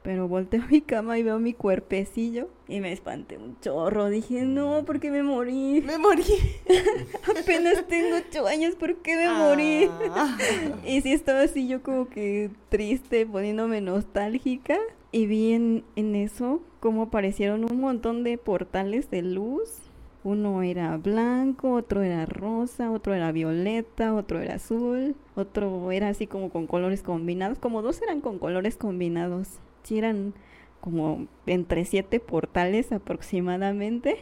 Pero 0.02 0.26
volteo 0.26 0.62
a 0.62 0.66
mi 0.66 0.80
cama 0.80 1.18
y 1.18 1.22
veo 1.22 1.38
mi 1.38 1.54
cuerpecillo 1.54 2.48
y 2.66 2.80
me 2.80 2.92
espanté 2.92 3.38
un 3.38 3.58
chorro. 3.60 4.08
Dije, 4.08 4.42
no, 4.42 4.84
¿por 4.84 4.98
qué 4.98 5.10
me 5.10 5.22
morí? 5.22 5.80
Me 5.80 5.96
morí. 5.96 6.24
Apenas 7.40 7.86
tengo 7.86 8.16
ocho 8.16 8.46
años, 8.46 8.74
¿por 8.74 8.96
qué 8.96 9.16
me 9.16 9.28
morí? 9.32 9.88
Ah. 10.10 10.36
Y 10.84 11.00
sí 11.02 11.12
estaba 11.12 11.42
así 11.42 11.68
yo 11.68 11.82
como 11.82 12.08
que 12.08 12.50
triste, 12.68 13.26
poniéndome 13.26 13.80
nostálgica. 13.80 14.76
Y 15.12 15.26
vi 15.26 15.52
en, 15.52 15.84
en 15.94 16.16
eso 16.16 16.62
como 16.80 17.02
aparecieron 17.02 17.64
un 17.70 17.80
montón 17.80 18.24
de 18.24 18.38
portales 18.38 19.08
de 19.08 19.22
luz. 19.22 19.82
Uno 20.24 20.62
era 20.62 20.96
blanco, 20.96 21.74
otro 21.74 22.02
era 22.02 22.26
rosa, 22.26 22.90
otro 22.90 23.14
era 23.14 23.30
violeta, 23.32 24.14
otro 24.14 24.40
era 24.40 24.54
azul, 24.54 25.16
otro 25.36 25.90
era 25.92 26.08
así 26.08 26.26
como 26.26 26.50
con 26.50 26.66
colores 26.66 27.02
combinados, 27.02 27.58
como 27.58 27.82
dos 27.82 28.02
eran 28.02 28.20
con 28.20 28.38
colores 28.38 28.76
combinados. 28.76 29.60
Sí 29.82 29.98
eran 29.98 30.34
como 30.80 31.26
entre 31.46 31.84
siete 31.84 32.20
portales 32.20 32.92
aproximadamente. 32.92 34.18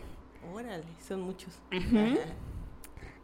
Órale, 0.53 0.85
son 1.07 1.23
muchos. 1.23 1.59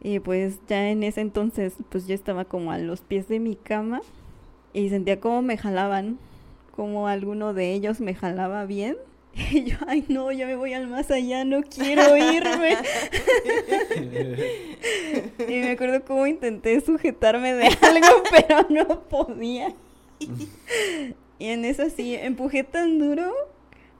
Y 0.01 0.19
pues 0.19 0.59
ya 0.67 0.89
en 0.89 1.03
ese 1.03 1.21
entonces, 1.21 1.73
pues 1.89 2.07
yo 2.07 2.15
estaba 2.15 2.45
como 2.45 2.71
a 2.71 2.77
los 2.77 3.01
pies 3.01 3.27
de 3.27 3.39
mi 3.39 3.55
cama 3.55 4.01
y 4.73 4.89
sentía 4.89 5.19
como 5.19 5.41
me 5.41 5.57
jalaban, 5.57 6.19
como 6.75 7.07
alguno 7.07 7.53
de 7.53 7.73
ellos 7.73 7.99
me 7.99 8.13
jalaba 8.13 8.65
bien. 8.65 8.97
Y 9.51 9.65
yo, 9.65 9.77
ay 9.87 10.03
no, 10.07 10.31
ya 10.31 10.47
me 10.47 10.55
voy 10.55 10.73
al 10.73 10.87
más 10.87 11.11
allá, 11.11 11.45
no 11.45 11.61
quiero 11.61 12.17
irme. 12.17 12.75
y 15.47 15.59
me 15.59 15.71
acuerdo 15.71 16.03
cómo 16.05 16.25
intenté 16.25 16.81
sujetarme 16.81 17.53
de 17.53 17.67
algo, 17.81 18.23
pero 18.31 18.65
no 18.69 19.01
podía. 19.03 19.73
Y 21.39 21.47
en 21.47 21.65
eso 21.65 21.89
sí, 21.89 22.15
empujé 22.15 22.63
tan 22.63 22.99
duro 22.99 23.31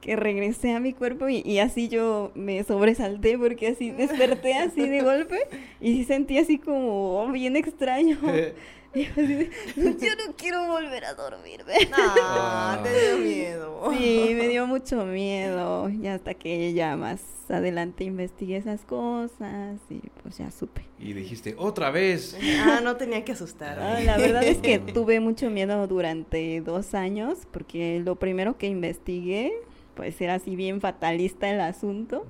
que 0.00 0.16
regresé 0.16 0.72
a 0.72 0.80
mi 0.80 0.92
cuerpo 0.92 1.28
y, 1.28 1.42
y 1.44 1.58
así 1.58 1.88
yo 1.88 2.30
me 2.34 2.62
sobresalté 2.62 3.36
porque 3.36 3.68
así 3.68 3.90
desperté 3.90 4.54
así 4.54 4.88
de 4.88 5.00
golpe 5.02 5.38
y 5.80 5.96
sí 5.96 6.04
sentí 6.04 6.38
así 6.38 6.58
como 6.58 7.22
oh, 7.22 7.32
bien 7.32 7.56
extraño. 7.56 8.18
Yo 9.06 10.26
no 10.26 10.34
quiero 10.36 10.66
volver 10.66 11.04
a 11.04 11.14
dormirme. 11.14 11.74
Ah, 11.92 12.80
te 12.82 12.90
dio 12.90 13.18
miedo. 13.18 13.92
Sí, 13.92 14.34
me 14.34 14.48
dio 14.48 14.66
mucho 14.66 15.04
miedo. 15.04 15.88
Y 15.88 16.06
hasta 16.06 16.34
que 16.34 16.72
ya 16.72 16.96
más 16.96 17.20
adelante 17.48 18.04
investigué 18.04 18.56
esas 18.56 18.84
cosas 18.84 19.78
y 19.88 20.00
pues 20.22 20.38
ya 20.38 20.50
supe. 20.50 20.82
Y 20.98 21.12
dijiste, 21.12 21.54
otra 21.58 21.90
vez. 21.90 22.36
Ah, 22.60 22.80
no 22.82 22.96
tenía 22.96 23.24
que 23.24 23.32
asustar. 23.32 23.78
Ah, 23.78 24.00
la 24.00 24.18
verdad 24.18 24.44
es 24.44 24.58
que 24.58 24.78
tuve 24.94 25.20
mucho 25.20 25.50
miedo 25.50 25.86
durante 25.86 26.60
dos 26.60 26.94
años 26.94 27.38
porque 27.50 28.00
lo 28.04 28.16
primero 28.16 28.58
que 28.58 28.66
investigué 28.66 29.52
pues 29.94 30.20
era 30.20 30.34
así 30.34 30.54
bien 30.54 30.80
fatalista 30.80 31.50
el 31.50 31.60
asunto 31.60 32.24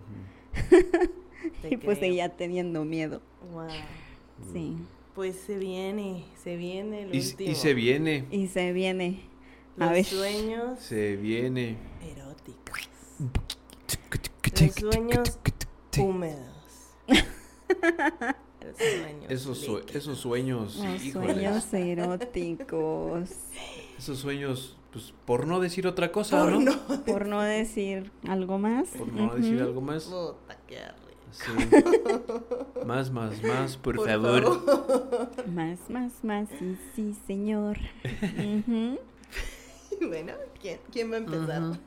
y 1.71 1.77
pues 1.77 1.99
seguía 1.99 2.31
teniendo 2.31 2.85
miedo. 2.85 3.21
Wow. 3.53 3.69
Sí. 4.53 4.77
Pues 5.19 5.35
se 5.35 5.59
viene, 5.59 6.27
se 6.41 6.55
viene 6.57 7.03
el 7.03 7.13
Y, 7.13 7.19
último. 7.19 7.51
y 7.51 7.55
se 7.57 7.75
viene, 7.75 8.25
Y 8.31 8.47
se 8.47 8.73
viene. 8.73 9.23
A 9.77 9.87
Los 9.87 9.91
ver. 9.95 10.05
sueños 10.05 10.79
se 10.79 11.17
viene. 11.17 11.77
eróticos. 12.05 12.89
Los 14.61 14.75
sueños 14.77 15.39
húmedos. 15.99 16.95
Los 17.09 18.77
sueños 18.77 19.25
Esos, 19.29 19.59
sue- 19.59 19.81
líquidos. 19.81 19.97
esos 19.97 20.19
sueños, 20.21 20.77
Los 20.77 21.05
híjoles, 21.05 21.35
sueños 21.65 21.73
eróticos. 21.75 23.31
esos 23.99 24.19
sueños, 24.21 24.77
pues 24.93 25.13
por 25.25 25.49
no 25.49 25.59
decir 25.59 25.89
otra 25.89 26.13
cosa, 26.13 26.45
Por 26.45 26.53
¿no? 26.53 26.61
no. 26.61 27.05
Por 27.05 27.27
no 27.27 27.43
decir 27.43 28.13
algo 28.29 28.57
más. 28.61 28.91
Por 28.91 29.13
no 29.13 29.35
decir 29.35 29.61
algo 29.63 29.81
más. 29.81 30.05
Puta, 30.05 30.57
qué. 30.69 30.79
Sí. 31.31 32.85
más, 32.85 33.11
más, 33.11 33.43
más, 33.43 33.77
por, 33.77 33.97
favor. 34.05 34.63
Más, 35.47 35.79
más, 35.89 36.13
más, 36.23 36.49
sí, 36.59 36.77
sí, 36.95 37.17
señor. 37.27 37.79
Ujú. 38.39 38.99
Bueno, 40.07 40.33
¿quién, 40.61 40.79
quién 40.93 41.11
va 41.11 41.17
a 41.17 41.19
empezar? 41.19 41.63
Ujú. 41.63 41.79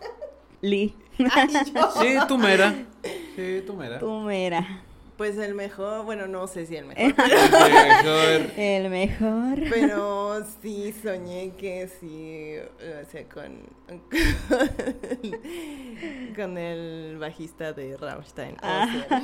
Lee, 0.62 0.94
Ay, 1.30 1.48
yo. 1.74 1.90
Sí, 2.00 2.16
tú 2.28 2.38
mera. 2.38 2.86
Sí, 3.34 3.62
tú 3.66 3.74
mera. 3.74 3.98
tú 3.98 4.20
mera. 4.20 4.82
Pues 5.16 5.38
el 5.38 5.54
mejor, 5.54 6.04
bueno, 6.04 6.26
no 6.26 6.46
sé 6.46 6.66
si 6.66 6.76
el 6.76 6.84
mejor, 6.84 7.14
Mejor. 7.16 8.50
El 8.58 8.90
mejor. 8.90 9.58
pero 9.70 10.44
sí 10.62 10.92
soñé 11.02 11.54
que 11.56 11.88
sí, 11.88 12.56
o 12.78 13.10
sea, 13.10 13.24
con, 13.26 13.60
con 16.36 16.58
el 16.58 17.16
bajista 17.18 17.72
de 17.72 17.96
Rammstein. 17.96 18.56
Ah. 18.62 18.86
o 18.88 19.08
sea, 19.08 19.22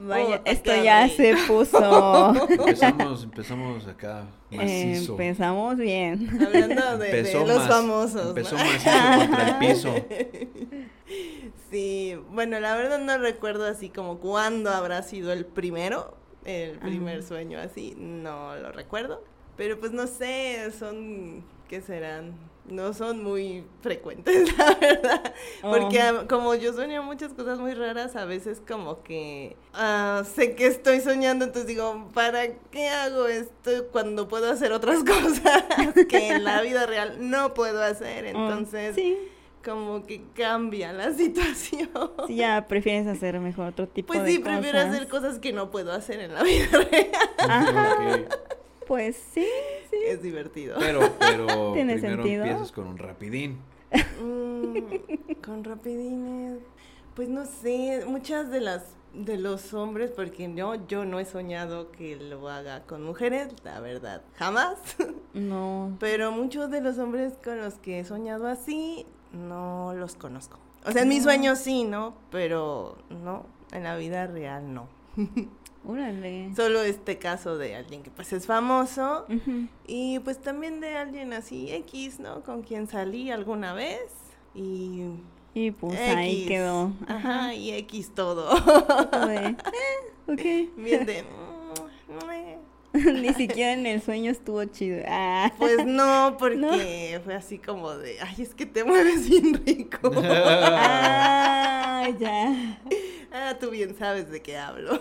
Vaya, 0.00 0.40
esto 0.44 0.70
ya 0.82 1.08
se 1.08 1.34
puso. 1.46 2.34
Empezamos, 2.48 3.24
empezamos 3.24 3.86
acá 3.86 4.26
macizo. 4.50 5.12
Empezamos 5.12 5.76
bien. 5.76 6.28
hablando 6.44 6.98
de, 6.98 7.32
los 7.34 7.56
más- 7.56 7.68
famosos. 7.68 8.28
Empezó 8.28 8.56
¿no? 8.56 8.64
macizo 8.64 8.90
contra 9.18 9.48
el 9.48 9.58
piso. 9.58 9.94
Sí, 11.70 12.18
bueno, 12.30 12.60
la 12.60 12.76
verdad 12.76 12.98
no 12.98 13.18
recuerdo 13.18 13.66
así 13.66 13.90
como 13.90 14.18
cuándo 14.20 14.70
habrá 14.70 15.02
sido 15.02 15.32
el 15.32 15.44
primero, 15.44 16.16
el 16.44 16.78
primer 16.78 17.22
sueño 17.22 17.58
así, 17.58 17.94
no 17.98 18.56
lo 18.56 18.72
recuerdo. 18.72 19.22
Pero 19.56 19.78
pues 19.78 19.92
no 19.92 20.06
sé, 20.06 20.70
son, 20.78 21.44
¿qué 21.68 21.82
serán? 21.82 22.34
No 22.70 22.92
son 22.92 23.22
muy 23.22 23.64
frecuentes, 23.80 24.56
la 24.58 24.74
verdad. 24.74 25.34
Porque 25.62 26.00
Oh. 26.10 26.28
como 26.28 26.54
yo 26.54 26.72
sueño 26.72 27.02
muchas 27.02 27.32
cosas 27.34 27.58
muy 27.58 27.74
raras, 27.74 28.14
a 28.16 28.24
veces 28.24 28.60
como 28.66 29.02
que 29.02 29.56
ah, 29.74 30.22
sé 30.34 30.54
que 30.54 30.66
estoy 30.66 31.00
soñando, 31.00 31.44
entonces 31.44 31.66
digo, 31.68 32.08
¿para 32.14 32.46
qué 32.70 32.88
hago 32.88 33.26
esto 33.26 33.88
cuando 33.92 34.28
puedo 34.28 34.50
hacer 34.50 34.72
otras 34.72 34.98
cosas 35.04 35.64
que 36.08 36.28
en 36.28 36.44
la 36.44 36.60
vida 36.62 36.86
real 36.86 37.16
no 37.30 37.54
puedo 37.54 37.82
hacer? 37.82 38.24
Oh, 38.26 38.28
Entonces 38.28 38.94
sí, 38.94 39.16
como 39.64 40.04
que 40.06 40.22
cambia 40.34 40.92
la 40.92 41.12
situación. 41.14 41.90
sí, 42.26 42.36
ya 42.36 42.66
prefieres 42.68 43.06
hacer 43.06 43.38
mejor 43.40 43.68
otro 43.68 43.88
tipo 43.88 44.08
Pues 44.08 44.24
de 44.24 44.30
sí, 44.32 44.38
cosas. 44.40 44.58
prefiero 44.60 44.78
hacer 44.88 45.08
cosas 45.08 45.38
que 45.38 45.52
no 45.52 45.70
puedo 45.70 45.92
hacer 45.92 46.20
en 46.20 46.34
la 46.34 46.42
vida 46.42 46.66
real. 46.90 47.10
Ajá. 47.38 48.18
Pues 48.88 49.16
sí, 49.32 49.46
sí. 49.90 49.96
Es 50.06 50.22
divertido. 50.22 50.76
Pero, 50.80 51.00
pero 51.20 51.46
¿Tiene 51.74 51.94
primero 51.94 52.22
sentido? 52.22 52.44
empiezas 52.44 52.72
con 52.72 52.86
un 52.88 52.98
rapidín. 52.98 53.58
Mm, 54.20 55.34
con 55.44 55.62
rapidines, 55.64 56.58
pues 57.14 57.28
no 57.28 57.44
sé, 57.46 58.04
muchas 58.06 58.50
de 58.50 58.60
las 58.60 58.94
de 59.14 59.38
los 59.38 59.72
hombres, 59.72 60.10
porque 60.14 60.52
yo, 60.54 60.74
yo 60.86 61.04
no 61.06 61.18
he 61.18 61.24
soñado 61.24 61.90
que 61.92 62.16
lo 62.16 62.48
haga 62.50 62.82
con 62.82 63.02
mujeres, 63.04 63.48
la 63.64 63.80
verdad, 63.80 64.22
jamás. 64.36 64.76
No. 65.34 65.96
Pero 66.00 66.32
muchos 66.32 66.70
de 66.70 66.80
los 66.80 66.98
hombres 66.98 67.34
con 67.44 67.58
los 67.58 67.74
que 67.74 68.00
he 68.00 68.04
soñado 68.04 68.48
así, 68.48 69.06
no 69.32 69.92
los 69.94 70.14
conozco. 70.16 70.58
O 70.84 70.90
sea, 70.92 71.02
en 71.02 71.08
mis 71.08 71.18
No. 71.18 71.24
sueños 71.24 71.58
sí, 71.58 71.84
¿no? 71.84 72.14
Pero 72.30 72.96
no, 73.10 73.44
en 73.72 73.84
la 73.84 73.96
vida 73.96 74.26
real 74.26 74.72
no. 74.74 74.88
Órale. 75.88 76.54
Solo 76.54 76.82
este 76.82 77.16
caso 77.18 77.56
de 77.56 77.74
alguien 77.74 78.02
que 78.02 78.10
pues 78.10 78.34
es 78.34 78.46
famoso 78.46 79.26
y 79.86 80.18
pues 80.18 80.38
también 80.38 80.80
de 80.80 80.96
alguien 80.96 81.32
así 81.32 81.72
X, 81.72 82.20
¿no? 82.20 82.42
Con 82.42 82.62
quien 82.62 82.86
salí 82.86 83.30
alguna 83.30 83.72
vez 83.72 84.12
y 84.54 85.14
Y 85.54 85.70
pues 85.70 85.98
ahí 85.98 86.44
quedó. 86.46 86.92
Ajá, 87.06 87.54
y 87.54 87.72
X 87.72 88.12
todo. 88.14 88.50
Eh, 89.30 89.56
ok. 90.26 90.76
Bien 90.76 91.06
de 91.06 91.22
mm, 91.22 92.30
eh. 92.32 92.58
Ni 92.92 93.34
siquiera 93.34 93.72
en 93.74 93.86
el 93.86 94.00
sueño 94.02 94.30
estuvo 94.30 94.64
chido. 94.64 95.02
Ah. 95.06 95.52
Pues 95.58 95.84
no, 95.86 96.36
porque 96.38 97.20
fue 97.24 97.34
así 97.34 97.58
como 97.58 97.94
de, 97.94 98.18
ay, 98.20 98.36
es 98.42 98.54
que 98.54 98.66
te 98.66 98.84
mueves 98.84 99.28
bien 99.28 99.60
rico. 99.64 100.10
Ah, 102.00 102.10
ya. 102.18 102.78
ah, 103.32 103.56
tú 103.58 103.70
bien 103.70 103.96
sabes 103.98 104.30
de 104.30 104.40
qué 104.40 104.56
hablo. 104.56 105.00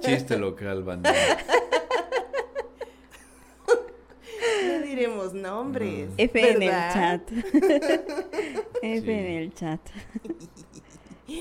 Chiste 0.00 0.36
local, 0.36 0.82
banda. 0.82 1.14
No 4.66 4.78
diremos 4.80 5.32
nombres. 5.34 6.10
F 6.16 6.40
en 6.50 6.62
el 6.62 6.68
¿verdad? 6.68 6.92
chat. 6.92 7.32
F 8.82 9.00
Sí. 9.00 9.10
en 9.10 9.26
el 9.26 9.54
chat. 9.54 9.80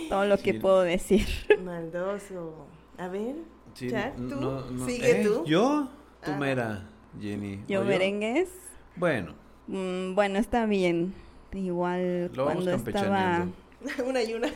Todo 0.09 0.25
lo 0.25 0.37
que 0.37 0.53
puedo 0.55 0.81
decir. 0.81 1.25
Maldoso. 1.63 2.65
A 2.97 3.07
ver, 3.07 3.35
Sí, 3.73 3.89
tú, 4.17 4.23
no- 4.35 4.61
no- 4.71 4.85
sigue 4.85 5.21
¿Eh? 5.21 5.23
tú. 5.23 5.43
¿Yo? 5.45 5.87
Tú 6.23 6.31
Ah. 6.31 6.37
mera, 6.37 6.89
Jenny. 7.21 7.61
Yo 7.67 7.81
¿O 7.81 7.83
merengues. 7.85 8.49
Bueno, 8.95 9.33
mm, 9.67 10.15
bueno, 10.15 10.39
está 10.39 10.65
bien. 10.65 11.13
Igual 11.53 12.31
lo 12.35 12.45
vamos 12.45 12.63
cuando 12.65 12.89
estaba 12.89 13.47
una 14.05 14.23
y 14.23 14.33
una. 14.33 14.47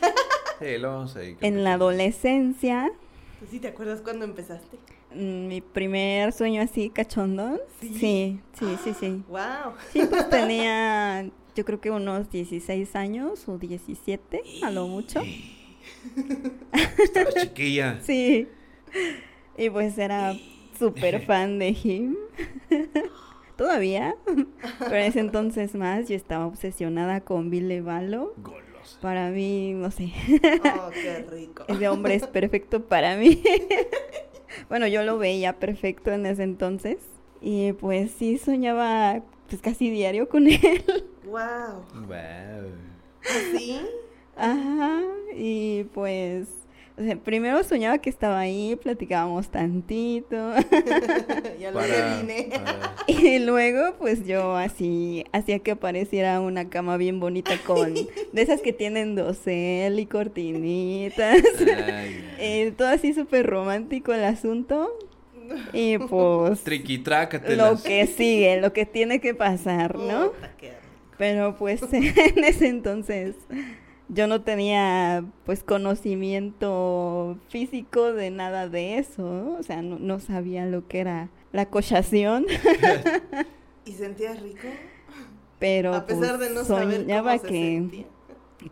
Sí, 0.59 0.77
lo 0.79 0.89
vamos 0.91 1.15
a 1.15 1.23
ir 1.23 1.37
en 1.41 1.63
la 1.63 1.73
adolescencia, 1.73 2.91
¿Tú 3.39 3.45
sí 3.49 3.59
te 3.59 3.69
acuerdas 3.69 4.01
cuando 4.01 4.25
empezaste? 4.25 4.77
mm, 5.15 5.47
mi 5.47 5.61
primer 5.61 6.31
sueño 6.33 6.61
así 6.61 6.89
cachondón. 6.89 7.59
¿Sí? 7.79 7.89
Sí, 7.99 8.39
sí, 8.53 8.77
sí, 8.83 8.93
sí. 8.99 9.23
Wow. 9.29 9.73
Sí, 9.93 10.01
pues 10.09 10.29
tenía 10.29 11.29
yo 11.55 11.65
creo 11.65 11.81
que 11.81 11.91
unos 11.91 12.29
16 12.31 12.95
años 12.95 13.47
o 13.47 13.57
17, 13.57 14.41
a 14.63 14.71
lo 14.71 14.87
mucho. 14.87 15.21
Estaba 17.03 17.31
chiquilla. 17.31 17.99
Sí. 18.01 18.47
Y 19.57 19.69
pues 19.69 19.97
era 19.97 20.35
súper 20.77 21.21
fan 21.25 21.59
de 21.59 21.69
Him. 21.69 22.15
Todavía. 23.57 24.15
Pero 24.79 24.95
en 24.95 25.03
ese 25.03 25.19
entonces 25.19 25.75
más, 25.75 26.07
yo 26.09 26.15
estaba 26.15 26.47
obsesionada 26.47 27.21
con 27.21 27.49
Billy 27.49 27.79
Balo. 27.79 28.33
Golosa. 28.37 28.99
Para 29.01 29.29
mí, 29.29 29.73
no 29.73 29.91
sé, 29.91 30.11
Oh, 30.63 30.89
qué 30.91 31.25
rico. 31.29 31.63
ese 31.67 31.87
hombre 31.87 32.15
es 32.15 32.25
perfecto 32.25 32.83
para 32.85 33.15
mí. 33.17 33.41
bueno, 34.69 34.87
yo 34.87 35.03
lo 35.03 35.17
veía 35.19 35.59
perfecto 35.59 36.11
en 36.11 36.25
ese 36.25 36.43
entonces. 36.43 36.97
Y 37.41 37.73
pues 37.73 38.11
sí, 38.11 38.37
soñaba 38.39 39.23
pues 39.47 39.61
casi 39.61 39.89
diario 39.91 40.27
con 40.29 40.47
él. 40.47 40.83
Wow. 41.31 41.85
Wow. 42.07 42.71
¿Sí? 43.57 43.79
Ajá. 44.35 45.01
Y 45.33 45.85
pues, 45.93 46.49
o 46.97 47.03
sea, 47.03 47.15
primero 47.15 47.63
soñaba 47.63 47.99
que 47.99 48.09
estaba 48.09 48.39
ahí, 48.39 48.75
platicábamos 48.75 49.49
tantito. 49.49 50.35
ya 51.59 51.71
lo 51.71 51.79
Para, 51.79 52.21
Y 53.07 53.39
luego, 53.39 53.95
pues 53.97 54.25
yo 54.25 54.55
así 54.57 55.23
hacía 55.31 55.59
que 55.59 55.71
apareciera 55.71 56.41
una 56.41 56.69
cama 56.69 56.97
bien 56.97 57.19
bonita 57.21 57.57
con 57.63 57.93
de 58.33 58.41
esas 58.41 58.61
que 58.61 58.73
tienen 58.73 59.15
dosel 59.15 59.99
y 59.99 60.05
cortinitas. 60.05 61.41
Ay, 61.61 62.35
Eh, 62.37 62.73
todo 62.77 62.89
así 62.89 63.13
súper 63.13 63.45
romántico 63.47 64.13
el 64.13 64.23
asunto. 64.25 64.91
Y 65.73 65.97
pues 65.97 66.65
lo 67.47 67.77
Triquitrácatelas. 67.77 67.81
que 67.83 68.07
sigue, 68.07 68.59
lo 68.61 68.73
que 68.73 68.85
tiene 68.85 69.19
que 69.21 69.33
pasar, 69.35 69.97
¿no? 69.97 70.31
Puta, 70.31 70.55
qué. 70.57 70.80
Pero 71.21 71.55
pues 71.55 71.83
en 71.93 72.43
ese 72.43 72.67
entonces 72.67 73.35
yo 74.09 74.25
no 74.25 74.41
tenía 74.41 75.23
pues 75.45 75.63
conocimiento 75.63 77.37
físico 77.47 78.11
de 78.11 78.31
nada 78.31 78.67
de 78.67 78.97
eso, 78.97 79.21
¿no? 79.21 79.53
o 79.59 79.61
sea, 79.61 79.83
no, 79.83 79.99
no 79.99 80.19
sabía 80.19 80.65
lo 80.65 80.87
que 80.87 80.99
era 80.99 81.29
la 81.51 81.67
cochación, 81.67 82.47
¿Y 83.85 83.91
sentías 83.91 84.41
rico? 84.41 84.67
pero 85.59 85.93
A 85.93 86.07
pesar 86.07 86.37
pues, 86.37 86.49
de 86.49 86.55
no 86.55 86.63
saber 86.65 87.01
soñaba 87.01 87.37
cómo 87.37 87.41
se 87.43 87.47
que, 87.49 87.59
sentía. 87.75 88.05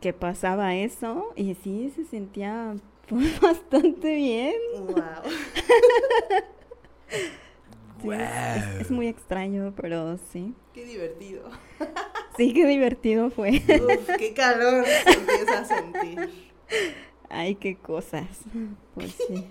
que 0.02 0.14
pasaba 0.14 0.76
eso 0.76 1.32
y 1.36 1.54
sí 1.54 1.94
se 1.96 2.04
sentía 2.06 2.74
pues, 3.08 3.40
bastante 3.42 4.16
bien. 4.16 4.56
Wow. 4.88 4.96
Sí, 8.02 8.10
es- 8.10 8.20
es, 8.76 8.82
es 8.82 8.92
muy 8.92 9.08
extraño, 9.08 9.72
pero 9.76 10.18
sí. 10.32 10.56
Qué 10.74 10.86
divertido. 10.86 11.44
Sí, 12.38 12.54
qué 12.54 12.66
divertido 12.68 13.30
fue. 13.32 13.52
Uf, 13.68 14.10
qué 14.18 14.34
calor 14.34 14.86
se 14.86 15.12
empieza 15.12 15.60
a 15.60 15.66
sentir. 15.66 16.30
Ay, 17.30 17.56
qué 17.56 17.76
cosas. 17.76 18.28
Pues 18.96 19.12
sí. 19.28 19.46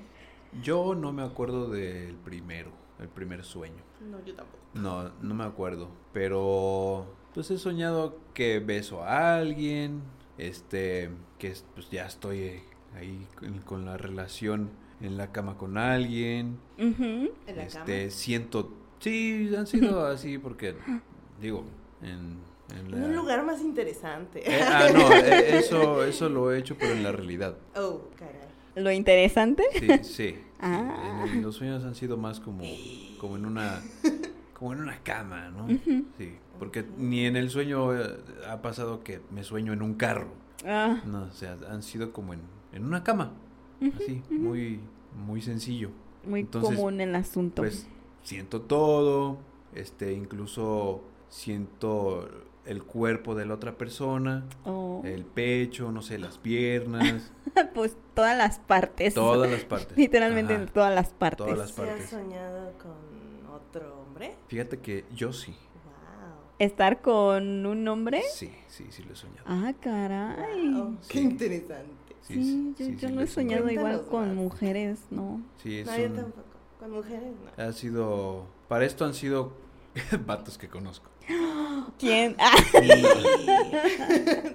Yo 0.63 0.95
no 0.95 1.13
me 1.13 1.23
acuerdo 1.23 1.69
del 1.69 2.15
primero, 2.17 2.71
el 2.99 3.09
primer 3.09 3.45
sueño. 3.45 3.83
No, 4.01 4.25
yo 4.25 4.35
tampoco. 4.35 4.59
No, 4.73 5.11
no 5.21 5.35
me 5.35 5.45
acuerdo. 5.45 5.91
Pero 6.15 7.07
pues 7.35 7.51
he 7.51 7.59
soñado 7.59 8.17
que 8.33 8.59
beso 8.61 9.03
a 9.03 9.37
alguien. 9.37 10.01
Este, 10.39 11.11
que 11.39 11.49
es- 11.49 11.67
pues 11.75 11.91
ya 11.91 12.07
estoy 12.07 12.63
ahí 12.97 13.27
con, 13.39 13.59
con 13.61 13.85
la 13.85 13.99
relación 13.99 14.71
en 15.03 15.19
la 15.19 15.31
cama 15.31 15.59
con 15.59 15.77
alguien. 15.77 16.59
¿En 16.79 17.29
la 17.55 17.65
este, 17.65 17.79
cama? 18.05 18.11
siento. 18.11 18.73
Sí, 19.01 19.51
han 19.55 19.67
sido 19.67 20.07
así 20.07 20.39
porque, 20.39 20.75
digo, 21.41 21.65
en 22.03 22.39
En, 22.71 22.93
En 22.95 23.03
un 23.05 23.17
lugar 23.17 23.45
más 23.47 23.63
interesante. 23.63 24.43
Eh, 24.45 24.61
ah, 24.63 24.89
no, 24.93 25.11
eh, 25.15 25.57
eso, 25.59 26.05
eso 26.05 26.29
lo 26.29 26.53
he 26.53 26.59
hecho, 26.59 26.77
pero 26.79 26.93
en 26.93 27.03
la 27.03 27.13
realidad. 27.13 27.57
Oh, 27.75 28.03
caray. 28.19 28.35
Lo 28.75 28.93
interesante. 28.93 29.63
Sí, 29.79 29.89
sí. 30.05 30.39
Ah. 30.61 31.23
En 31.25 31.31
el- 31.39 31.43
los 31.43 31.57
sueños 31.57 31.83
han 31.85 31.95
sido 31.95 32.17
más 32.19 32.41
como, 32.41 32.63
como 33.19 33.37
en 33.37 33.47
una 33.47 33.81
como 34.53 34.73
en 34.75 34.81
una 34.81 34.99
cama, 35.03 35.49
¿no? 35.51 35.67
Sí, 36.19 36.35
porque 36.59 36.85
ni 36.99 37.25
en 37.25 37.37
el 37.37 37.49
sueño 37.49 37.97
eh, 37.97 38.17
ha 38.49 38.61
pasado 38.61 39.03
que 39.03 39.21
me 39.31 39.45
sueño 39.45 39.73
en 39.73 39.81
un 39.83 39.95
carro. 39.95 40.29
Ah, 40.67 41.01
No, 41.07 41.23
o 41.23 41.31
sea, 41.31 41.57
han 41.71 41.83
sido 41.83 42.13
como 42.13 42.35
en, 42.35 42.41
en 42.73 42.85
una 42.85 43.03
cama. 43.03 43.33
Así, 43.97 44.21
muy, 44.29 44.81
muy 45.27 45.41
sencillo. 45.41 45.91
muy 46.25 46.41
Entonces, 46.41 46.75
común 46.77 47.01
el 47.01 47.15
asunto. 47.15 47.63
Pues 47.63 47.87
siento 48.25 48.61
todo, 48.63 49.39
este, 49.75 50.13
incluso 50.13 51.03
siento 51.29 52.29
el 52.65 52.83
cuerpo 52.85 53.35
de 53.35 53.47
la 53.47 53.55
otra 53.55 53.79
persona, 53.79 54.45
Oh. 54.65 55.01
el 55.05 55.25
pecho, 55.25 55.91
no 55.93 56.03
sé, 56.03 56.19
las 56.19 56.37
piernas, 56.39 57.33
pues 57.75 57.97
todas 58.15 58.37
las 58.37 58.59
partes. 58.59 59.15
todas 59.15 59.51
las 59.51 59.65
partes. 59.65 59.97
Literalmente 59.97 60.55
Ajá, 60.55 60.67
todas 60.67 60.95
las 60.95 61.11
partes. 61.11 61.39
Todas 61.47 61.59
las 61.59 61.71
¿Se 61.71 61.83
ha 61.83 61.87
partes. 61.87 62.11
soñado 62.11 62.73
con 62.79 63.51
otro 63.55 64.01
hombre? 64.03 64.35
Fíjate 64.49 64.79
que 64.81 65.05
yo 65.15 65.33
sí, 65.33 65.53
Wow. 65.53 66.35
Estar 66.59 67.01
con 67.01 67.65
un 67.67 67.89
hombre. 67.89 68.23
sí, 68.33 68.53
sí, 68.67 68.87
sí 68.91 69.03
lo 69.05 69.13
he 69.13 69.17
soñado. 69.17 69.45
Ah, 69.47 69.73
caray. 69.81 70.71
Wow, 70.71 70.97
qué 71.09 71.19
Sí. 71.19 71.25
interesante. 71.25 71.93
Sí, 72.21 72.75
yo, 72.79 72.85
sí, 72.85 72.93
yo 72.93 72.99
sí 72.99 73.07
no 73.07 73.21
lo 73.21 73.23
he 73.23 73.27
soñado 73.27 73.63
Cuéntanos 73.63 73.93
igual 74.03 74.09
con 74.11 74.35
mujeres, 74.35 75.01
¿no? 75.11 75.41
Sí, 75.63 75.79
es 75.79 75.87
No, 75.87 75.97
yo 75.97 76.07
un- 76.07 76.15
tampoco. 76.17 76.43
Con 76.79 76.91
mujeres 76.91 77.33
no. 77.57 77.65
ha 77.65 77.73
sido, 77.73 78.47
para 78.69 78.85
esto 78.85 79.05
han 79.07 79.15
sido 79.15 79.53
vatos 80.27 80.59
que 80.59 80.69
conozco. 80.69 81.09
¿Quién? 81.99 82.37
Ah, 82.39 82.53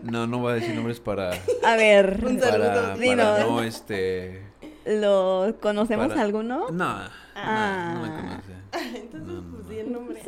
No, 0.03 0.27
no 0.27 0.39
voy 0.39 0.53
a 0.53 0.55
decir 0.55 0.75
nombres 0.75 0.99
para, 0.99 1.31
a 1.63 1.75
ver, 1.75 2.19
Un 2.25 2.39
para, 2.39 2.51
saludo. 2.51 2.95
para 3.05 3.43
no, 3.45 3.61
este, 3.63 4.41
¿lo 4.85 5.55
conocemos 5.61 6.07
Para- 6.09 6.21
alguno? 6.21 6.67
no, 6.71 6.99
Ah. 7.35 7.93
no, 7.95 7.99
no 7.99 8.01
me 8.07 8.21
conoce. 8.21 8.53
Entonces, 8.95 9.21
No, 9.27 9.41
no, 9.41 9.51
pues 9.51 9.63
no. 9.63 9.69
di 9.69 9.79
el 9.79 9.91
nombre. 9.91 10.21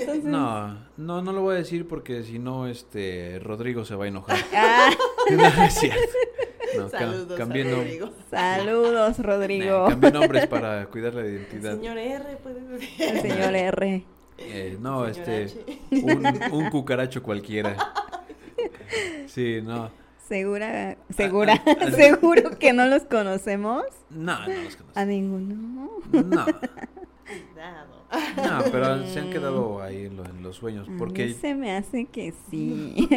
Entonces- 0.00 0.24
No, 0.24 0.78
no, 0.96 1.22
no 1.22 1.32
lo 1.32 1.42
voy 1.42 1.54
a 1.54 1.58
decir 1.58 1.86
porque 1.88 2.22
si 2.24 2.38
no, 2.38 2.66
este, 2.66 3.38
Rodrigo 3.42 3.84
se 3.84 3.94
va 3.94 4.04
a 4.04 4.08
enojar. 4.08 4.36
Ah, 4.54 4.90
No, 5.30 5.64
es 5.64 5.74
cierto. 5.74 6.00
No, 6.78 6.88
Saludos 6.90 7.38
cambié 7.38 7.64
Rodrigo. 7.64 8.10
saludos, 8.30 9.18
Rodrigo. 9.18 9.82
Nah, 9.84 9.88
cambié 9.90 10.12
nombres 10.12 10.46
para 10.46 10.86
cuidar 10.86 11.14
la 11.14 11.22
El 11.22 11.32
identidad. 11.34 11.72
señor 11.76 11.96
R, 11.98 12.36
puede 12.42 12.60
decir. 12.60 13.02
El 13.02 13.20
señor 13.22 13.54
R. 13.54 14.04
Eh, 14.38 14.76
no, 14.80 15.12
Señor 15.12 15.28
este, 15.28 15.78
un, 15.90 16.26
un 16.52 16.70
cucaracho 16.70 17.22
cualquiera. 17.22 17.76
Sí, 19.26 19.60
no. 19.62 19.90
Segura, 20.28 20.96
segura, 21.16 21.62
ah, 21.66 21.76
ah. 21.82 21.90
seguro 21.94 22.58
que 22.58 22.72
no 22.72 22.86
los 22.86 23.04
conocemos. 23.04 23.84
No, 24.10 24.40
no 24.40 24.46
los 24.62 24.74
A 24.74 24.78
conozco. 24.78 25.04
ninguno. 25.06 25.90
No, 26.12 26.44
Cuidado. 27.26 28.04
no, 28.36 28.64
pero 28.72 29.06
se 29.06 29.20
han 29.20 29.30
quedado 29.30 29.80
ahí 29.82 30.06
en, 30.06 30.16
lo- 30.16 30.24
en 30.24 30.42
los 30.42 30.56
sueños. 30.56 30.88
A 30.88 30.90
mí 30.90 30.98
Porque, 30.98 31.32
se 31.32 31.54
me 31.54 31.76
hace 31.76 32.06
que 32.06 32.34
sí. 32.50 33.08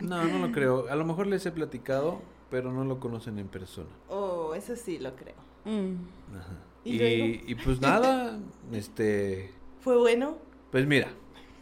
no, 0.00 0.24
no 0.24 0.38
lo 0.46 0.52
creo. 0.52 0.86
A 0.90 0.94
lo 0.96 1.04
mejor 1.04 1.26
les 1.26 1.44
he 1.44 1.52
platicado, 1.52 2.22
pero 2.50 2.72
no 2.72 2.84
lo 2.84 2.98
conocen 2.98 3.38
en 3.38 3.48
persona. 3.48 3.88
Oh, 4.08 4.54
eso 4.54 4.76
sí 4.76 4.98
lo 4.98 5.14
creo. 5.16 5.34
Mm. 5.66 5.96
Ajá. 6.36 6.52
¿Y 6.84 6.92
Y, 6.94 6.98
luego? 6.98 7.44
y 7.48 7.54
pues 7.56 7.80
nada, 7.80 8.38
este, 8.72 9.50
¿Fue 9.80 9.96
bueno? 9.96 10.38
pues 10.70 10.86
mira, 10.86 11.08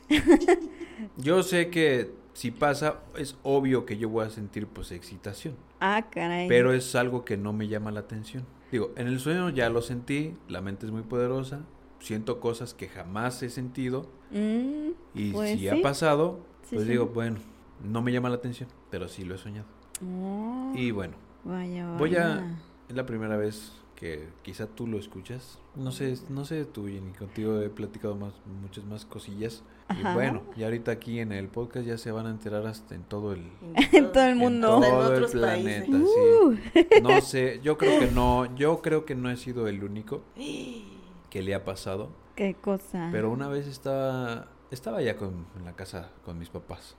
yo 1.16 1.42
sé 1.42 1.70
que 1.70 2.12
si 2.32 2.50
pasa, 2.50 3.00
es 3.16 3.36
obvio 3.42 3.84
que 3.86 3.96
yo 3.98 4.08
voy 4.08 4.24
a 4.26 4.30
sentir 4.30 4.66
pues 4.66 4.92
excitación, 4.92 5.54
Ah, 5.80 6.06
caray. 6.10 6.48
pero 6.48 6.72
es 6.72 6.94
algo 6.94 7.24
que 7.24 7.36
no 7.36 7.52
me 7.52 7.68
llama 7.68 7.90
la 7.90 8.00
atención. 8.00 8.44
Digo, 8.70 8.92
en 8.96 9.06
el 9.08 9.18
sueño 9.18 9.48
ya 9.50 9.70
lo 9.70 9.80
sentí, 9.82 10.34
la 10.48 10.60
mente 10.60 10.86
es 10.86 10.92
muy 10.92 11.02
poderosa, 11.02 11.60
siento 12.00 12.38
cosas 12.40 12.74
que 12.74 12.88
jamás 12.88 13.42
he 13.42 13.50
sentido 13.50 14.06
Mm, 14.30 14.90
y 15.14 15.32
Pues 15.32 15.52
si 15.52 15.58
sí. 15.60 15.68
ha 15.70 15.80
pasado, 15.80 16.40
pues 16.68 16.82
sí. 16.82 16.88
digo, 16.90 17.06
bueno, 17.06 17.38
no 17.82 18.02
me 18.02 18.12
llama 18.12 18.28
la 18.28 18.34
atención, 18.36 18.68
pero 18.90 19.08
sí 19.08 19.24
lo 19.24 19.34
he 19.34 19.38
soñado. 19.38 19.66
oh, 20.04 20.72
Y 20.76 20.90
bueno, 20.90 21.14
vaya, 21.44 21.96
voy 21.96 22.14
a- 22.16 22.28
vaya. 22.28 22.56
es 22.90 22.94
la 22.94 23.06
primera 23.06 23.38
vez 23.38 23.72
que 23.98 24.28
quizá 24.42 24.68
tú 24.68 24.86
lo 24.86 24.96
escuchas. 24.96 25.58
No 25.74 25.90
sé, 25.90 26.14
no 26.28 26.44
sé 26.44 26.64
tú, 26.64 26.86
Jenny, 26.86 27.10
contigo 27.18 27.60
he 27.60 27.68
platicado 27.68 28.14
más, 28.14 28.32
muchas 28.62 28.84
más 28.84 29.04
cosillas. 29.04 29.64
Ajá. 29.88 30.12
Y 30.12 30.14
bueno, 30.14 30.42
y 30.56 30.62
ahorita 30.62 30.92
aquí 30.92 31.18
en 31.18 31.32
el 31.32 31.48
podcast 31.48 31.84
ya 31.84 31.98
se 31.98 32.12
van 32.12 32.26
a 32.26 32.30
enterar 32.30 32.64
hasta 32.66 32.94
en 32.94 33.02
todo 33.02 33.32
el, 33.32 33.42
En 33.92 34.12
todo 34.12 34.22
el 34.22 34.30
en 34.32 34.38
mundo. 34.38 34.76
En 34.76 34.82
todo 34.82 35.08
el 35.08 35.14
otros 35.14 35.32
planeta, 35.32 35.86
países. 35.86 36.08
Uh, 36.08 36.54
sí. 36.72 36.86
No 37.02 37.20
sé, 37.20 37.60
yo 37.64 37.76
creo 37.76 37.98
que 37.98 38.06
no, 38.12 38.54
yo 38.54 38.82
creo 38.82 39.04
que 39.04 39.16
no 39.16 39.30
he 39.30 39.36
sido 39.36 39.66
el 39.66 39.82
único 39.82 40.22
que 41.30 41.42
le 41.42 41.54
ha 41.56 41.64
pasado. 41.64 42.10
qué 42.36 42.54
cosa. 42.54 43.08
Pero 43.10 43.32
una 43.32 43.48
vez 43.48 43.66
estaba, 43.66 44.46
estaba 44.70 45.00
ya 45.02 45.16
con, 45.16 45.46
en 45.56 45.64
la 45.64 45.72
casa 45.74 46.10
con 46.24 46.38
mis 46.38 46.48
papás 46.50 46.96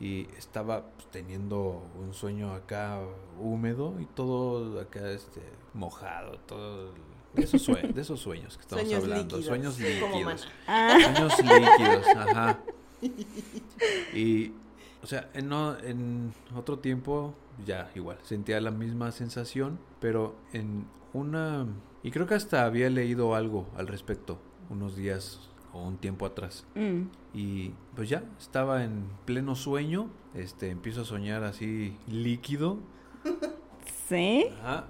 y 0.00 0.26
estaba 0.36 0.84
pues, 0.90 1.06
teniendo 1.10 1.82
un 1.98 2.12
sueño 2.12 2.52
acá 2.52 3.00
húmedo 3.40 3.98
y 4.00 4.06
todo 4.06 4.80
acá 4.80 5.10
este 5.10 5.40
mojado, 5.74 6.38
todo 6.46 6.92
de 7.34 7.42
esos, 7.44 7.62
sue- 7.62 7.92
de 7.94 8.00
esos 8.02 8.20
sueños 8.20 8.56
que 8.56 8.60
estamos 8.62 8.84
Sueños 8.84 9.02
hablando, 9.04 9.36
líquidos, 9.38 9.44
sueños 9.46 9.78
líquidos. 9.78 10.48
Ah, 10.66 10.98
Sueños 11.00 11.38
líquidos, 11.38 12.06
ajá. 12.14 12.58
Y, 14.14 14.52
o 15.02 15.06
sea, 15.06 15.28
en, 15.34 15.48
no- 15.48 15.76
en 15.78 16.32
otro 16.54 16.78
tiempo, 16.78 17.34
ya 17.66 17.90
igual, 17.94 18.18
sentía 18.22 18.60
la 18.60 18.70
misma 18.70 19.12
sensación, 19.12 19.78
pero 20.00 20.36
en 20.52 20.86
una... 21.12 21.66
Y 22.02 22.10
creo 22.10 22.26
que 22.26 22.34
hasta 22.34 22.64
había 22.64 22.90
leído 22.90 23.34
algo 23.34 23.66
al 23.76 23.86
respecto 23.86 24.38
unos 24.70 24.96
días 24.96 25.40
o 25.72 25.82
un 25.82 25.96
tiempo 25.96 26.26
atrás. 26.26 26.64
mm. 26.74 27.02
Y 27.34 27.72
pues 27.96 28.08
ya, 28.10 28.24
estaba 28.38 28.84
en 28.84 29.04
pleno 29.24 29.54
sueño, 29.54 30.08
este, 30.34 30.68
empiezo 30.70 31.02
a 31.02 31.04
soñar 31.04 31.44
así 31.44 31.96
líquido. 32.06 32.78
Sí, 34.08 34.46
Ajá. 34.60 34.84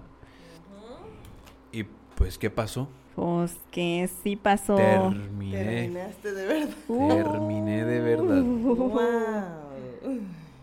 Y 1.71 1.85
pues, 2.17 2.39
¿qué 2.39 2.51
pasó? 2.51 2.89
pues 3.15 3.57
que 3.71 4.09
sí 4.23 4.37
pasó. 4.37 4.75
Terminé. 4.77 5.65
Terminaste 5.65 6.33
de 6.33 6.47
verdad. 6.47 6.75
Uh. 6.89 7.09
Terminé 7.09 7.85
de 7.85 8.01
verdad. 8.01 8.43
Wow. 8.43 10.21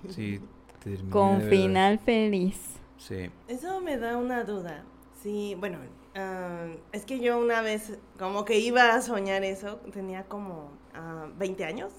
Sí, 0.10 0.42
terminé. 0.84 1.10
Con 1.10 1.40
de 1.40 1.46
verdad. 1.46 1.50
final 1.50 2.00
feliz. 2.00 2.58
Sí. 2.98 3.30
Eso 3.48 3.80
me 3.82 3.98
da 3.98 4.18
una 4.18 4.44
duda. 4.44 4.84
Sí, 5.22 5.56
bueno, 5.60 5.78
ah, 6.16 6.68
es 6.92 7.06
que 7.06 7.20
yo 7.20 7.38
una 7.38 7.62
vez 7.62 7.98
como 8.18 8.46
que 8.46 8.60
iba 8.60 8.94
a 8.94 9.02
soñar 9.02 9.44
eso, 9.44 9.78
tenía 9.92 10.26
como 10.26 10.72
ah, 10.94 11.28
20 11.38 11.66
años 11.66 11.92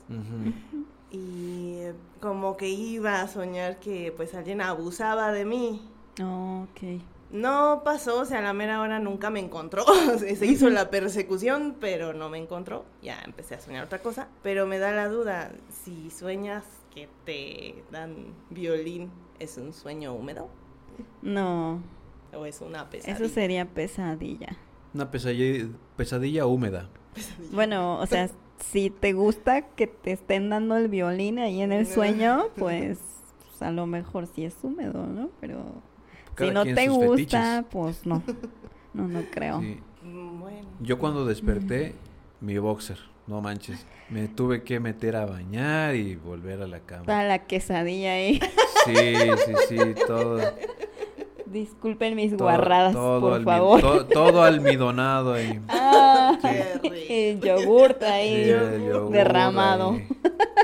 y 1.10 1.82
como 2.20 2.56
que 2.56 2.68
iba 2.68 3.20
a 3.20 3.28
soñar 3.28 3.80
que 3.80 4.12
pues 4.16 4.34
alguien 4.34 4.60
abusaba 4.60 5.32
de 5.32 5.44
mí. 5.44 5.88
Oh, 6.22 6.66
ok. 6.70 7.02
No 7.32 7.82
pasó, 7.84 8.20
o 8.20 8.24
sea, 8.24 8.40
a 8.40 8.42
la 8.42 8.52
mera 8.52 8.80
hora 8.80 8.98
nunca 8.98 9.30
me 9.30 9.38
encontró. 9.38 9.84
Se 10.18 10.46
hizo 10.46 10.68
la 10.68 10.90
persecución, 10.90 11.76
pero 11.80 12.12
no 12.12 12.28
me 12.28 12.38
encontró. 12.38 12.84
Ya 13.02 13.22
empecé 13.24 13.54
a 13.54 13.60
soñar 13.60 13.84
otra 13.84 14.00
cosa. 14.00 14.28
Pero 14.42 14.66
me 14.66 14.78
da 14.78 14.92
la 14.92 15.08
duda, 15.08 15.52
si 15.68 16.10
sueñas 16.10 16.64
que 16.92 17.08
te 17.24 17.84
dan 17.92 18.34
violín, 18.50 19.10
¿es 19.38 19.56
un 19.58 19.72
sueño 19.72 20.12
húmedo? 20.12 20.48
No, 21.22 21.80
¿O 22.34 22.46
es 22.46 22.60
una 22.60 22.88
pesadilla? 22.88 23.24
eso 23.24 23.34
sería 23.34 23.64
pesadilla. 23.66 24.56
Una 24.94 25.10
pesadilla, 25.10 25.66
pesadilla 25.96 26.46
húmeda. 26.46 26.88
Bueno, 27.52 27.98
o 27.98 28.06
sea, 28.06 28.28
si 28.70 28.90
te 28.90 29.12
gusta 29.12 29.62
que 29.62 29.86
te 29.86 30.12
estén 30.12 30.50
dando 30.50 30.76
el 30.76 30.88
violín 30.88 31.38
ahí 31.38 31.60
en 31.60 31.72
el 31.72 31.86
sueño, 31.92 32.48
pues, 32.56 32.98
pues, 33.48 33.62
a 33.62 33.70
lo 33.72 33.86
mejor 33.86 34.26
sí 34.26 34.44
es 34.44 34.54
húmedo, 34.62 35.06
¿no? 35.06 35.30
Pero 35.40 35.64
Cada 36.34 36.50
si 36.50 36.54
no 36.54 36.74
te 36.74 36.88
gusta, 36.88 37.10
fetiches. 37.10 37.64
pues 37.70 38.06
no. 38.06 38.22
No, 38.92 39.06
no 39.06 39.22
creo. 39.30 39.60
Sí. 39.60 39.78
Bueno. 40.02 40.68
Yo 40.80 40.98
cuando 40.98 41.24
desperté, 41.24 41.94
mi 42.40 42.58
boxer, 42.58 42.98
no 43.26 43.40
manches, 43.40 43.86
me 44.08 44.26
tuve 44.26 44.64
que 44.64 44.80
meter 44.80 45.14
a 45.14 45.26
bañar 45.26 45.94
y 45.94 46.16
volver 46.16 46.62
a 46.62 46.66
la 46.66 46.80
cama. 46.80 47.04
Para 47.04 47.28
la 47.28 47.46
quesadilla 47.46 48.12
ahí. 48.14 48.40
Sí, 48.86 48.94
sí, 49.46 49.52
sí, 49.68 49.78
todo. 50.06 50.40
Disculpen 51.50 52.14
mis 52.14 52.30
todo- 52.36 52.44
guarradas, 52.44 52.92
todo 52.92 53.20
por 53.20 53.42
favor. 53.44 53.80
to- 53.80 54.06
todo 54.06 54.42
almidonado 54.42 55.32
ahí. 55.34 55.60
Ah, 55.68 56.38
Qué 56.40 56.74
rico. 56.82 56.94
el 57.08 57.40
yogurt 57.40 58.02
ahí 58.04 58.44
Sí, 58.44 58.50
el 58.50 58.88
yogur 58.88 59.10
derramado. 59.12 59.90
ahí. 59.92 60.08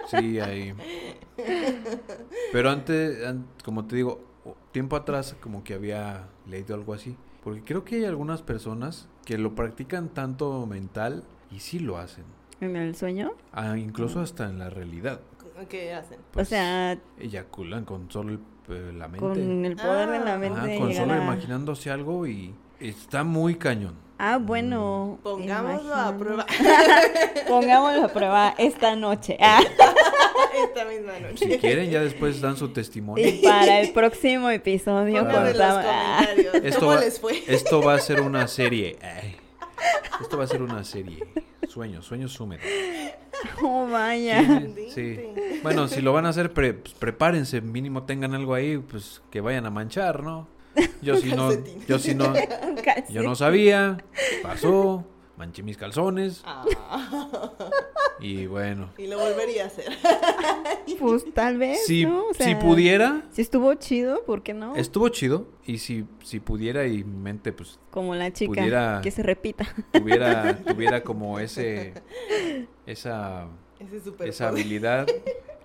Sí, 0.08 0.38
ahí. 0.40 0.72
Pero 2.52 2.70
antes, 2.70 3.24
an- 3.26 3.46
como 3.64 3.86
te 3.86 3.96
digo, 3.96 4.20
tiempo 4.72 4.96
atrás 4.96 5.34
como 5.40 5.64
que 5.64 5.74
había 5.74 6.28
leído 6.46 6.74
algo 6.74 6.94
así. 6.94 7.16
Porque 7.42 7.62
creo 7.62 7.84
que 7.84 7.96
hay 7.96 8.04
algunas 8.04 8.42
personas 8.42 9.08
que 9.24 9.38
lo 9.38 9.54
practican 9.54 10.08
tanto 10.08 10.66
mental 10.66 11.24
y 11.50 11.60
sí 11.60 11.78
lo 11.78 11.98
hacen. 11.98 12.24
¿En 12.60 12.76
el 12.76 12.94
sueño? 12.96 13.32
Ah, 13.52 13.76
incluso 13.76 14.20
hasta 14.20 14.44
en 14.48 14.58
la 14.58 14.70
realidad. 14.70 15.20
¿Qué 15.68 15.92
hacen? 15.94 16.18
o 16.34 16.44
sea, 16.44 16.98
Eyaculan 17.18 17.84
con 17.86 18.10
solo 18.10 18.32
el, 18.32 18.40
eh, 18.68 18.92
la 18.96 19.08
mente. 19.08 19.18
con 19.18 19.64
el 19.64 19.76
poder 19.76 20.08
de 20.10 20.18
la 20.20 20.34
Ah. 20.34 20.38
mente. 20.38 20.58
Ajá, 20.74 20.78
con 20.78 20.94
solo 20.94 21.12
a- 21.14 21.16
imaginándose 21.18 21.90
algo 21.90 22.26
y 22.26 22.54
está 22.80 23.24
muy 23.24 23.54
cañón. 23.56 23.94
Ah, 24.18 24.38
bueno. 24.40 25.18
Pongámoslo 25.22 25.94
a 25.94 26.16
prueba 26.16 26.46
Pongámoslo 27.48 28.04
a 28.04 28.08
prueba 28.08 28.54
esta 28.56 28.96
noche. 28.96 29.36
Ah, 29.40 29.60
esta 30.64 30.84
misma 30.86 31.12
noche. 31.20 31.50
Si 31.52 31.58
quieren, 31.58 31.90
ya 31.90 32.00
después 32.00 32.40
dan 32.40 32.56
su 32.56 32.68
testimonio. 32.70 33.26
y 33.28 33.42
para 33.42 33.80
el 33.80 33.92
próximo 33.92 34.48
episodio 34.50 35.22
los 35.22 35.32
comentarios. 35.34 36.54
Esto 36.54 36.80
¿Cómo 36.80 36.92
va, 36.92 37.00
les 37.00 37.20
fue? 37.20 37.42
esto 37.46 37.82
va 37.82 37.94
a 37.94 37.98
ser 37.98 38.20
una 38.22 38.48
serie. 38.48 38.96
Ay. 39.02 39.35
Esto 40.20 40.38
va 40.38 40.44
a 40.44 40.46
ser 40.46 40.62
una 40.62 40.82
serie. 40.84 41.24
Sueños, 41.68 42.06
sueños 42.06 42.38
húmedos. 42.40 42.64
oh, 43.62 43.86
vaya. 43.90 44.62
Sí. 44.94 45.18
Bueno, 45.62 45.88
si 45.88 46.00
lo 46.00 46.12
van 46.12 46.26
a 46.26 46.30
hacer, 46.30 46.52
pre- 46.52 46.74
pues, 46.74 46.94
prepárense. 46.94 47.60
Mínimo 47.60 48.04
tengan 48.04 48.34
algo 48.34 48.54
ahí, 48.54 48.78
pues 48.78 49.20
que 49.30 49.40
vayan 49.40 49.66
a 49.66 49.70
manchar, 49.70 50.22
¿no? 50.22 50.48
Yo 51.02 51.16
si 51.16 51.32
no, 51.34 51.50
yo 51.88 51.98
si 51.98 52.14
no, 52.14 52.32
yo 53.10 53.22
no 53.22 53.34
sabía. 53.34 53.98
Pasó, 54.42 55.04
manché 55.36 55.62
mis 55.62 55.76
calzones 55.76 56.42
Ah, 56.44 56.64
y 58.20 58.46
bueno. 58.46 58.90
y 58.98 59.06
lo 59.06 59.18
volvería 59.18 59.64
a 59.64 59.66
hacer. 59.66 59.86
Pues 61.00 61.24
tal 61.34 61.58
vez. 61.58 61.84
Si, 61.84 62.06
¿no? 62.06 62.28
O 62.28 62.34
si 62.34 62.54
pudiera, 62.54 63.22
Si 63.30 63.42
estuvo 63.42 63.74
chido, 63.74 64.24
¿por 64.24 64.42
qué 64.42 64.54
no? 64.54 64.74
estuvo 64.76 65.08
chido. 65.10 65.46
Y 65.66 65.78
si, 65.78 66.06
si 66.22 66.40
pudiera 66.40 66.86
y 66.86 67.04
mi 67.04 67.18
mente, 67.18 67.52
pues 67.52 67.78
Como 67.90 68.14
la 68.14 68.32
chica 68.32 68.48
pudiera- 68.54 69.00
que 69.02 69.10
se 69.10 69.22
repita. 69.22 69.66
tuviera, 69.92 70.56
tuviera 70.64 71.02
como 71.02 71.38
ese, 71.38 71.92
esa, 72.86 73.48
Ese 73.78 74.00
super 74.00 74.28
esa 74.28 74.48
habilidad, 74.48 75.06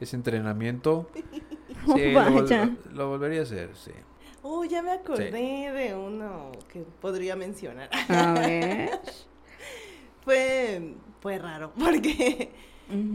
ese 0.02 0.16
entrenamiento. 0.16 1.10
Oh, 1.88 1.94
Sí, 1.96 2.14
vaya. 2.14 2.76
lo 2.92 3.10
volvería 3.10 3.42
a 3.42 3.44
hacer, 3.44 3.70
sí. 3.76 3.92
Oh, 4.42 4.66
ya 4.66 4.82
me 4.82 4.92
acordé 4.92 5.32
de 5.72 5.96
uno 5.96 6.52
que 6.68 6.80
podría 7.00 7.36
mencionar. 7.36 7.90
A 8.10 8.34
ver. 8.34 9.00
Fue, 10.24 10.96
fue 11.22 11.38
raro 11.38 11.72
porque 11.80 12.52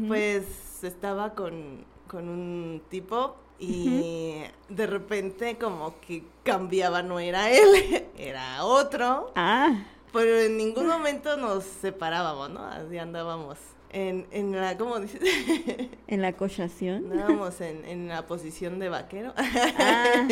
pues 0.09 0.83
estaba 0.83 1.35
con, 1.35 1.85
con 2.07 2.29
un 2.29 2.83
tipo 2.89 3.37
y 3.59 4.43
de 4.69 4.87
repente 4.87 5.57
como 5.57 5.99
que 6.01 6.25
cambiaba, 6.43 7.03
no 7.03 7.19
era 7.19 7.51
él, 7.51 8.07
era 8.19 8.65
otro, 8.65 9.33
Ah, 9.35 9.85
pero 10.13 10.41
en 10.41 10.57
ningún 10.57 10.87
momento 10.87 11.37
nos 11.37 11.65
separábamos, 11.65 12.51
¿no? 12.51 12.65
Así 12.65 12.97
andábamos 12.99 13.59
en, 13.91 14.27
en 14.31 14.53
la, 14.53 14.77
¿cómo 14.77 14.99
dices? 14.99 15.21
en 16.07 16.23
la 16.23 16.33
cochación. 16.33 17.13
Andábamos 17.13 17.61
en, 17.61 17.85
en 17.85 18.09
la 18.09 18.27
posición 18.27 18.79
de 18.79 18.89
vaquero. 18.89 19.33
Ah. 19.37 20.29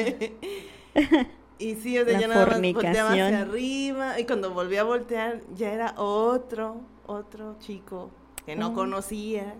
Y 1.59 1.77
sí, 1.77 1.99
o 1.99 2.05
sea, 2.05 2.15
La 2.15 2.21
yo 2.21 2.29
nada 2.29 2.47
más 2.47 2.61
volteaba 2.73 3.11
hacia 3.11 3.41
arriba 3.41 4.19
y 4.21 4.25
cuando 4.27 4.51
volví 4.53 4.77
a 4.77 4.85
voltear 4.85 5.41
ya 5.55 5.73
era 5.73 5.95
otro, 5.97 6.81
otro 7.07 7.57
chico 7.61 8.11
que 8.45 8.57
no 8.57 8.69
Oh. 8.69 8.75
conocía 8.75 9.55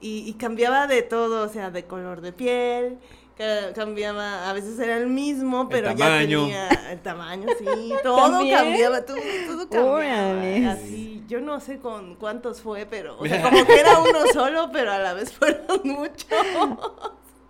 y, 0.00 0.28
y 0.28 0.34
cambiaba 0.34 0.86
de 0.88 1.02
todo, 1.02 1.44
o 1.44 1.48
sea, 1.48 1.70
de 1.70 1.84
color 1.84 2.20
de 2.22 2.32
piel, 2.32 2.98
ca- 3.38 3.72
cambiaba, 3.72 4.50
a 4.50 4.52
veces 4.52 4.76
era 4.80 4.96
el 4.96 5.06
mismo, 5.06 5.68
pero 5.68 5.90
ya 5.92 5.96
tamaño. 5.96 6.40
tenía 6.42 6.68
el 6.90 7.00
tamaño, 7.00 7.46
sí, 7.56 7.92
todo 8.02 8.16
¿También? 8.32 8.56
cambiaba, 8.58 9.02
todo, 9.04 9.16
todo 9.46 9.68
cambiaba, 9.68 10.72
así, 10.72 11.22
yo 11.28 11.40
no 11.40 11.60
sé 11.60 11.78
con 11.78 12.16
cuántos 12.16 12.60
fue, 12.60 12.84
pero, 12.84 13.16
o 13.18 13.24
sea, 13.26 13.40
como 13.48 13.64
que 13.64 13.78
era 13.78 14.00
uno 14.00 14.18
solo, 14.32 14.70
pero 14.72 14.90
a 14.90 14.98
la 14.98 15.12
vez 15.14 15.32
fueron 15.32 15.62
muchos. 15.84 16.26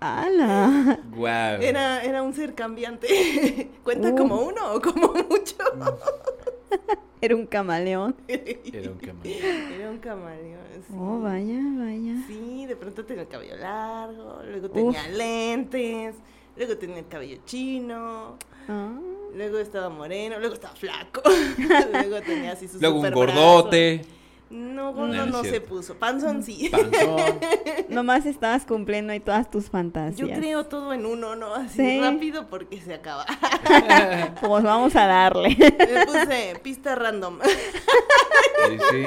¡Hala! 0.02 0.98
Guau. 1.14 1.62
Era, 1.62 2.02
era 2.02 2.22
un 2.22 2.34
ser 2.34 2.54
cambiante. 2.54 3.70
¿Cuenta 3.84 4.08
Uh. 4.10 4.16
como 4.16 4.40
uno 4.42 4.74
o 4.74 4.80
como 4.80 5.12
mucho? 5.12 5.56
Era 7.20 7.36
un 7.36 7.46
camaleón. 7.46 8.16
Era 8.26 8.90
un 8.90 8.98
camaleón. 8.98 9.72
Era 9.72 9.90
un 9.90 9.98
camaleón. 9.98 10.60
Sí. 10.88 10.94
Oh, 10.98 11.20
vaya, 11.20 11.60
vaya. 11.78 12.14
Sí, 12.26 12.66
de 12.66 12.74
pronto 12.74 13.04
tenía 13.04 13.22
el 13.22 13.28
cabello 13.28 13.56
largo, 13.58 14.40
luego 14.50 14.68
tenía 14.70 15.06
lentes, 15.06 16.16
luego 16.56 16.76
tenía 16.76 16.98
el 16.98 17.06
cabello 17.06 17.38
chino, 17.44 18.36
Ah, 18.68 18.98
luego 19.36 19.58
estaba 19.58 19.88
moreno, 19.88 20.40
luego 20.40 20.54
estaba 20.54 20.74
flaco, 20.74 21.22
luego 21.92 22.20
tenía 22.22 22.52
así 22.52 22.66
sus 22.66 22.80
Luego 22.80 22.98
un 23.00 23.10
gordote, 23.12 24.04
No, 24.52 24.92
gordo 24.92 25.24
No, 25.26 25.42
se 25.42 25.62
puso, 25.62 25.94
panzón 25.94 26.42
sí. 26.42 26.68
panzón. 26.70 27.38
nomás 27.88 28.26
estabas 28.26 28.66
cumpliendo 28.66 29.12
ahí 29.14 29.20
todas 29.20 29.50
tus 29.50 29.70
fantasías. 29.70 30.16
Yo 30.28 30.34
creo 30.34 30.64
todo 30.66 30.92
en 30.92 31.06
uno, 31.06 31.34
¿no? 31.36 31.54
Así 31.54 31.76
Sí. 31.78 32.00
rápido 32.00 32.46
porque 32.48 32.80
se 32.80 32.94
acaba. 32.94 33.24
Pues 34.40 34.62
vamos 34.64 34.94
a 34.96 35.06
darle. 35.06 35.56
Me 35.58 36.06
puse 36.06 36.56
pista 36.62 36.94
random. 36.94 37.38
Sí, 37.42 38.78
sí. 38.90 39.04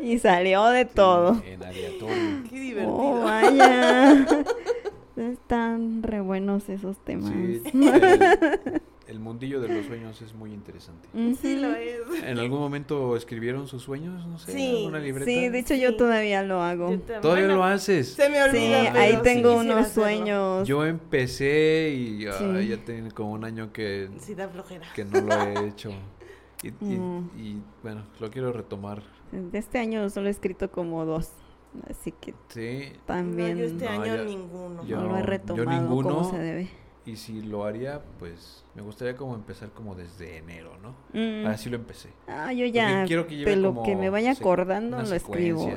y 0.00 0.18
salió 0.20 0.66
de 0.66 0.84
todo. 0.84 1.42
En 1.44 1.62
aleatorio. 1.62 2.42
Qué 2.48 2.60
divertido. 2.60 2.94
Oh, 2.96 3.20
vaya. 3.24 4.24
Están 5.16 6.02
re 6.02 6.20
buenos 6.20 6.68
esos 6.68 6.96
temas. 7.04 7.32
Sí, 7.32 7.62
el, 9.14 9.20
mundillo 9.20 9.60
de 9.60 9.68
los 9.68 9.86
sueños 9.86 10.20
es 10.22 10.34
muy 10.34 10.52
interesante. 10.52 11.08
Sí 11.40 11.56
lo 11.56 11.74
es. 11.74 12.00
¿En 12.24 12.38
algún 12.38 12.58
momento 12.58 13.16
escribieron 13.16 13.66
sus 13.68 13.82
sueños? 13.82 14.26
No 14.26 14.38
sé, 14.38 14.52
Sí, 14.52 14.76
alguna 14.78 14.98
libreta. 14.98 15.24
Sí, 15.30 15.48
de 15.48 15.58
hecho 15.58 15.74
yo 15.74 15.90
Sí. 15.90 15.96
todavía 15.96 16.42
lo 16.42 16.60
hago. 16.62 16.90
Yo. 16.90 17.00
Todavía 17.20 17.44
Bueno, 17.46 17.56
lo 17.56 17.64
haces. 17.64 18.08
Se 18.14 18.28
me 18.28 18.36
Sí, 18.36 18.42
olvida, 18.50 18.90
pero 18.92 18.98
ahí 19.04 19.12
sí 19.14 19.20
tengo 19.22 19.50
quisiera 19.54 19.74
unos 19.74 19.86
hacerlo. 19.86 20.02
sueños. 20.02 20.68
Yo 20.68 20.84
empecé 20.84 21.94
y 21.96 22.18
Sí. 22.20 22.68
ya 22.68 22.76
tiene 22.84 23.10
como 23.10 23.32
un 23.32 23.44
año 23.44 23.72
que, 23.72 24.10
Sí, 24.18 24.34
da 24.34 24.48
flojera. 24.48 24.86
que 24.94 25.04
no 25.04 25.20
lo 25.20 25.32
he 25.42 25.68
hecho. 25.68 25.90
Y, 26.62 26.68
y- 26.68 26.98
Mm. 26.98 27.30
y, 27.38 27.62
bueno, 27.82 28.04
lo 28.20 28.30
quiero 28.30 28.52
retomar. 28.52 29.02
De 29.32 29.58
este 29.58 29.78
año 29.78 30.08
solo 30.10 30.28
he 30.28 30.30
escrito 30.30 30.70
como 30.70 31.04
dos. 31.04 31.30
Así 31.90 32.12
que 32.12 32.34
Sí, 32.48 32.92
también 33.04 33.54
No, 33.54 33.58
yo 33.58 33.64
este 33.66 33.84
No, 33.84 33.90
año 33.90 34.16
ya- 34.16 34.24
ninguno. 34.24 34.86
yo- 34.86 34.96
no 35.00 35.08
lo 35.08 35.16
he 35.16 35.20
yo 35.20 35.26
retomado 35.26 35.80
ninguno. 35.80 36.08
como 36.08 36.30
se 36.30 36.38
debe. 36.38 36.68
Y 37.06 37.16
si 37.16 37.42
lo 37.42 37.64
haría, 37.64 38.02
pues 38.18 38.64
me 38.74 38.82
gustaría 38.82 39.16
como 39.16 39.34
empezar 39.34 39.70
como 39.70 39.94
desde 39.94 40.38
enero, 40.38 40.72
¿no? 40.82 40.94
Mm. 41.12 41.46
Así 41.46 41.68
lo 41.68 41.76
empecé. 41.76 42.10
Ah, 42.26 42.52
yo 42.52 42.66
ya 42.66 43.04
quiero 43.06 43.26
que 43.26 43.36
lleve 43.36 43.60
como 43.62 43.82
que 43.82 43.94
me 43.96 44.10
vaya 44.10 44.32
acordando 44.32 45.00
lo 45.02 45.14
escribo 45.14 45.70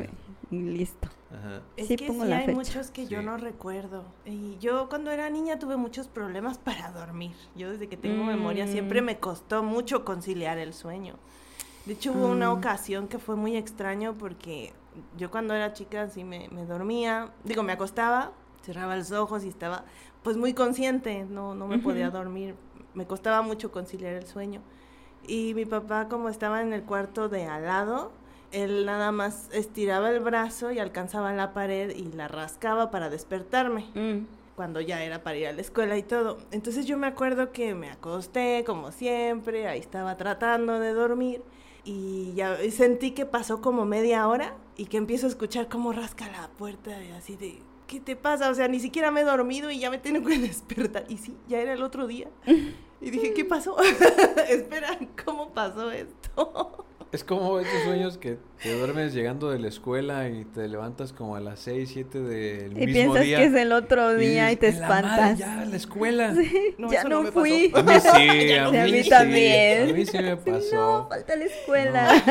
y 0.51 0.57
listo. 0.61 1.09
Ajá. 1.29 1.61
Es 1.75 1.87
Sí, 1.87 1.97
que 1.97 2.07
pongo 2.07 2.23
sí 2.23 2.29
la 2.29 2.37
hay 2.37 2.45
fecha. 2.45 2.57
muchos 2.57 2.89
que 2.91 3.05
yo 3.07 3.19
Sí. 3.19 3.25
no 3.25 3.35
recuerdo. 3.37 4.05
Y 4.25 4.57
yo 4.59 4.87
cuando 4.87 5.11
era 5.11 5.29
niña 5.29 5.59
tuve 5.59 5.75
muchos 5.75 6.07
problemas 6.07 6.57
para 6.57 6.91
dormir. 6.91 7.35
Yo 7.55 7.69
desde 7.71 7.89
que 7.89 7.97
tengo 7.97 8.23
memoria 8.23 8.65
Mm. 8.65 8.69
siempre 8.69 9.01
me 9.01 9.17
costó 9.19 9.61
mucho 9.63 10.05
conciliar 10.05 10.57
el 10.57 10.73
sueño. 10.73 11.15
De 11.85 11.93
hecho 11.93 12.13
hubo 12.13 12.27
una 12.29 12.47
Ah. 12.47 12.53
ocasión 12.53 13.09
que 13.09 13.19
fue 13.19 13.35
muy 13.35 13.57
extraño 13.57 14.13
porque 14.17 14.71
yo 15.17 15.29
cuando 15.29 15.53
era 15.53 15.73
chica 15.73 16.07
me, 16.25 16.47
me 16.49 16.65
dormía, 16.65 17.31
digo 17.43 17.61
me 17.63 17.73
acostaba, 17.73 18.31
cerraba 18.63 18.95
los 18.95 19.11
ojos 19.11 19.43
y 19.43 19.49
estaba 19.49 19.83
pues 20.27 20.35
muy 20.35 20.53
consciente, 20.53 21.23
no, 21.23 21.55
no 21.55 21.67
me 21.69 21.79
podía 21.79 22.09
dormir, 22.09 22.53
me 22.93 23.05
costaba 23.07 23.41
mucho 23.41 23.71
conciliar 23.71 24.13
el 24.15 24.27
sueño. 24.27 24.59
Y 25.25 25.53
mi 25.53 25.63
papá 25.65 26.09
como 26.09 26.27
estaba 26.27 26.61
en 26.61 26.73
el 26.73 26.83
cuarto 26.83 27.29
de 27.29 27.45
al 27.45 27.63
lado, 27.63 28.11
él 28.51 28.85
nada 28.85 29.13
más 29.13 29.47
estiraba 29.53 30.09
el 30.09 30.19
brazo 30.19 30.73
y 30.73 30.79
alcanzaba 30.79 31.31
la 31.31 31.53
pared 31.53 31.95
y 31.95 32.11
la 32.11 32.27
rascaba 32.27 32.91
para 32.91 33.09
despertarme 33.09 33.85
Mm. 33.95 34.25
cuando 34.57 34.81
ya 34.81 35.01
era 35.01 35.23
para 35.23 35.37
ir 35.37 35.47
a 35.47 35.53
la 35.53 35.61
escuela 35.61 35.95
y 35.97 36.03
todo. 36.03 36.39
Entonces 36.51 36.85
yo 36.85 36.97
me 36.97 37.07
acuerdo 37.07 37.53
que 37.53 37.73
me 37.73 37.89
acosté 37.89 38.65
como 38.65 38.91
siempre, 38.91 39.69
ahí 39.69 39.79
estaba 39.79 40.17
tratando 40.17 40.81
de 40.81 40.91
dormir 40.91 41.41
y 41.85 42.33
ya 42.35 42.61
y 42.61 42.71
sentí 42.71 43.11
que 43.11 43.25
pasó 43.25 43.61
como 43.61 43.85
media 43.85 44.27
hora 44.27 44.55
y 44.75 44.87
que 44.87 44.97
empiezo 44.97 45.25
a 45.27 45.29
escuchar 45.29 45.69
cómo 45.69 45.93
rasca 45.93 46.27
la 46.29 46.49
puerta 46.57 47.01
y 47.01 47.11
así 47.11 47.37
de 47.37 47.59
¿qué 47.88 47.99
te 47.99 48.15
pasa? 48.15 48.49
O 48.49 48.53
sea, 48.53 48.68
ni 48.68 48.80
siquiera 48.80 49.09
me 49.11 49.22
he 49.22 49.23
dormido 49.23 49.72
y 49.72 49.80
ya 49.80 49.89
me 49.89 49.97
tengo 49.97 50.27
que 50.27 50.38
despertar. 50.39 51.05
Y 51.09 51.18
sí, 51.18 51.35
ya 51.47 51.59
era 51.59 51.73
el 51.73 51.81
otro 51.81 52.05
día. 52.05 52.30
Y 53.01 53.09
dije, 53.09 53.34
¿qué 53.34 53.45
pasó? 53.45 53.77
Espera, 54.49 54.97
¿cómo 55.26 55.53
pasó 55.53 55.91
esto? 55.91 56.85
Es 57.13 57.23
como 57.23 57.57
esos 57.59 57.84
sueños 57.84 58.17
que 58.17 58.38
te 58.61 58.77
duermes 58.77 59.13
llegando 59.13 59.49
de 59.49 59.59
la 59.59 59.69
escuela 59.69 60.27
y 60.27 60.43
te 60.43 60.67
levantas 60.67 61.13
como 61.13 61.38
a 61.38 61.39
las 61.39 61.59
6, 61.61 61.89
7 61.93 62.19
del 62.21 62.71
Y 62.73 62.85
mismo 62.88 62.93
piensas 63.13 63.21
día. 63.23 63.38
que 63.38 63.45
es 63.45 63.53
el 63.53 63.71
otro 63.71 64.13
día 64.15 64.51
y, 64.51 64.55
dices, 64.57 64.59
te 64.59 64.75
"En 64.75 64.81
la 64.81 64.88
madre, 64.89 65.07
espantas. 65.07 65.38
ya, 65.39 65.65
la 65.65 65.75
escuela. 65.77 66.34
No, 66.77 66.91
ya 66.91 67.03
no, 67.03 67.09
no 67.09 67.19
me 67.21 67.27
pasó. 67.29 67.39
fui. 67.39 67.71
A 67.73 67.81
mí 67.81 67.93
sí, 67.93 68.07
a 68.07 68.11
Sí, 68.11 68.27
mí, 68.27 68.53
a 68.77 68.84
mí 68.84 69.03
sí, 69.03 69.09
también. 69.09 69.89
A 69.89 69.93
mí 69.93 70.05
sí 70.05 70.17
me 70.17 70.35
Sí, 70.43 70.51
pasó. 70.51 70.75
no, 70.75 71.07
falta 71.09 71.35
la 71.38 71.45
escuela. 71.45 72.23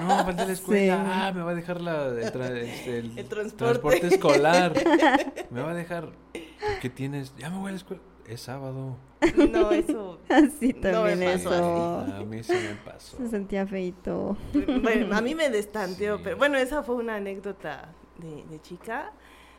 No, 0.00 0.24
falta 0.24 0.44
la 0.46 0.52
escuela. 0.52 0.96
Sí. 0.96 1.10
Ah, 1.12 1.32
me 1.34 1.42
va 1.42 1.50
a 1.52 1.54
dejar 1.54 1.80
la, 1.80 2.06
el, 2.08 2.32
tra- 2.32 2.56
este, 2.56 2.98
el 2.98 3.18
El 3.18 3.28
transporte. 3.28 4.06
escolar. 4.08 4.72
Me 5.50 5.62
va 5.62 5.70
a 5.70 5.74
dejar. 5.74 6.08
¿Qué 6.82 6.90
tienes? 6.90 7.32
Ya 7.38 7.50
me 7.50 7.58
voy 7.58 7.68
a 7.68 7.70
la 7.70 7.76
escuela. 7.76 8.02
Es 8.28 8.42
sábado. 8.42 8.96
No, 9.52 9.70
eso... 9.72 10.20
Así 10.28 10.74
No 10.82 11.02
me 11.02 11.10
también 11.10 11.32
pasó 11.42 11.54
eso. 11.54 12.14
A 12.14 12.24
mí 12.24 12.42
sí 12.42 12.52
me 12.52 12.74
pasó. 12.90 13.16
Se 13.16 13.28
sentía 13.28 13.66
feito. 13.66 14.36
Bueno, 14.82 15.16
a 15.16 15.20
mí 15.20 15.34
me 15.34 15.48
destanteó, 15.50 16.16
Sí. 16.18 16.22
pero 16.24 16.36
bueno, 16.36 16.58
esa 16.58 16.82
fue 16.82 16.96
una 16.96 17.16
anécdota 17.16 17.92
de, 18.18 18.44
de 18.44 18.60
chica. 18.60 19.12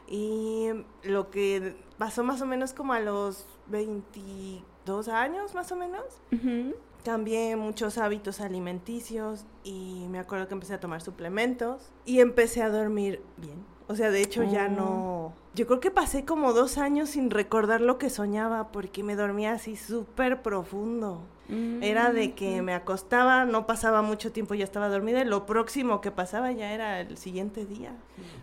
Y 0.08 0.70
lo 1.04 1.30
que 1.30 1.76
pasó 1.98 2.24
más 2.24 2.42
o 2.42 2.46
menos 2.46 2.74
como 2.74 2.94
a 2.94 3.00
los 3.00 3.46
22 3.68 5.08
años, 5.08 5.54
más 5.54 5.72
o 5.72 5.76
menos, 5.76 6.04
cambié 7.04 7.56
muchos 7.56 7.98
hábitos 7.98 8.42
alimenticios 8.42 9.46
y 9.64 10.08
me 10.10 10.20
acuerdo 10.20 10.48
que 10.48 10.54
empecé 10.56 10.74
a 10.74 10.80
tomar 10.80 11.02
suplementos 11.02 11.92
y 12.06 12.20
empecé 12.22 12.62
a 12.64 12.70
dormir 12.70 13.22
bien. 13.38 13.64
O 13.90 13.96
sea, 13.96 14.12
de 14.12 14.22
hecho 14.22 14.44
ya 14.44 14.68
no... 14.68 14.86
Oh. 14.86 15.34
Yo 15.56 15.66
creo 15.66 15.80
que 15.80 15.90
pasé 15.90 16.24
como 16.24 16.54
dos 16.54 16.78
años 16.78 17.10
sin 17.10 17.32
recordar 17.32 17.82
lo 17.82 17.98
que 17.98 18.12
soñaba 18.12 18.72
porque 18.72 19.04
me 19.04 19.16
dormía 19.16 19.54
así 19.54 19.76
súper 19.76 20.44
profundo. 20.44 21.24
Era 21.82 22.14
de 22.14 22.36
que 22.36 22.62
mm. 22.62 22.66
me 22.66 22.74
acostaba, 22.76 23.44
no 23.44 23.66
pasaba 23.66 24.04
mucho 24.04 24.32
tiempo, 24.32 24.54
ya 24.54 24.64
estaba 24.64 24.88
dormida 24.88 25.22
y 25.22 25.26
lo 25.26 25.48
próximo 25.48 26.00
que 26.00 26.12
pasaba 26.12 26.52
ya 26.52 26.72
era 26.72 27.02
el 27.02 27.18
siguiente 27.18 27.66
día. 27.66 27.96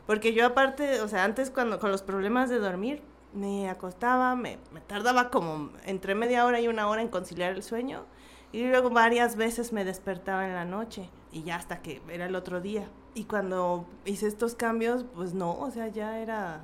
Porque 0.09 0.35
yo 0.35 0.45
aparte, 0.45 1.01
o 1.01 1.07
sea, 1.07 1.23
antes 1.23 1.51
cuando 1.51 1.79
con 1.79 1.93
los 1.93 2.03
problemas 2.03 2.51
de 2.51 2.59
dormir, 2.59 3.01
me 3.33 3.71
acostaba, 3.71 4.35
me, 4.35 4.59
me 4.73 4.81
tardaba 4.81 5.31
como 5.31 5.71
entre 5.85 6.17
media 6.17 6.45
hora 6.45 6.61
y 6.61 6.67
una 6.67 6.89
hora 6.89 7.01
en 7.01 7.09
conciliar 7.09 7.53
el 7.53 7.63
sueño 7.63 8.05
y 8.51 8.65
luego 8.67 8.91
varias 8.91 9.37
veces 9.37 9.73
me 9.73 9.85
despertaba 9.85 10.47
en 10.47 10.55
la 10.55 10.65
noche 10.65 11.09
y 11.31 11.45
ya 11.45 11.57
hasta 11.57 11.83
que 11.83 12.03
era 12.09 12.27
el 12.27 12.35
otro 12.35 12.61
día. 12.61 12.89
Y 13.17 13.25
cuando 13.25 13.87
hice 14.05 14.29
estos 14.29 14.55
cambios, 14.55 15.05
pues 15.15 15.35
no, 15.35 15.59
o 15.59 15.71
sea, 15.71 15.89
ya 15.89 16.21
era 16.21 16.63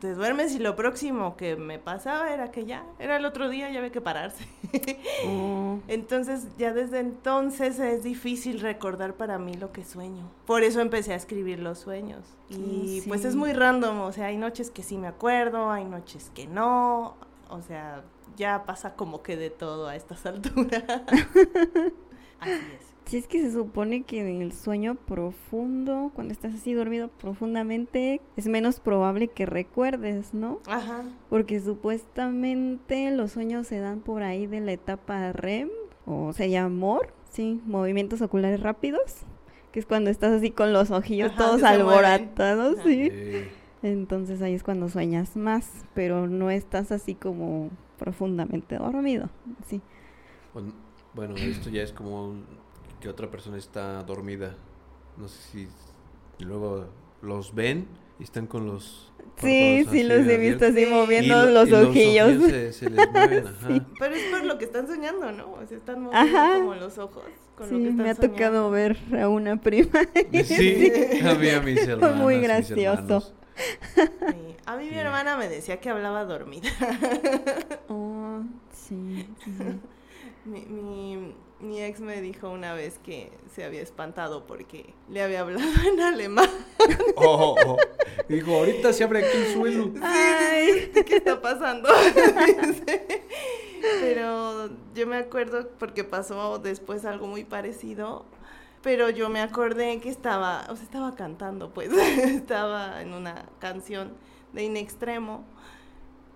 te 0.00 0.14
duermes 0.14 0.54
y 0.54 0.58
lo 0.58 0.74
próximo 0.74 1.36
que 1.36 1.56
me 1.56 1.78
pasaba 1.78 2.32
era 2.32 2.50
que 2.50 2.64
ya, 2.64 2.84
era 2.98 3.16
el 3.16 3.24
otro 3.26 3.48
día, 3.48 3.70
ya 3.70 3.78
había 3.78 3.92
que 3.92 4.00
pararse. 4.00 4.46
Oh. 5.26 5.78
Entonces, 5.88 6.46
ya 6.58 6.72
desde 6.72 7.00
entonces 7.00 7.78
es 7.78 8.02
difícil 8.02 8.60
recordar 8.60 9.14
para 9.14 9.38
mí 9.38 9.54
lo 9.54 9.72
que 9.72 9.84
sueño. 9.84 10.30
Por 10.46 10.62
eso 10.62 10.80
empecé 10.80 11.14
a 11.14 11.16
escribir 11.16 11.60
los 11.60 11.78
sueños. 11.78 12.24
Y 12.50 13.02
pues 13.08 13.24
es 13.24 13.34
muy 13.34 13.54
random, 13.54 14.00
o 14.02 14.12
sea, 14.12 14.26
hay 14.26 14.36
noches 14.36 14.70
que 14.70 14.82
sí 14.82 14.98
me 14.98 15.08
acuerdo, 15.08 15.70
hay 15.70 15.84
noches 15.84 16.30
que 16.34 16.46
no, 16.46 17.16
o 17.48 17.62
sea, 17.62 18.04
ya 18.36 18.64
pasa 18.66 18.94
como 18.94 19.22
que 19.22 19.36
de 19.36 19.50
todo 19.50 19.88
a 19.88 19.96
estas 19.96 20.26
alturas. 20.26 20.84
Así 22.40 22.50
es. 22.50 22.95
Si 23.06 23.18
es 23.18 23.28
que 23.28 23.40
se 23.40 23.52
supone 23.52 24.02
que 24.02 24.20
en 24.20 24.42
el 24.42 24.52
sueño 24.52 24.96
profundo, 24.96 26.10
cuando 26.12 26.32
estás 26.32 26.54
así 26.54 26.72
dormido 26.72 27.06
profundamente, 27.06 28.20
es 28.36 28.48
menos 28.48 28.80
probable 28.80 29.28
que 29.28 29.46
recuerdes, 29.46 30.34
¿no? 30.34 30.58
Ajá. 30.66 31.04
Porque 31.30 31.60
supuestamente 31.60 33.12
los 33.12 33.30
sueños 33.30 33.68
se 33.68 33.78
dan 33.78 34.00
por 34.00 34.24
ahí 34.24 34.48
de 34.48 34.60
la 34.60 34.72
etapa 34.72 35.32
REM, 35.32 35.68
o 36.04 36.32
se 36.32 36.50
llama 36.50 36.68
MOR, 36.70 37.14
sí, 37.30 37.60
movimientos 37.64 38.22
oculares 38.22 38.60
rápidos, 38.60 39.18
que 39.70 39.78
es 39.78 39.86
cuando 39.86 40.10
estás 40.10 40.32
así 40.32 40.50
con 40.50 40.72
los 40.72 40.90
ojillos 40.90 41.32
todos 41.36 41.62
alboratados, 41.62 42.78
¿sí? 42.84 43.12
Entonces 43.84 44.42
ahí 44.42 44.54
es 44.54 44.64
cuando 44.64 44.88
sueñas 44.88 45.36
más, 45.36 45.70
pero 45.94 46.26
no 46.26 46.50
estás 46.50 46.90
así 46.90 47.14
como 47.14 47.70
profundamente 47.98 48.78
dormido, 48.78 49.30
sí. 49.64 49.80
Bueno, 51.14 51.36
esto 51.36 51.70
ya 51.70 51.82
es 51.82 51.92
como 51.92 52.34
que 53.00 53.08
otra 53.08 53.30
persona 53.30 53.58
está 53.58 54.02
dormida. 54.02 54.54
No 55.16 55.28
sé 55.28 55.38
si 55.50 56.44
luego 56.44 56.86
los 57.22 57.54
ven 57.54 57.86
y 58.18 58.24
están 58.24 58.46
con 58.46 58.66
los... 58.66 59.12
Sí, 59.38 59.86
sí, 59.90 60.02
los 60.02 60.26
he 60.26 60.38
visto 60.38 60.64
así 60.64 60.86
moviendo 60.86 61.44
los 61.46 61.70
ojillos. 61.72 62.42
se, 62.74 62.90
les 62.90 63.10
mueven, 63.12 63.46
ajá. 63.46 63.86
Pero 63.98 64.14
es 64.14 64.22
por 64.30 64.44
lo 64.44 64.56
que 64.56 64.64
están 64.64 64.86
soñando, 64.86 65.30
¿no? 65.32 65.52
O 65.52 65.66
sea, 65.66 65.76
están 65.76 66.02
moviendo 66.02 66.38
como 66.54 66.74
los 66.74 66.96
ojos. 66.98 67.24
Con 67.54 67.68
sí, 67.68 67.74
lo 67.74 67.80
que 67.80 67.88
están 67.88 68.04
me 68.04 68.10
ha 68.10 68.14
tocado 68.14 68.70
ver 68.70 68.98
a 69.20 69.28
una 69.28 69.60
prima. 69.60 70.00
Sí, 70.44 70.92
a 71.24 71.34
mí 71.34 71.50
a 71.50 71.60
mis 71.60 71.86
hermanas. 71.86 72.16
Fue 72.16 72.22
muy 72.22 72.40
gracioso. 72.40 73.34
A 74.66 74.76
mí 74.76 74.90
mi 74.90 74.98
hermana 74.98 75.36
me 75.36 75.48
decía 75.48 75.80
que 75.80 75.90
hablaba 75.90 76.24
dormida. 76.24 76.68
Oh, 77.88 78.42
sí. 78.72 79.26
Mi, 80.46 80.64
mi, 80.66 81.34
mi 81.60 81.82
ex 81.82 82.00
me 82.00 82.20
dijo 82.20 82.50
una 82.50 82.74
vez 82.74 82.98
que 82.98 83.30
se 83.54 83.64
había 83.64 83.82
espantado 83.82 84.46
porque 84.46 84.94
le 85.10 85.22
había 85.22 85.40
hablado 85.40 85.68
en 85.86 86.00
alemán. 86.00 86.50
Oh, 87.16 87.54
oh, 87.64 87.66
oh. 87.66 87.76
Dijo, 88.28 88.54
ahorita 88.54 88.92
se 88.92 89.04
abre 89.04 89.24
aquí 89.24 89.36
el 89.36 89.52
suelo. 89.52 89.92
Ay, 90.02 90.90
¿qué 91.06 91.16
está 91.16 91.40
pasando? 91.40 91.88
Pero 94.00 94.70
yo 94.94 95.06
me 95.06 95.16
acuerdo 95.16 95.68
porque 95.78 96.04
pasó 96.04 96.58
después 96.58 97.04
algo 97.04 97.26
muy 97.26 97.44
parecido. 97.44 98.24
Pero 98.82 99.10
yo 99.10 99.28
me 99.28 99.40
acordé 99.40 100.00
que 100.00 100.08
estaba, 100.08 100.66
o 100.70 100.76
sea, 100.76 100.84
estaba 100.84 101.14
cantando, 101.16 101.70
pues, 101.70 101.90
estaba 101.92 103.02
en 103.02 103.14
una 103.14 103.46
canción 103.58 104.12
de 104.52 104.64
In 104.64 104.76
Extremo 104.76 105.44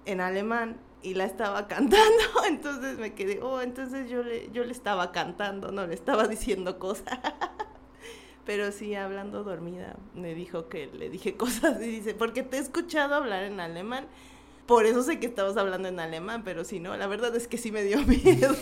en 0.04 0.20
alemán 0.20 0.80
y 1.02 1.14
la 1.14 1.24
estaba 1.24 1.66
cantando, 1.68 2.24
entonces 2.46 2.98
me 2.98 3.14
quedé, 3.14 3.40
oh, 3.42 3.60
entonces 3.60 4.10
yo 4.10 4.22
le, 4.22 4.50
yo 4.52 4.64
le 4.64 4.72
estaba 4.72 5.12
cantando, 5.12 5.72
no 5.72 5.86
le 5.86 5.94
estaba 5.94 6.26
diciendo 6.26 6.78
cosas. 6.78 7.18
Pero 8.46 8.72
sí, 8.72 8.94
hablando 8.94 9.44
dormida, 9.44 9.96
me 10.14 10.34
dijo 10.34 10.68
que 10.68 10.86
le 10.86 11.10
dije 11.10 11.34
cosas 11.36 11.80
y 11.80 11.86
dice, 11.86 12.14
porque 12.14 12.42
te 12.42 12.56
he 12.56 12.60
escuchado 12.60 13.14
hablar 13.14 13.44
en 13.44 13.60
alemán, 13.60 14.06
por 14.66 14.86
eso 14.86 15.02
sé 15.02 15.18
que 15.20 15.26
estabas 15.26 15.56
hablando 15.56 15.88
en 15.88 15.98
alemán, 15.98 16.42
pero 16.44 16.62
si 16.62 16.78
no, 16.78 16.96
la 16.96 17.08
verdad 17.08 17.34
es 17.34 17.48
que 17.48 17.58
sí 17.58 17.72
me 17.72 17.82
dio 17.82 17.98
miedo. 18.06 18.54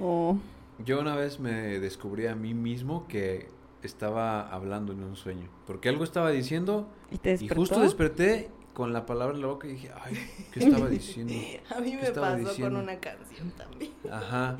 oh. 0.00 0.36
Yo 0.84 1.00
una 1.00 1.16
vez 1.16 1.40
me 1.40 1.80
descubrí 1.80 2.26
a 2.26 2.34
mí 2.34 2.52
mismo 2.52 3.08
que 3.08 3.48
estaba 3.86 4.48
hablando 4.48 4.92
en 4.92 5.02
un 5.02 5.16
sueño, 5.16 5.48
porque 5.66 5.88
algo 5.88 6.04
estaba 6.04 6.30
diciendo 6.30 6.88
y, 7.10 7.44
y 7.44 7.48
justo 7.48 7.80
desperté 7.80 8.50
con 8.76 8.92
la 8.92 9.06
palabra 9.06 9.34
en 9.34 9.40
la 9.40 9.46
boca 9.46 9.66
y 9.66 9.70
dije, 9.70 9.90
ay, 10.04 10.14
¿qué 10.52 10.64
estaba 10.64 10.86
diciendo? 10.86 11.32
A 11.74 11.80
mí 11.80 11.96
me 11.96 12.10
pasó 12.10 12.60
con 12.60 12.76
una 12.76 13.00
canción 13.00 13.50
también. 13.52 13.90
Ajá. 14.12 14.54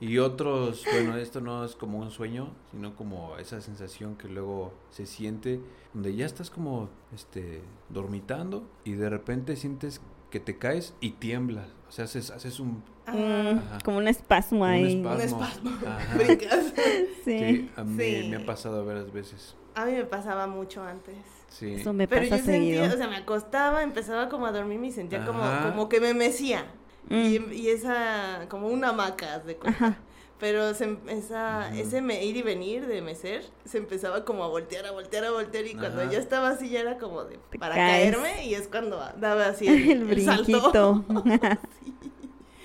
Y 0.00 0.16
otros, 0.16 0.82
bueno, 0.90 1.14
esto 1.18 1.42
no 1.42 1.62
es 1.66 1.76
como 1.76 1.98
un 1.98 2.10
sueño, 2.10 2.54
sino 2.70 2.96
como 2.96 3.36
esa 3.36 3.60
sensación 3.60 4.16
que 4.16 4.28
luego 4.28 4.72
se 4.88 5.04
siente, 5.04 5.60
donde 5.92 6.16
ya 6.16 6.24
estás 6.24 6.48
como, 6.48 6.88
este, 7.14 7.60
dormitando 7.90 8.66
y 8.82 8.92
de 8.92 9.10
repente 9.10 9.56
sientes 9.56 10.00
que 10.30 10.40
te 10.40 10.56
caes 10.56 10.94
y 11.02 11.10
tiemblas. 11.10 11.68
O 11.90 11.92
sea, 11.92 12.04
haces, 12.04 12.30
haces 12.30 12.60
un... 12.60 12.84
como 13.84 13.98
un 13.98 14.06
espasmo 14.06 14.64
ahí. 14.64 15.04
Un 15.04 15.20
espasmo. 15.20 15.72
sí. 17.24 17.68
A 17.74 17.82
mí 17.82 18.28
me 18.30 18.36
ha 18.36 18.46
pasado 18.46 18.86
varias 18.86 19.12
veces. 19.12 19.56
A 19.74 19.86
mí 19.86 19.92
me 19.94 20.04
pasaba 20.04 20.46
mucho 20.46 20.84
antes. 20.84 21.16
Sí. 21.48 21.74
Eso 21.74 21.92
me 21.92 22.06
Pero 22.06 22.26
yo 22.26 22.38
sentía, 22.38 22.84
o 22.84 22.96
sea, 22.96 23.08
me 23.08 23.16
acostaba, 23.16 23.82
empezaba 23.82 24.28
como 24.28 24.46
a 24.46 24.52
dormir 24.52 24.84
y 24.84 24.92
sentía 24.92 25.26
como, 25.26 25.42
como 25.64 25.88
que 25.88 26.00
me 26.00 26.14
mecía. 26.14 26.64
Y, 27.08 27.40
mm. 27.40 27.52
y, 27.52 27.68
esa, 27.70 28.46
como 28.48 28.68
una 28.68 28.90
hamaca, 28.90 29.40
de 29.40 29.56
cuenta. 29.56 29.98
Pero 30.40 30.72
se, 30.72 30.96
esa, 31.08 31.76
ese 31.76 31.98
ir 32.24 32.36
y 32.36 32.42
venir 32.42 32.86
de 32.86 33.02
mecer 33.02 33.44
se 33.66 33.76
empezaba 33.78 34.24
como 34.24 34.42
a 34.42 34.48
voltear, 34.48 34.86
a 34.86 34.92
voltear, 34.92 35.24
a 35.24 35.30
voltear. 35.30 35.66
Y 35.66 35.74
cuando 35.74 36.10
ya 36.10 36.18
estaba 36.18 36.48
así, 36.48 36.70
ya 36.70 36.80
era 36.80 36.96
como 36.96 37.24
de 37.24 37.38
para 37.58 37.74
caerme. 37.74 38.46
Y 38.46 38.54
es 38.54 38.66
cuando 38.66 38.98
daba 39.18 39.46
así 39.46 39.68
el, 39.68 39.90
el 39.90 40.04
brinquito. 40.04 41.04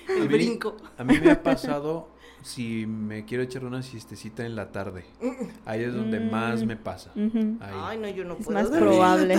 El 0.08 0.28
brinco. 0.28 0.76
A 0.98 1.02
mí 1.02 1.18
me 1.18 1.32
ha 1.32 1.42
pasado 1.42 2.08
si 2.42 2.86
me 2.86 3.24
quiero 3.24 3.42
echar 3.42 3.64
una 3.64 3.82
siestecita 3.82 4.46
en 4.46 4.54
la 4.54 4.70
tarde. 4.70 5.04
Ahí 5.64 5.82
es 5.82 5.92
donde 5.94 6.20
más 6.20 6.64
me 6.64 6.76
pasa. 6.76 7.10
Ay, 7.60 7.98
no, 7.98 8.08
yo 8.08 8.24
no 8.24 8.36
puedo. 8.36 8.58
Es 8.58 8.70
más 8.70 8.78
probable. 8.78 9.34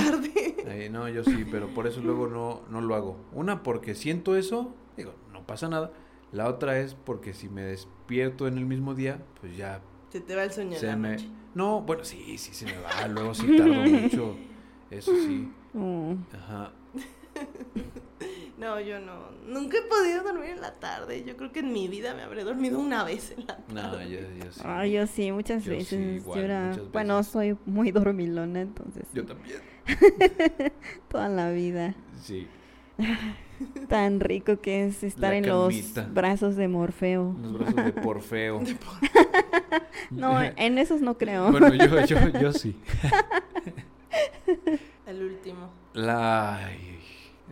Ahí, 0.70 0.90
no, 0.90 1.08
yo 1.08 1.24
sí, 1.24 1.46
pero 1.50 1.74
por 1.74 1.88
eso 1.88 2.02
luego 2.02 2.28
no, 2.28 2.64
no 2.70 2.82
lo 2.82 2.96
hago. 2.96 3.18
Una, 3.32 3.64
porque 3.64 3.96
siento 3.96 4.36
eso, 4.36 4.76
digo, 4.98 5.14
no 5.32 5.48
pasa 5.48 5.70
nada. 5.70 5.92
La 6.32 6.48
otra 6.48 6.80
es 6.80 6.94
porque 6.94 7.34
si 7.34 7.50
me 7.50 7.62
despierto 7.62 8.48
en 8.48 8.58
el 8.58 8.66
mismo 8.66 8.94
día, 8.94 9.24
pues 9.40 9.56
ya. 9.56 9.82
Se 10.10 10.20
te 10.20 10.36
va 10.36 10.44
el 10.44 10.52
sueño. 10.52 10.78
Se 10.78 10.88
la 10.88 10.96
me... 10.96 11.18
No, 11.56 11.82
bueno, 11.82 12.04
sí, 12.04 12.38
sí 12.38 12.54
se 12.54 12.66
me 12.66 12.78
va. 12.78 13.08
Luego 13.10 13.34
sí 13.34 13.58
tardo 13.58 13.74
mucho. 13.74 14.36
Eso 14.92 15.12
sí. 15.16 15.52
Mm. 15.74 16.14
Ajá. 16.34 16.72
No, 18.58 18.80
yo 18.80 19.00
no. 19.00 19.32
Nunca 19.46 19.78
he 19.78 19.82
podido 19.84 20.24
dormir 20.24 20.50
en 20.50 20.62
la 20.62 20.74
tarde. 20.74 21.24
Yo 21.24 21.38
creo 21.38 21.52
que 21.52 21.60
en 21.60 21.72
mi 21.72 21.88
vida 21.88 22.16
me 22.16 22.24
habré 22.24 22.44
dormido 22.44 22.80
una 22.80 23.04
vez 23.04 23.32
en 23.38 23.46
la 23.46 23.58
tarde. 23.58 23.74
No, 23.74 24.02
yo, 24.02 24.20
yo 24.20 24.52
sí. 24.52 24.62
Ah, 24.64 24.88
yo 24.88 25.06
sí, 25.06 25.32
muchas 25.32 25.66
veces. 25.66 26.26
yo 26.26 26.36
era... 26.36 26.76
Bueno, 26.92 27.22
soy 27.24 27.56
muy 27.66 27.92
dormilona, 27.92 28.62
entonces. 28.62 29.08
Yo 29.14 29.26
también. 29.26 29.62
Toda 31.08 31.30
la 31.30 31.52
vida. 31.52 31.96
Sí. 32.20 32.48
Tan 33.90 34.20
rico 34.20 34.60
que 34.62 34.86
es 34.88 35.04
estar 35.04 35.34
en 35.34 35.48
los 35.48 35.74
brazos 36.14 36.56
de 36.56 36.68
Morfeo. 36.68 37.36
Los 37.42 37.54
brazos 37.60 37.76
de 37.86 37.92
Porfeo. 37.94 38.62
no, 40.12 40.42
en 40.42 40.78
esos 40.78 41.02
no 41.02 41.18
creo. 41.18 41.52
Bueno, 41.52 41.74
yo, 41.74 42.06
yo, 42.06 42.28
yo 42.40 42.54
sí. 42.54 42.76
El 45.06 45.24
último. 45.24 45.70
La... 45.94 46.70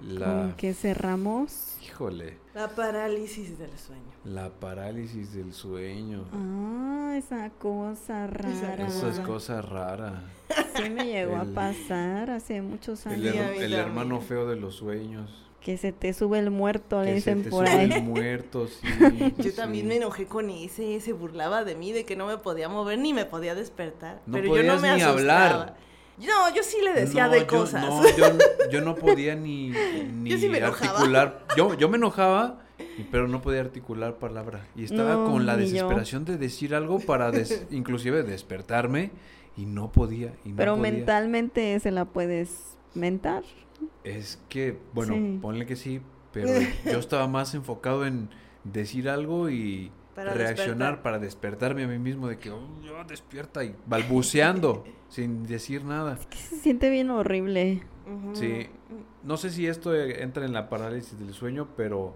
La... 0.04 0.26
¿Con 0.26 0.54
qué 0.58 0.74
cerramos? 0.74 1.78
Híjole. 1.82 2.38
La 2.54 2.68
parálisis 2.70 3.58
del 3.58 3.72
sueño. 3.78 4.02
La 4.26 4.50
parálisis 4.50 5.34
del 5.34 5.54
sueño. 5.54 6.26
Ah, 6.34 7.16
esa 7.18 7.50
cosa 7.52 8.28
rara. 8.28 8.88
Esa 8.88 9.10
es 9.10 9.20
cosa 9.22 9.62
rara. 9.62 10.24
Sí 10.76 10.90
me 10.90 11.06
llegó 11.06 11.38
a 11.38 11.44
El- 11.44 11.54
pasar 11.54 12.30
hace 12.30 12.62
muchos 12.62 13.06
El, 13.06 13.14
años. 13.14 13.36
her- 13.36 13.56
her- 13.56 13.62
a 13.62 13.66
el 13.66 13.74
hermano 13.74 14.20
feo 14.20 14.46
de 14.48 14.58
los 14.58 14.76
sueños. 14.76 15.44
Que 15.66 15.78
se 15.78 15.92
te 15.92 16.14
sube 16.14 16.38
el 16.38 16.52
muerto, 16.52 17.02
le 17.02 17.16
Que 17.16 17.22
se 17.22 17.32
dicen 17.34 17.44
te 17.44 17.50
por 17.50 17.66
sube 17.68 17.76
ahí. 17.76 17.92
el 17.92 18.04
muerto, 18.04 18.68
sí. 18.82 19.34
Yo 19.40 19.44
sí. 19.50 19.56
también 19.56 19.88
me 19.88 19.96
enojé 19.96 20.28
con 20.28 20.52
ese, 20.52 21.00
se 21.02 21.12
burlaba 21.12 21.64
de 21.64 21.74
mí, 21.74 21.92
de 21.92 22.06
que 22.06 22.16
no 22.16 22.28
me 22.28 22.38
podía 22.38 22.70
mover 22.70 23.00
ni 23.00 23.14
me 23.14 23.26
podía 23.26 23.56
despertar. 23.56 24.22
No 24.28 24.34
pero 24.38 24.56
yo 24.56 24.62
no 24.64 24.80
me 24.80 24.96
ni 24.96 25.02
asustaba. 25.02 25.10
hablar. 25.10 25.78
No, 26.20 26.54
yo 26.56 26.62
sí 26.62 26.78
le 26.84 26.94
decía 26.94 27.26
No, 27.26 27.34
de 27.34 27.40
yo- 27.40 27.48
cosas. 27.48 27.82
No, 27.84 28.04
yo, 28.18 28.26
yo 28.72 28.82
no 28.82 28.94
podía 28.96 29.34
ni, 29.36 29.70
ni 30.14 30.30
Yo 30.30 30.38
sí 30.38 30.48
me 30.50 30.60
enojaba. 30.60 30.92
articular. 30.92 31.46
Yo, 31.58 31.74
yo 31.74 31.90
me 31.90 31.98
enojaba, 31.98 32.60
pero 33.12 33.28
no 33.28 33.42
podía 33.42 33.62
articular 33.62 34.18
palabra. 34.18 34.68
Y 34.76 34.84
estaba 34.84 35.16
No, 35.16 35.26
con 35.32 35.48
la 35.48 35.58
desesperación 35.58 36.26
de 36.26 36.38
decir 36.38 36.76
algo 36.76 37.00
para 37.00 37.32
des- 37.32 37.66
inclusive 37.72 38.22
despertarme 38.22 39.10
y 39.58 39.66
no 39.66 39.92
podía. 39.92 40.32
Y 40.46 40.50
no 40.50 40.58
Pero 40.58 40.78
podía. 40.78 40.92
mentalmente 40.92 41.80
se 41.80 41.90
la 41.90 42.06
puedes 42.06 42.78
mentar. 42.94 43.42
Es 44.04 44.42
que, 44.50 44.80
bueno, 44.94 45.14
Sí. 45.16 45.40
ponle 45.42 45.66
que 45.66 45.76
sí, 45.76 46.02
pero 46.32 46.50
yo 46.86 47.00
estaba 47.00 47.28
más 47.28 47.54
enfocado 47.56 48.06
en 48.06 48.30
decir 48.64 49.10
algo 49.10 49.50
y 49.50 49.92
Para 50.16 50.34
reaccionar 50.34 50.68
despertar. 50.94 51.02
para 51.04 51.20
despertarme 51.20 51.84
a 51.84 51.88
mí 51.88 52.00
mismo 52.00 52.28
de 52.28 52.38
que, 52.38 52.52
oh, 52.52 52.68
ya 52.84 53.04
despierta 53.04 53.64
y 53.64 53.76
balbuceando 53.88 54.84
sin 55.10 55.44
decir 55.46 55.84
nada. 55.84 56.18
Que 56.30 56.38
se 56.38 56.58
siente 56.58 56.90
bien 56.90 57.10
horrible. 57.10 57.84
Sí, 58.34 58.68
no 59.24 59.36
sé 59.38 59.50
si 59.50 59.66
esto 59.66 59.96
eh, 59.96 60.22
entra 60.22 60.46
en 60.46 60.54
la 60.54 60.70
parálisis 60.70 61.18
del 61.18 61.34
sueño, 61.34 61.70
pero 61.76 62.14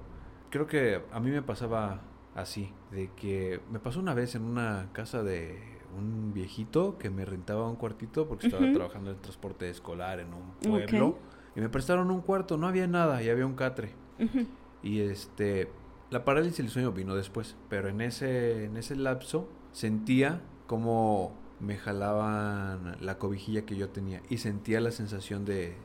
creo 0.51 0.67
que 0.67 1.01
a 1.11 1.19
mí 1.19 1.31
me 1.31 1.41
pasaba 1.41 2.01
así, 2.35 2.71
de 2.91 3.09
que 3.15 3.59
me 3.71 3.79
pasó 3.79 3.99
una 3.99 4.13
vez 4.13 4.35
en 4.35 4.43
una 4.43 4.89
casa 4.93 5.23
de 5.23 5.59
un 5.97 6.31
viejito 6.33 6.99
que 6.99 7.09
me 7.09 7.25
rentaba 7.25 7.67
un 7.67 7.75
cuartito 7.75 8.27
porque 8.27 8.45
estaba 8.45 8.71
trabajando 8.71 9.09
en 9.09 9.17
transporte 9.17 9.67
escolar 9.71 10.19
en 10.19 10.31
un 10.33 10.51
pueblo. 10.61 11.17
Y 11.59 11.61
me 11.61 11.67
prestaron 11.67 12.09
un 12.09 12.21
cuarto, 12.21 12.55
no 12.55 12.67
había 12.69 12.87
nada 12.87 13.21
y 13.21 13.27
había 13.27 13.45
un 13.45 13.55
catre. 13.55 13.91
Y 14.81 15.01
este, 15.01 15.69
la 16.09 16.23
parálisis 16.23 16.59
del 16.59 16.69
sueño 16.69 16.93
vino 16.93 17.15
después, 17.15 17.57
pero 17.67 17.89
en 17.89 17.99
ese, 17.99 18.63
en 18.63 18.77
ese 18.77 18.95
lapso 18.95 19.49
sentía 19.73 20.41
como 20.67 21.35
me 21.59 21.75
jalaban 21.75 22.95
la 23.01 23.17
cobijilla 23.17 23.65
que 23.65 23.75
yo 23.75 23.89
tenía 23.89 24.21
y 24.29 24.37
sentía 24.37 24.79
la 24.79 24.91
sensación 24.91 25.43
de, 25.43 25.75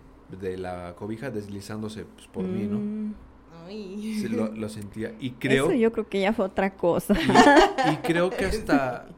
de 0.41 0.57
la 0.59 0.95
cobija 0.95 1.33
deslizándose 1.33 2.05
pues, 2.05 2.29
por 2.29 2.45
mí, 2.45 2.69
¿no? 2.69 2.79
Mm, 2.79 3.15
Ay. 3.67 4.19
Sí, 4.21 4.29
lo, 4.29 4.53
lo 4.53 4.69
sentía 4.69 5.17
y 5.19 5.31
creo 5.41 5.65
Eso 5.65 5.75
yo 5.75 5.91
creo 5.91 6.09
que 6.09 6.21
ya 6.21 6.33
fue 6.33 6.45
otra 6.45 6.77
cosa. 6.77 7.15
y, 7.91 7.95
y 7.95 7.97
creo 7.97 8.31
que 8.31 8.45
hasta 8.45 9.09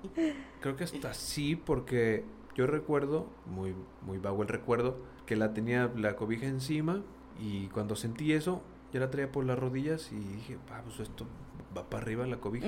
creo 0.62 0.74
que 0.74 0.84
hasta 0.84 1.12
sí 1.12 1.54
porque 1.54 2.24
yo 2.54 2.66
recuerdo 2.66 3.26
muy 3.44 3.74
muy 4.00 4.16
vago 4.16 4.40
el 4.40 4.48
recuerdo 4.48 4.96
que 5.26 5.36
la 5.36 5.52
tenía 5.52 5.90
la 5.96 6.16
cobija 6.16 6.46
encima 6.46 7.02
y 7.40 7.66
cuando 7.68 7.96
sentí 7.96 8.32
eso 8.32 8.62
ya 8.92 9.00
la 9.00 9.10
traía 9.10 9.30
por 9.30 9.44
las 9.44 9.58
rodillas 9.58 10.10
y 10.12 10.16
dije 10.16 10.56
"Ah, 10.70 10.80
pues 10.84 11.00
esto 11.00 11.26
va 11.76 11.88
para 11.90 12.02
arriba 12.02 12.26
la 12.26 12.36
cobija 12.38 12.66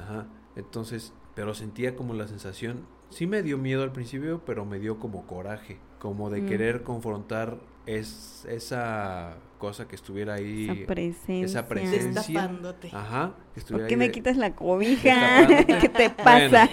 ajá 0.00 0.26
entonces 0.56 1.12
pero 1.34 1.54
sentía 1.54 1.96
como 1.96 2.14
la 2.14 2.26
sensación 2.28 2.86
sí 3.10 3.26
me 3.26 3.42
dio 3.42 3.58
miedo 3.58 3.82
al 3.82 3.92
principio 3.92 4.40
pero 4.46 4.64
me 4.64 4.78
dio 4.78 4.98
como 4.98 5.26
coraje 5.26 5.78
como 5.98 6.30
de 6.30 6.40
Mm. 6.42 6.46
querer 6.48 6.82
confrontar 6.82 7.58
es 7.84 8.44
esa 8.48 9.36
cosa 9.58 9.88
que 9.88 9.96
estuviera 9.96 10.34
ahí 10.34 10.68
Esa 10.70 10.86
presencia. 10.86 11.44
esa 11.44 11.68
presencia. 11.68 12.10
Destapándote. 12.22 12.88
ajá 12.92 13.34
que 13.54 13.60
estuviera 13.60 13.84
¿Por 13.84 13.88
qué 13.88 13.94
ahí 13.94 13.98
me 13.98 14.06
de- 14.06 14.12
quitas 14.12 14.36
la 14.36 14.54
cobija? 14.54 15.46
¿Qué 15.80 15.88
te 15.88 16.10
pasa? 16.10 16.68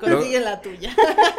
Consigue 0.00 0.40
la 0.40 0.60
tuya. 0.60 0.94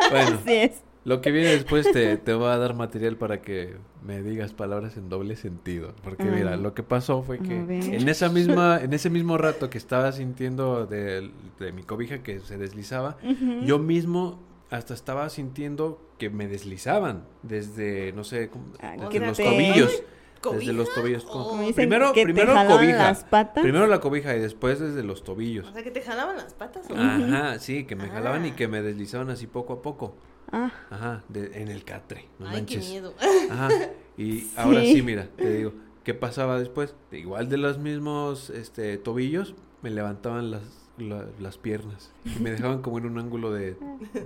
bueno 0.10 0.38
Así 0.42 0.54
es. 0.54 0.82
Lo 1.06 1.20
que 1.22 1.32
viene 1.32 1.50
después 1.50 1.92
te, 1.92 2.16
te 2.18 2.34
va 2.34 2.54
a 2.54 2.58
dar 2.58 2.76
material 2.76 3.18
para 3.18 3.42
que 3.42 3.76
me 4.06 4.22
digas 4.24 4.54
palabras 4.54 4.96
en 4.96 5.10
doble 5.10 5.36
sentido. 5.36 5.94
Porque 6.04 6.24
Ah. 6.24 6.32
mira, 6.34 6.56
lo 6.58 6.74
que 6.74 6.82
pasó 6.84 7.24
fue 7.24 7.40
que 7.40 7.58
en 7.58 8.08
esa 8.08 8.30
misma, 8.30 8.80
en 8.82 8.94
ese 8.94 9.10
mismo 9.10 9.38
rato 9.38 9.70
que 9.70 9.78
estaba 9.78 10.12
sintiendo 10.14 10.86
de, 10.86 11.30
de 11.60 11.72
mi 11.74 11.84
cobija 11.84 12.24
que 12.24 12.40
se 12.40 12.58
deslizaba, 12.58 13.18
yo 13.66 13.80
mismo 13.80 14.40
hasta 14.70 14.94
estaba 14.94 15.30
sintiendo 15.30 16.02
que 16.18 16.30
me 16.30 16.48
deslizaban 16.48 17.26
desde, 17.44 18.12
no 18.14 18.24
sé, 18.24 18.50
como- 18.50 18.66
Ah, 18.82 18.96
desde 18.98 19.26
los 19.28 19.38
te- 19.38 19.44
tobillos. 19.44 20.04
¿Cobija? 20.42 20.60
Desde 20.60 20.74
los 20.74 20.94
tobillos. 20.94 21.26
Oh. 21.30 21.58
Primero 21.76 22.12
que 22.12 22.22
te 22.22 22.26
primero 22.26 22.54
jalaban 22.54 22.78
cobija. 22.78 22.98
las 23.04 23.24
patas. 23.24 23.62
Primero 23.62 23.88
la 23.88 24.00
cobija 24.00 24.36
y 24.36 24.40
después 24.40 24.80
desde 24.80 25.02
los 25.04 25.24
tobillos. 25.24 25.68
O 25.70 25.74
sea, 25.74 25.84
que 25.84 25.92
te 25.92 26.02
jalaban 26.02 26.36
las 26.38 26.54
patas. 26.54 26.86
¿o? 26.90 26.96
Ajá, 26.98 27.60
sí, 27.60 27.86
que 27.86 27.96
me 27.96 28.10
jalaban 28.10 28.46
y 28.46 28.50
Ah. 28.50 28.56
que 28.56 28.68
me 28.68 28.82
deslizaban 28.82 29.30
así 29.30 29.48
poco 29.48 29.74
a 29.74 29.82
poco. 29.82 30.16
Ah, 30.52 30.72
Ajá, 30.90 31.24
de- 31.30 31.62
en 31.62 31.70
el 31.70 31.84
catre, 31.84 32.28
no 32.40 32.48
Ay, 32.48 32.52
qué 32.66 32.76
manches. 32.78 32.90
miedo. 32.90 33.14
Ajá. 33.50 33.70
Y 34.16 34.46
ahora 34.56 34.82
Sí. 34.82 35.02
mira, 35.02 35.28
te 35.36 35.58
digo, 35.58 35.74
¿qué 36.04 36.14
pasaba 36.14 36.60
después? 36.60 36.94
Igual 37.12 37.50
de 37.50 37.58
los 37.58 37.80
mismos 37.80 38.52
este, 38.52 38.98
tobillos, 39.00 39.56
me 39.82 39.90
levantaban 39.90 40.52
las, 40.52 40.62
la- 41.00 41.26
las 41.40 41.58
piernas 41.58 42.12
y 42.24 42.40
me 42.40 42.52
dejaban 42.52 42.84
como 42.84 43.00
en 43.00 43.08
un 43.08 43.18
ángulo 43.18 43.52
de, 43.52 43.76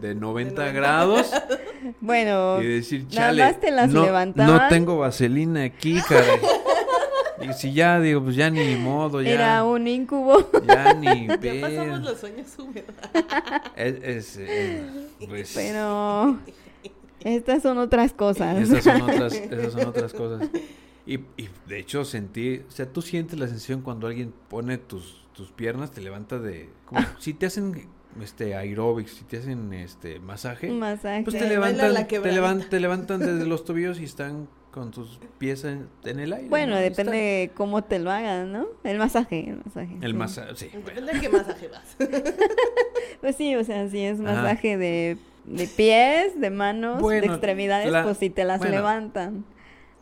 de 0.01 0.13
90 0.19 0.55
90. 0.65 0.71
grados 0.73 1.31
bueno. 2.01 2.61
y 2.61 2.65
decir, 2.67 3.03
nada 3.03 3.13
chale, 3.15 3.43
más 3.43 3.59
te 3.61 3.71
las 3.71 3.89
no, 3.89 4.03
levantaban. 4.03 4.53
no 4.63 4.67
tengo 4.67 4.97
vaselina 4.97 5.63
aquí, 5.63 6.01
caray. 6.01 6.41
Y 7.49 7.53
si 7.53 7.71
ya, 7.71 7.99
digo, 8.01 8.21
pues 8.23 8.35
ya 8.35 8.49
ni 8.49 8.75
modo, 8.75 9.21
ya, 9.21 9.29
Era 9.29 9.63
un 9.63 9.87
incubo. 9.87 10.49
ya 10.67 10.93
ni 10.95 11.27
Ya 11.27 11.61
pasamos 11.61 12.01
los 12.01 12.19
sueños 12.19 12.47
húmedos. 12.59 12.93
Es, 13.77 13.95
es, 14.03 14.37
eh, 14.41 14.83
pues, 15.25 15.53
Pero 15.55 16.37
estas 17.23 17.63
son 17.63 17.77
otras 17.77 18.13
cosas. 18.13 18.61
Esas 18.61 18.83
son 18.83 19.01
otras, 19.01 19.33
esas 19.33 19.73
son 19.73 19.85
otras 19.87 20.13
cosas. 20.13 20.49
Y, 21.05 21.15
y 21.37 21.49
de 21.67 21.79
hecho 21.79 22.03
sentí, 22.03 22.63
o 22.67 22.71
sea, 22.71 22.91
tú 22.91 23.01
sientes 23.01 23.39
la 23.39 23.47
sensación 23.47 23.81
cuando 23.81 24.07
alguien 24.07 24.33
pone 24.49 24.77
tus, 24.77 25.25
tus 25.33 25.51
piernas, 25.51 25.91
te 25.91 26.01
levanta 26.01 26.39
de, 26.39 26.69
como 26.85 27.01
si 27.19 27.33
te 27.33 27.45
hacen 27.45 27.87
este 28.21 28.55
aeróbics, 28.55 29.11
si 29.11 29.23
te 29.23 29.37
hacen 29.37 29.71
este 29.73 30.19
masaje, 30.19 30.69
masaje. 30.69 31.23
pues 31.23 31.37
Te 31.37 31.47
levantan, 31.47 32.69
te 32.69 32.79
levantan 32.79 33.19
desde 33.19 33.45
los 33.45 33.63
tobillos 33.63 33.99
y 33.99 34.03
están 34.03 34.49
con 34.77 34.91
tus 34.91 35.19
pies 35.37 35.63
en, 35.63 35.87
en 36.05 36.19
el 36.19 36.31
aire. 36.33 36.47
Bueno, 36.49 36.75
depende 36.75 37.17
de 37.17 37.51
cómo 37.55 37.83
te 37.83 37.99
lo 37.99 38.11
hagan, 38.11 38.51
¿no? 38.51 38.67
El 38.83 38.97
masaje, 38.97 39.49
el 39.49 39.61
masaje. 39.65 39.97
El 40.01 40.11
sí. 40.11 40.17
masaje, 40.17 40.55
sí. 40.55 40.69
bueno. 40.73 40.87
Depende 40.87 41.13
de 41.13 41.19
qué 41.19 41.29
masaje 41.29 41.67
vas. 41.67 41.97
Pues 43.21 43.35
sí, 43.35 43.55
o 43.55 43.63
sea, 43.63 43.89
si 43.89 43.99
es 43.99 44.19
Ajá. 44.19 44.31
masaje 44.43 44.77
de, 44.77 45.17
de 45.45 45.67
pies, 45.67 46.39
de 46.39 46.49
manos, 46.51 47.01
de 47.07 47.17
extremidades, 47.19 47.91
la- 47.91 48.03
pues 48.03 48.17
si 48.19 48.29
te 48.29 48.43
las 48.43 48.59
bueno. 48.59 48.75
levantan. 48.75 49.43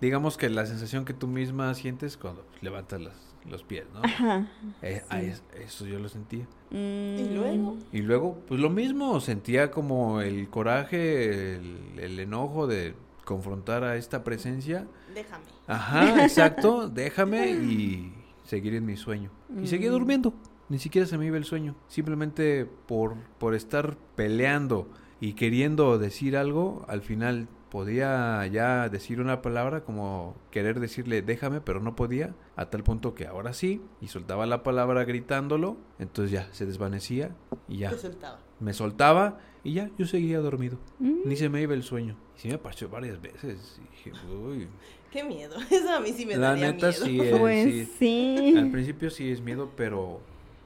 Digamos 0.02 0.38
que 0.38 0.50
la 0.50 0.66
sensación 0.66 1.06
que 1.06 1.14
tú 1.14 1.28
misma 1.28 1.74
sientes 1.76 2.18
cuando 2.18 2.46
levantas 2.62 3.02
las- 3.02 3.36
los 3.50 3.64
pies, 3.64 3.86
¿no? 3.94 4.02
Ajá. 4.04 4.48
Eh, 4.82 5.00
sí. 5.02 5.08
ah, 5.10 5.22
eso 5.64 5.86
yo 5.86 6.00
lo 6.00 6.10
sentía. 6.10 6.46
Mm, 6.72 7.36
luego? 7.36 7.78
Y 7.94 8.00
luego, 8.02 8.38
pues 8.48 8.60
lo 8.60 8.70
mismo, 8.70 9.20
sentía 9.22 9.72
como 9.72 10.20
el 10.20 10.50
coraje, 10.50 11.56
el, 11.56 11.78
el 12.00 12.20
enojo 12.20 12.68
de 12.68 12.96
confrontar 13.26 13.84
a 13.84 13.98
esta 13.98 14.24
presencia. 14.24 14.88
Déjame. 15.14 15.44
Ajá, 15.68 16.24
exacto, 16.24 16.88
déjame 16.90 17.50
y 17.52 18.14
seguir 18.44 18.76
en 18.76 18.86
mi 18.86 18.96
sueño. 18.96 19.32
Y 19.62 19.68
seguía 19.68 19.90
Mm. 19.90 19.94
durmiendo, 19.94 20.34
ni 20.70 20.80
siquiera 20.80 21.06
se 21.08 21.18
me 21.18 21.26
iba 21.26 21.36
el 21.38 21.44
sueño. 21.46 21.76
Simplemente 21.88 22.66
por, 22.66 23.16
por 23.38 23.54
estar 23.56 23.98
peleando 24.16 24.88
y 25.20 25.34
queriendo 25.34 25.98
decir 25.98 26.38
algo, 26.38 26.86
al 26.88 27.02
final 27.02 27.48
podía 27.70 28.46
ya 28.48 28.88
decir 28.88 29.20
una 29.20 29.42
palabra 29.42 29.84
como 29.84 30.36
querer 30.52 30.80
decirle 30.80 31.22
déjame, 31.22 31.60
pero 31.60 31.82
no 31.82 31.96
podía, 31.96 32.34
a 32.56 32.70
tal 32.70 32.84
punto 32.84 33.14
que 33.16 33.28
ahora 33.28 33.52
sí, 33.54 33.82
y 34.00 34.08
soltaba 34.08 34.46
la 34.46 34.64
palabra 34.64 35.04
gritándolo, 35.04 35.76
entonces 36.00 36.32
ya 36.32 36.48
se 36.54 36.66
desvanecía 36.66 37.36
y 37.68 37.80
ya 37.80 37.90
Te 37.90 37.98
soltaba. 37.98 38.40
Me 38.60 38.74
soltaba 38.74 39.40
y 39.64 39.74
ya 39.74 39.90
yo 39.98 40.06
seguía 40.06 40.40
dormido. 40.40 40.78
mm. 41.00 41.22
Ni 41.26 41.36
se 41.36 41.50
me 41.50 41.62
iba 41.62 41.74
el 41.74 41.84
sueño. 41.84 42.16
Y 42.38 42.40
sí 42.42 42.48
me 42.50 42.56
apareció 42.56 42.90
varias 42.90 43.22
veces. 43.22 43.80
Y 43.80 44.10
dije, 44.10 44.26
uy. 44.34 44.68
Qué 45.12 45.24
miedo. 45.24 45.56
Eso 45.72 45.92
a 45.94 46.00
mí 46.00 46.12
sí 46.14 46.26
me 46.26 46.36
La 46.38 46.50
daría 46.50 46.72
neta 46.72 46.88
miedo. 46.90 47.06
sí 47.06 47.20
es. 47.22 47.38
Pues 47.40 47.74
sí. 47.74 47.88
sí. 48.00 48.58
Al 48.58 48.70
principio 48.72 49.10
sí 49.10 49.32
es 49.32 49.42
miedo, 49.42 49.72
pero 49.76 50.20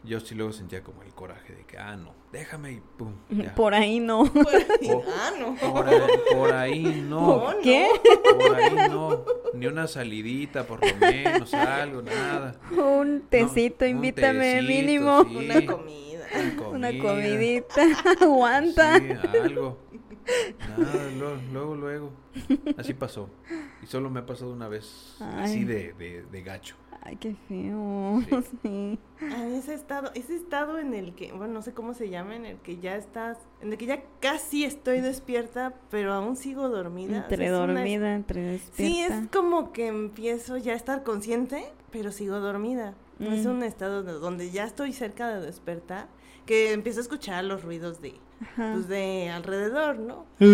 yo 0.03 0.19
sí 0.19 0.33
luego 0.35 0.51
sentía 0.53 0.81
como 0.83 1.03
el 1.03 1.13
coraje 1.13 1.53
de 1.53 1.65
que, 1.65 1.77
ah, 1.77 1.95
no, 1.97 2.13
déjame 2.31 2.71
y 2.73 2.81
pum. 2.97 3.13
ya. 3.29 3.53
Por 3.55 3.73
ahí 3.73 3.99
no. 3.99 4.23
Por 4.33 4.47
ahí- 4.55 4.65
Oh. 4.91 5.03
Ah, 5.07 5.31
no. 5.39 5.55
Por 5.55 5.85
por 6.35 6.53
ahí 6.53 7.05
no. 7.07 7.19
No, 7.21 7.51
no. 7.53 7.59
¿Qué? 7.61 7.87
Por 8.39 8.55
ahí 8.55 8.75
no. 8.89 9.25
Ni 9.53 9.67
una 9.67 9.87
salidita, 9.87 10.65
por 10.65 10.79
lo 10.85 10.95
menos, 10.97 11.53
algo, 11.53 12.01
nada. 12.01 12.59
Un 12.71 13.23
tecito, 13.29 13.83
un 13.85 13.91
invítame 13.91 14.53
tecito, 14.55 14.67
mínimo. 14.67 15.25
sí. 15.25 15.35
Una 15.35 15.65
comida. 15.65 16.08
Una 16.71 16.97
comidita. 17.01 17.81
Aguanta. 18.21 18.99
Sí, 18.99 19.37
algo. 19.41 19.77
Nada, 20.77 21.09
luego, 21.51 21.75
luego, 21.75 22.11
Así 22.77 22.93
pasó. 22.93 23.29
Y 23.81 23.87
solo 23.87 24.09
me 24.09 24.19
ha 24.19 24.25
pasado 24.25 24.53
una 24.53 24.67
vez 24.67 25.17
así 25.37 25.63
de, 25.63 25.93
de, 25.93 26.41
gacho. 26.43 26.75
Ay, 27.01 27.15
qué 27.15 27.35
feo. 27.47 28.21
Sí. 28.61 28.99
ese 29.53 29.73
estado, 29.73 30.11
ese 30.13 30.35
estado 30.35 30.79
en 30.79 30.93
el 30.93 31.15
que, 31.15 31.31
bueno, 31.31 31.53
no 31.53 31.61
sé 31.61 31.73
cómo 31.73 31.93
se 31.93 32.09
llama, 32.09 32.35
en 32.35 32.45
el 32.45 32.57
que 32.57 32.77
ya 32.79 32.95
estás, 32.95 33.37
en 33.61 33.71
el 33.71 33.77
que 33.77 33.85
ya 33.85 34.03
casi 34.19 34.65
estoy 34.65 35.01
despierta, 35.01 35.73
pero 35.89 36.13
aún 36.13 36.35
sigo 36.35 36.69
dormida. 36.69 37.17
Entre 37.17 37.49
dormida, 37.49 38.13
entre 38.13 38.41
despierta. 38.41 38.95
Sí, 38.95 39.01
es 39.01 39.27
como 39.29 39.71
que 39.71 39.87
empiezo 39.87 40.57
ya 40.57 40.73
a 40.73 40.75
estar 40.75 41.03
consciente, 41.03 41.63
pero 41.91 42.11
sigo 42.11 42.39
dormida. 42.39 42.95
No 43.17 43.33
es 43.33 43.45
mm. 43.45 43.49
un 43.49 43.63
estado 43.63 44.03
donde 44.03 44.51
ya 44.51 44.63
estoy 44.63 44.93
cerca 44.93 45.27
de 45.27 45.45
despertar, 45.45 46.07
que 46.49 46.73
empiezo 46.73 46.97
a 46.99 47.03
escuchar 47.03 47.43
los 47.43 47.61
ruidos 47.61 48.01
de, 48.01 48.15
pues 48.55 48.87
de 48.87 49.29
alrededor, 49.29 49.99
¿no? 49.99 50.25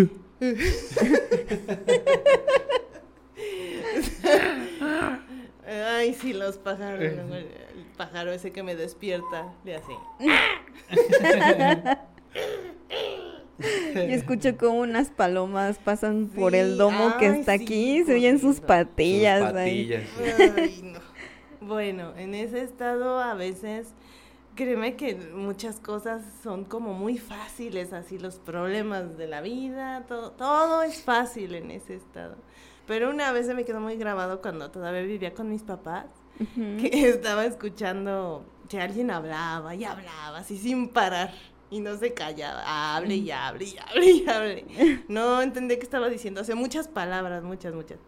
Ay, 5.65 6.13
sí, 6.13 6.33
los 6.33 6.57
pájaros. 6.57 7.01
El 7.01 7.47
pájaro 7.95 8.33
ese 8.33 8.51
que 8.51 8.61
me 8.61 8.75
despierta, 8.75 9.53
le 9.63 9.77
hace. 9.77 9.93
Yo 13.93 14.01
escucho 14.01 14.57
como 14.57 14.79
unas 14.79 15.11
palomas 15.11 15.77
pasan 15.79 16.27
por 16.27 16.55
el 16.55 16.77
domo 16.77 17.15
que 17.19 17.27
está 17.27 17.53
aquí, 17.53 18.03
se 18.03 18.15
oyen 18.15 18.39
sus 18.39 18.59
patillas. 18.59 19.39
Sus 19.43 19.53
patillas. 19.53 20.03
Ay, 20.57 20.81
no. 20.83 20.99
Bueno, 21.65 22.13
en 22.17 22.35
ese 22.35 22.63
estado 22.63 23.21
a 23.21 23.33
veces, 23.33 23.93
créeme 24.55 24.95
que 24.95 25.15
muchas 25.15 25.79
cosas 25.79 26.23
son 26.41 26.65
como 26.65 26.93
muy 26.93 27.17
fáciles, 27.17 27.93
así 27.93 28.17
los 28.17 28.35
problemas 28.35 29.17
de 29.17 29.27
la 29.27 29.41
vida, 29.41 30.05
todo, 30.07 30.31
todo 30.31 30.81
es 30.83 31.03
fácil 31.03 31.55
en 31.55 31.71
ese 31.71 31.95
estado. 31.95 32.35
Pero 32.87 33.09
una 33.09 33.31
vez 33.31 33.47
se 33.47 33.53
me 33.53 33.65
quedó 33.65 33.79
muy 33.79 33.97
grabado 33.97 34.41
cuando 34.41 34.71
todavía 34.71 35.01
vivía 35.01 35.33
con 35.33 35.49
mis 35.49 35.63
papás, 35.63 36.05
que 36.57 36.89
estaba 37.09 37.45
escuchando 37.45 38.45
que 38.69 38.79
alguien 38.79 39.11
hablaba 39.11 39.75
y 39.75 39.83
hablaba 39.83 40.39
así 40.39 40.57
sin 40.57 40.89
parar 40.89 41.31
y 41.69 41.79
no 41.79 41.97
se 41.97 42.13
callaba, 42.13 42.95
hable 42.95 43.15
y 43.15 43.31
hable 43.31 43.65
y 43.65 43.77
hable 43.77 44.11
y 44.11 44.27
hable. 44.27 45.03
No 45.07 45.41
entendía 45.41 45.77
qué 45.77 45.83
estaba 45.83 46.09
diciendo, 46.09 46.41
hace 46.41 46.55
muchas 46.55 46.87
palabras, 46.87 47.43
muchas, 47.43 47.73
muchas. 47.73 47.99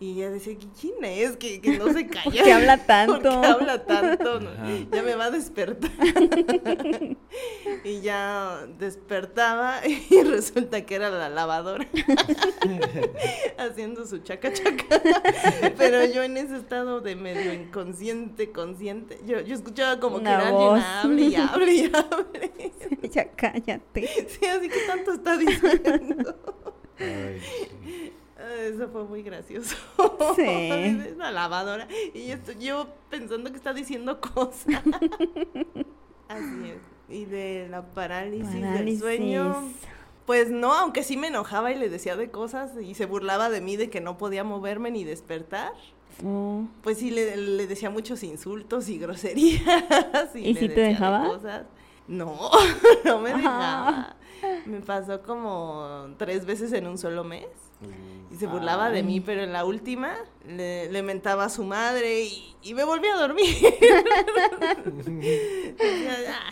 Y 0.00 0.14
ya 0.14 0.30
decía, 0.30 0.56
¿quién 0.80 1.04
es? 1.04 1.36
Que, 1.36 1.60
que 1.60 1.76
no 1.76 1.92
se 1.92 2.06
calla. 2.08 2.42
que 2.44 2.52
habla 2.52 2.76
tanto? 2.78 3.20
¿Por 3.20 3.44
habla 3.44 3.84
tanto? 3.84 4.40
ya 4.92 5.02
me 5.02 5.14
va 5.16 5.26
a 5.26 5.30
despertar. 5.30 5.90
y 7.84 8.00
ya 8.00 8.66
despertaba 8.78 9.80
y 10.10 10.22
resulta 10.22 10.84
que 10.86 10.94
era 10.94 11.10
la 11.10 11.28
lavadora. 11.28 11.86
Haciendo 13.58 14.06
su 14.06 14.18
chaca 14.18 14.52
chaca. 14.52 15.02
Pero 15.76 16.04
yo 16.04 16.22
en 16.22 16.36
ese 16.36 16.56
estado 16.56 17.00
de 17.00 17.16
medio 17.16 17.52
inconsciente, 17.52 18.52
consciente, 18.52 19.20
yo, 19.24 19.40
yo 19.40 19.54
escuchaba 19.54 19.98
como 19.98 20.18
que 20.18 20.28
era 20.28 20.48
alguien 20.48 20.84
hable 20.84 21.22
y 21.22 21.34
hable 21.34 21.72
y 21.72 21.84
hable. 21.92 22.67
ya 23.10 23.30
cállate. 23.32 24.06
Sí, 24.28 24.46
así 24.46 24.68
que 24.68 24.80
tanto 24.86 25.12
está 25.12 25.36
diciendo. 25.36 26.36
Ay, 26.98 27.40
eso 28.60 28.88
fue 28.88 29.04
muy 29.04 29.22
gracioso. 29.22 29.76
Sí. 30.36 31.12
Una 31.14 31.30
lavadora. 31.30 31.88
Y 32.14 32.30
estoy 32.30 32.56
yo 32.58 32.88
pensando 33.10 33.50
que 33.50 33.56
está 33.56 33.72
diciendo 33.72 34.20
cosas. 34.20 34.82
Así 36.28 36.70
es. 36.70 36.82
Y 37.08 37.24
de 37.24 37.68
la 37.70 37.82
parálisis, 37.82 38.52
del 38.52 38.98
sueño. 38.98 39.64
Pues 40.26 40.50
no, 40.50 40.74
aunque 40.74 41.04
sí 41.04 41.16
me 41.16 41.28
enojaba 41.28 41.72
y 41.72 41.78
le 41.78 41.88
decía 41.88 42.14
de 42.14 42.30
cosas 42.30 42.72
y 42.80 42.94
se 42.94 43.06
burlaba 43.06 43.48
de 43.48 43.62
mí 43.62 43.76
de 43.76 43.88
que 43.88 44.02
no 44.02 44.18
podía 44.18 44.44
moverme 44.44 44.90
ni 44.90 45.04
despertar. 45.04 45.72
Oh. 46.24 46.64
Pues 46.82 46.98
sí, 46.98 47.10
le, 47.10 47.66
decía 47.66 47.88
muchos 47.88 48.22
insultos 48.22 48.90
y 48.90 48.98
groserías. 48.98 49.62
¿Y, 50.34 50.54
si 50.54 50.68
te 50.68 50.80
dejaba? 50.80 51.26
Cosas. 51.26 51.64
No, 52.08 52.50
no 53.04 53.20
me 53.20 53.34
dejaba. 53.34 54.16
Me 54.66 54.80
pasó 54.80 55.22
como 55.22 56.08
tres 56.16 56.46
veces 56.46 56.72
en 56.72 56.86
un 56.86 56.98
solo 56.98 57.22
mes. 57.22 57.46
Y 58.30 58.36
se 58.36 58.46
burlaba 58.46 58.90
de 58.90 59.02
mí, 59.02 59.20
pero 59.20 59.42
en 59.42 59.52
la 59.52 59.64
última 59.64 60.14
le, 60.46 61.02
mentaba 61.02 61.44
a 61.44 61.48
su 61.48 61.64
madre 61.64 62.24
y, 62.24 62.74
me 62.74 62.84
volví 62.84 63.06
a 63.06 63.16
dormir. 63.16 63.46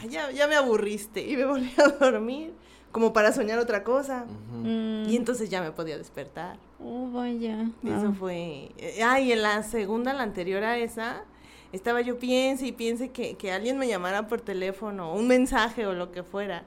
ya, 0.09 0.31
ya, 0.31 0.47
me 0.47 0.55
aburriste 0.55 1.27
y 1.27 1.37
me 1.37 1.45
volví 1.45 1.73
a 1.78 1.89
dormir 1.89 2.55
como 2.93 3.12
para 3.12 3.33
soñar 3.33 3.59
otra 3.59 3.83
cosa. 3.83 4.27
Y 4.65 5.16
entonces 5.16 5.51
ya 5.51 5.62
me 5.62 5.73
podía 5.73 5.99
despertar. 5.99 6.59
Oh, 6.78 7.11
vaya. 7.11 7.70
Eso 7.85 8.12
fue. 8.12 8.70
Ah, 9.05 9.20
y 9.20 9.33
en 9.33 9.43
la 9.43 9.62
segunda, 9.62 10.12
la 10.12 10.23
anterior 10.23 10.62
a 10.65 10.78
esa, 10.78 11.24
estaba 11.72 12.01
yo 12.01 12.18
piense 12.18 12.66
y 12.66 12.72
piense 12.72 13.10
que, 13.10 13.36
que 13.36 13.52
alguien 13.52 13.78
me 13.78 13.88
llamara 13.88 14.26
por 14.28 14.40
teléfono, 14.40 15.12
un 15.14 15.28
mensaje 15.28 15.86
o 15.86 15.94
lo 15.94 16.12
que 16.12 16.22
fuera, 16.22 16.64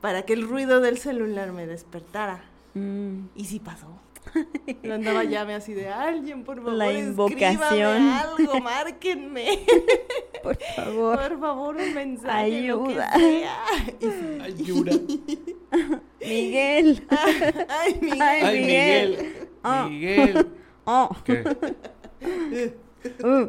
para 0.00 0.22
que 0.22 0.32
el 0.32 0.48
ruido 0.48 0.80
del 0.80 0.98
celular 0.98 1.52
me 1.52 1.66
despertara. 1.66 2.44
Mm. 2.74 3.26
Y 3.36 3.44
sí 3.44 3.60
pasó. 3.60 4.02
Lo 4.82 4.94
andaba 4.94 5.24
llame 5.24 5.54
así 5.54 5.74
de 5.74 5.88
alguien, 5.88 6.44
por 6.44 6.56
favor. 6.56 6.72
La 6.72 6.92
invocación. 6.92 8.08
algo, 8.08 8.60
márquenme. 8.60 9.60
Por 10.42 10.58
favor. 10.74 11.18
Por 11.18 11.40
favor, 11.40 11.76
un 11.76 11.94
mensaje. 11.94 12.36
Ayuda. 12.36 13.12
Ayuda. 14.42 14.92
Miguel. 16.20 17.06
Ay, 17.68 17.98
Miguel. 18.00 18.20
Ay, 18.20 18.60
Miguel. 18.60 19.34
Miguel. 19.88 20.46
Oh. 20.84 21.16
¿Qué? 21.24 22.74
Uh. 23.24 23.48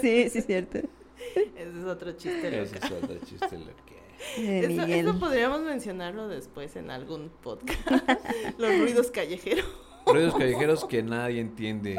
sí, 0.00 0.28
sí, 0.30 0.38
es 0.38 0.46
cierto. 0.46 0.78
Ese 0.78 1.78
es 1.78 1.84
otro 1.84 2.12
chiste 2.12 2.50
loco. 2.50 2.62
Ese 2.62 2.76
es 2.78 2.90
otro 2.90 3.18
chiste 3.24 3.58
loco. 3.58 3.88
Eso, 4.38 5.18
podríamos 5.18 5.60
mencionarlo 5.62 6.28
después 6.28 6.74
en 6.76 6.90
algún 6.90 7.30
podcast. 7.42 7.80
Los 8.58 8.78
ruidos 8.78 9.10
callejeros. 9.10 9.66
Ruidos 10.06 10.34
callejeros 10.34 10.84
que 10.84 11.02
nadie 11.02 11.40
entiende. 11.40 11.96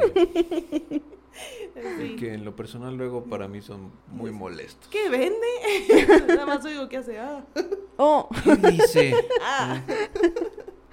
Y 2.02 2.16
que 2.16 2.34
en 2.34 2.44
lo 2.44 2.54
personal 2.56 2.96
luego 2.96 3.24
para 3.24 3.48
mí 3.48 3.62
son 3.62 3.92
muy 4.08 4.32
molestos. 4.32 4.88
¿Qué 4.88 5.08
vende? 5.08 6.26
Nada 6.26 6.44
más 6.44 6.64
oigo 6.64 6.88
que 6.88 6.98
hace. 6.98 7.18
Ah. 7.18 7.44
Oh. 7.96 8.28
¿Qué 8.44 8.56
dice? 8.70 9.14
Ah. 9.40 9.82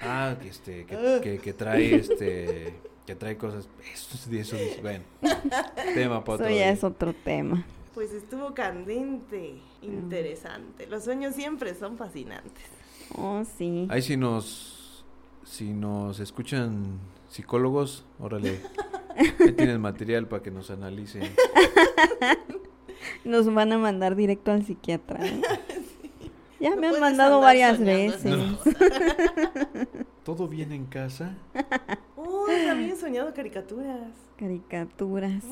ah, 0.01 0.35
que 0.39 0.47
este, 0.47 0.85
que, 0.85 1.39
que, 1.43 1.53
trae 1.53 1.95
este, 1.95 2.75
que 3.07 3.15
trae 3.15 3.37
cosas. 3.37 3.67
Eso, 3.93 4.29
eso, 4.31 4.55
eso 4.55 4.81
bueno. 4.81 5.03
Tema 5.95 6.23
para 6.23 6.45
Eso 6.45 6.55
ya 6.55 6.69
es 6.69 6.83
otro 6.83 7.13
tema. 7.13 7.65
Pues 7.95 8.11
estuvo 8.11 8.53
candente, 8.53 9.55
interesante. 9.81 10.85
Los 10.85 11.05
sueños 11.05 11.33
siempre 11.33 11.73
son 11.73 11.97
fascinantes. 11.97 12.65
Oh, 13.15 13.43
sí. 13.57 13.87
Ahí 13.89 14.03
si 14.03 14.17
nos, 14.17 15.03
si 15.43 15.73
nos 15.73 16.19
escuchan 16.19 16.99
psicólogos, 17.27 18.05
órale, 18.19 18.61
ahí 19.39 19.53
tienes 19.53 19.79
material 19.79 20.27
para 20.27 20.43
que 20.43 20.51
nos 20.51 20.69
analicen. 20.69 21.23
Nos 23.23 23.51
van 23.51 23.71
a 23.71 23.77
mandar 23.77 24.15
directo 24.15 24.51
al 24.51 24.63
psiquiatra. 24.63 25.25
¿eh? 25.25 25.41
Ya 26.59 26.75
me 26.75 26.87
han 26.87 26.99
mandado 26.99 27.39
varias 27.39 27.79
veces. 27.79 28.35
¿Todo 30.23 30.47
bien 30.47 30.71
en 30.71 30.85
casa? 30.85 31.35
También 32.65 32.91
he 32.91 32.95
soñado 32.95 33.33
caricaturas. 33.33 34.09
Caricaturas. 34.37 35.43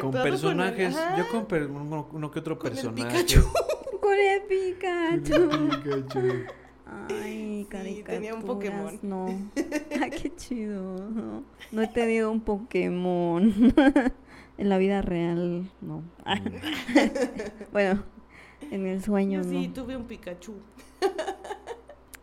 Con 0.00 0.12
personajes. 0.12 0.94
yo 1.16 1.28
con 1.28 2.06
uno, 2.12 2.30
que 2.30 2.38
otro 2.38 2.58
personaje. 2.58 3.26
con 4.00 4.18
el 4.18 4.42
Pikachu. 4.42 5.48
Con 5.48 5.70
el 5.70 5.82
Pikachu. 5.82 6.44
Ay, 7.10 7.66
caricaturas. 7.68 8.04
tenía 8.06 8.34
un 8.34 8.42
Pokémon. 8.42 8.98
No. 9.02 9.26
Ay, 10.02 10.10
qué 10.10 10.34
chido. 10.36 10.96
No, 11.72 11.82
he 11.82 11.88
tenido 11.88 12.30
un 12.30 12.40
Pokémon. 12.40 13.52
en 14.58 14.68
la 14.68 14.78
vida 14.78 15.02
real, 15.02 15.70
no. 15.80 16.02
Bueno, 17.72 18.02
en 18.70 18.86
el 18.86 19.02
sueño, 19.02 19.42
Yo 19.42 19.50
sí, 19.50 19.68
tuve 19.68 19.96
un 19.96 20.04
Pikachu. 20.04 20.54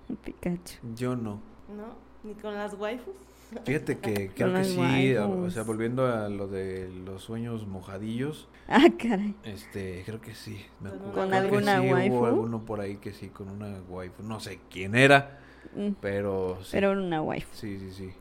un 0.10 0.15
Pikachu. 0.18 0.77
Yo 0.95 1.15
no. 1.15 1.41
¿No? 1.76 1.95
¿Ni 2.23 2.34
con 2.34 2.53
las 2.53 2.73
waifus? 2.73 3.15
Fíjate 3.63 3.97
que 3.99 4.30
creo 4.30 4.53
que 4.53 4.63
sí, 4.63 5.15
o 5.15 5.49
sea, 5.49 5.63
volviendo 5.63 6.07
a 6.07 6.30
lo 6.30 6.47
de 6.47 6.89
los 7.05 7.23
sueños 7.23 7.67
mojadillos. 7.67 8.47
Ah, 8.67 8.88
caray. 8.97 9.35
Este, 9.43 10.03
creo 10.05 10.19
que 10.19 10.35
sí. 10.35 10.65
¿Con 11.13 11.34
alguna 11.34 11.81
sí, 11.81 11.88
waifu? 11.88 12.15
Hubo 12.15 12.26
alguno 12.26 12.65
por 12.65 12.81
ahí 12.81 12.97
que 12.97 13.13
sí, 13.13 13.30
con 13.30 13.49
una 13.49 13.80
waifu. 13.88 14.23
No 14.23 14.39
sé 14.39 14.59
quién 14.69 14.95
era, 14.95 15.39
mm. 15.76 15.91
pero 16.01 16.59
sí. 16.63 16.69
Pero 16.72 16.91
una 16.91 17.22
waifu. 17.22 17.49
Sí, 17.53 17.80
sí, 17.80 17.91
sí. 17.91 18.13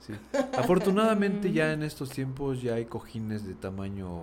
sí. 0.00 0.14
Afortunadamente 0.56 1.52
ya 1.52 1.72
en 1.72 1.82
estos 1.82 2.10
tiempos 2.10 2.62
ya 2.62 2.74
hay 2.74 2.86
cojines 2.86 3.46
de 3.46 3.54
tamaño 3.54 4.22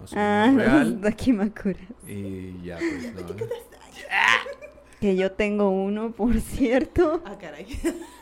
más 0.00 0.12
ah, 0.14 0.52
real. 0.56 1.00
Dakimakura. 1.00 1.80
Y 2.06 2.62
ya, 2.62 2.78
pues, 2.78 3.14
no. 3.28 3.46
Que 5.00 5.14
yo 5.14 5.30
tengo 5.32 5.70
uno, 5.70 6.10
por 6.10 6.40
cierto. 6.40 7.22
Ah, 7.24 7.38
caray. 7.38 7.66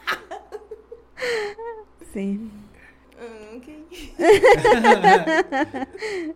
Sí. 2.12 2.40
Ok. 3.56 3.64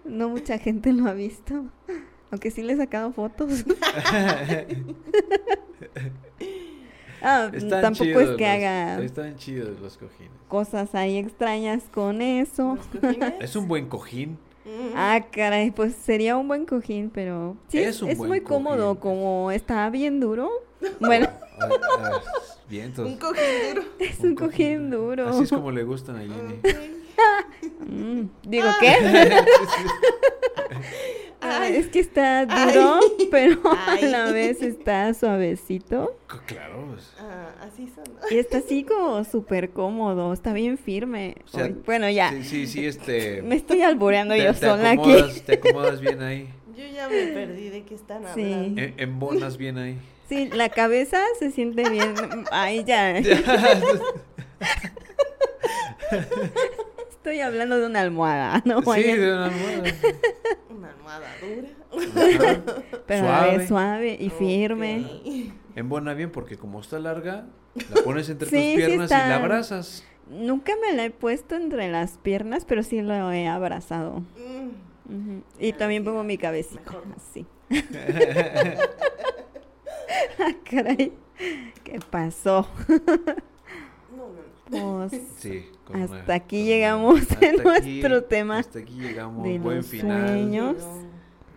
No 0.04 0.28
mucha 0.30 0.58
gente 0.58 0.92
lo 0.92 1.08
ha 1.08 1.12
visto. 1.14 1.64
Aunque 2.30 2.50
sí 2.50 2.62
le 2.62 2.74
he 2.74 2.76
sacado 2.76 3.12
fotos. 3.12 3.64
Ah, 7.22 7.50
Están 7.52 7.82
tampoco 7.82 8.04
chidos 8.04 8.22
es 8.30 8.36
que 8.36 8.44
los- 8.44 8.54
haga 8.54 9.02
Están 9.02 9.36
chidos 9.36 9.78
los 9.80 9.98
cojines. 9.98 10.30
cosas 10.48 10.94
ahí 10.94 11.18
extrañas 11.18 11.82
con 11.92 12.22
eso. 12.22 12.78
Es 13.40 13.56
un 13.56 13.68
buen 13.68 13.88
cojín. 13.88 14.38
Mm. 14.64 14.92
Ah, 14.96 15.20
caray, 15.30 15.70
pues 15.70 15.94
sería 15.94 16.36
un 16.36 16.48
buen 16.48 16.64
cojín, 16.64 17.10
pero 17.10 17.56
sí, 17.68 17.78
Es 17.78 17.96
es, 17.96 18.02
un 18.02 18.08
es 18.10 18.18
buen 18.18 18.28
muy 18.30 18.40
cómodo, 18.40 19.00
como 19.00 19.50
está 19.50 19.90
bien 19.90 20.18
duro. 20.20 20.50
Bueno, 21.00 21.28
vientos. 22.68 23.06
Un 23.06 23.16
cojín 23.16 23.40
duro. 23.74 23.82
es 23.98 24.20
un 24.20 24.34
cojín 24.34 24.90
duro. 24.90 25.28
Así 25.28 25.42
es 25.44 25.50
como 25.50 25.70
le 25.70 25.82
gustan 25.84 26.16
a 26.16 26.20
Jenny. 26.20 26.60
Mm, 27.80 28.28
Digo, 28.48 28.68
¿qué? 28.80 28.94
Ah, 31.42 31.60
Ay. 31.62 31.76
es 31.76 31.88
que 31.88 32.00
está 32.00 32.44
duro, 32.44 33.00
pero 33.30 33.58
a 33.70 33.92
Ay. 33.94 34.10
la 34.10 34.30
vez 34.30 34.60
está 34.60 35.14
suavecito. 35.14 36.14
Claro. 36.44 36.88
pues. 36.90 37.12
Ah, 37.18 37.52
así 37.62 37.88
son. 37.94 38.04
Y 38.30 38.36
está 38.38 38.58
así 38.58 38.84
como 38.84 39.24
súper 39.24 39.70
cómodo, 39.70 40.34
está 40.34 40.52
bien 40.52 40.76
firme. 40.76 41.36
O 41.46 41.48
sea, 41.48 41.64
Ay, 41.64 41.76
bueno, 41.86 42.10
ya, 42.10 42.28
Sí, 42.30 42.44
sí, 42.44 42.66
sí, 42.66 42.84
este. 42.86 43.40
me 43.40 43.56
estoy 43.56 43.80
alboreando 43.80 44.34
te, 44.34 44.42
yo 44.44 44.52
te 44.52 44.66
sola 44.66 44.90
acomodas, 44.90 45.30
aquí. 45.30 45.40
te 45.40 45.54
acomodas 45.54 46.00
bien 46.02 46.20
ahí. 46.22 46.48
Yo 46.76 46.84
ya 46.94 47.08
me 47.08 47.26
perdí 47.28 47.70
de 47.70 47.84
qué 47.84 47.94
están 47.94 48.22
Sí. 48.34 48.42
hablando. 48.52 48.80
En- 48.82 48.94
Embonas 48.98 49.56
bien 49.56 49.78
ahí. 49.78 49.96
Sí, 50.30 50.48
la 50.54 50.68
cabeza 50.68 51.18
se 51.40 51.50
siente 51.50 51.90
bien. 51.90 52.14
Ay, 52.52 52.84
ya. 52.84 53.18
Estoy 57.10 57.40
hablando 57.40 57.80
de 57.80 57.86
una 57.86 58.00
almohada, 58.00 58.62
¿no? 58.64 58.80
sí, 58.94 59.02
de 59.02 59.32
una 59.32 59.46
almohada. 59.46 59.82
Una 60.70 60.90
almohada 60.90 61.26
dura. 61.40 61.68
Pero 63.08 63.26
Suave. 63.26 63.66
suave 63.66 64.16
y 64.20 64.30
firme. 64.30 65.04
Ok. 65.04 65.52
Embona 65.74 66.14
bien 66.14 66.30
porque 66.30 66.56
como 66.56 66.80
está 66.80 67.00
larga, 67.00 67.46
la 67.74 68.02
pones 68.04 68.28
entre 68.28 68.48
Sí, 68.50 68.74
tus 68.76 68.84
piernas 68.84 69.10
y 69.10 69.14
la 69.14 69.34
abrazas. 69.34 70.04
Nunca 70.28 70.74
me 70.80 70.92
la 70.96 71.06
he 71.06 71.10
puesto 71.10 71.56
entre 71.56 71.90
las 71.90 72.18
piernas, 72.18 72.64
pero 72.64 72.84
sí 72.84 73.02
lo 73.02 73.32
he 73.32 73.48
abrazado. 73.48 74.20
Mm. 75.08 75.40
Y 75.58 75.72
también 75.72 76.04
pongo 76.04 76.22
mi 76.22 76.38
cabecita. 76.38 76.82
Mejor. 76.82 77.02
Así. 77.16 77.46
ah, 80.38 80.52
caray. 80.68 81.12
¿Qué 81.84 81.98
pasó? 82.10 82.66
No, 84.16 84.28
no, 84.78 85.02
no. 85.02 85.08
Pues 85.08 85.22
Sí. 85.38 85.64
con 85.84 86.02
Hasta 86.02 86.14
una- 86.24 86.34
aquí 86.34 86.58
con 86.58 86.66
llegamos 86.66 87.20
hasta 87.22 87.46
en 87.46 87.56
nuestro 87.62 88.24
tema 88.24 88.58
Hasta 88.58 88.78
aquí 88.80 88.94
llegamos. 88.94 89.44
de 89.44 89.58
Buen 89.58 89.78
los 89.78 89.86
final. 89.86 90.28
sueños. 90.28 90.76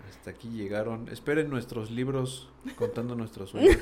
Hasta 0.10 0.32
aquí 0.32 0.50
llegaron. 0.50 1.10
Esperen 1.10 1.50
nuestros 1.50 1.92
libros 1.92 2.50
contando 2.78 3.16
nuestros 3.16 3.50
sueños. 3.52 3.78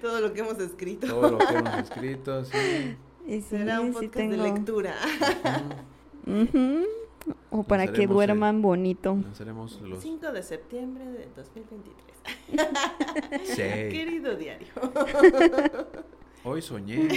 Todo 0.00 0.20
lo 0.20 0.32
que 0.32 0.40
hemos 0.40 0.58
escrito. 0.58 1.06
Todo 1.08 1.30
lo 1.32 1.38
que 1.38 1.54
hemos 1.54 1.78
escrito, 1.78 2.44
sí. 2.44 2.96
y 3.26 3.40
sí, 3.40 3.42
Será 3.42 3.80
un 3.80 3.88
sí 3.88 3.92
podcast 3.94 4.14
tengo. 4.14 4.42
de 4.42 4.50
lectura. 4.50 4.94
Ujú. 6.26 6.42
Ujú. 6.42 6.86
O 7.50 7.62
para 7.62 7.86
que 7.92 8.06
duerman 8.06 8.62
bonito. 8.62 9.14
Lanzaremos 9.22 9.80
los 9.82 10.00
5 10.02 10.32
de 10.32 10.42
septiembre 10.42 11.04
de 11.04 11.28
2023. 11.36 12.11
Sí. 13.44 13.62
Querido 13.62 14.36
diario. 14.36 14.68
Hoy 16.44 16.62
soñé. 16.62 17.08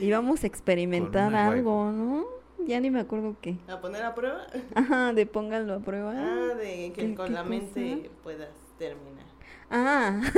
Y 0.00 0.10
vamos 0.10 0.44
a 0.44 0.46
experimentar 0.46 1.34
algo, 1.34 1.90
¿no? 1.92 2.26
Ya 2.66 2.80
ni 2.80 2.90
me 2.90 3.00
acuerdo 3.00 3.36
qué. 3.40 3.56
¿A 3.68 3.80
poner 3.80 4.02
a 4.02 4.14
prueba? 4.14 4.46
Ajá, 4.74 5.12
de 5.12 5.24
pónganlo 5.26 5.74
a 5.74 5.78
prueba. 5.80 6.12
Ah, 6.16 6.54
de 6.54 6.92
que 6.92 7.08
¿Qué- 7.10 7.14
con 7.14 7.26
qué 7.28 7.32
la 7.32 7.44
mente 7.44 7.98
cosa? 8.02 8.10
puedas 8.22 8.48
terminar. 8.78 9.24
Ah, 9.70 10.20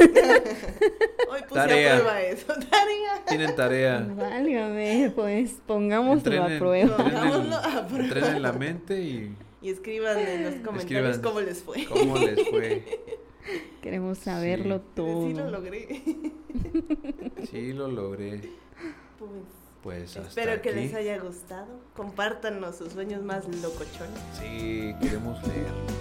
Hoy 1.31 1.41
puse 1.43 1.55
Tarea. 1.55 1.93
a 1.97 2.01
prueba 2.01 2.23
eso. 2.23 2.47
Tarea. 2.71 3.25
Tienen 3.29 3.55
tarea. 3.55 4.07
válgame, 4.17 5.13
pues 5.15 5.61
pongámoslo 5.67 6.43
a 6.45 6.47
prueba. 6.59 6.97
Pongámoslo 6.97 7.57
a 7.57 7.87
prueba. 7.87 8.05
entrenen 8.05 8.43
la 8.43 8.53
mente 8.53 9.01
y 9.01 9.35
Y 9.60 9.70
escriban 9.70 10.18
en 10.18 10.44
los 10.44 10.55
comentarios 10.64 11.16
Escriban. 11.16 11.20
cómo 11.22 11.40
les 11.40 11.62
fue. 11.62 11.85
cómo 11.86 12.16
les 12.18 12.48
fue. 12.48 12.85
Queremos 13.82 14.18
saberlo 14.18 14.78
Sí. 14.78 14.85
todo. 14.94 15.26
Sí 15.28 15.35
lo 15.35 15.51
logré. 15.51 16.02
Sí, 17.51 17.72
lo 17.72 17.89
logré. 17.89 18.40
Pues, 19.18 19.30
Pues 19.82 20.16
hasta 20.16 20.28
espero 20.28 20.60
que 20.62 20.70
aquí. 20.70 20.78
les 20.80 20.94
haya 20.94 21.18
gustado. 21.18 21.80
Compártanos 21.97 22.76
sus 22.76 22.93
sueños 22.93 23.22
más 23.22 23.47
locochones. 23.62 24.20
Sí, 24.39 24.94
queremos 25.01 25.39
leerlos. 25.47 25.93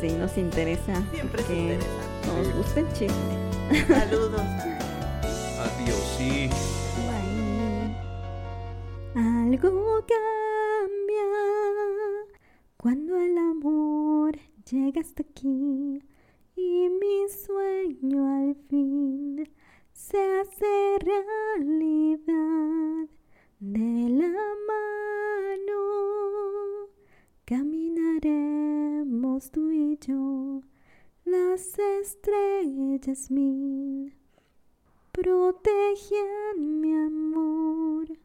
Sí, 0.00 0.08
nos 0.12 0.36
interesa. 0.38 1.02
Siempre 1.12 1.42
que 1.44 1.54
interesa. 1.54 1.86
Nos 2.36 2.54
gusta 2.56 2.80
el 2.80 2.92
chisme. 2.92 3.86
Saludos. 3.86 4.40
Adiós, 4.40 6.14
sí. 6.16 6.48
Bye. 7.06 7.94
Algo 9.14 10.04
cambia 10.06 11.26
cuando 12.80 13.16
el 13.18 13.36
amor 13.36 14.38
llega 14.70 15.02
hasta 15.02 15.22
aquí 15.22 16.02
y 16.56 16.88
mi 16.88 17.28
sueño 17.28 18.26
al 18.26 18.54
fin 18.70 19.46
se 19.92 20.16
hace 20.16 20.96
realidad 21.00 23.06
de 23.58 24.08
la 24.08 24.32
mano. 24.70 25.82
Caminaremos 27.44 29.50
tú 29.50 29.70
y 29.70 29.98
yo 29.98 30.62
las 31.26 31.78
estrellas 32.00 33.30
mil 33.30 34.14
protejan 35.12 36.80
mi 36.80 36.94
amor. 36.94 38.19